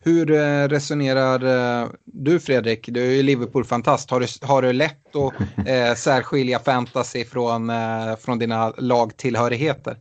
Hur 0.00 0.30
eh, 0.30 0.68
resonerar 0.68 1.44
eh, 1.82 1.88
du 2.04 2.40
Fredrik? 2.40 2.88
Du 2.88 3.06
är 3.06 3.10
ju 3.10 3.22
Liverpool-fantast. 3.22 4.10
Har 4.10 4.20
du, 4.20 4.26
har 4.46 4.62
du 4.62 4.72
lätt 4.72 5.16
att 5.16 5.34
eh, 5.68 5.94
särskilja 5.94 6.58
fantasy 6.58 7.24
från, 7.24 7.70
eh, 7.70 8.16
från 8.20 8.38
dina 8.38 8.70
lagtillhörigheter? 8.70 9.96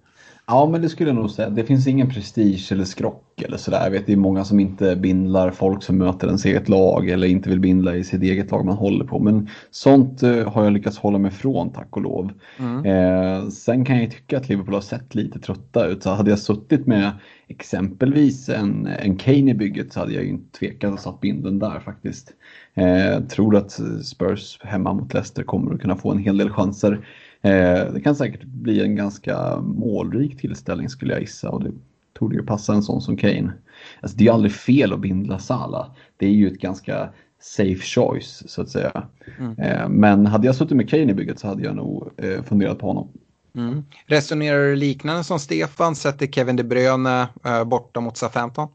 Ja, 0.51 0.69
men 0.71 0.81
det 0.81 0.89
skulle 0.89 1.09
jag 1.09 1.15
nog 1.15 1.31
säga. 1.31 1.49
Det 1.49 1.63
finns 1.63 1.87
ingen 1.87 2.09
prestige 2.09 2.71
eller 2.71 2.83
skrock 2.83 3.41
eller 3.41 3.57
sådär. 3.57 3.83
Jag 3.83 3.91
vet 3.91 4.05
det 4.05 4.13
är 4.13 4.17
många 4.17 4.45
som 4.45 4.59
inte 4.59 4.95
bindlar 4.95 5.51
folk 5.51 5.83
som 5.83 5.97
möter 5.97 6.27
ens 6.27 6.45
eget 6.45 6.69
lag 6.69 7.09
eller 7.09 7.27
inte 7.27 7.49
vill 7.49 7.59
bindla 7.59 7.95
i 7.95 8.03
sitt 8.03 8.21
eget 8.21 8.51
lag 8.51 8.65
man 8.65 8.77
håller 8.77 9.05
på. 9.05 9.19
Men 9.19 9.49
sånt 9.71 10.23
eh, 10.23 10.51
har 10.51 10.63
jag 10.63 10.73
lyckats 10.73 10.97
hålla 10.97 11.17
mig 11.17 11.31
från 11.31 11.71
tack 11.71 11.97
och 11.97 12.01
lov. 12.01 12.31
Mm. 12.59 12.85
Eh, 12.85 13.49
sen 13.49 13.85
kan 13.85 13.99
jag 13.99 14.11
tycka 14.11 14.37
att 14.37 14.49
Liverpool 14.49 14.73
har 14.73 14.81
sett 14.81 15.15
lite 15.15 15.39
trötta 15.39 15.85
ut. 15.85 16.03
Så 16.03 16.09
hade 16.09 16.29
jag 16.29 16.39
suttit 16.39 16.87
med 16.87 17.11
exempelvis 17.47 18.49
en, 18.49 18.87
en 18.87 19.17
Kane 19.17 19.51
i 19.51 19.53
bygget 19.53 19.93
så 19.93 19.99
hade 19.99 20.13
jag 20.13 20.23
ju 20.23 20.29
inte 20.29 20.59
tvekat 20.59 20.93
att 20.93 21.01
satt 21.01 21.21
binden 21.21 21.59
där 21.59 21.79
faktiskt. 21.79 22.33
Eh, 22.73 23.23
tror 23.23 23.55
att 23.55 23.79
Spurs 24.03 24.59
hemma 24.63 24.93
mot 24.93 25.13
Leicester 25.13 25.43
kommer 25.43 25.73
att 25.73 25.81
kunna 25.81 25.95
få 25.95 26.11
en 26.11 26.19
hel 26.19 26.37
del 26.37 26.49
chanser. 26.49 27.05
Eh, 27.41 27.93
det 27.93 28.01
kan 28.03 28.15
säkert 28.15 28.43
bli 28.43 28.81
en 28.81 28.95
ganska 28.95 29.59
målrik 29.59 30.37
tillställning 30.37 30.89
skulle 30.89 31.13
jag 31.13 31.21
gissa 31.21 31.49
och 31.49 31.63
det 31.63 31.71
tog 32.13 32.33
ju 32.33 32.43
passa 32.43 32.73
en 32.73 32.83
sån 32.83 33.01
som 33.01 33.17
Kane. 33.17 33.53
Alltså, 34.01 34.17
det 34.17 34.23
är 34.23 34.25
ju 34.25 34.33
aldrig 34.33 34.53
fel 34.53 34.93
att 34.93 34.99
bindla 34.99 35.39
Sala. 35.39 35.91
Det 36.17 36.25
är 36.25 36.31
ju 36.31 36.47
ett 36.47 36.61
ganska 36.61 37.09
safe 37.41 37.81
choice 37.81 38.43
så 38.47 38.61
att 38.61 38.69
säga. 38.69 39.07
Mm. 39.39 39.59
Eh, 39.59 39.89
men 39.89 40.25
hade 40.25 40.47
jag 40.47 40.55
suttit 40.55 40.77
med 40.77 40.89
Kane 40.89 41.11
i 41.11 41.13
bygget 41.13 41.39
så 41.39 41.47
hade 41.47 41.63
jag 41.63 41.75
nog 41.75 42.09
eh, 42.17 42.43
funderat 42.43 42.79
på 42.79 42.87
honom. 42.87 43.07
Mm. 43.55 43.83
Resonerar 44.05 44.59
du 44.59 44.75
liknande 44.75 45.23
som 45.23 45.39
Stefan, 45.39 45.95
sätter 45.95 46.27
Kevin 46.27 46.55
De 46.55 46.63
Bruyne 46.63 47.27
borta 47.65 47.99
mot 47.99 48.17
Southampton? 48.17 48.67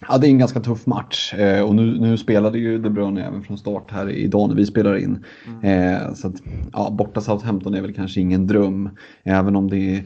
Ja, 0.00 0.18
det 0.18 0.26
är 0.26 0.30
en 0.30 0.38
ganska 0.38 0.60
tuff 0.60 0.86
match 0.86 1.34
eh, 1.34 1.62
och 1.62 1.74
nu, 1.74 2.00
nu 2.00 2.18
spelade 2.18 2.58
ju 2.58 2.78
De 2.78 2.90
Bruyne 2.90 3.26
även 3.26 3.42
från 3.42 3.58
start 3.58 3.90
här 3.90 4.10
idag 4.10 4.48
när 4.48 4.56
vi 4.56 4.66
spelar 4.66 4.96
in. 4.96 5.24
Mm. 5.46 5.94
Eh, 5.94 6.14
så 6.14 6.28
att, 6.28 6.34
ja, 6.72 6.90
borta 6.90 7.20
Southampton 7.20 7.74
är 7.74 7.82
väl 7.82 7.94
kanske 7.94 8.20
ingen 8.20 8.46
dröm, 8.46 8.90
även 9.24 9.56
om 9.56 9.70
det 9.70 9.96
är 9.96 10.04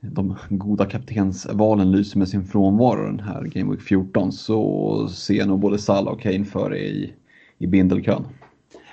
de 0.00 0.36
goda 0.48 0.86
kaptensvalen 0.86 1.92
lyser 1.92 2.18
med 2.18 2.28
sin 2.28 2.44
frånvaro 2.44 3.06
den 3.06 3.20
här 3.20 3.42
Game 3.42 3.70
Week 3.70 3.82
14 3.82 4.32
så 4.32 5.08
ser 5.08 5.34
jag 5.34 5.48
nog 5.48 5.60
både 5.60 5.78
Salah 5.78 6.12
och 6.12 6.20
Kane 6.20 6.44
före 6.44 6.78
i, 6.78 7.12
i 7.58 7.66
bindelkön. 7.66 8.24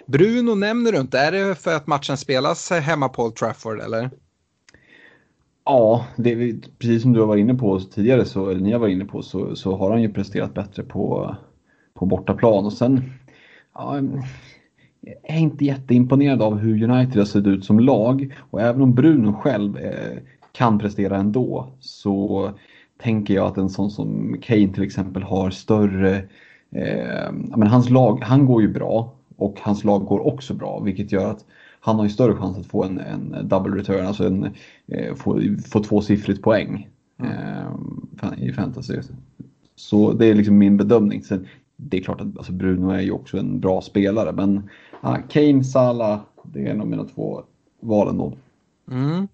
Bruno 0.06 0.56
nämner 0.56 0.92
du 0.92 1.00
inte, 1.00 1.20
är 1.20 1.32
det 1.32 1.56
för 1.56 1.76
att 1.76 1.88
matchen 1.88 2.18
spelas 2.18 2.72
hemma 2.72 3.10
på 3.10 3.24
Old 3.24 3.36
Trafford 3.36 3.80
eller? 3.80 4.10
Ja, 5.70 6.06
det 6.18 6.54
precis 6.80 7.02
som 7.02 7.14
du 7.14 7.20
har 7.20 7.28
varit 7.28 7.42
inne 7.42 7.56
på 7.56 7.80
tidigare, 7.80 8.26
så, 8.26 8.50
eller 8.50 8.62
ni 8.62 8.72
har 8.72 8.80
varit 8.80 8.94
inne 8.94 9.06
på, 9.06 9.22
så, 9.22 9.56
så 9.56 9.76
har 9.76 9.92
han 9.92 10.02
ju 10.02 10.14
presterat 10.14 10.54
bättre 10.54 10.84
på, 10.84 11.36
på 11.94 12.06
bortaplan. 12.06 12.66
Och 12.66 12.74
sen, 12.74 13.02
ja, 13.74 14.00
jag 15.02 15.36
är 15.36 15.40
inte 15.40 15.66
jätteimponerad 15.66 16.42
av 16.42 16.58
hur 16.58 16.84
United 16.84 17.18
har 17.18 17.26
sett 17.26 17.48
ut 17.48 17.66
som 17.66 17.80
lag. 17.80 18.36
Och 18.40 18.62
även 18.62 18.82
om 18.82 18.94
Bruno 18.94 19.34
själv 19.34 19.78
eh, 19.78 20.18
kan 20.52 20.80
prestera 20.80 21.18
ändå, 21.18 21.68
så 21.80 22.52
tänker 23.02 23.34
jag 23.34 23.48
att 23.48 23.58
en 23.58 23.70
sån 23.70 23.92
som 23.92 24.38
Kane 24.42 24.74
till 24.74 24.84
exempel 24.84 25.24
har 25.24 25.50
större, 25.50 26.16
eh, 26.72 27.32
men 27.32 27.68
hans 27.68 27.90
lag, 27.90 28.20
han 28.22 28.46
går 28.46 28.62
ju 28.62 28.68
bra 28.74 29.14
och 29.38 29.60
hans 29.62 29.84
lag 29.84 30.06
går 30.06 30.28
också 30.28 30.54
bra, 30.54 30.80
vilket 30.80 31.12
gör 31.12 31.32
att 31.32 31.46
han 31.88 31.96
har 31.96 32.04
ju 32.04 32.10
större 32.10 32.36
chans 32.36 32.58
att 32.58 32.66
få 32.66 32.84
en, 32.84 33.00
en 33.00 33.48
double 33.48 33.82
return, 33.82 34.06
alltså 34.06 34.28
en, 34.28 34.54
eh, 34.88 35.16
få, 35.16 35.42
få 35.68 35.84
tvåsiffrigt 35.84 36.42
poäng 36.42 36.90
mm. 37.20 37.32
eh, 38.22 38.44
i 38.44 38.54
fantasy. 38.54 39.02
Så 39.76 40.14
det 40.14 40.26
är 40.26 40.36
liksom 40.36 40.58
min 40.58 40.78
bedömning. 40.78 41.24
Sen, 41.24 41.48
det 41.76 41.98
är 41.98 42.02
klart 42.02 42.22
att 42.22 42.38
alltså 42.38 42.52
Bruno 42.52 42.90
är 42.90 43.02
ju 43.02 43.12
också 43.12 43.38
en 43.38 43.60
bra 43.60 43.82
spelare, 43.82 44.32
men 44.32 44.70
ah, 45.02 45.18
Kane, 45.30 45.64
Salah, 45.64 46.20
det 46.44 46.68
är 46.68 46.74
nog 46.74 46.88
mina 46.88 47.04
två 47.04 47.44
val 47.82 48.08
ändå. 48.08 48.34
Mm. 48.92 49.28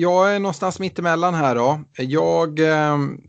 Jag 0.00 0.34
är 0.34 0.38
någonstans 0.38 0.80
mittemellan 0.80 1.34
här 1.34 1.54
då. 1.54 1.80
Jag, 1.98 2.58
ehm, 2.58 3.20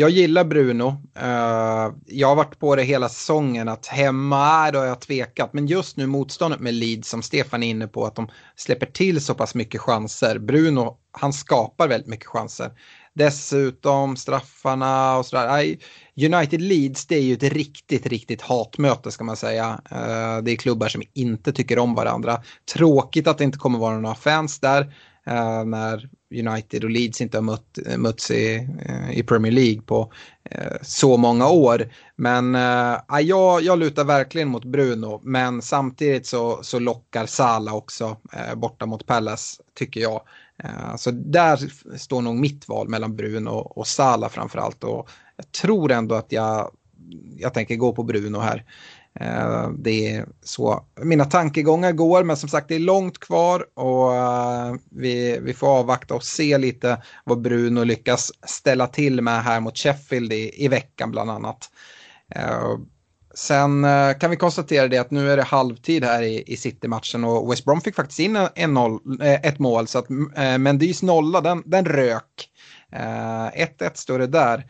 jag 0.00 0.10
gillar 0.10 0.44
Bruno. 0.44 0.88
Uh, 1.22 1.94
jag 2.06 2.28
har 2.28 2.34
varit 2.36 2.58
på 2.58 2.76
det 2.76 2.82
hela 2.82 3.08
säsongen 3.08 3.68
att 3.68 3.86
hemma, 3.86 4.70
då 4.70 4.78
har 4.78 4.86
jag 4.86 5.00
tvekat. 5.00 5.52
Men 5.52 5.66
just 5.66 5.96
nu 5.96 6.06
motståndet 6.06 6.60
med 6.60 6.74
Leeds 6.74 7.08
som 7.08 7.22
Stefan 7.22 7.62
är 7.62 7.70
inne 7.70 7.86
på, 7.86 8.06
att 8.06 8.14
de 8.14 8.28
släpper 8.56 8.86
till 8.86 9.20
så 9.20 9.34
pass 9.34 9.54
mycket 9.54 9.80
chanser. 9.80 10.38
Bruno, 10.38 10.96
han 11.12 11.32
skapar 11.32 11.88
väldigt 11.88 12.08
mycket 12.08 12.26
chanser. 12.26 12.70
Dessutom 13.14 14.16
straffarna 14.16 15.16
och 15.18 15.26
sådär. 15.26 15.76
United 16.16 16.60
Leeds 16.60 17.06
det 17.06 17.16
är 17.16 17.22
ju 17.22 17.34
ett 17.34 17.42
riktigt, 17.42 18.06
riktigt 18.06 18.42
hatmöte 18.42 19.10
ska 19.10 19.24
man 19.24 19.36
säga. 19.36 19.80
Eh, 19.90 20.42
det 20.42 20.52
är 20.52 20.56
klubbar 20.56 20.88
som 20.88 21.02
inte 21.14 21.52
tycker 21.52 21.78
om 21.78 21.94
varandra. 21.94 22.42
Tråkigt 22.74 23.26
att 23.26 23.38
det 23.38 23.44
inte 23.44 23.58
kommer 23.58 23.78
vara 23.78 23.98
några 23.98 24.14
fans 24.14 24.60
där. 24.60 24.82
Uh, 25.30 25.64
när 25.64 26.08
United 26.30 26.84
och 26.84 26.90
Leeds 26.90 27.20
inte 27.20 27.36
har 27.36 27.42
mött, 27.42 27.78
eh, 27.86 27.98
mötts 27.98 28.30
i, 28.30 28.68
eh, 28.86 29.18
i 29.18 29.22
Premier 29.22 29.52
League 29.52 29.82
på 29.82 30.12
eh, 30.44 30.76
så 30.82 31.16
många 31.16 31.48
år. 31.48 31.88
Men 32.16 32.54
uh, 32.54 33.20
jag, 33.20 33.62
jag 33.62 33.78
lutar 33.78 34.04
verkligen 34.04 34.48
mot 34.48 34.64
Bruno, 34.64 35.20
men 35.22 35.62
samtidigt 35.62 36.26
så, 36.26 36.62
så 36.62 36.78
lockar 36.78 37.26
Sala 37.26 37.72
också 37.72 38.16
borta 38.56 38.86
mot 38.86 39.06
Pallas, 39.06 39.60
tycker 39.74 40.00
jag. 40.00 40.22
så 40.96 41.10
där 41.10 41.58
står 41.98 42.22
nog 42.22 42.36
mitt 42.36 42.68
val 42.68 42.88
mellan 42.88 43.16
Bruno 43.16 43.50
och 43.50 43.86
Sala 43.86 44.28
framförallt. 44.28 44.84
Och 44.84 45.10
jag 45.36 45.52
tror 45.52 45.92
ändå 45.92 46.14
att 46.14 46.32
jag, 46.32 46.70
jag 47.36 47.54
tänker 47.54 47.76
gå 47.76 47.92
på 47.92 48.02
Bruno 48.02 48.38
här. 48.38 48.64
Eh, 49.20 49.70
det 49.78 50.08
är 50.08 50.26
så 50.42 50.84
mina 51.02 51.24
tankegångar 51.24 51.92
går, 51.92 52.24
men 52.24 52.36
som 52.36 52.48
sagt 52.48 52.68
det 52.68 52.74
är 52.74 52.78
långt 52.78 53.18
kvar 53.18 53.66
och 53.74 54.14
eh, 54.14 54.74
vi, 54.90 55.38
vi 55.42 55.54
får 55.54 55.66
avvakta 55.66 56.14
och 56.14 56.24
se 56.24 56.58
lite 56.58 57.02
vad 57.24 57.40
Bruno 57.40 57.84
lyckas 57.84 58.32
ställa 58.46 58.86
till 58.86 59.20
med 59.22 59.44
här 59.44 59.60
mot 59.60 59.78
Sheffield 59.78 60.32
i, 60.32 60.64
i 60.64 60.68
veckan 60.68 61.10
bland 61.10 61.30
annat. 61.30 61.70
Eh, 62.34 62.78
sen 63.34 63.86
kan 64.20 64.30
vi 64.30 64.36
konstatera 64.36 64.88
det 64.88 64.98
att 64.98 65.10
nu 65.10 65.30
är 65.30 65.36
det 65.36 65.42
halvtid 65.42 66.04
här 66.04 66.22
i, 66.22 66.44
i 66.46 66.56
City-matchen 66.56 67.24
och 67.24 67.52
West 67.52 67.64
Brom 67.64 67.80
fick 67.80 67.94
faktiskt 67.94 68.20
in 68.20 68.38
en 68.54 68.74
noll, 68.74 69.00
ett 69.20 69.58
mål 69.58 69.86
så 69.86 69.98
att 69.98 70.08
Mendys 70.58 71.02
nolla 71.02 71.40
den, 71.40 71.62
den 71.66 71.84
rök. 71.84 72.48
1-1 72.92 73.90
står 73.94 74.18
det 74.18 74.26
där. 74.26 74.66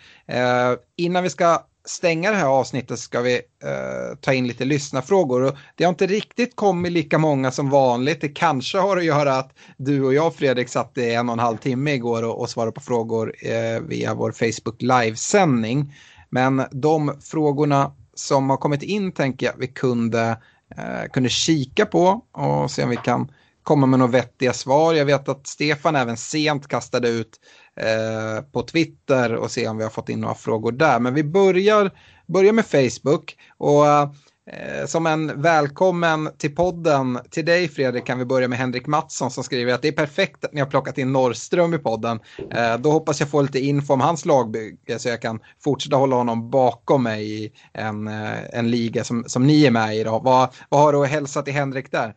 Innan 0.97 1.23
vi 1.23 1.31
ska 1.31 1.65
stänga 1.85 2.31
det 2.31 2.37
här 2.37 2.47
avsnittet 2.47 2.99
ska 2.99 3.21
vi 3.21 3.35
eh, 3.35 4.17
ta 4.21 4.33
in 4.33 4.47
lite 4.47 4.65
lyssnarfrågor. 4.65 5.43
Och 5.43 5.57
det 5.75 5.85
har 5.85 5.89
inte 5.89 6.07
riktigt 6.07 6.57
kommit 6.57 6.93
lika 6.93 7.19
många 7.19 7.51
som 7.51 7.71
vanligt. 7.71 8.21
Det 8.21 8.29
kanske 8.29 8.79
har 8.79 8.97
att 8.97 9.05
göra 9.05 9.37
att 9.37 9.59
du 9.77 10.05
och 10.05 10.15
jag 10.15 10.35
Fredrik 10.35 10.69
satt 10.69 10.99
i 10.99 11.15
en 11.15 11.29
och 11.29 11.33
en 11.33 11.39
halv 11.39 11.57
timme 11.57 11.93
igår 11.93 12.23
och, 12.23 12.41
och 12.41 12.51
svarade 12.51 12.73
på 12.73 12.81
frågor 12.81 13.35
eh, 13.43 13.81
via 13.81 14.15
vår 14.15 14.33
Facebook 14.33 14.83
livesändning. 14.83 15.95
Men 16.31 16.63
de 16.71 17.13
frågorna 17.21 17.93
som 18.15 18.51
har 18.51 18.57
kommit 18.57 18.83
in 18.83 19.13
tänker 19.13 19.47
jag 19.47 19.55
vi 19.59 19.67
kunde, 19.67 20.37
eh, 20.77 21.11
kunde 21.13 21.29
kika 21.29 21.87
på 21.87 22.25
och 22.33 22.71
se 22.71 22.85
om 22.85 22.91
vi 22.91 22.97
kan 22.97 23.33
komma 23.63 23.87
med 23.87 23.99
några 23.99 24.13
vettiga 24.13 24.53
svar. 24.53 24.95
Jag 24.95 25.05
vet 25.05 25.29
att 25.29 25.47
Stefan 25.47 25.97
även 25.97 26.17
sent 26.17 26.69
kastade 26.69 27.09
ut 27.09 27.41
Eh, 27.83 28.43
på 28.53 28.63
Twitter 28.63 29.35
och 29.35 29.51
se 29.51 29.69
om 29.69 29.77
vi 29.77 29.83
har 29.83 29.91
fått 29.91 30.09
in 30.09 30.21
några 30.21 30.35
frågor 30.35 30.73
där. 30.73 31.01
Men 31.01 31.15
vi 31.15 31.25
börjar, 31.25 31.91
börjar 32.27 32.53
med 32.53 32.67
Facebook. 32.67 33.37
Och 33.59 33.87
eh, 33.87 34.87
som 34.87 35.07
en 35.07 35.43
välkommen 35.43 36.31
till 36.39 36.55
podden 36.55 37.19
till 37.31 37.45
dig 37.45 37.69
Fredrik 37.69 38.05
kan 38.05 38.19
vi 38.19 38.25
börja 38.25 38.49
med 38.49 38.59
Henrik 38.59 38.87
Mattsson 38.87 39.31
som 39.31 39.45
skriver 39.45 39.75
att 39.75 39.83
det 39.83 39.89
är 39.89 39.93
perfekt 39.93 40.45
att 40.45 40.53
ni 40.53 40.61
har 40.61 40.69
plockat 40.69 40.99
in 40.99 41.13
Norrström 41.13 41.75
i 41.75 41.79
podden. 41.79 42.21
Eh, 42.51 42.77
då 42.79 42.91
hoppas 42.91 43.21
jag 43.21 43.29
få 43.29 43.43
lite 43.43 43.61
info 43.61 43.93
om 43.93 44.01
hans 44.01 44.25
lagbygge 44.25 44.99
så 44.99 45.09
jag 45.09 45.23
kan 45.23 45.41
fortsätta 45.65 45.97
hålla 45.97 46.17
honom 46.17 46.51
bakom 46.51 47.03
mig 47.03 47.45
i 47.45 47.53
en, 47.73 48.09
eh, 48.09 48.59
en 48.59 48.71
liga 48.71 49.05
som, 49.05 49.25
som 49.27 49.47
ni 49.47 49.67
är 49.67 49.71
med 49.71 49.97
i. 49.97 50.05
Då. 50.05 50.19
Vad, 50.19 50.49
vad 50.69 50.81
har 50.81 50.93
du 50.93 51.03
att 51.03 51.11
hälsa 51.11 51.43
till 51.43 51.55
Henrik 51.55 51.91
där? 51.91 52.15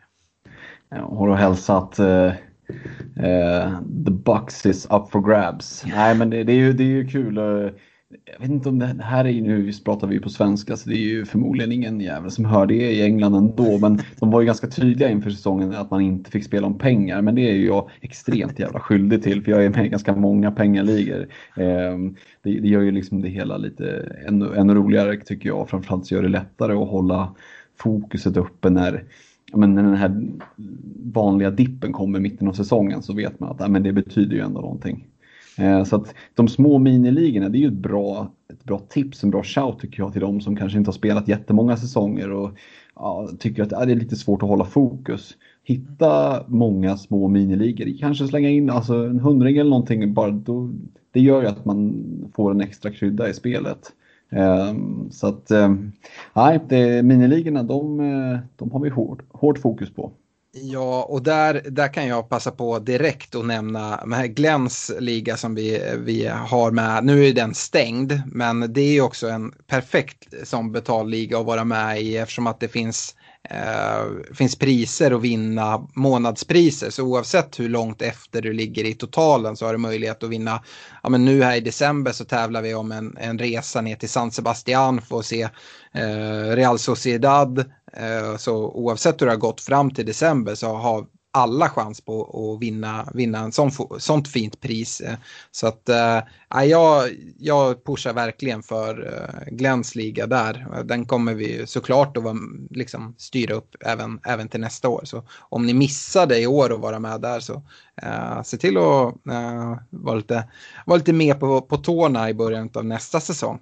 Jag 0.90 1.08
har 1.08 1.30
att 1.30 1.40
hälsa 1.40 1.78
att 1.78 2.00
eh 2.00 2.32
Uh, 3.18 3.80
the 4.06 4.12
box 4.12 4.66
is 4.66 4.86
up 4.86 5.12
for 5.12 5.22
grabs. 5.22 5.84
Nej 5.86 6.16
men 6.16 6.30
det, 6.30 6.44
det, 6.44 6.54
är 6.54 6.58
ju, 6.58 6.74
det 6.74 6.84
är 6.84 6.88
ju 6.88 7.08
kul. 7.08 7.38
Eh, 7.38 7.70
jag 8.26 8.40
vet 8.40 8.50
inte 8.50 8.70
om 8.70 8.80
det, 8.80 8.94
det 8.94 9.04
här 9.04 9.26
är 9.26 9.30
ju, 9.30 9.42
nu 9.42 9.72
pratar 9.86 10.08
vi 10.08 10.20
på 10.20 10.30
svenska 10.30 10.78
så 10.78 10.90
det 10.90 10.96
är 10.96 11.08
ju 11.08 11.26
förmodligen 11.26 11.72
ingen 11.72 12.02
jävel 12.02 12.32
som 12.32 12.46
hör 12.46 12.66
det 12.66 12.92
i 12.92 13.04
England 13.04 13.36
ändå. 13.36 13.78
Men 13.78 14.00
de 14.20 14.32
var 14.32 14.42
ju 14.42 14.46
ganska 14.46 14.68
tydliga 14.68 15.10
inför 15.10 15.30
säsongen 15.30 15.76
att 15.76 15.92
man 15.92 16.02
inte 16.02 16.32
fick 16.32 16.44
spela 16.44 16.68
om 16.68 16.78
pengar. 16.78 17.22
Men 17.22 17.36
det 17.36 17.50
är 17.50 17.54
ju 17.54 17.66
jag 17.66 17.90
extremt 18.02 18.60
jävla 18.60 18.80
skyldig 18.80 19.24
till 19.24 19.44
för 19.44 19.52
jag 19.52 19.66
är 19.66 19.70
med 19.70 19.86
i 19.86 19.90
ganska 19.90 20.16
många 20.16 20.52
pengaligor. 20.52 21.28
Ehm, 21.56 22.16
det, 22.44 22.60
det, 22.60 22.68
gör 22.68 22.82
ju 22.82 22.92
liksom 22.92 23.22
det 23.22 23.30
hela 23.30 23.58
lite 23.58 24.16
ännu, 24.28 24.56
ännu 24.56 24.76
roligare 24.76 25.18
tycker 25.18 25.50
jag. 25.50 25.70
Framförallt 25.70 26.06
så 26.06 26.16
gör 26.16 26.22
det 26.22 26.30
lättare 26.30 26.74
att 26.74 26.90
hålla 26.90 27.36
fokuset 27.78 28.38
uppe 28.38 28.70
när 28.70 29.04
men 29.54 29.76
när 29.76 29.84
den 29.84 29.96
här 29.96 30.24
vanliga 31.14 31.52
dippen 31.52 31.94
kommer 31.94 32.20
i 32.20 32.22
mitten 32.22 32.48
av 32.48 32.54
säsongen 32.54 33.02
så 33.02 33.14
vet 33.14 33.40
man 33.40 33.50
att 33.50 33.60
ja, 33.60 33.68
men 33.68 33.84
det 33.84 33.94
betyder 33.94 34.36
ju 34.36 34.42
ändå 34.42 34.62
någonting. 34.62 35.08
Eh, 35.58 35.84
så 35.84 35.96
att 35.96 36.16
de 36.34 36.48
små 36.48 36.78
miniligorna, 36.80 37.50
det 37.50 37.58
är 37.58 37.60
ju 37.60 37.68
ett 37.68 37.74
bra, 37.74 38.32
ett 38.54 38.64
bra 38.64 38.80
tips, 38.80 39.24
en 39.24 39.30
bra 39.30 39.44
shout 39.44 39.80
tycker 39.80 40.04
jag 40.04 40.12
till 40.12 40.22
de 40.22 40.42
som 40.42 40.56
kanske 40.56 40.78
inte 40.78 40.88
har 40.88 40.94
spelat 40.94 41.28
jättemånga 41.28 41.78
säsonger 41.78 42.32
och 42.32 42.52
ja, 42.96 43.30
tycker 43.40 43.64
att 43.64 43.72
ja, 43.72 43.86
det 43.86 43.92
är 43.92 43.96
lite 43.96 44.16
svårt 44.16 44.44
att 44.44 44.50
hålla 44.50 44.66
fokus. 44.66 45.38
Hitta 45.64 46.44
många 46.48 46.98
små 46.98 47.28
miniligor, 47.28 47.98
kanske 48.00 48.28
slänga 48.28 48.50
in 48.50 48.70
alltså, 48.70 48.94
en 48.96 49.20
hundring 49.20 49.58
eller 49.58 49.70
någonting, 49.70 50.14
bara 50.14 50.32
då, 50.32 50.72
det 51.12 51.22
gör 51.22 51.42
ju 51.42 51.48
att 51.48 51.66
man 51.66 52.04
får 52.36 52.52
en 52.52 52.62
extra 52.62 52.92
krydda 52.92 53.30
i 53.30 53.34
spelet. 53.34 53.94
Ehm, 54.36 55.12
så 55.12 55.28
att, 55.28 55.52
um, 55.52 55.92
nej, 56.34 56.60
miniligorna 57.04 57.64
de, 57.64 58.00
eh, 58.00 58.40
de 58.56 58.72
har 58.72 58.80
vi 58.80 58.90
hårt, 58.90 59.20
hårt 59.30 59.58
fokus 59.58 59.94
på. 59.94 60.12
Ja, 60.56 61.04
och 61.10 61.24
där, 61.24 61.62
där 61.70 61.94
kan 61.94 62.08
jag 62.08 62.30
passa 62.30 62.52
på 62.52 62.80
direkt 62.80 63.36
att 63.36 63.46
nämna 63.46 64.00
Glens 64.28 64.92
liga 65.00 65.38
som 65.38 65.56
vi, 65.56 65.82
vi 65.98 66.28
har 66.28 66.72
med. 66.72 67.06
Nu 67.06 67.26
är 67.26 67.34
den 67.34 67.54
stängd, 67.54 68.22
men 68.26 68.74
det 68.74 68.98
är 68.98 69.02
också 69.02 69.28
en 69.30 69.52
perfekt 69.68 70.34
som 70.44 70.72
betalliga 70.72 71.40
att 71.40 71.46
vara 71.46 71.64
med 71.64 72.02
i 72.02 72.18
eftersom 72.18 72.48
att 72.48 72.60
det 72.60 72.68
finns 72.68 73.16
eh, 73.50 74.34
finns 74.34 74.56
priser 74.56 75.12
att 75.12 75.22
vinna 75.22 75.88
månadspriser. 75.94 76.90
Så 76.90 77.04
oavsett 77.04 77.60
hur 77.60 77.70
långt 77.70 78.02
efter 78.02 78.42
du 78.42 78.54
ligger 78.54 78.86
i 78.86 78.94
totalen 78.94 79.56
så 79.56 79.66
har 79.66 79.74
du 79.74 79.78
möjlighet 79.78 80.24
att 80.24 80.30
vinna. 80.30 80.64
Ja, 81.04 81.10
men 81.10 81.26
nu 81.26 81.44
här 81.44 81.56
i 81.56 81.60
december 81.60 82.12
så 82.12 82.26
tävlar 82.26 82.62
vi 82.62 82.74
om 82.74 82.92
en, 82.92 83.18
en 83.18 83.40
resa 83.40 83.82
ner 83.82 83.96
till 83.96 84.10
San 84.10 84.32
Sebastian 84.32 85.02
för 85.02 85.20
att 85.20 85.26
se 85.26 85.42
eh, 85.94 86.56
Real 86.56 86.80
Sociedad. 86.80 87.60
Eh, 87.94 88.38
så 88.38 88.56
oavsett 88.56 89.22
hur 89.22 89.26
det 89.26 89.32
har 89.32 89.38
gått 89.38 89.62
fram 89.62 89.92
till 89.92 90.06
december 90.06 90.56
så 90.56 90.74
har 90.76 91.06
alla 91.36 91.70
chans 91.70 92.02
på 92.02 92.24
att 92.24 92.62
vinna, 92.62 93.08
vinna 93.14 93.40
en 93.40 93.52
sån, 93.52 93.72
sånt 93.98 94.28
fint 94.28 94.62
pris. 94.62 95.02
Eh, 95.02 95.16
så 95.52 95.68
att 95.68 95.90
äh, 95.90 96.20
jag, 96.64 97.10
jag 97.38 97.84
pushar 97.86 98.14
verkligen 98.14 98.64
för 98.64 99.14
äh, 99.14 99.54
Glens 99.56 99.96
liga 99.96 100.28
där. 100.28 100.84
Den 100.84 101.06
kommer 101.06 101.34
vi 101.34 101.68
såklart 101.68 102.18
att 102.18 102.24
vara, 102.24 102.38
liksom, 102.70 103.16
styra 103.18 103.54
upp 103.54 103.76
även, 103.86 104.20
även 104.26 104.48
till 104.50 104.60
nästa 104.60 104.90
år. 104.90 105.02
Så 105.04 105.24
om 105.40 105.66
ni 105.66 105.74
missade 105.74 106.40
i 106.40 106.48
år 106.48 106.74
att 106.74 106.80
vara 106.80 107.00
med 107.00 107.22
där 107.22 107.40
så 107.40 107.64
äh, 108.02 108.44
se 108.44 108.58
till 108.58 108.78
att 108.78 109.28
äh, 109.30 109.78
vara, 109.90 110.16
lite, 110.16 110.50
vara 110.86 110.98
lite 110.98 111.14
med 111.14 111.40
på, 111.40 111.62
på 111.62 111.78
tårna 111.78 112.30
i 112.30 112.34
början 112.34 112.70
av 112.74 112.86
nästa 112.86 113.20
säsong. 113.20 113.62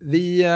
vi 0.00 0.46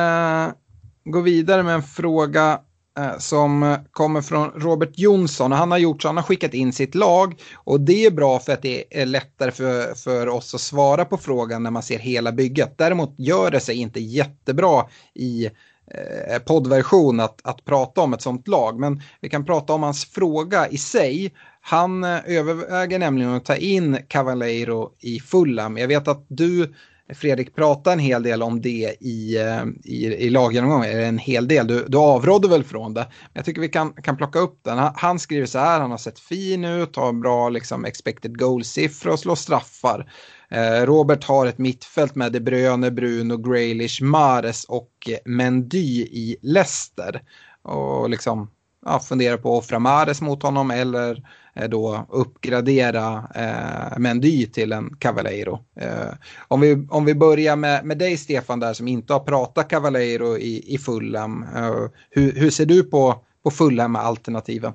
går 1.05 1.23
vidare 1.23 1.63
med 1.63 1.75
en 1.75 1.83
fråga 1.83 2.61
Eh, 2.99 3.19
som 3.19 3.63
eh, 3.63 3.79
kommer 3.91 4.23
från 4.23 4.51
Robert 4.51 4.91
Jonsson. 4.95 5.53
Han 5.53 5.71
har 5.71 5.79
gjort 5.79 6.03
så, 6.03 6.09
han 6.09 6.17
har 6.17 6.25
skickat 6.25 6.55
in 6.55 6.73
sitt 6.73 6.95
lag 6.95 7.41
och 7.55 7.81
det 7.81 8.07
är 8.07 8.11
bra 8.11 8.39
för 8.39 8.53
att 8.53 8.63
det 8.63 8.85
är 9.01 9.07
lättare 9.07 9.51
för, 9.51 9.95
för 9.95 10.29
oss 10.29 10.55
att 10.55 10.61
svara 10.61 11.05
på 11.05 11.17
frågan 11.17 11.63
när 11.63 11.71
man 11.71 11.83
ser 11.83 11.99
hela 11.99 12.33
bygget. 12.33 12.79
Däremot 12.79 13.15
gör 13.19 13.51
det 13.51 13.61
sig 13.61 13.77
inte 13.77 14.01
jättebra 14.01 14.87
i 15.15 15.45
eh, 15.91 16.39
poddversion 16.47 17.21
att, 17.21 17.41
att 17.45 17.65
prata 17.65 18.01
om 18.01 18.15
ett 18.15 18.23
sånt 18.23 18.49
lag. 18.49 18.79
Men 18.79 19.03
vi 19.21 19.29
kan 19.29 19.45
prata 19.45 19.73
om 19.73 19.83
hans 19.83 20.05
fråga 20.05 20.69
i 20.69 20.79
sig. 20.79 21.33
Han 21.61 22.05
eh, 22.05 22.21
överväger 22.27 22.99
nämligen 22.99 23.35
att 23.35 23.45
ta 23.45 23.57
in 23.57 23.99
Cavaleiro 24.09 24.93
i 25.01 25.21
Fulham. 25.21 25.79
Jag 25.79 25.89
vet 25.89 26.09
att 26.09 26.25
du 26.29 26.75
Fredrik 27.15 27.55
pratade 27.55 27.95
en 27.95 27.99
hel 27.99 28.23
del 28.23 28.43
om 28.43 28.61
det 28.61 28.97
i, 29.01 29.37
eh, 29.39 29.65
i, 29.85 30.07
i 30.07 30.31
laggenomgången, 30.31 31.01
en 31.01 31.19
hel 31.19 31.49
del, 31.49 31.67
du, 31.67 31.85
du 31.89 31.99
avrådde 31.99 32.49
väl 32.49 32.65
från 32.65 32.95
det. 32.95 33.07
Jag 33.33 33.45
tycker 33.45 33.61
vi 33.61 33.69
kan, 33.69 33.93
kan 33.93 34.17
plocka 34.17 34.39
upp 34.39 34.59
den. 34.63 34.79
Han, 34.95 35.19
skriver 35.19 35.47
så 35.47 35.59
här, 35.59 35.81
han 35.81 35.91
har 35.91 35.99
sett 35.99 36.19
fin 36.19 36.65
ut, 36.65 36.97
har 36.97 37.13
bra 37.13 37.49
liksom, 37.49 37.85
expected 37.85 38.39
goal-siffror 38.39 39.13
och 39.13 39.19
slår 39.19 39.35
straffar. 39.35 40.13
Eh, 40.51 40.87
Robert 40.87 41.25
har 41.25 41.47
ett 41.47 41.59
mittfält 41.59 42.15
med 42.15 42.33
De 42.33 42.41
Bruyne, 42.41 42.91
Bruno, 42.91 43.37
Graylish, 43.37 44.03
Mares 44.03 44.65
och 44.65 45.11
Mendy 45.25 46.03
i 46.03 46.37
Leicester. 46.43 47.23
Och 47.63 48.11
liksom 48.11 48.51
ja, 48.87 49.01
funderar 49.01 49.37
på 49.37 49.57
att 49.57 49.65
offra 49.65 49.79
Mares 49.79 50.21
mot 50.21 50.43
honom 50.43 50.71
eller 50.71 51.13
Eh, 51.15 51.42
Eh, 51.55 51.69
då 51.69 52.07
uppgradera 52.09 53.29
eh, 53.35 53.99
Mendy 53.99 54.47
till 54.47 54.73
en 54.73 54.97
Cavaleiro. 54.99 55.59
Eh, 55.77 56.15
om, 56.49 56.61
vi, 56.61 56.87
om 56.91 57.05
vi 57.05 57.15
börjar 57.15 57.57
med, 57.57 57.85
med 57.85 57.99
dig 57.99 58.17
Stefan 58.17 58.61
där 58.61 58.73
som 58.73 58.89
inte 58.89 59.13
har 59.13 59.21
pratat 59.21 59.69
Cavaleiro 59.69 60.37
i, 60.37 60.75
i 60.75 60.79
Fulham. 60.79 61.47
Eh, 61.57 61.75
hur, 62.11 62.33
hur 62.33 62.51
ser 62.51 62.67
du 62.67 62.83
på, 62.83 63.25
på 63.45 63.51
Fulham-alternativen? 63.51 64.73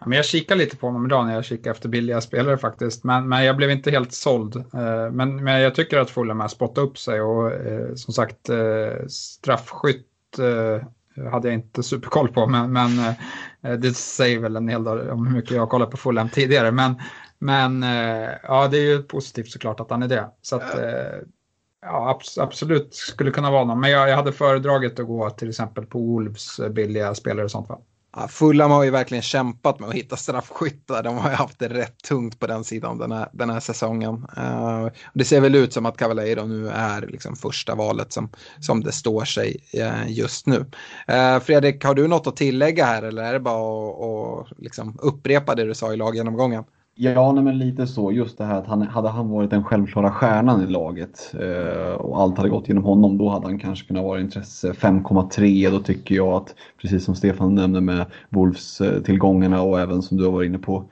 Ja, 0.00 0.06
men 0.06 0.16
jag 0.16 0.24
kikar 0.24 0.56
lite 0.56 0.76
på 0.76 0.86
honom 0.86 1.06
idag 1.06 1.26
när 1.26 1.34
jag 1.34 1.44
kikar 1.44 1.70
efter 1.70 1.88
billiga 1.88 2.20
spelare 2.20 2.58
faktiskt. 2.58 3.04
Men, 3.04 3.28
men 3.28 3.44
jag 3.44 3.56
blev 3.56 3.70
inte 3.70 3.90
helt 3.90 4.12
såld. 4.12 4.56
Eh, 4.56 5.10
men, 5.12 5.44
men 5.44 5.60
jag 5.60 5.74
tycker 5.74 5.98
att 5.98 6.10
Fulham 6.10 6.40
har 6.40 6.48
spottat 6.48 6.78
upp 6.78 6.98
sig 6.98 7.20
och 7.20 7.52
eh, 7.52 7.94
som 7.94 8.14
sagt 8.14 8.48
eh, 8.48 9.06
straffskytt 9.08 10.38
eh, 10.38 10.88
hade 11.30 11.48
jag 11.48 11.54
inte 11.54 11.82
superkoll 11.82 12.28
på, 12.28 12.46
men, 12.46 12.72
men 12.72 12.98
eh, 12.98 13.14
det 13.64 13.96
säger 13.96 14.38
väl 14.38 14.56
en 14.56 14.68
hel 14.68 14.84
del 14.84 15.10
om 15.10 15.26
hur 15.26 15.34
mycket 15.34 15.50
jag 15.50 15.62
har 15.62 15.66
kollat 15.66 15.90
på 15.90 15.96
Fulham 15.96 16.28
tidigare. 16.28 16.72
Men, 16.72 16.94
men 17.38 17.82
eh, 17.82 18.30
ja, 18.42 18.68
det 18.68 18.78
är 18.78 18.82
ju 18.82 19.02
positivt 19.02 19.50
såklart 19.50 19.80
att 19.80 19.90
han 19.90 20.02
är 20.02 20.08
det. 20.08 20.30
Så 20.42 20.56
att, 20.56 20.74
eh, 20.74 21.18
ja, 21.82 22.20
absolut 22.38 22.94
skulle 22.94 23.30
kunna 23.30 23.50
vara 23.50 23.64
någon. 23.64 23.80
Men 23.80 23.90
jag, 23.90 24.08
jag 24.08 24.16
hade 24.16 24.32
föredragit 24.32 25.00
att 25.00 25.06
gå 25.06 25.30
till 25.30 25.48
exempel 25.48 25.86
på 25.86 25.98
Wolves 25.98 26.60
billiga 26.70 27.14
spelare 27.14 27.44
och 27.44 27.50
sånt. 27.50 27.68
Va? 27.68 27.78
Ja, 28.16 28.28
Fulham 28.28 28.70
har 28.70 28.84
ju 28.84 28.90
verkligen 28.90 29.22
kämpat 29.22 29.80
med 29.80 29.88
att 29.88 29.94
hitta 29.94 30.16
straffskyttar. 30.16 31.02
De 31.02 31.18
har 31.18 31.30
ju 31.30 31.36
haft 31.36 31.58
det 31.58 31.68
rätt 31.68 31.98
tungt 31.98 32.40
på 32.40 32.46
den 32.46 32.64
sidan 32.64 32.98
den 32.98 33.12
här, 33.12 33.28
den 33.32 33.50
här 33.50 33.60
säsongen. 33.60 34.26
Uh, 34.38 34.88
det 35.14 35.24
ser 35.24 35.40
väl 35.40 35.54
ut 35.54 35.72
som 35.72 35.86
att 35.86 35.96
Cavaleiro 35.96 36.46
nu 36.46 36.68
är 36.68 37.06
liksom 37.06 37.36
första 37.36 37.74
valet 37.74 38.12
som, 38.12 38.28
som 38.60 38.80
det 38.80 38.92
står 38.92 39.24
sig 39.24 39.56
uh, 39.78 40.12
just 40.12 40.46
nu. 40.46 40.58
Uh, 41.10 41.40
Fredrik, 41.42 41.84
har 41.84 41.94
du 41.94 42.08
något 42.08 42.26
att 42.26 42.36
tillägga 42.36 42.84
här 42.84 43.02
eller 43.02 43.22
är 43.22 43.32
det 43.32 43.40
bara 43.40 43.90
att, 43.90 44.52
att 44.52 44.58
liksom 44.58 44.98
upprepa 45.02 45.54
det 45.54 45.64
du 45.64 45.74
sa 45.74 45.92
i 45.92 45.96
laggenomgången? 45.96 46.64
Ja, 46.96 47.32
nej, 47.32 47.44
men 47.44 47.58
lite 47.58 47.86
så. 47.86 48.12
Just 48.12 48.38
det 48.38 48.44
här 48.44 48.58
att 48.58 48.66
han, 48.66 48.82
hade 48.82 49.08
han 49.08 49.28
varit 49.28 49.50
den 49.50 49.64
självklara 49.64 50.12
stjärnan 50.12 50.62
i 50.62 50.66
laget 50.66 51.34
eh, 51.40 51.92
och 51.92 52.20
allt 52.20 52.36
hade 52.36 52.48
gått 52.48 52.68
genom 52.68 52.84
honom, 52.84 53.18
då 53.18 53.28
hade 53.28 53.46
han 53.46 53.58
kanske 53.58 53.86
kunnat 53.86 54.04
vara 54.04 54.20
intresse 54.20 54.72
5,3. 54.72 55.70
Då 55.70 55.80
tycker 55.80 56.14
jag 56.14 56.28
att, 56.28 56.54
precis 56.80 57.04
som 57.04 57.14
Stefan 57.14 57.54
nämnde 57.54 57.80
med 57.80 58.06
Wolfs-tillgångarna 58.28 59.56
eh, 59.56 59.62
och 59.62 59.80
även 59.80 60.02
som 60.02 60.16
du 60.16 60.24
har 60.24 60.32
varit 60.32 60.46
inne 60.46 60.58
på 60.58 60.84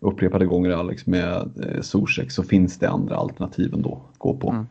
upprepade 0.00 0.46
gånger 0.46 0.70
Alex 0.70 1.06
med 1.06 1.34
eh, 1.34 1.80
Zuzek, 1.82 2.30
så 2.30 2.42
finns 2.42 2.78
det 2.78 2.90
andra 2.90 3.16
alternativ 3.16 3.74
ändå 3.74 4.02
att 4.12 4.18
gå 4.18 4.34
på. 4.34 4.50
Mm. 4.50 4.66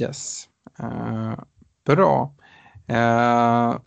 Yes, 0.00 0.48
uh, 0.82 1.34
bra. 1.84 2.32
Uh, 2.90 3.78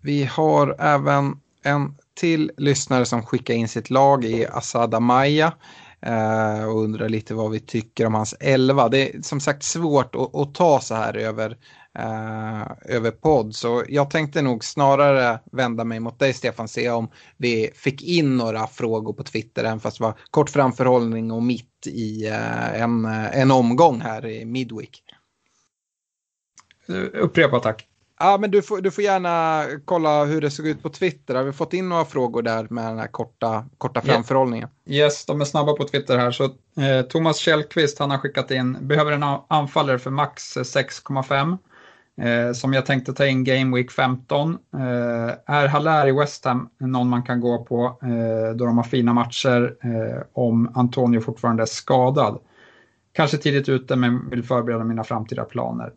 vi 0.00 0.24
har 0.24 0.76
även 0.78 1.40
en 1.62 1.94
till 2.14 2.50
lyssnare 2.56 3.04
som 3.04 3.22
skickar 3.22 3.54
in 3.54 3.68
sitt 3.68 3.90
lag 3.90 4.24
i 4.24 4.46
Asada 4.46 5.00
Maya 5.00 5.52
eh, 6.00 6.64
och 6.64 6.82
undrar 6.82 7.08
lite 7.08 7.34
vad 7.34 7.50
vi 7.50 7.60
tycker 7.60 8.06
om 8.06 8.14
hans 8.14 8.34
elva. 8.40 8.88
Det 8.88 9.14
är 9.14 9.22
som 9.22 9.40
sagt 9.40 9.62
svårt 9.62 10.14
att, 10.14 10.34
att 10.36 10.54
ta 10.54 10.80
så 10.80 10.94
här 10.94 11.16
över, 11.16 11.56
eh, 11.98 12.96
över 12.96 13.10
podd 13.10 13.54
så 13.54 13.84
jag 13.88 14.10
tänkte 14.10 14.42
nog 14.42 14.64
snarare 14.64 15.40
vända 15.52 15.84
mig 15.84 16.00
mot 16.00 16.18
dig 16.18 16.32
Stefan, 16.32 16.68
se 16.68 16.90
om 16.90 17.10
vi 17.36 17.70
fick 17.74 18.02
in 18.02 18.36
några 18.36 18.66
frågor 18.66 19.12
på 19.12 19.22
Twitter, 19.22 19.64
även 19.64 19.80
fast 19.80 19.98
det 19.98 20.04
var 20.04 20.18
kort 20.30 20.50
framförhållning 20.50 21.30
och 21.30 21.42
mitt 21.42 21.86
i 21.86 22.26
eh, 22.28 22.82
en, 22.82 23.04
en 23.04 23.50
omgång 23.50 24.00
här 24.00 24.26
i 24.26 24.44
Midweek. 24.44 25.02
Upprepa 27.12 27.60
tack. 27.60 27.88
Ja, 28.22 28.38
men 28.38 28.50
du 28.50 28.62
får, 28.62 28.80
du 28.80 28.90
får 28.90 29.04
gärna 29.04 29.64
kolla 29.84 30.24
hur 30.24 30.40
det 30.40 30.50
såg 30.50 30.66
ut 30.66 30.82
på 30.82 30.88
Twitter. 30.88 31.34
Har 31.34 31.42
vi 31.42 31.52
fått 31.52 31.72
in 31.72 31.88
några 31.88 32.04
frågor 32.04 32.42
där 32.42 32.66
med 32.70 32.84
den 32.84 32.98
här 32.98 33.06
korta, 33.06 33.64
korta 33.78 34.00
framförhållningen? 34.00 34.68
Yes, 34.86 35.26
de 35.26 35.40
är 35.40 35.44
snabba 35.44 35.72
på 35.72 35.84
Twitter 35.84 36.18
här. 36.18 36.30
Så, 36.30 36.44
eh, 36.44 37.02
Thomas 37.08 37.36
Källqvist 37.36 37.98
han 37.98 38.10
har 38.10 38.18
skickat 38.18 38.50
in, 38.50 38.76
behöver 38.80 39.12
en 39.12 39.22
anfallare 39.48 39.98
för 39.98 40.10
max 40.10 40.56
6,5. 40.56 41.58
Eh, 42.20 42.52
som 42.52 42.72
jag 42.72 42.86
tänkte 42.86 43.12
ta 43.12 43.26
in 43.26 43.44
Game 43.44 43.76
Week 43.76 43.90
15. 43.90 44.58
Eh, 44.74 45.54
är 45.56 45.68
Haller 45.68 46.08
i 46.08 46.12
West 46.12 46.44
Ham 46.44 46.68
någon 46.78 47.08
man 47.08 47.22
kan 47.22 47.40
gå 47.40 47.64
på 47.64 47.98
eh, 48.02 48.56
då 48.56 48.66
de 48.66 48.76
har 48.76 48.84
fina 48.84 49.12
matcher 49.12 49.74
eh, 49.82 50.22
om 50.32 50.72
Antonio 50.74 51.20
fortfarande 51.20 51.62
är 51.62 51.66
skadad? 51.66 52.38
kanske 53.12 53.36
tidigt 53.36 53.68
ute 53.68 53.96
men 53.96 54.30
vill 54.30 54.42
förbereda 54.42 54.84
mina 54.84 55.04
framtida 55.04 55.44
planer. 55.44 55.92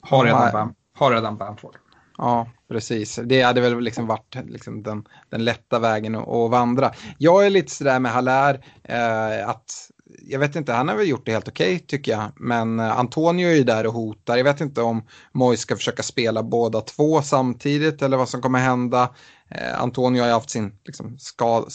Har 0.00 0.24
redan, 0.24 0.52
Bam, 0.52 0.74
har 0.96 1.10
redan 1.10 1.36
Bamford. 1.36 1.76
Ja, 2.18 2.48
precis. 2.68 3.20
Det 3.24 3.42
hade 3.42 3.60
väl 3.60 3.80
liksom 3.80 4.06
varit 4.06 4.36
liksom 4.46 4.82
den, 4.82 5.04
den 5.30 5.44
lätta 5.44 5.78
vägen 5.78 6.14
att, 6.14 6.28
att 6.28 6.50
vandra. 6.50 6.92
Jag 7.18 7.46
är 7.46 7.50
lite 7.50 7.72
sådär 7.72 7.98
med 7.98 8.12
Haller, 8.12 8.64
eh, 8.84 9.48
att 9.48 9.90
jag 10.22 10.38
vet 10.38 10.56
inte, 10.56 10.72
han 10.72 10.88
har 10.88 10.96
väl 10.96 11.08
gjort 11.08 11.26
det 11.26 11.32
helt 11.32 11.48
okej 11.48 11.74
okay, 11.74 11.86
tycker 11.86 12.12
jag. 12.12 12.32
Men 12.36 12.80
eh, 12.80 12.98
Antonio 12.98 13.48
är 13.48 13.54
ju 13.54 13.64
där 13.64 13.86
och 13.86 13.92
hotar. 13.92 14.36
Jag 14.36 14.44
vet 14.44 14.60
inte 14.60 14.82
om 14.82 15.06
Mois 15.32 15.60
ska 15.60 15.76
försöka 15.76 16.02
spela 16.02 16.42
båda 16.42 16.80
två 16.80 17.22
samtidigt 17.22 18.02
eller 18.02 18.16
vad 18.16 18.28
som 18.28 18.42
kommer 18.42 18.58
hända. 18.58 19.14
Eh, 19.50 19.82
Antonio 19.82 20.20
har 20.20 20.26
ju 20.26 20.34
haft 20.34 20.50
sin 20.50 20.78
liksom, 20.84 21.18
skad, 21.18 21.72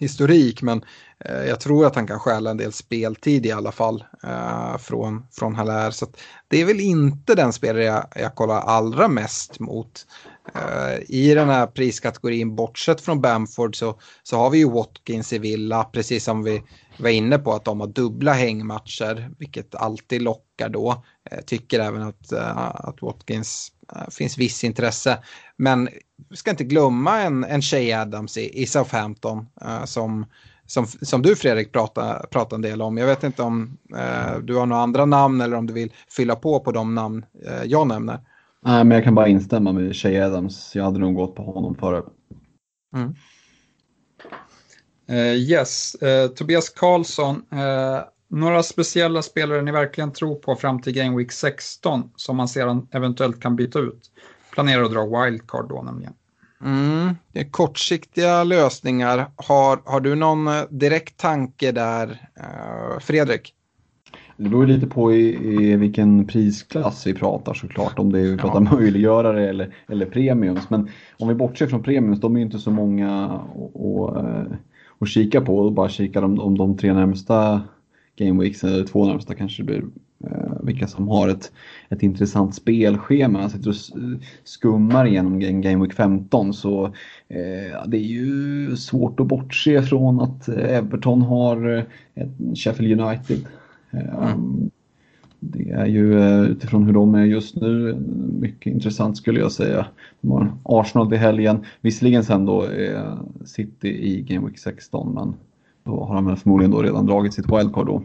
historik, 0.00 0.62
men 0.62 0.84
eh, 1.24 1.44
jag 1.44 1.60
tror 1.60 1.86
att 1.86 1.94
han 1.94 2.06
kan 2.06 2.20
stjäla 2.20 2.50
en 2.50 2.56
del 2.56 2.72
speltid 2.72 3.46
i 3.46 3.52
alla 3.52 3.72
fall 3.72 4.04
eh, 4.22 4.78
från, 4.78 5.26
från 5.32 5.54
Haller. 5.54 5.90
Så 5.90 6.06
det 6.48 6.60
är 6.60 6.64
väl 6.64 6.80
inte 6.80 7.34
den 7.34 7.52
spelare 7.52 7.84
jag, 7.84 8.06
jag 8.14 8.34
kollar 8.34 8.60
allra 8.60 9.08
mest 9.08 9.60
mot. 9.60 10.06
Eh, 10.54 11.00
I 11.08 11.34
den 11.34 11.48
här 11.48 11.66
priskategorin, 11.66 12.56
bortsett 12.56 13.00
från 13.00 13.20
Bamford, 13.20 13.76
så, 13.76 14.00
så 14.22 14.36
har 14.36 14.50
vi 14.50 14.58
ju 14.58 14.70
Watkins 14.70 15.32
i 15.32 15.38
Villa, 15.38 15.84
precis 15.84 16.24
som 16.24 16.42
vi 16.42 16.62
var 16.98 17.10
inne 17.10 17.38
på 17.38 17.52
att 17.52 17.64
de 17.64 17.80
har 17.80 17.86
dubbla 17.86 18.32
hängmatcher, 18.32 19.30
vilket 19.38 19.74
alltid 19.74 20.22
lockar 20.22 20.68
då. 20.68 21.04
Uh, 21.32 21.40
tycker 21.40 21.80
även 21.80 22.02
att, 22.02 22.32
eh, 22.32 22.58
att 22.58 23.02
Watkins 23.02 23.72
finns 24.10 24.38
viss 24.38 24.64
intresse. 24.64 25.18
Men 25.56 25.88
vi 26.30 26.36
ska 26.36 26.50
inte 26.50 26.64
glömma 26.64 27.18
en, 27.18 27.44
en 27.44 27.62
Shay 27.62 27.92
Adams 27.92 28.36
i, 28.36 28.62
i 28.62 28.66
Southampton 28.66 29.46
som, 29.84 30.26
som, 30.66 30.86
som 30.86 31.22
du 31.22 31.36
Fredrik 31.36 31.72
pratar, 31.72 32.26
pratar 32.30 32.56
en 32.56 32.62
del 32.62 32.82
om. 32.82 32.98
Jag 32.98 33.06
vet 33.06 33.24
inte 33.24 33.42
om 33.42 33.78
du 34.42 34.56
har 34.56 34.66
några 34.66 34.82
andra 34.82 35.04
namn 35.04 35.40
eller 35.40 35.56
om 35.56 35.66
du 35.66 35.72
vill 35.72 35.92
fylla 36.08 36.36
på 36.36 36.60
på 36.60 36.72
de 36.72 36.94
namn 36.94 37.24
jag 37.64 37.86
nämner. 37.86 38.18
Nej, 38.62 38.84
men 38.84 38.90
jag 38.90 39.04
kan 39.04 39.14
bara 39.14 39.28
instämma 39.28 39.72
med 39.72 39.96
Shay 39.96 40.20
Adams. 40.20 40.76
Jag 40.76 40.84
hade 40.84 40.98
nog 40.98 41.14
gått 41.14 41.34
på 41.34 41.42
honom 41.42 41.74
före. 41.74 42.02
Mm. 42.96 43.14
Uh, 45.10 45.34
yes, 45.34 45.96
uh, 46.02 46.34
Tobias 46.34 46.70
Karlsson. 46.70 47.36
Uh, 47.52 48.00
några 48.30 48.62
speciella 48.62 49.22
spelare 49.22 49.62
ni 49.62 49.72
verkligen 49.72 50.12
tror 50.12 50.34
på 50.34 50.54
fram 50.54 50.82
till 50.82 50.92
Game 50.92 51.16
Week 51.16 51.32
16 51.32 52.10
som 52.16 52.36
man 52.36 52.48
sedan 52.48 52.88
eventuellt 52.90 53.40
kan 53.40 53.56
byta 53.56 53.78
ut? 53.78 54.10
Planerar 54.52 54.82
att 54.82 54.92
dra 54.92 55.24
wildcard 55.24 55.68
då 55.68 55.82
nämligen. 55.82 56.12
Mm, 56.64 57.14
kortsiktiga 57.50 58.44
lösningar. 58.44 59.26
Har, 59.36 59.80
har 59.84 60.00
du 60.00 60.14
någon 60.14 60.48
direkt 60.70 61.16
tanke 61.16 61.72
där, 61.72 62.28
Fredrik? 63.00 63.54
Det 64.36 64.48
beror 64.48 64.66
lite 64.66 64.86
på 64.86 65.12
i, 65.12 65.52
i, 65.54 65.76
vilken 65.76 66.26
prisklass 66.26 67.06
vi 67.06 67.14
pratar 67.14 67.54
såklart. 67.54 67.98
Om 67.98 68.12
det 68.12 68.20
är 68.20 68.22
vi 68.22 68.36
pratar 68.36 68.66
ja. 68.70 68.76
möjliggörare 68.76 69.48
eller, 69.48 69.74
eller 69.88 70.06
premiums. 70.06 70.70
Men 70.70 70.88
om 71.18 71.28
vi 71.28 71.34
bortser 71.34 71.66
från 71.66 71.82
premiums, 71.82 72.20
de 72.20 72.34
är 72.34 72.40
ju 72.40 72.44
inte 72.44 72.58
så 72.58 72.70
många 72.70 73.24
att, 73.24 74.56
att 74.98 75.08
kika 75.08 75.40
på. 75.40 75.58
Och 75.58 75.72
bara 75.72 75.88
kika 75.88 76.24
om, 76.24 76.40
om 76.40 76.58
de 76.58 76.76
tre 76.76 76.92
närmsta 76.92 77.60
Game 78.16 78.42
Weeks, 78.42 78.64
eller 78.64 78.84
två 78.84 79.06
närmsta 79.06 79.34
kanske 79.34 79.62
det 79.62 79.66
blir, 79.66 79.84
eh, 80.24 80.52
vilka 80.62 80.86
som 80.86 81.08
har 81.08 81.28
ett, 81.28 81.52
ett 81.88 82.02
intressant 82.02 82.54
spelschema. 82.54 83.40
Jag 83.40 83.50
sitter 83.50 83.70
och 83.70 83.76
skummar 84.44 85.06
igenom 85.06 85.40
Game 85.40 85.84
Week 85.84 85.94
15 85.94 86.54
så 86.54 86.84
eh, 87.28 87.86
det 87.86 87.96
är 87.96 88.06
ju 88.06 88.76
svårt 88.76 89.20
att 89.20 89.26
bortse 89.26 89.82
från 89.82 90.20
att 90.20 90.48
Everton 90.48 91.22
har 91.22 91.76
eh, 91.76 91.84
ett 92.14 92.58
Sheffield 92.58 93.00
United 93.00 93.46
Mm. 93.92 94.70
Det 95.40 95.70
är 95.70 95.86
ju 95.86 96.20
eh, 96.20 96.40
utifrån 96.40 96.86
hur 96.86 96.92
de 96.92 97.14
är 97.14 97.24
just 97.24 97.56
nu 97.56 97.96
mycket 98.40 98.72
intressant 98.72 99.16
skulle 99.16 99.40
jag 99.40 99.52
säga. 99.52 99.86
De 100.20 100.30
har 100.30 100.52
Arsenal 100.62 101.08
till 101.08 101.18
helgen, 101.18 101.64
visserligen 101.80 102.24
sen 102.24 102.46
då 102.46 102.62
är 102.62 103.18
City 103.44 103.88
i 103.88 104.22
Game 104.22 104.46
Week 104.46 104.58
16 104.58 105.14
men 105.14 105.34
då 105.90 106.04
har 106.04 106.14
han 106.14 106.36
förmodligen 106.36 106.70
då 106.70 106.82
redan 106.82 107.06
dragit 107.06 107.34
sitt 107.34 107.52
wildcard 107.52 107.86
då. 107.86 108.02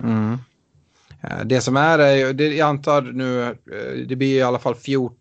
Mm. 0.00 0.38
Eh, 1.22 1.44
det 1.44 1.60
som 1.60 1.76
är, 1.76 1.98
jag 2.40 2.68
antar 2.68 3.02
nu, 3.02 3.42
eh, 3.44 4.06
det 4.08 4.16
blir 4.16 4.36
i 4.36 4.42
alla 4.42 4.58
fall 4.58 4.74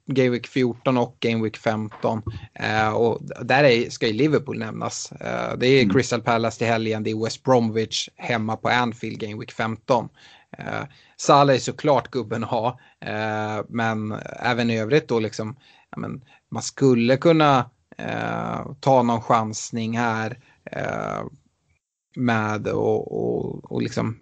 Game 0.05 0.29
Week 0.29 0.47
14 0.47 0.97
och 0.97 1.17
Game 1.19 1.43
Week 1.43 1.57
15. 1.57 2.21
Och 2.95 3.21
där 3.41 3.63
är, 3.63 3.89
ska 3.89 4.07
ju 4.07 4.13
Liverpool 4.13 4.59
nämnas. 4.59 5.13
Det 5.57 5.67
är 5.67 5.81
mm. 5.81 5.93
Crystal 5.93 6.21
Palace 6.21 6.57
till 6.57 6.67
helgen, 6.67 7.03
det 7.03 7.11
är 7.11 7.23
West 7.23 7.43
Bromwich 7.43 8.09
hemma 8.15 8.55
på 8.55 8.69
Anfield 8.69 9.19
Game 9.19 9.39
Week 9.39 9.51
15. 9.51 10.09
Salah 11.17 11.55
är 11.55 11.59
såklart 11.59 12.11
gubben 12.11 12.43
att 12.43 12.49
ha, 12.49 12.79
men 13.67 14.15
även 14.39 14.69
i 14.69 14.79
övrigt 14.79 15.07
då 15.07 15.19
liksom, 15.19 15.55
men, 15.97 16.21
man 16.51 16.63
skulle 16.63 17.17
kunna 17.17 17.69
ta 18.79 19.03
någon 19.03 19.21
chansning 19.21 19.97
här 19.97 20.37
med 22.15 22.67
och, 22.67 23.11
och, 23.11 23.71
och 23.71 23.81
liksom 23.81 24.17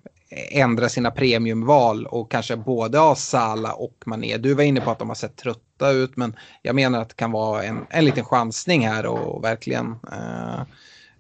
ändra 0.51 0.89
sina 0.89 1.11
premiumval 1.11 2.05
och 2.05 2.31
kanske 2.31 2.57
både 2.57 2.97
ha 2.97 3.15
Sala 3.15 3.73
och 3.73 4.03
Mané. 4.05 4.37
Du 4.37 4.53
var 4.53 4.63
inne 4.63 4.81
på 4.81 4.91
att 4.91 4.99
de 4.99 5.07
har 5.07 5.15
sett 5.15 5.35
trötta 5.35 5.91
ut 5.91 6.17
men 6.17 6.35
jag 6.61 6.75
menar 6.75 7.01
att 7.01 7.09
det 7.09 7.15
kan 7.15 7.31
vara 7.31 7.63
en, 7.63 7.85
en 7.89 8.05
liten 8.05 8.25
chansning 8.25 8.87
här 8.87 9.05
och 9.05 9.43
verkligen 9.43 9.95
eh, 10.11 10.61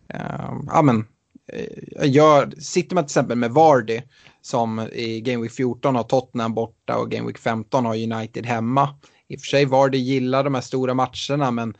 eh, 0.07 0.53
ja, 0.67 0.81
men, 0.81 1.05
eh, 1.53 2.11
gör, 2.11 2.53
sitter 2.59 2.95
man 2.95 3.03
till 3.03 3.11
exempel 3.11 3.37
med 3.37 3.51
Vardy 3.51 4.01
som 4.41 4.79
i 4.79 5.21
Game 5.21 5.43
Week 5.43 5.51
14 5.51 5.95
har 5.95 6.03
Tottenham 6.03 6.53
borta 6.53 6.97
och 6.97 7.11
Game 7.11 7.27
Week 7.27 7.37
15 7.37 7.85
har 7.85 7.95
United 7.95 8.45
hemma. 8.45 8.95
I 9.27 9.35
och 9.35 9.39
för 9.39 9.47
sig 9.47 9.65
Vardy 9.65 9.97
gillar 9.97 10.43
de 10.43 10.55
här 10.55 10.61
stora 10.61 10.93
matcherna 10.93 11.51
men 11.51 11.73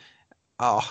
ja, 0.58 0.84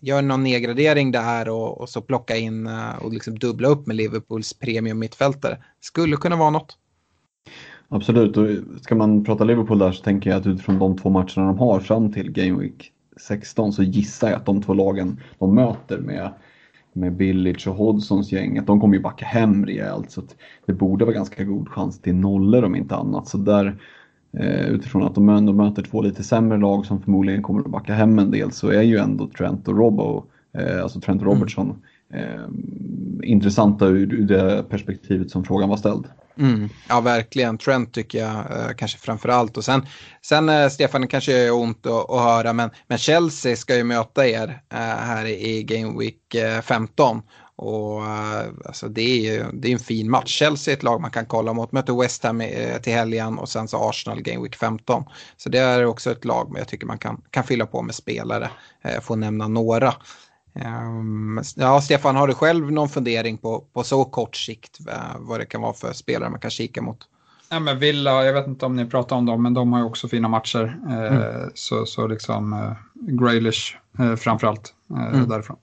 gör 0.00 0.22
någon 0.22 0.44
nedgradering 0.44 1.10
där 1.10 1.48
och, 1.48 1.80
och 1.80 1.88
så 1.88 2.00
plocka 2.00 2.36
in 2.36 2.66
eh, 2.66 2.96
och 3.02 3.12
liksom 3.12 3.38
dubbla 3.38 3.68
upp 3.68 3.86
med 3.86 3.96
Liverpools 3.96 4.52
premium 4.52 4.98
mittfältare. 4.98 5.58
Skulle 5.80 6.16
kunna 6.16 6.36
vara 6.36 6.50
något. 6.50 6.76
Absolut, 7.88 8.36
och 8.36 8.48
ska 8.82 8.94
man 8.94 9.24
prata 9.24 9.44
Liverpool 9.44 9.78
där 9.78 9.92
så 9.92 10.02
tänker 10.02 10.30
jag 10.30 10.40
att 10.40 10.46
utifrån 10.46 10.78
de 10.78 10.98
två 10.98 11.10
matcherna 11.10 11.46
de 11.46 11.58
har 11.58 11.80
fram 11.80 12.12
till 12.12 12.32
Game 12.32 12.60
Week 12.60 12.92
16 13.20 13.72
så 13.72 13.82
gissar 13.82 14.28
jag 14.28 14.36
att 14.36 14.46
de 14.46 14.62
två 14.62 14.74
lagen 14.74 15.20
de 15.38 15.54
möter 15.54 15.98
med, 15.98 16.30
med 16.92 17.16
Billage 17.16 17.68
och 17.68 17.74
Hodgsons 17.74 18.32
gäng, 18.32 18.58
att 18.58 18.66
de 18.66 18.80
kommer 18.80 18.94
ju 18.94 19.02
backa 19.02 19.24
hem 19.24 19.66
rejält. 19.66 20.10
Så 20.10 20.22
det 20.66 20.72
borde 20.72 21.04
vara 21.04 21.14
ganska 21.14 21.44
god 21.44 21.68
chans 21.68 22.00
till 22.00 22.14
nollor 22.14 22.64
om 22.64 22.76
inte 22.76 22.96
annat. 22.96 23.28
Så 23.28 23.38
där 23.38 23.78
utifrån 24.68 25.02
att 25.02 25.14
de 25.14 25.28
ändå 25.28 25.52
möter 25.52 25.82
två 25.82 26.02
lite 26.02 26.24
sämre 26.24 26.58
lag 26.58 26.86
som 26.86 27.02
förmodligen 27.02 27.42
kommer 27.42 27.60
att 27.60 27.66
backa 27.66 27.94
hem 27.94 28.18
en 28.18 28.30
del 28.30 28.52
så 28.52 28.68
är 28.68 28.82
ju 28.82 28.98
ändå 28.98 29.28
Trent 29.28 29.68
och 29.68 29.76
Robbo, 29.76 30.24
eh, 30.58 30.82
alltså 30.82 31.00
Trent 31.00 31.22
och 31.22 31.26
mm. 31.26 31.38
Robertson, 31.38 31.82
mm. 32.12 33.20
intressanta 33.22 33.86
ur, 33.86 34.14
ur 34.14 34.26
det 34.26 34.64
perspektivet 34.68 35.30
som 35.30 35.44
frågan 35.44 35.68
var 35.68 35.76
ställd. 35.76 36.04
Mm. 36.38 36.68
Ja, 36.88 37.00
verkligen. 37.00 37.58
Trent 37.58 37.92
tycker 37.92 38.18
jag 38.18 38.36
eh, 38.36 38.74
kanske 38.76 38.98
framför 38.98 39.28
allt. 39.28 39.56
Och 39.56 39.64
sen, 39.64 39.86
sen 40.22 40.48
eh, 40.48 40.68
Stefan, 40.68 41.00
det 41.00 41.06
kanske 41.06 41.46
är 41.46 41.54
ont 41.54 41.86
att, 41.86 42.10
att, 42.10 42.22
höra, 42.22 42.52
men, 42.52 42.70
men 42.86 42.98
Chelsea 42.98 43.56
ska 43.56 43.76
ju 43.76 43.84
möta 43.84 44.26
er 44.26 44.60
eh, 44.72 44.78
här 44.78 45.26
i 45.26 45.62
Game 45.62 45.98
Week 45.98 46.36
15. 46.62 47.22
Och 47.62 48.02
uh, 48.02 48.52
alltså 48.64 48.88
det 48.88 49.02
är 49.02 49.32
ju 49.32 49.44
det 49.52 49.68
är 49.68 49.72
en 49.72 49.78
fin 49.78 50.10
match. 50.10 50.30
Chelsea 50.30 50.72
är 50.72 50.76
ett 50.76 50.82
lag 50.82 51.00
man 51.00 51.10
kan 51.10 51.26
kolla 51.26 51.52
mot. 51.52 51.72
Möter 51.72 52.00
West 52.00 52.24
Ham 52.24 52.40
eh, 52.40 52.80
till 52.80 52.92
helgen 52.92 53.38
och 53.38 53.48
sen 53.48 53.68
så 53.68 53.88
Arsenal 53.88 54.22
Game 54.22 54.42
Week 54.42 54.56
15. 54.56 55.04
Så 55.36 55.48
det 55.48 55.58
är 55.58 55.84
också 55.84 56.10
ett 56.10 56.24
lag 56.24 56.48
men 56.50 56.58
jag 56.58 56.68
tycker 56.68 56.86
man 56.86 56.98
kan, 56.98 57.22
kan 57.30 57.44
fylla 57.44 57.66
på 57.66 57.82
med 57.82 57.94
spelare. 57.94 58.50
Uh, 58.86 59.00
får 59.00 59.16
nämna 59.16 59.48
några. 59.48 59.94
Um, 60.54 61.42
ja, 61.56 61.80
Stefan, 61.80 62.16
har 62.16 62.28
du 62.28 62.34
själv 62.34 62.72
någon 62.72 62.88
fundering 62.88 63.38
på, 63.38 63.64
på 63.72 63.82
så 63.82 64.04
kort 64.04 64.36
sikt 64.36 64.78
vad 65.18 65.40
det 65.40 65.46
kan 65.46 65.60
vara 65.60 65.72
för 65.72 65.92
spelare 65.92 66.30
man 66.30 66.40
kan 66.40 66.50
kika 66.50 66.82
mot? 66.82 66.98
Ja, 67.50 67.60
men 67.60 67.78
Villa, 67.78 68.24
jag 68.24 68.32
vet 68.32 68.46
inte 68.46 68.66
om 68.66 68.76
ni 68.76 68.86
pratar 68.86 69.16
om 69.16 69.26
dem, 69.26 69.42
men 69.42 69.54
de 69.54 69.72
har 69.72 69.80
ju 69.80 69.86
också 69.86 70.08
fina 70.08 70.28
matcher. 70.28 70.78
Mm. 70.88 71.50
Så, 71.54 71.86
så 71.86 72.06
liksom 72.06 72.74
Graylish 72.94 73.76
framförallt 74.16 74.74
mm. 74.90 75.28
därifrån. 75.28 75.56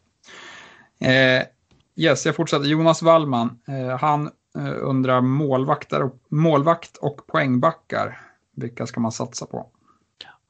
Yes, 1.99 2.25
jag 2.25 2.35
fortsätter. 2.35 2.65
Jonas 2.65 3.01
Wallman, 3.01 3.59
eh, 3.67 3.97
han 3.97 4.25
eh, 4.57 4.75
undrar 4.81 5.21
målvakter, 5.21 6.09
målvakt 6.29 6.97
och 6.97 7.27
poängbackar. 7.27 8.21
Vilka 8.55 8.87
ska 8.87 8.99
man 8.99 9.11
satsa 9.11 9.45
på? 9.45 9.67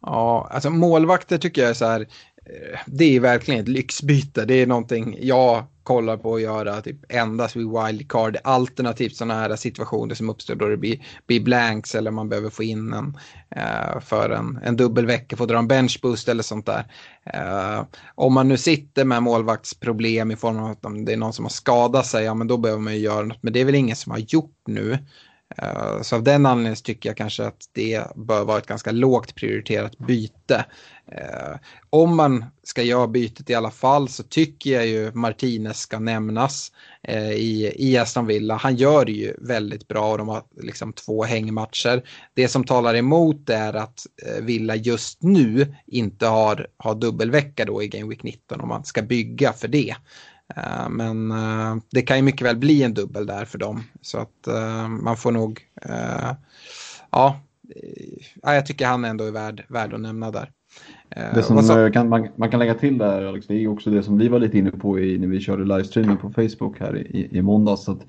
Ja, 0.02 0.48
alltså 0.52 0.70
målvakter 0.70 1.38
tycker 1.38 1.62
jag 1.62 1.70
är 1.70 1.74
så 1.74 1.86
här. 1.86 2.08
Eh, 2.50 2.80
det 2.86 3.16
är 3.16 3.20
verkligen 3.20 3.62
ett 3.62 3.68
lyxbyte. 3.68 4.46
Det 4.46 4.54
är 4.54 4.68
någonting 4.68 5.18
jag 5.22 5.64
kollar 5.84 6.18
på 6.18 6.36
att 6.36 6.42
göra 6.42 6.82
typ 6.82 6.98
endast 7.10 7.56
vid 7.56 7.68
wildcard. 7.68 8.38
Alternativt 8.44 9.16
sådana 9.16 9.34
här 9.34 9.56
situationer 9.56 10.16
som 10.16 10.30
uppstår 10.30 10.56
då 10.56 10.68
det 10.68 10.78
blir, 10.78 11.06
blir 11.28 11.40
blanks 11.40 11.96
eller 11.96 12.12
man 12.12 12.30
behöver 12.30 12.50
få 12.50 12.64
in 12.64 12.94
en 12.94 13.18
eh, 13.56 14.00
för 14.00 14.30
en, 14.30 14.60
en 14.64 14.78
dubbelvecka, 14.78 15.38
få 15.38 15.46
dra 15.46 15.58
en 15.58 15.68
benchboost 15.68 16.30
eller 16.30 16.44
sånt 16.44 16.66
där. 16.66 16.86
Eh, 17.34 17.86
om 18.16 18.34
man 18.34 18.48
nu 18.48 18.58
sitter 18.58 19.06
med 19.06 19.24
målvaktsproblem 19.24 20.32
i 20.32 20.36
form 20.36 20.58
av 20.58 20.72
att 20.72 21.06
det 21.06 21.14
är 21.14 21.18
någon 21.18 21.34
som 21.34 21.46
har 21.46 21.50
skadat 21.50 22.06
sig, 22.06 22.26
ja 22.26 22.34
men 22.34 22.48
då 22.48 22.58
behöver 22.58 22.82
man 22.82 22.94
ju 22.94 23.00
göra 23.00 23.26
något. 23.26 23.44
Men 23.44 23.54
det 23.54 23.62
är 23.62 23.66
väl 23.66 23.76
ingen 23.76 23.96
som 23.96 24.12
har 24.12 24.20
gjort 24.20 24.62
nu. 24.68 24.98
Eh, 25.56 26.02
så 26.02 26.16
av 26.16 26.24
den 26.24 26.46
anledningen 26.46 26.76
tycker 26.76 27.10
jag 27.10 27.18
kanske 27.18 27.46
att 27.46 27.70
det 27.72 28.04
bör 28.16 28.46
vara 28.46 28.58
ett 28.58 28.68
ganska 28.68 28.92
lågt 28.92 29.36
prioriterat 29.36 29.98
byte. 29.98 30.66
Eh, 31.12 31.58
om 31.90 32.16
man 32.16 32.46
ska 32.64 32.84
göra 32.84 33.08
bytet 33.08 33.50
i 33.50 33.54
alla 33.56 33.72
fall 33.72 34.10
så 34.10 34.24
tycker 34.24 34.72
jag 34.72 34.88
ju 34.88 35.12
Martinez 35.12 35.80
ska 35.80 36.00
nämnas 36.00 36.72
eh, 37.04 37.32
i, 37.32 37.74
i 37.76 37.98
Aston 37.98 38.26
Villa. 38.26 38.56
Han 38.56 38.76
gör 38.76 39.06
det 39.06 39.12
ju 39.12 39.34
väldigt 39.42 39.88
bra 39.88 40.12
och 40.12 40.18
de 40.18 40.28
har 40.28 40.44
liksom 40.62 40.94
två 40.94 41.24
hängmatcher. 41.24 42.04
Det 42.34 42.48
som 42.48 42.64
talar 42.64 42.96
emot 42.96 43.50
är 43.50 43.74
att 43.74 44.06
Villa 44.42 44.76
just 44.76 45.24
nu 45.24 45.76
inte 45.86 46.28
har, 46.28 46.68
har 46.78 46.96
dubbelvecka 46.96 47.66
då 47.66 47.84
i 47.84 47.88
Game 47.88 48.10
Week 48.10 48.24
19 48.24 48.62
om 48.62 48.68
man 48.68 48.86
ska 48.86 49.02
bygga 49.02 49.54
för 49.54 49.68
det. 49.68 49.96
Eh, 50.56 50.90
men 50.90 51.32
eh, 51.32 51.76
det 51.92 52.02
kan 52.02 52.18
ju 52.18 52.24
mycket 52.24 52.48
väl 52.48 52.58
bli 52.58 52.84
en 52.84 52.94
dubbel 52.94 53.26
där 53.26 53.46
för 53.46 53.58
dem. 53.58 53.84
Så 54.02 54.18
att 54.18 54.48
eh, 54.48 54.88
man 54.88 55.18
får 55.18 55.32
nog, 55.32 55.60
ja, 57.12 57.36
jag 58.42 58.66
tycker 58.66 58.86
han 58.86 59.06
ändå 59.06 59.24
är 59.24 59.32
värd, 59.32 59.66
värd 59.70 59.94
att 59.94 60.02
nämna 60.02 60.32
där. 60.32 60.52
Det 61.34 61.44
som 61.44 61.92
kan, 61.94 62.10
man, 62.10 62.28
man, 62.36 62.52
kan 62.52 62.60
lägga 62.60 62.74
till 62.74 62.98
där 62.98 63.26
Alex, 63.26 63.48
det 63.48 63.64
är 63.64 63.68
också 63.68 63.90
det 63.90 64.04
som 64.04 64.18
vi 64.18 64.28
var 64.28 64.40
lite 64.40 64.58
inne 64.58 64.72
på 64.72 65.00
i, 65.00 65.18
när 65.18 65.28
vi 65.28 65.40
körde 65.40 65.64
livestreamen 65.64 66.18
på 66.18 66.30
Facebook 66.30 66.80
här 66.80 66.98
i, 66.98 67.38
i 67.38 67.42
måndags. 67.42 67.90
Att, 67.90 68.00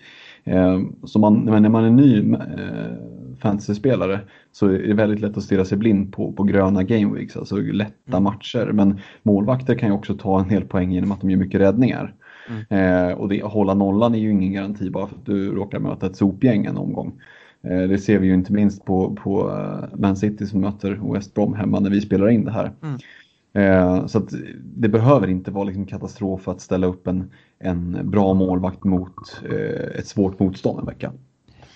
eh, 0.45 0.81
så 1.05 1.19
man, 1.19 1.35
när 1.45 1.69
man 1.69 1.85
är 1.85 1.91
ny 1.91 2.33
eh, 2.33 3.39
fantasyspelare 3.41 4.21
så 4.53 4.67
är 4.67 4.79
det 4.79 4.95
väldigt 4.95 5.21
lätt 5.21 5.37
att 5.37 5.43
stirra 5.43 5.65
sig 5.65 5.79
blind 5.79 6.13
på, 6.13 6.33
på 6.33 6.43
gröna 6.43 6.83
gameweeks, 6.83 7.37
alltså 7.37 7.57
lätta 7.57 7.93
mm. 8.17 8.23
matcher. 8.23 8.71
Men 8.73 9.01
målvakter 9.23 9.75
kan 9.75 9.89
ju 9.89 9.95
också 9.95 10.15
ta 10.15 10.41
en 10.41 10.51
hel 10.51 10.65
poäng 10.65 10.93
genom 10.93 11.13
att 11.13 11.21
de 11.21 11.31
gör 11.31 11.39
mycket 11.39 11.61
räddningar. 11.61 12.15
Mm. 12.51 13.09
Eh, 13.09 13.13
och 13.13 13.29
det, 13.29 13.43
hålla 13.43 13.75
nollan 13.75 14.15
är 14.15 14.19
ju 14.19 14.31
ingen 14.31 14.53
garanti 14.53 14.91
bara 14.91 15.07
för 15.07 15.17
att 15.17 15.27
du 15.27 15.55
råkar 15.55 15.79
möta 15.79 16.07
ett 16.07 16.17
sopgäng 16.17 16.67
en 16.67 16.77
omgång. 16.77 17.21
Eh, 17.63 17.83
det 17.83 17.99
ser 17.99 18.19
vi 18.19 18.27
ju 18.27 18.35
inte 18.35 18.53
minst 18.53 18.85
på, 18.85 19.15
på 19.23 19.49
uh, 19.49 19.99
Man 19.99 20.17
City 20.17 20.47
som 20.47 20.61
möter 20.61 21.13
West 21.15 21.35
Brom 21.35 21.55
hemma 21.55 21.81
när 21.81 21.91
vi 21.91 22.01
spelar 22.01 22.29
in 22.29 22.45
det 22.45 22.53
här. 22.53 22.73
Mm. 22.83 22.99
Eh, 23.53 24.07
så 24.07 24.27
det 24.63 24.89
behöver 24.89 25.29
inte 25.29 25.51
vara 25.51 25.65
liksom 25.65 25.87
katastrof 25.87 26.49
att 26.49 26.61
ställa 26.61 26.87
upp 26.87 27.07
en, 27.07 27.31
en 27.59 28.11
bra 28.11 28.35
målvakt 28.35 28.85
mot 28.85 29.43
eh, 29.51 29.99
ett 29.99 30.07
svårt 30.07 30.39
motstånd 30.39 30.81
en 30.81 30.87
vecka. 30.87 31.13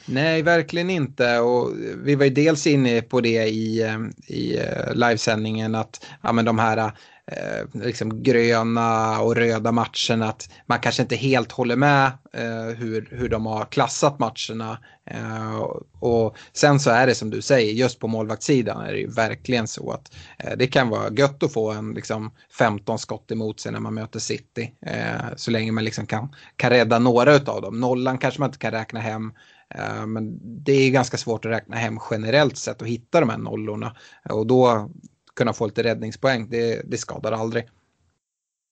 Nej, 0.09 0.43
verkligen 0.43 0.91
inte. 0.91 1.41
Och 1.41 1.71
vi 2.05 2.15
var 2.15 2.25
ju 2.25 2.31
dels 2.31 2.67
inne 2.67 3.03
på 3.03 3.21
det 3.21 3.49
i, 3.49 3.83
eh, 3.83 3.99
i 4.27 4.59
eh, 4.59 4.95
livesändningen 4.95 5.75
att 5.75 6.07
ja, 6.23 6.33
men 6.33 6.45
de 6.45 6.59
här 6.59 6.93
eh, 7.31 7.83
liksom 7.83 8.23
gröna 8.23 9.21
och 9.21 9.37
röda 9.37 9.73
matcherna. 9.73 10.29
Att 10.29 10.49
man 10.67 10.79
kanske 10.79 11.03
inte 11.03 11.17
helt 11.17 11.53
håller 11.53 11.77
med 11.77 12.07
eh, 12.33 12.77
hur, 12.77 13.09
hur 13.11 13.29
de 13.29 13.47
har 13.47 13.65
klassat 13.65 14.19
matcherna. 14.19 14.79
Eh, 15.11 15.57
och 16.01 16.37
sen 16.53 16.81
så 16.81 16.91
är 16.91 17.07
det 17.07 17.15
som 17.15 17.31
du 17.31 17.43
säger, 17.43 17.73
just 17.73 17.99
på 17.99 18.09
målvaktssidan 18.09 18.81
är 18.81 18.93
det 18.93 18.99
ju 18.99 19.11
verkligen 19.11 19.69
så 19.69 19.91
att 19.91 20.15
eh, 20.39 20.57
det 20.57 20.67
kan 20.67 20.89
vara 20.89 21.13
gött 21.13 21.43
att 21.43 21.53
få 21.53 21.71
en 21.71 21.95
liksom, 21.95 22.31
15 22.59 22.99
skott 22.99 23.31
emot 23.31 23.61
sig 23.61 23.73
när 23.73 23.81
man 23.81 23.95
möter 23.95 24.19
City. 24.19 24.75
Eh, 24.87 25.37
så 25.37 25.51
länge 25.51 25.73
man 25.73 25.85
liksom 25.85 26.07
kan, 26.07 26.35
kan 26.57 26.71
rädda 26.71 26.99
några 26.99 27.35
av 27.35 27.63
dem. 27.63 27.81
Nollan 27.81 28.19
kanske 28.19 28.41
man 28.41 28.49
inte 28.49 28.59
kan 28.59 28.71
räkna 28.73 29.01
hem. 29.01 29.33
Eh, 29.75 30.07
men 30.07 30.39
det 30.65 30.73
är 30.73 30.91
ganska 30.91 31.17
svårt 31.17 31.45
att 31.45 31.53
räkna 31.53 31.77
hem 31.77 31.99
generellt 32.11 32.57
sett 32.59 32.83
och 32.83 32.89
hitta 32.89 33.21
de 33.21 33.29
här 33.29 33.39
nollorna. 33.39 33.97
Och 34.31 34.47
då 34.47 34.91
kunna 35.37 35.53
få 35.53 35.67
lite 35.67 35.83
räddningspoäng. 35.83 36.49
Det, 36.51 36.83
det 36.85 36.99
skadar 36.99 37.33
aldrig. 37.33 37.69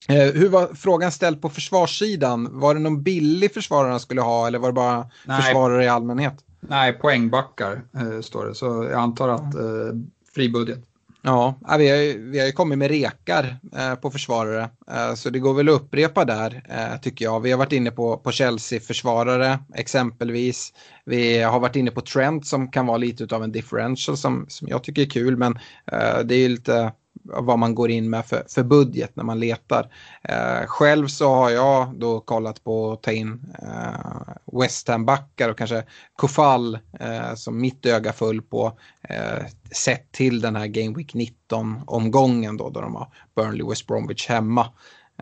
Eh, 0.09 0.33
hur 0.35 0.49
var 0.49 0.75
frågan 0.75 1.13
ställd 1.13 1.43
på 1.43 1.49
försvarssidan? 1.49 2.61
Var 2.61 2.75
det 2.75 2.81
någon 2.81 3.03
billig 3.03 3.55
försvarare 3.55 3.91
han 3.91 4.01
skulle 4.01 4.21
ha 4.21 4.47
eller 4.47 4.59
var 4.59 4.69
det 4.69 4.73
bara 4.73 5.11
Nej. 5.27 5.43
försvarare 5.43 5.85
i 5.85 5.89
allmänhet? 5.89 6.35
Nej, 6.61 6.93
poängbackar 6.93 7.83
eh, 7.95 8.21
står 8.21 8.47
det. 8.47 8.55
Så 8.55 8.67
jag 8.67 8.93
antar 9.01 9.29
att 9.29 9.55
eh, 9.55 9.99
fri 10.35 10.49
budget. 10.49 10.90
Ja, 11.23 11.55
vi 11.79 11.89
har, 11.89 11.97
ju, 11.97 12.31
vi 12.31 12.39
har 12.39 12.47
ju 12.47 12.53
kommit 12.53 12.79
med 12.79 12.91
rekar 12.91 13.57
eh, 13.77 13.95
på 13.95 14.11
försvarare. 14.11 14.71
Eh, 14.91 15.15
så 15.15 15.31
det 15.31 15.39
går 15.39 15.55
väl 15.55 15.69
att 15.69 15.75
upprepa 15.75 16.25
där 16.25 16.63
eh, 16.69 17.01
tycker 17.01 17.25
jag. 17.25 17.41
Vi 17.41 17.51
har 17.51 17.59
varit 17.59 17.73
inne 17.73 17.91
på, 17.91 18.17
på 18.17 18.33
Chelsea-försvarare 18.33 19.59
exempelvis. 19.75 20.73
Vi 21.05 21.43
har 21.43 21.61
varit 21.61 21.77
inne 21.77 21.91
på 21.91 22.01
Trent 22.01 22.47
som 22.47 22.71
kan 22.71 22.87
vara 22.87 22.97
lite 22.97 23.37
av 23.37 23.45
en 23.45 23.53
differential 23.53 24.17
som, 24.17 24.47
som 24.49 24.69
jag 24.69 24.85
tycker 24.85 25.03
är 25.03 25.11
kul. 25.11 25.37
Men 25.37 25.59
eh, 25.93 26.19
det 26.25 26.35
är 26.35 26.39
ju 26.39 26.49
lite 26.49 26.93
vad 27.25 27.59
man 27.59 27.75
går 27.75 27.91
in 27.91 28.11
med 28.11 28.27
för, 28.27 28.45
för 28.49 28.63
budget 28.63 29.17
när 29.17 29.25
man 29.25 29.41
letar. 29.41 29.93
Eh, 30.23 30.67
själv 30.67 31.07
så 31.07 31.35
har 31.35 31.51
jag 31.51 31.99
då 31.99 32.21
kollat 32.21 32.65
på 32.65 32.93
att 32.93 33.03
ta 33.03 33.13
in 33.13 33.55
eh, 33.63 34.59
West 34.61 34.89
Ham-backar 34.89 35.49
och 35.49 35.59
kanske 35.59 35.85
Kofall 36.17 36.79
eh, 37.01 37.35
som 37.35 37.61
mitt 37.61 37.87
öga 37.87 38.13
föll 38.13 38.43
på 38.43 38.79
eh, 39.03 39.47
sett 39.73 40.13
till 40.13 40.41
den 40.41 40.57
här 40.57 40.67
Game 40.67 40.97
Week 40.97 41.15
19-omgången 41.15 42.57
då, 42.57 42.71
då 42.71 42.81
de 42.81 42.95
har 42.95 43.13
Burnley 43.37 43.69
West 43.69 43.87
Bromwich 43.87 44.29
hemma. 44.29 44.67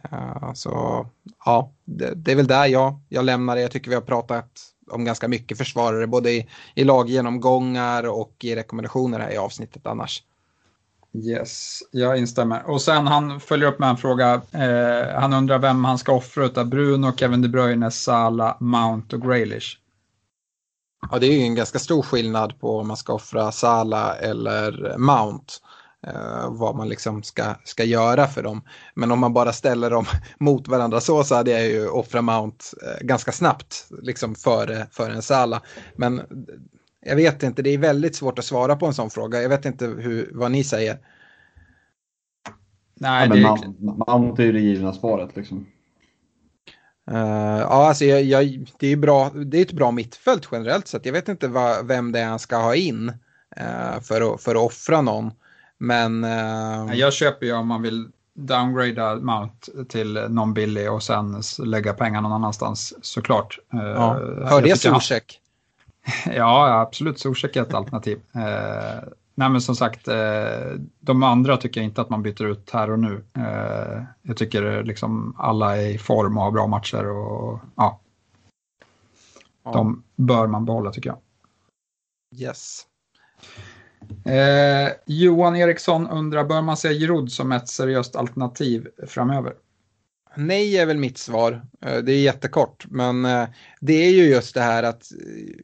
Eh, 0.02 0.52
så 0.54 1.06
ja, 1.44 1.72
det, 1.84 2.14
det, 2.14 2.32
är 2.32 2.36
väl 2.36 2.46
där 2.46 2.66
jag, 2.66 3.00
jag 3.08 3.24
lämnar 3.24 3.56
det. 3.56 3.62
Jag 3.62 3.70
tycker 3.70 3.88
vi 3.88 3.94
har 3.94 4.02
pratat 4.02 4.50
om 4.90 5.04
ganska 5.04 5.28
mycket 5.28 5.58
försvarare 5.58 6.06
både 6.06 6.30
i, 6.30 6.48
i 6.74 6.84
laggenomgångar 6.84 8.06
och 8.06 8.36
i 8.44 8.56
rekommendationer 8.56 9.20
här 9.20 9.32
i 9.32 9.36
avsnittet 9.36 9.86
annars. 9.86 10.22
Yes, 11.24 11.82
jag 11.90 12.18
instämmer. 12.18 12.70
Och 12.70 12.82
sen 12.82 13.06
han 13.06 13.40
följer 13.40 13.68
upp 13.68 13.78
med 13.78 13.88
en 13.88 13.96
fråga. 13.96 14.40
Eh, 14.52 15.20
han 15.20 15.32
undrar 15.32 15.58
vem 15.58 15.84
han 15.84 15.98
ska 15.98 16.12
offra 16.12 16.44
utav 16.44 16.66
Bruno, 16.66 17.16
Kevin 17.16 17.42
De 17.42 17.48
Bruyne, 17.48 17.90
Sala, 17.90 18.56
Mount 18.60 19.16
och 19.16 19.22
Graylish. 19.22 19.78
Ja, 21.10 21.18
det 21.18 21.26
är 21.26 21.32
ju 21.32 21.42
en 21.42 21.54
ganska 21.54 21.78
stor 21.78 22.02
skillnad 22.02 22.60
på 22.60 22.78
om 22.78 22.88
man 22.88 22.96
ska 22.96 23.12
offra 23.12 23.52
Sala 23.52 24.14
eller 24.14 24.98
Mount. 24.98 25.52
Eh, 26.06 26.50
vad 26.50 26.76
man 26.76 26.88
liksom 26.88 27.22
ska, 27.22 27.54
ska 27.64 27.84
göra 27.84 28.26
för 28.26 28.42
dem. 28.42 28.62
Men 28.94 29.12
om 29.12 29.18
man 29.18 29.32
bara 29.32 29.52
ställer 29.52 29.90
dem 29.90 30.06
mot 30.40 30.68
varandra 30.68 31.00
så, 31.00 31.24
så 31.24 31.34
hade 31.34 31.50
jag 31.50 31.66
ju 31.66 31.88
offrat 31.88 32.24
Mount 32.24 32.64
eh, 32.82 33.06
ganska 33.06 33.32
snabbt, 33.32 33.86
liksom 34.02 34.34
före, 34.34 34.86
före 34.90 35.12
en 35.12 35.22
Sala. 35.22 35.62
Men 35.96 36.22
jag 37.06 37.16
vet 37.16 37.42
inte, 37.42 37.62
det 37.62 37.70
är 37.70 37.78
väldigt 37.78 38.16
svårt 38.16 38.38
att 38.38 38.44
svara 38.44 38.76
på 38.76 38.86
en 38.86 38.94
sån 38.94 39.10
fråga. 39.10 39.42
Jag 39.42 39.48
vet 39.48 39.64
inte 39.64 39.86
hur, 39.86 40.30
vad 40.32 40.50
ni 40.50 40.64
säger. 40.64 40.98
Nej, 42.94 43.28
ja, 43.28 43.34
det... 43.34 43.40
Mount, 43.40 43.68
Mount 44.06 44.42
är 44.42 44.46
ju 44.46 44.52
det 44.52 44.60
givna 44.60 44.92
svaret 44.92 45.36
liksom. 45.36 45.66
Uh, 47.10 47.58
ja, 47.58 47.88
alltså 47.88 48.04
jag, 48.04 48.22
jag, 48.22 48.70
det, 48.78 48.86
är 48.86 48.96
bra, 48.96 49.30
det 49.30 49.58
är 49.58 49.62
ett 49.62 49.72
bra 49.72 49.90
mittfält 49.90 50.48
generellt 50.52 50.88
sett. 50.88 51.06
Jag 51.06 51.12
vet 51.12 51.28
inte 51.28 51.48
vad, 51.48 51.86
vem 51.86 52.12
det 52.12 52.20
är 52.20 52.26
han 52.26 52.38
ska 52.38 52.56
ha 52.56 52.74
in 52.74 53.08
uh, 53.60 54.00
för, 54.02 54.34
att, 54.34 54.42
för 54.42 54.50
att 54.50 54.62
offra 54.62 55.00
någon. 55.00 55.30
Men... 55.78 56.24
Uh... 56.24 56.94
Jag 56.94 57.12
köper 57.12 57.46
ju 57.46 57.52
om 57.52 57.68
man 57.68 57.82
vill 57.82 58.08
downgrada 58.34 59.16
Mount 59.16 59.84
till 59.88 60.26
någon 60.28 60.54
billig 60.54 60.92
och 60.92 61.02
sen 61.02 61.42
lägga 61.58 61.92
pengar 61.92 62.20
någon 62.20 62.32
annanstans 62.32 62.94
såklart. 63.02 63.58
Ja. 63.70 64.14
Hör 64.44 64.62
det 64.62 64.76
Zuzek? 64.76 65.40
Ja, 66.34 66.80
absolut. 66.80 67.18
Zuzek 67.18 67.56
är 67.56 67.62
ett 67.62 67.74
alternativ. 67.74 68.20
Eh, 68.34 69.08
nej, 69.34 69.48
men 69.48 69.60
som 69.60 69.76
sagt, 69.76 70.08
eh, 70.08 70.74
de 71.00 71.22
andra 71.22 71.56
tycker 71.56 71.80
jag 71.80 71.84
inte 71.88 72.00
att 72.00 72.10
man 72.10 72.22
byter 72.22 72.46
ut 72.46 72.70
här 72.70 72.90
och 72.90 72.98
nu. 72.98 73.24
Eh, 73.36 74.02
jag 74.22 74.36
tycker 74.36 74.84
liksom 74.84 75.34
alla 75.38 75.76
är 75.76 75.88
i 75.88 75.98
form 75.98 76.38
och 76.38 76.44
har 76.44 76.50
bra 76.50 76.66
matcher 76.66 77.06
och 77.06 77.60
ja. 77.76 78.00
ja. 79.64 79.72
De 79.72 80.02
bör 80.16 80.46
man 80.46 80.64
behålla 80.64 80.90
tycker 80.90 81.10
jag. 81.10 81.18
Yes. 82.36 82.86
Eh, 84.24 84.92
Johan 85.06 85.56
Eriksson 85.56 86.08
undrar, 86.08 86.44
bör 86.44 86.62
man 86.62 86.76
se 86.76 86.92
Giroud 86.92 87.32
som 87.32 87.52
ett 87.52 87.68
seriöst 87.68 88.16
alternativ 88.16 88.88
framöver? 89.06 89.54
Nej 90.38 90.78
är 90.78 90.86
väl 90.86 90.98
mitt 90.98 91.18
svar. 91.18 91.62
Eh, 91.86 91.96
det 91.96 92.12
är 92.12 92.20
jättekort, 92.20 92.86
men 92.90 93.24
eh, 93.24 93.48
det 93.80 93.92
är 93.92 94.10
ju 94.10 94.22
just 94.22 94.54
det 94.54 94.60
här 94.60 94.82
att 94.82 95.12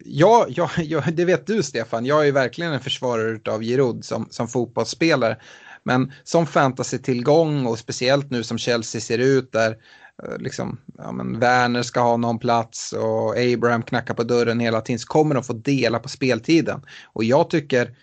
ja, 0.05 0.47
ja, 0.49 0.71
ja 0.77 1.03
det 1.13 1.25
vet 1.25 1.47
du 1.47 1.63
Stefan, 1.63 2.07
jag 2.07 2.29
är 2.29 2.33
verkligen 2.33 2.73
en 2.73 2.81
försvarare 2.81 3.53
av 3.53 3.63
Giroud 3.63 4.05
som, 4.05 4.29
som 4.31 4.49
fotbollsspelare. 4.49 5.37
Men 5.83 6.13
som 6.25 6.47
fantasy-tillgång 6.47 7.67
och 7.67 7.79
speciellt 7.79 8.31
nu 8.31 8.43
som 8.43 8.59
Chelsea 8.59 9.01
ser 9.01 9.19
ut 9.19 9.53
där 9.53 9.77
eh, 10.23 10.39
liksom, 10.39 10.81
ja, 10.99 11.13
men 11.13 11.41
Werner 11.41 11.83
ska 11.83 12.01
ha 12.01 12.17
någon 12.17 12.39
plats 12.39 12.93
och 12.93 13.39
Abraham 13.39 13.83
knackar 13.83 14.15
på 14.15 14.23
dörren 14.23 14.61
hela 14.61 14.81
tiden 14.81 14.99
så 14.99 15.07
kommer 15.07 15.35
de 15.35 15.45
få 15.45 15.53
dela 15.53 15.99
på 15.99 16.09
speltiden. 16.09 16.83
Och 17.13 17.25
jag 17.25 17.51
tycker, 17.51 17.97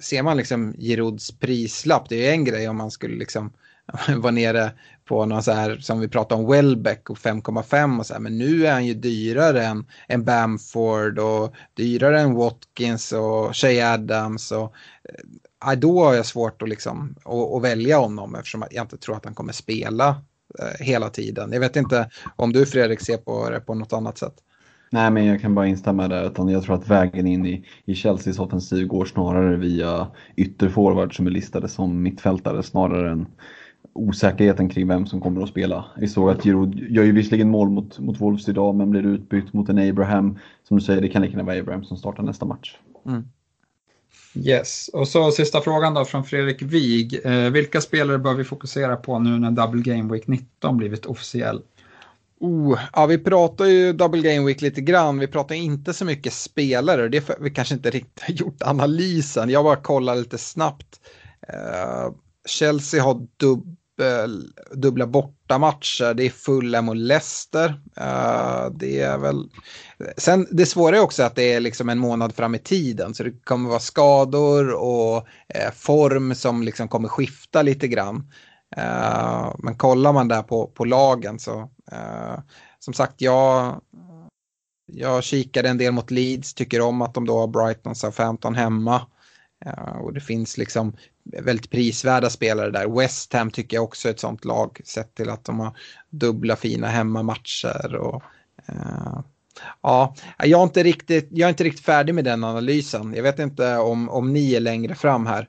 ser 0.00 0.22
man 0.22 0.36
liksom 0.36 0.74
Girouds 0.78 1.38
prislapp, 1.38 2.08
det 2.08 2.28
är 2.28 2.32
en 2.32 2.44
grej 2.44 2.68
om 2.68 2.76
man 2.76 2.90
skulle 2.90 3.16
liksom 3.16 3.52
var 4.16 4.32
nere 4.32 4.72
på 5.08 5.26
någon 5.26 5.42
så 5.42 5.52
här 5.52 5.76
som 5.76 6.00
vi 6.00 6.08
pratade 6.08 6.42
om 6.42 6.50
Welbeck 6.50 7.10
och 7.10 7.18
5,5 7.18 7.98
och 7.98 8.06
så 8.06 8.12
här. 8.12 8.20
Men 8.20 8.38
nu 8.38 8.66
är 8.66 8.72
han 8.72 8.86
ju 8.86 8.94
dyrare 8.94 9.66
än, 9.66 9.86
än 10.08 10.24
Bamford 10.24 11.18
och 11.18 11.54
dyrare 11.74 12.20
än 12.20 12.34
Watkins 12.34 13.12
och 13.12 13.56
Shay 13.56 13.80
Adams. 13.80 14.52
Och, 14.52 14.74
äh, 15.66 15.78
då 15.78 16.04
har 16.04 16.14
jag 16.14 16.26
svårt 16.26 16.62
att, 16.62 16.68
liksom, 16.68 17.14
och, 17.24 17.54
och 17.54 17.64
välja 17.64 17.98
honom 17.98 18.34
eftersom 18.34 18.64
jag 18.70 18.84
inte 18.84 18.96
tror 18.96 19.16
att 19.16 19.24
han 19.24 19.34
kommer 19.34 19.52
spela 19.52 20.08
äh, 20.58 20.86
hela 20.86 21.08
tiden. 21.08 21.52
Jag 21.52 21.60
vet 21.60 21.76
inte 21.76 22.10
om 22.36 22.52
du 22.52 22.66
Fredrik 22.66 23.00
ser 23.00 23.16
på 23.16 23.50
det 23.50 23.60
på 23.60 23.74
något 23.74 23.92
annat 23.92 24.18
sätt. 24.18 24.34
Nej, 24.90 25.10
men 25.10 25.24
jag 25.24 25.40
kan 25.40 25.54
bara 25.54 25.66
instämma 25.66 26.08
där. 26.08 26.26
Utan 26.26 26.48
jag 26.48 26.62
tror 26.62 26.74
att 26.74 26.88
vägen 26.88 27.26
in 27.26 27.46
i, 27.46 27.64
i 27.84 27.94
Chelseas 27.94 28.38
offensiv 28.38 28.86
går 28.86 29.04
snarare 29.04 29.56
via 29.56 30.06
ytterforward 30.36 31.16
som 31.16 31.26
är 31.26 31.30
listade 31.30 31.68
som 31.68 32.02
mittfältare 32.02 32.62
snarare 32.62 33.10
än 33.10 33.26
osäkerheten 33.98 34.68
kring 34.68 34.88
vem 34.88 35.06
som 35.06 35.20
kommer 35.20 35.42
att 35.42 35.48
spela. 35.48 35.84
Vi 35.96 36.08
såg 36.08 36.30
att 36.30 36.42
Giroud 36.42 36.74
gör 36.90 37.04
ju 37.04 37.12
visserligen 37.12 37.50
mål 37.50 37.70
mot, 37.70 37.98
mot 37.98 38.20
Wolves 38.20 38.48
idag 38.48 38.74
men 38.74 38.90
blir 38.90 39.06
utbytt 39.06 39.52
mot 39.52 39.68
en 39.68 39.78
Abraham. 39.78 40.38
Som 40.68 40.76
du 40.76 40.84
säger, 40.84 41.00
det 41.00 41.08
kan 41.08 41.22
lika 41.22 41.32
gärna 41.32 41.44
vara 41.44 41.58
Abraham 41.58 41.84
som 41.84 41.96
startar 41.96 42.22
nästa 42.22 42.46
match. 42.46 42.76
Mm. 43.06 43.24
Yes, 44.34 44.90
och 44.92 45.08
så 45.08 45.30
sista 45.30 45.60
frågan 45.60 45.94
då 45.94 46.04
från 46.04 46.24
Fredrik 46.24 46.62
Wig. 46.62 47.20
Eh, 47.24 47.50
vilka 47.50 47.80
spelare 47.80 48.18
bör 48.18 48.34
vi 48.34 48.44
fokusera 48.44 48.96
på 48.96 49.18
nu 49.18 49.38
när 49.38 49.50
Double 49.50 49.82
Game 49.82 50.12
Week 50.12 50.26
19 50.26 50.76
blivit 50.76 51.06
officiell? 51.06 51.62
Oh, 52.40 52.78
ja, 52.92 53.06
vi 53.06 53.18
pratar 53.18 53.64
ju 53.64 53.92
Double 53.92 54.22
Game 54.22 54.46
Week 54.46 54.60
lite 54.60 54.80
grann. 54.80 55.18
Vi 55.18 55.26
pratar 55.26 55.54
inte 55.54 55.92
så 55.92 56.04
mycket 56.04 56.32
spelare. 56.32 57.08
Det 57.08 57.16
är 57.16 57.20
för 57.20 57.36
vi 57.40 57.50
kanske 57.50 57.74
inte 57.74 57.90
riktigt 57.90 58.22
har 58.22 58.34
gjort 58.34 58.62
analysen. 58.62 59.50
Jag 59.50 59.64
bara 59.64 59.76
kollar 59.76 60.16
lite 60.16 60.38
snabbt. 60.38 61.00
Uh, 61.48 62.14
Chelsea 62.48 63.02
har 63.02 63.26
dubbel, 63.36 63.76
Eh, 64.00 64.28
dubbla 64.72 65.06
bortamatcher. 65.06 66.14
Det 66.14 66.26
är 66.26 66.30
Fulham 66.30 66.88
och 66.88 66.96
Leicester. 66.96 67.80
Eh, 67.96 68.70
det 68.70 69.00
är 69.00 69.18
väl... 69.18 69.50
Sen 70.16 70.46
det 70.50 70.66
svåra 70.66 70.96
är 70.96 71.00
också 71.00 71.22
att 71.22 71.34
det 71.34 71.52
är 71.52 71.60
liksom 71.60 71.88
en 71.88 71.98
månad 71.98 72.34
fram 72.34 72.54
i 72.54 72.58
tiden. 72.58 73.14
Så 73.14 73.22
det 73.22 73.44
kommer 73.44 73.68
vara 73.68 73.80
skador 73.80 74.74
och 74.74 75.26
eh, 75.48 75.72
form 75.74 76.34
som 76.34 76.62
liksom 76.62 76.88
kommer 76.88 77.08
skifta 77.08 77.62
lite 77.62 77.88
grann. 77.88 78.32
Men 79.58 79.74
kollar 79.76 80.12
man 80.12 80.28
där 80.28 80.42
på, 80.42 80.66
på 80.66 80.84
lagen 80.84 81.38
så, 81.38 81.70
som 82.78 82.94
sagt, 82.94 83.20
jag, 83.20 83.80
jag 84.86 85.24
kikade 85.24 85.68
en 85.68 85.78
del 85.78 85.92
mot 85.92 86.10
Leeds, 86.10 86.54
tycker 86.54 86.80
om 86.80 87.02
att 87.02 87.14
de 87.14 87.26
då 87.26 87.38
har 87.38 87.46
Brighton 87.46 87.94
Southampton 87.94 88.54
hemma. 88.54 89.06
Och 90.00 90.12
det 90.12 90.20
finns 90.20 90.58
liksom 90.58 90.96
väldigt 91.32 91.70
prisvärda 91.70 92.30
spelare 92.30 92.70
där. 92.70 92.98
West 92.98 93.32
Ham 93.32 93.50
tycker 93.50 93.76
jag 93.76 93.84
också 93.84 94.08
är 94.08 94.12
ett 94.12 94.20
sånt 94.20 94.44
lag, 94.44 94.80
sett 94.84 95.14
till 95.14 95.30
att 95.30 95.44
de 95.44 95.60
har 95.60 95.76
dubbla 96.10 96.56
fina 96.56 96.86
hemmamatcher. 96.86 97.96
Och, 97.96 98.22
eh, 98.66 99.20
ja, 99.82 100.14
jag 100.38 100.60
är, 100.60 100.64
inte 100.64 100.82
riktigt, 100.82 101.28
jag 101.30 101.46
är 101.46 101.48
inte 101.48 101.64
riktigt 101.64 101.84
färdig 101.84 102.14
med 102.14 102.24
den 102.24 102.44
analysen. 102.44 103.14
Jag 103.14 103.22
vet 103.22 103.38
inte 103.38 103.76
om, 103.76 104.08
om 104.08 104.32
ni 104.32 104.54
är 104.54 104.60
längre 104.60 104.94
fram 104.94 105.26
här. 105.26 105.48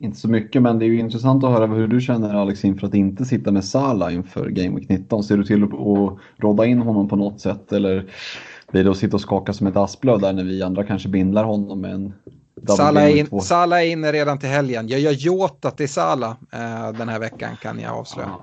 Inte 0.00 0.18
så 0.18 0.28
mycket, 0.28 0.62
men 0.62 0.78
det 0.78 0.84
är 0.84 0.86
ju 0.86 0.98
intressant 0.98 1.44
att 1.44 1.50
höra 1.50 1.66
hur 1.66 1.88
du 1.88 2.00
känner 2.00 2.34
Alex 2.34 2.64
inför 2.64 2.86
att 2.86 2.94
inte 2.94 3.24
sitta 3.24 3.50
med 3.52 3.64
Sala 3.64 4.12
inför 4.12 4.48
Game 4.48 4.76
Week 4.76 4.88
19. 4.88 5.24
Ser 5.24 5.36
du 5.36 5.44
till 5.44 5.64
att 5.64 5.70
rodda 6.36 6.66
in 6.66 6.78
honom 6.78 7.08
på 7.08 7.16
något 7.16 7.40
sätt 7.40 7.72
eller 7.72 8.10
blir 8.72 8.84
det 8.84 8.90
att 8.90 8.96
sitta 8.96 9.16
och 9.16 9.20
skaka 9.20 9.52
som 9.52 9.66
ett 9.66 9.76
asplöv 9.76 10.20
där 10.20 10.32
när 10.32 10.44
vi 10.44 10.62
andra 10.62 10.84
kanske 10.84 11.08
bindlar 11.08 11.44
honom 11.44 11.80
med 11.80 11.94
en 11.94 12.12
Sala 12.66 13.10
är, 13.10 13.16
in, 13.16 13.40
Sala 13.40 13.82
är 13.82 13.86
inne 13.86 14.12
redan 14.12 14.38
till 14.38 14.48
helgen. 14.48 14.88
Jag 14.88 15.00
gör 15.00 15.12
Jota 15.12 15.70
till 15.70 15.88
Sala 15.88 16.36
uh, 16.54 16.98
den 16.98 17.08
här 17.08 17.18
veckan 17.18 17.56
kan 17.62 17.80
jag 17.80 17.94
avslöja. 17.94 18.36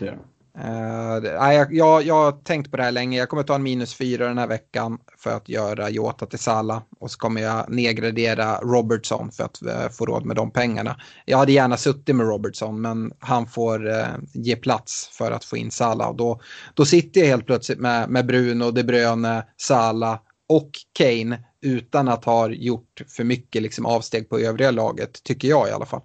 Ja, 0.00 0.12
Uh, 0.58 1.54
jag, 1.54 1.74
jag, 1.74 2.02
jag 2.02 2.14
har 2.14 2.32
tänkt 2.32 2.70
på 2.70 2.76
det 2.76 2.82
här 2.82 2.92
länge. 2.92 3.18
Jag 3.18 3.28
kommer 3.28 3.42
ta 3.42 3.54
en 3.54 3.62
minus 3.62 3.94
fyra 3.94 4.28
den 4.28 4.38
här 4.38 4.46
veckan 4.46 4.98
för 5.18 5.30
att 5.30 5.48
göra 5.48 5.90
Jota 5.90 6.26
till 6.26 6.38
Sala 6.38 6.82
och 7.00 7.10
så 7.10 7.18
kommer 7.18 7.42
jag 7.42 7.70
nedgradera 7.70 8.58
Robertson 8.58 9.30
för 9.30 9.44
att 9.44 9.62
uh, 9.62 9.88
få 9.92 10.06
råd 10.06 10.24
med 10.24 10.36
de 10.36 10.50
pengarna. 10.50 10.96
Jag 11.24 11.38
hade 11.38 11.52
gärna 11.52 11.76
suttit 11.76 12.16
med 12.16 12.26
Robertson 12.26 12.80
men 12.80 13.12
han 13.18 13.46
får 13.46 13.86
uh, 13.86 14.04
ge 14.32 14.56
plats 14.56 15.08
för 15.12 15.30
att 15.32 15.44
få 15.44 15.56
in 15.56 15.70
Sala 15.70 16.08
och 16.08 16.16
då, 16.16 16.40
då 16.74 16.84
sitter 16.84 17.20
jag 17.20 17.28
helt 17.28 17.46
plötsligt 17.46 17.78
med, 17.78 18.10
med 18.10 18.26
Bruno, 18.26 18.70
De 18.70 18.82
Bruyne, 18.82 19.44
Sala 19.56 20.20
och 20.48 20.70
Kane 20.92 21.38
utan 21.66 22.08
att 22.08 22.24
ha 22.24 22.48
gjort 22.48 23.02
för 23.08 23.24
mycket 23.24 23.62
liksom, 23.62 23.86
avsteg 23.86 24.28
på 24.28 24.38
övriga 24.38 24.70
laget, 24.70 25.22
tycker 25.22 25.48
jag 25.48 25.68
i 25.68 25.72
alla 25.72 25.86
fall. 25.86 26.02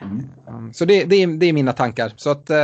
Mm. 0.00 0.72
Så 0.72 0.84
det, 0.84 1.04
det, 1.04 1.16
är, 1.16 1.26
det 1.26 1.46
är 1.46 1.52
mina 1.52 1.72
tankar. 1.72 2.12
Så 2.16 2.30
att, 2.30 2.50
uh, 2.50 2.56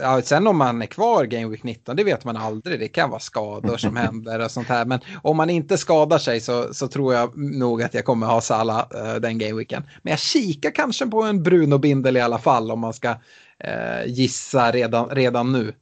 ja, 0.00 0.22
sen 0.22 0.46
om 0.46 0.58
man 0.58 0.82
är 0.82 0.86
kvar 0.86 1.24
Game 1.24 1.48
Week 1.48 1.62
19, 1.62 1.96
det 1.96 2.04
vet 2.04 2.24
man 2.24 2.36
aldrig. 2.36 2.80
Det 2.80 2.88
kan 2.88 3.10
vara 3.10 3.20
skador 3.20 3.76
som 3.76 3.96
händer 4.06 4.44
och 4.44 4.50
sånt 4.50 4.68
här. 4.68 4.84
Men 4.84 5.00
om 5.22 5.36
man 5.36 5.50
inte 5.50 5.78
skadar 5.78 6.18
sig 6.18 6.40
så, 6.40 6.74
så 6.74 6.88
tror 6.88 7.14
jag 7.14 7.36
nog 7.36 7.82
att 7.82 7.94
jag 7.94 8.04
kommer 8.04 8.26
ha 8.26 8.40
Sala 8.40 8.88
uh, 8.94 9.20
den 9.20 9.38
Game 9.38 9.54
Weeken. 9.54 9.82
Men 10.02 10.10
jag 10.10 10.20
kikar 10.20 10.70
kanske 10.70 11.06
på 11.06 11.22
en 11.22 11.42
Bruno-bindel 11.42 12.16
i 12.16 12.20
alla 12.20 12.38
fall 12.38 12.70
om 12.70 12.80
man 12.80 12.92
ska 12.92 13.10
uh, 13.10 14.06
gissa 14.06 14.70
redan, 14.72 15.08
redan 15.08 15.52
nu. 15.52 15.74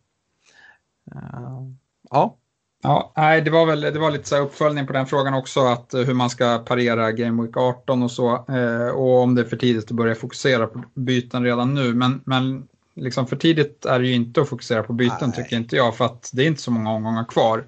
ja. 2.11 2.39
Ja, 2.83 3.13
nej, 3.17 3.41
det 3.41 3.51
var 3.51 3.67
väl 3.67 3.81
det 3.81 3.99
var 3.99 4.11
lite 4.11 4.29
så 4.29 4.37
uppföljning 4.37 4.87
på 4.87 4.93
den 4.93 5.07
frågan 5.07 5.35
också, 5.35 5.61
att 5.61 5.95
eh, 5.95 6.01
hur 6.01 6.15
man 6.15 6.31
ska 6.31 6.59
parera 6.59 7.13
Game 7.13 7.43
Week 7.43 7.57
18 7.57 8.03
och 8.03 8.11
så. 8.11 8.45
Eh, 8.49 8.89
och 8.89 9.23
om 9.23 9.35
det 9.35 9.41
är 9.41 9.45
för 9.45 9.57
tidigt 9.57 9.85
att 9.85 9.91
börja 9.91 10.15
fokusera 10.15 10.67
på 10.67 10.83
byten 10.95 11.45
redan 11.45 11.75
nu. 11.75 11.95
Men, 11.95 12.21
men 12.25 12.67
liksom 12.95 13.27
för 13.27 13.37
tidigt 13.37 13.85
är 13.85 13.99
det 13.99 14.07
ju 14.07 14.15
inte 14.15 14.41
att 14.41 14.49
fokusera 14.49 14.83
på 14.83 14.93
byten 14.93 15.17
nej. 15.21 15.33
tycker 15.33 15.57
inte 15.57 15.77
jag, 15.77 15.97
för 15.97 16.05
att 16.05 16.31
det 16.33 16.43
är 16.43 16.47
inte 16.47 16.63
så 16.63 16.71
många 16.71 16.91
omgångar 16.91 17.25
kvar. 17.25 17.65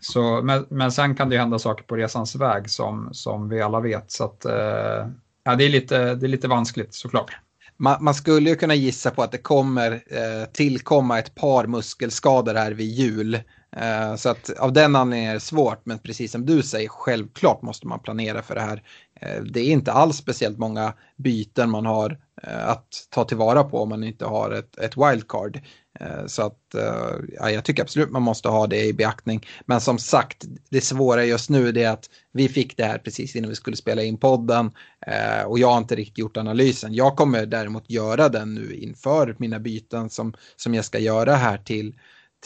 Så, 0.00 0.42
men, 0.42 0.66
men 0.68 0.92
sen 0.92 1.14
kan 1.14 1.28
det 1.28 1.38
hända 1.38 1.58
saker 1.58 1.84
på 1.84 1.96
resans 1.96 2.36
väg 2.36 2.70
som, 2.70 3.08
som 3.12 3.48
vi 3.48 3.62
alla 3.62 3.80
vet. 3.80 4.10
Så 4.10 4.24
att, 4.24 4.44
eh, 4.44 5.08
ja, 5.44 5.54
det, 5.58 5.64
är 5.64 5.68
lite, 5.68 6.14
det 6.14 6.26
är 6.26 6.28
lite 6.28 6.48
vanskligt 6.48 6.94
såklart. 6.94 7.36
Man, 7.76 8.04
man, 8.04 8.14
skulle 8.14 8.50
ju 8.50 8.56
kunna 8.56 8.74
gissa 8.74 9.10
på 9.10 9.22
att 9.22 9.32
det 9.32 9.38
kommer 9.38 9.92
eh, 9.92 10.48
tillkomma 10.52 11.18
ett 11.18 11.34
par 11.34 11.66
muskelskador 11.66 12.54
här 12.54 12.72
vid 12.72 12.86
jul. 12.86 13.40
Eh, 13.76 14.16
så 14.16 14.28
att 14.28 14.50
av 14.50 14.72
den 14.72 14.96
anledningen 14.96 15.30
är 15.30 15.34
det 15.34 15.40
svårt, 15.40 15.80
men 15.86 15.98
precis 15.98 16.32
som 16.32 16.46
du 16.46 16.62
säger, 16.62 16.88
självklart 16.88 17.62
måste 17.62 17.86
man 17.86 18.00
planera 18.00 18.42
för 18.42 18.54
det 18.54 18.60
här. 18.60 18.82
Eh, 19.20 19.42
det 19.42 19.60
är 19.60 19.72
inte 19.72 19.92
alls 19.92 20.16
speciellt 20.16 20.58
många 20.58 20.92
byten 21.16 21.70
man 21.70 21.86
har 21.86 22.18
eh, 22.42 22.68
att 22.68 22.88
ta 23.10 23.24
tillvara 23.24 23.64
på 23.64 23.82
om 23.82 23.88
man 23.88 24.04
inte 24.04 24.24
har 24.24 24.50
ett, 24.50 24.78
ett 24.78 24.96
wildcard. 24.96 25.60
Så 26.26 26.42
att 26.42 26.58
ja, 27.38 27.50
jag 27.50 27.64
tycker 27.64 27.82
absolut 27.82 28.10
man 28.10 28.22
måste 28.22 28.48
ha 28.48 28.66
det 28.66 28.84
i 28.84 28.92
beaktning. 28.92 29.46
Men 29.66 29.80
som 29.80 29.98
sagt, 29.98 30.44
det 30.70 30.80
svåra 30.80 31.24
just 31.24 31.50
nu 31.50 31.68
är 31.68 31.88
att 31.88 32.10
vi 32.32 32.48
fick 32.48 32.76
det 32.76 32.84
här 32.84 32.98
precis 32.98 33.36
innan 33.36 33.50
vi 33.50 33.56
skulle 33.56 33.76
spela 33.76 34.02
in 34.02 34.18
podden 34.18 34.70
och 35.46 35.58
jag 35.58 35.68
har 35.68 35.78
inte 35.78 35.96
riktigt 35.96 36.18
gjort 36.18 36.36
analysen. 36.36 36.94
Jag 36.94 37.16
kommer 37.16 37.46
däremot 37.46 37.90
göra 37.90 38.28
den 38.28 38.54
nu 38.54 38.74
inför 38.74 39.36
mina 39.38 39.58
byten 39.58 40.10
som, 40.10 40.34
som 40.56 40.74
jag 40.74 40.84
ska 40.84 40.98
göra 40.98 41.34
här 41.34 41.58
till 41.58 41.94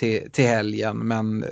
till, 0.00 0.30
till 0.30 0.44
helgen. 0.44 0.98
Men 0.98 1.44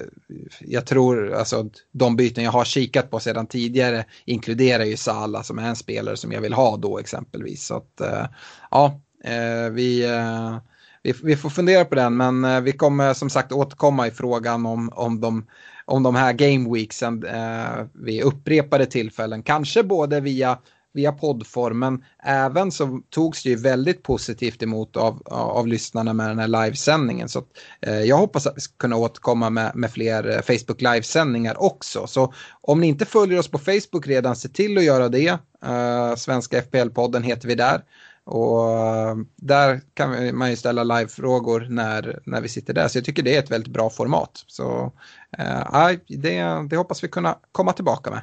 jag 0.61 0.87
tror 0.87 1.33
alltså 1.35 1.71
de 1.93 2.17
byten 2.17 2.45
jag 2.45 2.53
har 2.53 2.65
kikat 2.65 3.11
på 3.11 3.21
sedan 3.21 3.47
tidigare 3.47 4.05
inkluderar 4.25 4.85
ju 4.85 4.97
Sala 4.97 5.43
som 5.43 5.59
är 5.59 5.69
en 5.69 5.77
spelare 5.77 6.17
som 6.17 6.33
jag 6.33 6.41
vill 6.41 6.53
ha 6.53 6.77
då 6.77 6.99
exempelvis. 6.99 7.67
Så 7.67 7.77
att 7.77 8.01
eh, 8.01 8.27
ja, 8.71 9.01
eh, 9.25 9.71
vi, 9.71 10.05
eh, 10.05 10.57
vi, 11.03 11.15
vi 11.23 11.37
får 11.37 11.51
fundera 11.51 11.85
på 11.85 11.95
den 11.95 12.17
men 12.17 12.45
eh, 12.45 12.61
vi 12.61 12.73
kommer 12.73 13.15
som 13.15 13.31
sagt 13.31 13.53
återkomma 13.53 14.07
i 14.07 14.11
frågan 14.11 14.67
om, 14.67 14.91
om 14.93 15.21
de 15.21 15.47
om 15.85 16.03
de 16.03 16.15
här 16.15 16.33
gameweeksen 16.33 17.25
eh, 17.25 17.87
vid 17.93 18.23
upprepade 18.23 18.87
tillfällen, 18.87 19.43
kanske 19.43 19.83
både 19.83 20.21
via 20.21 20.59
via 20.99 21.13
poddformen. 21.13 22.05
Även 22.23 22.73
så 22.73 23.01
togs 23.11 23.43
det 23.43 23.49
ju 23.49 23.57
väldigt 23.57 24.03
positivt 24.03 24.63
emot 24.63 24.97
av, 24.97 25.23
av 25.27 25.67
lyssnarna 25.67 26.13
med 26.13 26.29
den 26.29 26.39
här 26.39 26.49
livesändningen. 26.49 27.29
Så 27.29 27.39
att, 27.39 27.47
eh, 27.81 28.01
jag 28.01 28.17
hoppas 28.17 28.47
att 28.47 28.57
vi 28.57 28.61
ska 28.61 28.75
kunna 28.77 28.97
återkomma 28.97 29.51
med, 29.51 29.73
med 29.75 29.91
fler 29.91 30.31
eh, 30.31 30.43
Facebook 30.43 30.81
livesändningar 30.81 31.63
också. 31.63 32.07
Så 32.07 32.33
om 32.61 32.81
ni 32.81 32.87
inte 32.87 33.05
följer 33.05 33.39
oss 33.39 33.49
på 33.49 33.59
Facebook 33.59 34.07
redan, 34.07 34.37
se 34.37 34.49
till 34.49 34.79
att 34.79 34.85
göra 34.85 35.09
det. 35.09 35.29
Eh, 35.65 36.15
Svenska 36.17 36.61
FPL-podden 36.61 37.23
heter 37.23 37.49
vi 37.49 37.55
där. 37.55 37.83
Och 38.25 38.71
eh, 38.71 39.17
där 39.37 39.81
kan 39.95 40.37
man 40.37 40.51
ju 40.51 40.57
ställa 40.57 40.85
livefrågor 40.85 41.67
när, 41.71 42.21
när 42.25 42.41
vi 42.41 42.49
sitter 42.49 42.75
där. 42.75 42.89
Så 42.89 42.99
jag 42.99 43.05
tycker 43.05 43.23
det 43.23 43.37
är 43.37 43.43
ett 43.43 43.51
väldigt 43.51 43.73
bra 43.73 43.91
format. 43.91 44.45
Så 44.47 44.93
eh, 45.39 45.91
det, 46.09 46.69
det 46.71 46.77
hoppas 46.77 47.05
vi 47.05 47.09
kunna 47.09 47.39
komma 47.53 47.73
tillbaka 47.73 48.11
med. 48.11 48.23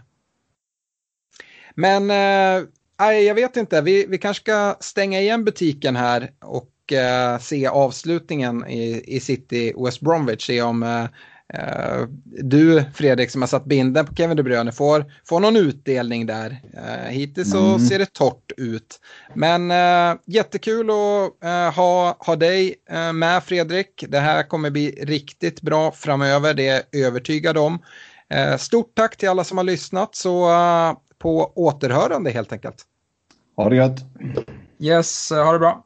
Men 1.76 2.12
eh, 2.12 3.12
jag 3.12 3.36
vet 3.36 3.58
inte, 3.58 3.82
vi, 3.82 4.06
vi 4.10 4.18
kanske 4.18 4.42
ska 4.44 4.76
stänga 4.80 5.22
igen 5.22 5.46
butiken 5.46 5.96
här 5.96 6.32
och 6.42 6.94
eh, 6.94 7.40
se 7.40 7.68
avslutningen 7.68 8.68
i, 8.68 9.04
i 9.08 9.20
City 9.20 9.74
West 9.86 10.02
Bromwich. 10.02 10.46
Se 10.46 10.62
om 10.62 10.84
eh, 10.84 11.06
Uh, 11.54 12.08
du 12.26 12.84
Fredrik 12.94 13.32
som 13.32 13.42
har 13.42 13.48
satt 13.48 13.66
binden 13.66 14.06
på 14.06 14.16
Kevin 14.16 14.38
De 14.38 14.44
Bruyne 14.44 14.72
får, 14.72 15.06
får 15.26 15.40
någon 15.40 15.56
utdelning 15.56 16.26
där. 16.26 16.62
Uh, 16.78 17.10
hittills 17.10 17.52
så 17.52 17.66
mm. 17.66 17.80
ser 17.80 18.00
det 18.00 18.14
torrt 18.14 18.52
ut. 18.58 19.00
Men 19.34 19.72
uh, 19.72 20.20
jättekul 20.26 20.90
att 20.90 21.76
ha, 21.76 22.18
ha 22.20 22.36
dig 22.36 22.76
med 23.14 23.44
Fredrik. 23.44 24.06
Det 24.08 24.20
här 24.20 24.44
kommer 24.44 24.70
bli 24.70 24.92
riktigt 25.02 25.62
bra 25.62 25.92
framöver, 25.92 26.54
det 26.54 26.68
är 26.68 26.84
jag 26.92 27.06
övertygad 27.06 27.58
om. 27.58 27.80
stort 28.60 28.96
tack 28.96 29.18
till 29.18 29.30
alla 29.30 29.44
som 29.44 29.58
har 29.58 29.66
lyssnat 29.66 30.16
så 30.16 30.50
på 31.26 31.52
återhörande 31.56 32.32
helt 32.32 32.52
enkelt. 32.52 32.86
Ha 33.56 33.70
det 33.70 33.76
gött. 33.76 34.00
Yes, 34.80 35.32
ha 35.32 35.52
det 35.52 35.60
bra. 35.60 35.86